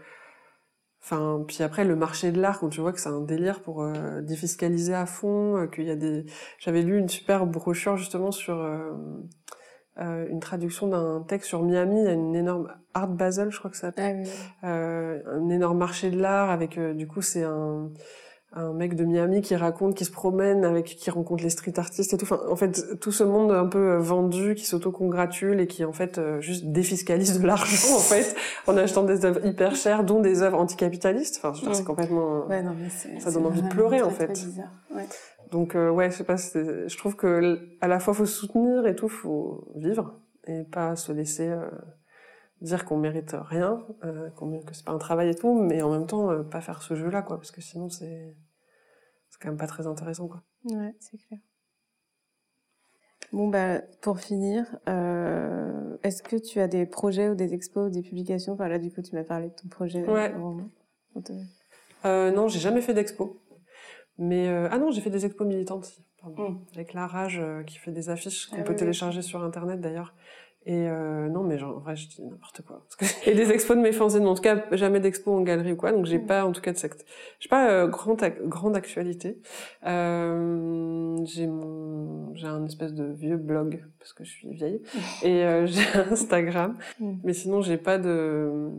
Enfin, 1.04 1.44
puis 1.48 1.64
après 1.64 1.84
le 1.84 1.96
marché 1.96 2.32
de 2.32 2.40
l'art, 2.40 2.60
quand 2.60 2.70
tu 2.70 2.80
vois 2.80 2.94
que 2.94 3.00
c'est 3.00 3.10
un 3.10 3.22
délire 3.22 3.62
pour 3.62 3.84
euh, 3.84 4.22
défiscaliser 4.22 4.94
à 4.94 5.08
fond, 5.08 5.58
euh, 5.58 5.68
qu'il 5.68 5.86
y 5.86 5.92
a 5.92 5.96
des. 5.96 6.26
J'avais 6.60 6.84
lu 6.84 6.98
une 6.98 7.10
super 7.10 7.46
brochure 7.48 7.98
justement 7.98 8.32
sur 8.32 8.58
euh, 8.58 8.92
euh 10.00 10.28
une 10.30 10.40
traduction 10.40 10.88
d'un 10.88 11.22
texte 11.28 11.50
sur 11.50 11.64
Miami. 11.64 12.02
Il 12.02 12.06
y 12.06 12.08
a 12.08 12.14
une 12.14 12.36
énorme 12.36 12.72
Art 12.94 13.08
Basel, 13.10 13.50
je 13.52 13.58
crois 13.58 13.72
que 13.72 13.78
ça 13.78 13.88
s'appelle. 13.88 14.28
Ah, 14.62 14.70
un 14.70 15.50
énorme 15.50 15.80
marché 15.80 16.12
de 16.12 16.20
l'art 16.20 16.52
avec 16.52 16.80
du 16.80 17.08
coup 17.08 17.22
c'est 17.22 17.44
un 17.44 17.90
un 18.54 18.74
mec 18.74 18.96
de 18.96 19.06
Miami 19.06 19.42
qui 19.42 19.56
raconte, 19.56 19.96
qui 19.96 20.04
se 20.04 20.12
promène 20.12 20.66
avec, 20.66 20.86
qui 20.86 21.10
rencontre 21.10 21.44
les 21.44 21.50
street 21.50 21.74
artistes 21.78 22.14
et 22.14 22.18
tout. 22.18 22.26
Enfin, 22.26 22.42
en 22.50 22.56
fait, 22.56 23.00
tout 23.00 23.12
ce 23.12 23.24
monde 23.24 23.52
un 23.52 23.66
peu 23.66 23.92
euh, 23.94 24.00
vendu, 24.00 24.56
qui 24.56 24.66
s'auto-congratule 24.66 25.62
et 25.62 25.68
qui 25.68 25.86
en 25.86 25.94
fait 25.94 26.18
euh, 26.18 26.42
juste 26.42 26.66
défiscalise 26.66 27.40
de 27.40 27.48
l'argent 27.48 27.96
en 27.96 28.00
fait 28.00 28.36
en 28.68 28.76
achetant 28.76 29.04
des 29.04 29.26
œuvres 29.26 29.46
hyper 29.46 29.76
chères, 29.76 30.04
dont 30.04 30.20
des 30.20 30.42
œuvres 30.42 30.60
anticapitalistes. 30.60 31.42
Enfin, 31.42 31.54
c'est 31.74 31.86
complètement. 31.86 32.46
Ouais, 32.48 32.62
non, 32.62 32.76
mais 32.78 33.20
ça 33.20 33.32
donne 33.32 33.46
envie 33.46 33.62
de 33.62 33.70
pleurer 33.70 34.02
en 34.02 34.10
fait. 34.10 34.46
Ouais. 34.94 35.06
Donc 35.52 35.76
euh, 35.76 35.90
ouais, 35.90 36.12
je 36.12 36.18
sais 36.18 36.24
pas. 36.24 36.36
Je 36.36 36.98
trouve 36.98 37.16
que 37.16 37.60
à 37.80 37.88
la 37.88 38.00
fois 38.00 38.14
faut 38.14 38.26
soutenir 38.26 38.86
et 38.88 38.96
tout, 38.96 39.10
faut 39.10 39.66
vivre 39.76 40.20
et 40.48 40.64
pas 40.64 40.96
se 40.96 41.12
laisser. 41.12 41.48
Euh, 41.48 41.70
dire 42.62 42.86
qu'on 42.86 42.98
mérite 42.98 43.36
rien, 43.36 43.86
euh, 44.04 44.30
que 44.30 44.74
c'est 44.74 44.86
pas 44.86 44.92
un 44.92 45.00
travail 45.00 45.30
et 45.30 45.36
tout, 45.36 45.60
mais 45.62 45.82
en 45.82 45.92
même 45.92 46.06
temps 46.06 46.30
euh, 46.32 46.44
pas 46.44 46.62
faire 46.62 46.82
ce 46.84 46.96
jeu-là, 46.96 47.22
quoi, 47.24 47.38
parce 47.38 47.52
que 47.52 47.62
sinon 47.62 47.90
c'est 47.90 48.36
quand 49.40 49.50
même 49.50 49.58
pas 49.58 49.68
très 49.68 49.88
intéressant, 49.88 50.28
quoi. 50.28 50.44
Ouais, 50.66 50.96
c'est 51.00 51.18
clair. 51.18 51.40
Bon 53.34 53.48
bah 53.48 53.80
pour 54.02 54.20
finir, 54.20 54.66
euh, 54.88 55.98
est-ce 56.04 56.22
que 56.22 56.36
tu 56.36 56.60
as 56.60 56.68
des 56.68 56.86
projets 56.86 57.30
ou 57.30 57.36
des 57.36 57.54
expos 57.54 57.88
ou 57.88 57.90
des 57.90 58.02
publications? 58.02 58.54
Enfin 58.54 58.68
là 58.68 58.78
du 58.78 58.92
coup 58.92 59.02
tu 59.02 59.16
m'as 59.16 59.24
parlé 59.24 59.48
de 59.48 59.54
ton 59.54 59.70
projet. 59.70 60.06
Ouais. 60.06 60.34
Euh, 62.04 62.32
non, 62.32 62.50
j'ai 62.50 62.60
jamais 62.60 62.82
fait 62.82 62.94
d'expo. 62.94 63.42
Mais 64.18 64.50
ah 64.50 64.78
non, 64.78 64.92
j'ai 64.92 65.00
fait 65.00 65.10
des 65.10 65.26
expos 65.26 65.48
militantes 65.48 65.86
aussi. 65.86 66.06
Pardon. 66.20 66.50
Hmm. 66.50 66.66
Avec 66.74 66.94
la 66.94 67.08
rage 67.08 67.42
qui 67.66 67.78
fait 67.78 67.92
des 67.92 68.10
affiches 68.10 68.48
qu'on 68.48 68.60
ah 68.60 68.64
peut 68.64 68.76
télécharger 68.76 69.22
sur 69.22 69.42
internet 69.42 69.80
d'ailleurs. 69.80 70.14
Et 70.68 70.88
euh, 70.88 71.28
non, 71.28 71.44
mais 71.44 71.58
genre, 71.58 71.78
en 71.78 71.80
vrai, 71.80 71.96
je 71.96 72.08
dis 72.08 72.22
n'importe 72.22 72.62
quoi. 72.62 72.84
Parce 72.84 72.96
que... 72.96 73.30
Et 73.30 73.34
des 73.34 73.52
expos 73.52 73.76
de 73.76 73.82
mes 73.82 73.92
fanzines, 73.92 74.28
en 74.28 74.36
tout 74.36 74.44
cas, 74.44 74.64
jamais 74.74 75.00
d'expo 75.00 75.32
en 75.32 75.42
galerie 75.42 75.72
ou 75.72 75.76
quoi, 75.76 75.92
donc 75.92 76.06
j'ai 76.06 76.20
mm. 76.20 76.26
pas, 76.28 76.46
en 76.46 76.52
tout 76.52 76.62
cas, 76.62 76.72
de 76.72 76.78
secte. 76.78 77.04
J'ai 77.40 77.50
pas 77.50 77.72
euh, 77.72 77.88
grande, 77.88 78.22
grande 78.44 78.76
actualité. 78.76 79.42
Euh, 79.88 81.18
j'ai 81.26 81.48
mon, 81.48 82.36
j'ai 82.36 82.46
un 82.46 82.64
espèce 82.66 82.94
de 82.94 83.06
vieux 83.06 83.38
blog, 83.38 83.84
parce 83.98 84.14
que 84.14 84.24
je 84.24 84.30
suis 84.30 84.50
vieille, 84.50 84.82
et 85.24 85.44
euh, 85.46 85.66
j'ai 85.66 85.84
Instagram. 86.12 86.78
Mm. 87.00 87.14
Mais 87.24 87.34
sinon, 87.34 87.62
j'ai 87.62 87.78
pas 87.78 87.98
de... 87.98 88.70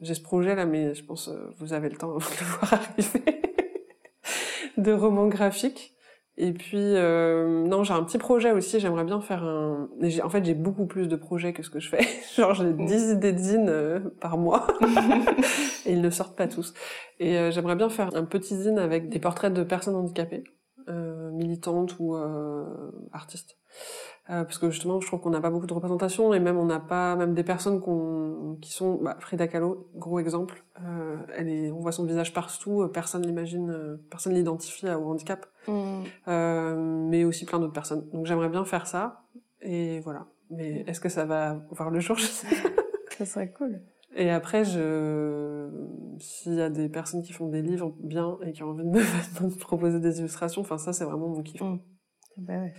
J'ai 0.00 0.14
ce 0.14 0.22
projet 0.22 0.54
là, 0.54 0.64
mais 0.64 0.94
je 0.94 1.04
pense 1.04 1.28
euh, 1.28 1.54
vous 1.58 1.72
avez 1.72 1.88
le 1.88 1.96
temps 1.96 2.08
de 2.08 2.14
le 2.14 2.58
voir 2.58 2.72
arriver. 2.74 3.42
de 4.76 4.92
roman 4.92 5.28
graphique. 5.28 5.94
Et 6.40 6.52
puis, 6.52 6.78
euh, 6.78 7.66
non, 7.66 7.82
j'ai 7.82 7.92
un 7.92 8.04
petit 8.04 8.16
projet 8.16 8.52
aussi, 8.52 8.78
j'aimerais 8.78 9.02
bien 9.02 9.20
faire 9.20 9.42
un... 9.42 9.88
En 10.22 10.28
fait, 10.28 10.44
j'ai 10.44 10.54
beaucoup 10.54 10.86
plus 10.86 11.08
de 11.08 11.16
projets 11.16 11.52
que 11.52 11.64
ce 11.64 11.68
que 11.68 11.80
je 11.80 11.88
fais. 11.88 12.06
Genre, 12.36 12.54
j'ai 12.54 12.72
10 12.72 13.10
idées 13.10 13.32
de 13.32 13.38
zine 13.38 13.68
euh, 13.68 13.98
par 14.20 14.38
mois. 14.38 14.68
et 15.84 15.92
ils 15.92 16.00
ne 16.00 16.10
sortent 16.10 16.36
pas 16.36 16.46
tous. 16.46 16.74
Et 17.18 17.36
euh, 17.36 17.50
j'aimerais 17.50 17.74
bien 17.74 17.88
faire 17.88 18.14
un 18.14 18.24
petit 18.24 18.56
zine 18.56 18.78
avec 18.78 19.08
des 19.08 19.18
portraits 19.18 19.52
de 19.52 19.64
personnes 19.64 19.96
handicapées, 19.96 20.44
euh, 20.88 21.32
militantes 21.32 21.96
ou 21.98 22.14
euh, 22.14 22.64
artistes. 23.12 23.58
Euh, 24.30 24.44
parce 24.44 24.58
que 24.58 24.70
justement, 24.70 25.00
je 25.00 25.06
trouve 25.06 25.20
qu'on 25.20 25.30
n'a 25.30 25.40
pas 25.40 25.50
beaucoup 25.50 25.66
de 25.66 25.72
représentation 25.72 26.34
et 26.34 26.40
même 26.40 26.58
on 26.58 26.66
n'a 26.66 26.80
pas 26.80 27.16
même 27.16 27.32
des 27.32 27.44
personnes 27.44 27.80
qu'on 27.80 28.58
qui 28.60 28.72
sont 28.72 28.96
bah, 29.02 29.16
Frida 29.20 29.48
Kahlo, 29.48 29.88
gros 29.94 30.18
exemple. 30.18 30.64
Euh, 30.84 31.16
elle 31.36 31.48
est, 31.48 31.70
on 31.70 31.80
voit 31.80 31.92
son 31.92 32.04
visage 32.04 32.32
partout, 32.32 32.82
euh, 32.82 32.88
personne 32.88 33.26
l'imagine, 33.26 33.70
euh, 33.70 33.96
personne 34.10 34.34
l'identifie 34.34 34.88
au 34.88 35.10
handicap, 35.10 35.46
mm. 35.66 36.02
mais 37.08 37.24
aussi 37.24 37.44
plein 37.44 37.58
d'autres 37.58 37.72
personnes. 37.72 38.08
Donc 38.12 38.26
j'aimerais 38.26 38.48
bien 38.48 38.64
faire 38.64 38.86
ça 38.86 39.24
et 39.60 40.00
voilà. 40.00 40.26
Mais 40.50 40.84
est-ce 40.86 41.00
que 41.00 41.08
ça 41.08 41.24
va 41.24 41.60
voir 41.70 41.90
le 41.90 42.00
jour 42.00 42.16
Je 42.16 42.26
sais. 42.26 42.56
ça 43.18 43.26
serait 43.26 43.52
cool. 43.52 43.80
Et 44.16 44.30
après, 44.30 44.64
je, 44.64 45.68
s'il 46.18 46.54
y 46.54 46.60
a 46.60 46.70
des 46.70 46.88
personnes 46.88 47.22
qui 47.22 47.32
font 47.32 47.48
des 47.48 47.62
livres 47.62 47.94
bien 48.00 48.38
et 48.44 48.52
qui 48.52 48.62
ont 48.62 48.70
envie 48.70 48.84
de 48.84 48.90
me, 48.90 49.58
proposer 49.60 50.00
des 50.00 50.18
illustrations, 50.20 50.62
enfin 50.62 50.78
ça 50.78 50.92
c'est 50.92 51.04
vraiment 51.04 51.28
mon 51.28 51.42
kiff. 51.42 51.60
Mm. 51.60 51.78
Bah 52.38 52.60
ouais. 52.60 52.72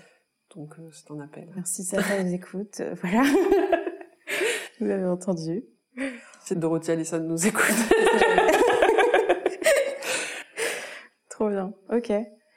Donc 0.56 0.80
euh, 0.80 0.90
c'est 0.92 1.12
un 1.12 1.20
appel. 1.20 1.48
Merci 1.56 1.84
ça 1.84 2.02
nous 2.24 2.34
écoute. 2.34 2.80
Euh, 2.80 2.96
voilà. 3.02 3.24
Vous 4.80 4.90
avez 4.90 5.06
entendu. 5.06 5.64
Si 6.44 6.56
Dorothy 6.56 6.92
Allison 6.92 7.20
nous 7.20 7.46
écoute. 7.46 7.64
Trop 11.30 11.50
bien. 11.50 11.74
Ok. 11.92 12.12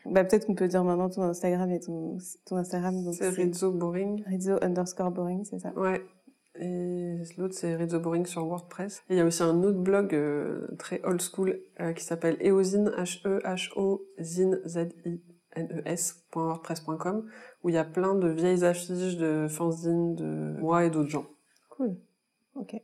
Bah, 0.06 0.24
peut-être 0.24 0.46
qu'on 0.46 0.54
peut 0.54 0.68
dire 0.68 0.84
maintenant 0.84 1.08
ton 1.08 1.22
Instagram 1.22 1.70
et 1.70 1.80
ton, 1.80 2.18
ton 2.46 2.56
Instagram. 2.56 3.12
C'est 3.12 3.28
Rizzo 3.28 3.70
Boring. 3.72 4.22
Rizzo 4.26 4.58
underscore 4.62 5.10
Boring, 5.10 5.44
c'est 5.44 5.58
ça? 5.58 5.72
Ouais. 5.74 6.04
Et 6.60 7.16
l'autre, 7.38 7.54
c'est 7.54 7.76
Rizzo 7.76 7.98
Boring 8.00 8.26
sur 8.26 8.44
WordPress. 8.44 9.02
Et 9.08 9.14
il 9.14 9.16
y 9.16 9.20
a 9.20 9.24
aussi 9.24 9.42
un 9.42 9.62
autre 9.62 9.78
blog 9.78 10.14
euh, 10.14 10.68
très 10.78 11.00
old 11.04 11.20
school 11.20 11.60
euh, 11.80 11.92
qui 11.92 12.04
s'appelle 12.04 12.36
Eozine, 12.40 12.90
H-E-H-O-Zine, 12.96 14.60
Z-I 14.66 15.22
nes.wordpress.com 15.56 17.28
où 17.62 17.68
il 17.68 17.74
y 17.74 17.78
a 17.78 17.84
plein 17.84 18.14
de 18.14 18.28
vieilles 18.28 18.64
affiches 18.64 19.16
de 19.16 19.46
fanzines 19.48 20.14
de 20.14 20.56
moi 20.60 20.84
et 20.84 20.90
d'autres 20.90 21.10
gens. 21.10 21.26
Cool. 21.70 21.96
Ok. 22.54 22.80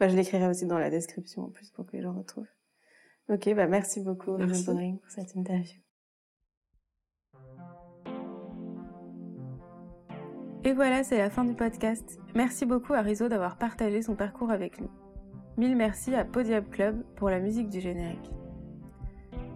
Bah, 0.00 0.08
je 0.08 0.16
l'écrirai 0.16 0.46
aussi 0.48 0.66
dans 0.66 0.78
la 0.78 0.90
description 0.90 1.44
en 1.44 1.48
plus 1.48 1.70
pour 1.70 1.86
que 1.86 1.96
les 1.96 2.02
gens 2.02 2.12
retrouvent. 2.12 2.46
Ok, 3.30 3.54
bah 3.54 3.66
merci 3.66 4.00
beaucoup 4.00 4.36
merci. 4.36 4.66
pour 4.66 4.78
cette 5.08 5.34
interview. 5.34 5.80
Et 10.64 10.72
voilà, 10.72 11.04
c'est 11.04 11.18
la 11.18 11.30
fin 11.30 11.44
du 11.44 11.54
podcast. 11.54 12.18
Merci 12.34 12.66
beaucoup 12.66 12.92
à 12.92 13.00
Rizzo 13.00 13.28
d'avoir 13.28 13.56
partagé 13.56 14.02
son 14.02 14.14
parcours 14.14 14.50
avec 14.50 14.80
nous. 14.80 14.90
Mille 15.56 15.76
merci 15.76 16.14
à 16.14 16.24
Podium 16.24 16.64
Club 16.64 17.02
pour 17.16 17.30
la 17.30 17.38
musique 17.38 17.68
du 17.68 17.80
générique. 17.80 18.30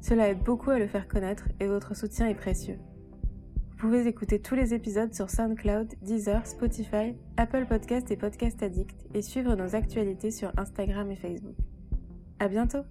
Cela 0.00 0.28
aide 0.28 0.44
beaucoup 0.44 0.70
à 0.70 0.78
le 0.78 0.86
faire 0.86 1.08
connaître 1.08 1.48
et 1.58 1.66
votre 1.66 1.96
soutien 1.96 2.28
est 2.28 2.36
précieux. 2.36 2.78
Vous 3.84 3.90
pouvez 3.90 4.06
écouter 4.06 4.40
tous 4.40 4.54
les 4.54 4.72
épisodes 4.72 5.12
sur 5.12 5.28
SoundCloud, 5.28 5.92
Deezer, 6.00 6.46
Spotify, 6.46 7.14
Apple 7.36 7.66
Podcast 7.68 8.10
et 8.10 8.16
Podcast 8.16 8.62
Addict 8.62 8.96
et 9.12 9.20
suivre 9.20 9.54
nos 9.56 9.76
actualités 9.76 10.30
sur 10.30 10.50
Instagram 10.56 11.10
et 11.10 11.16
Facebook. 11.16 11.54
À 12.38 12.48
bientôt! 12.48 12.84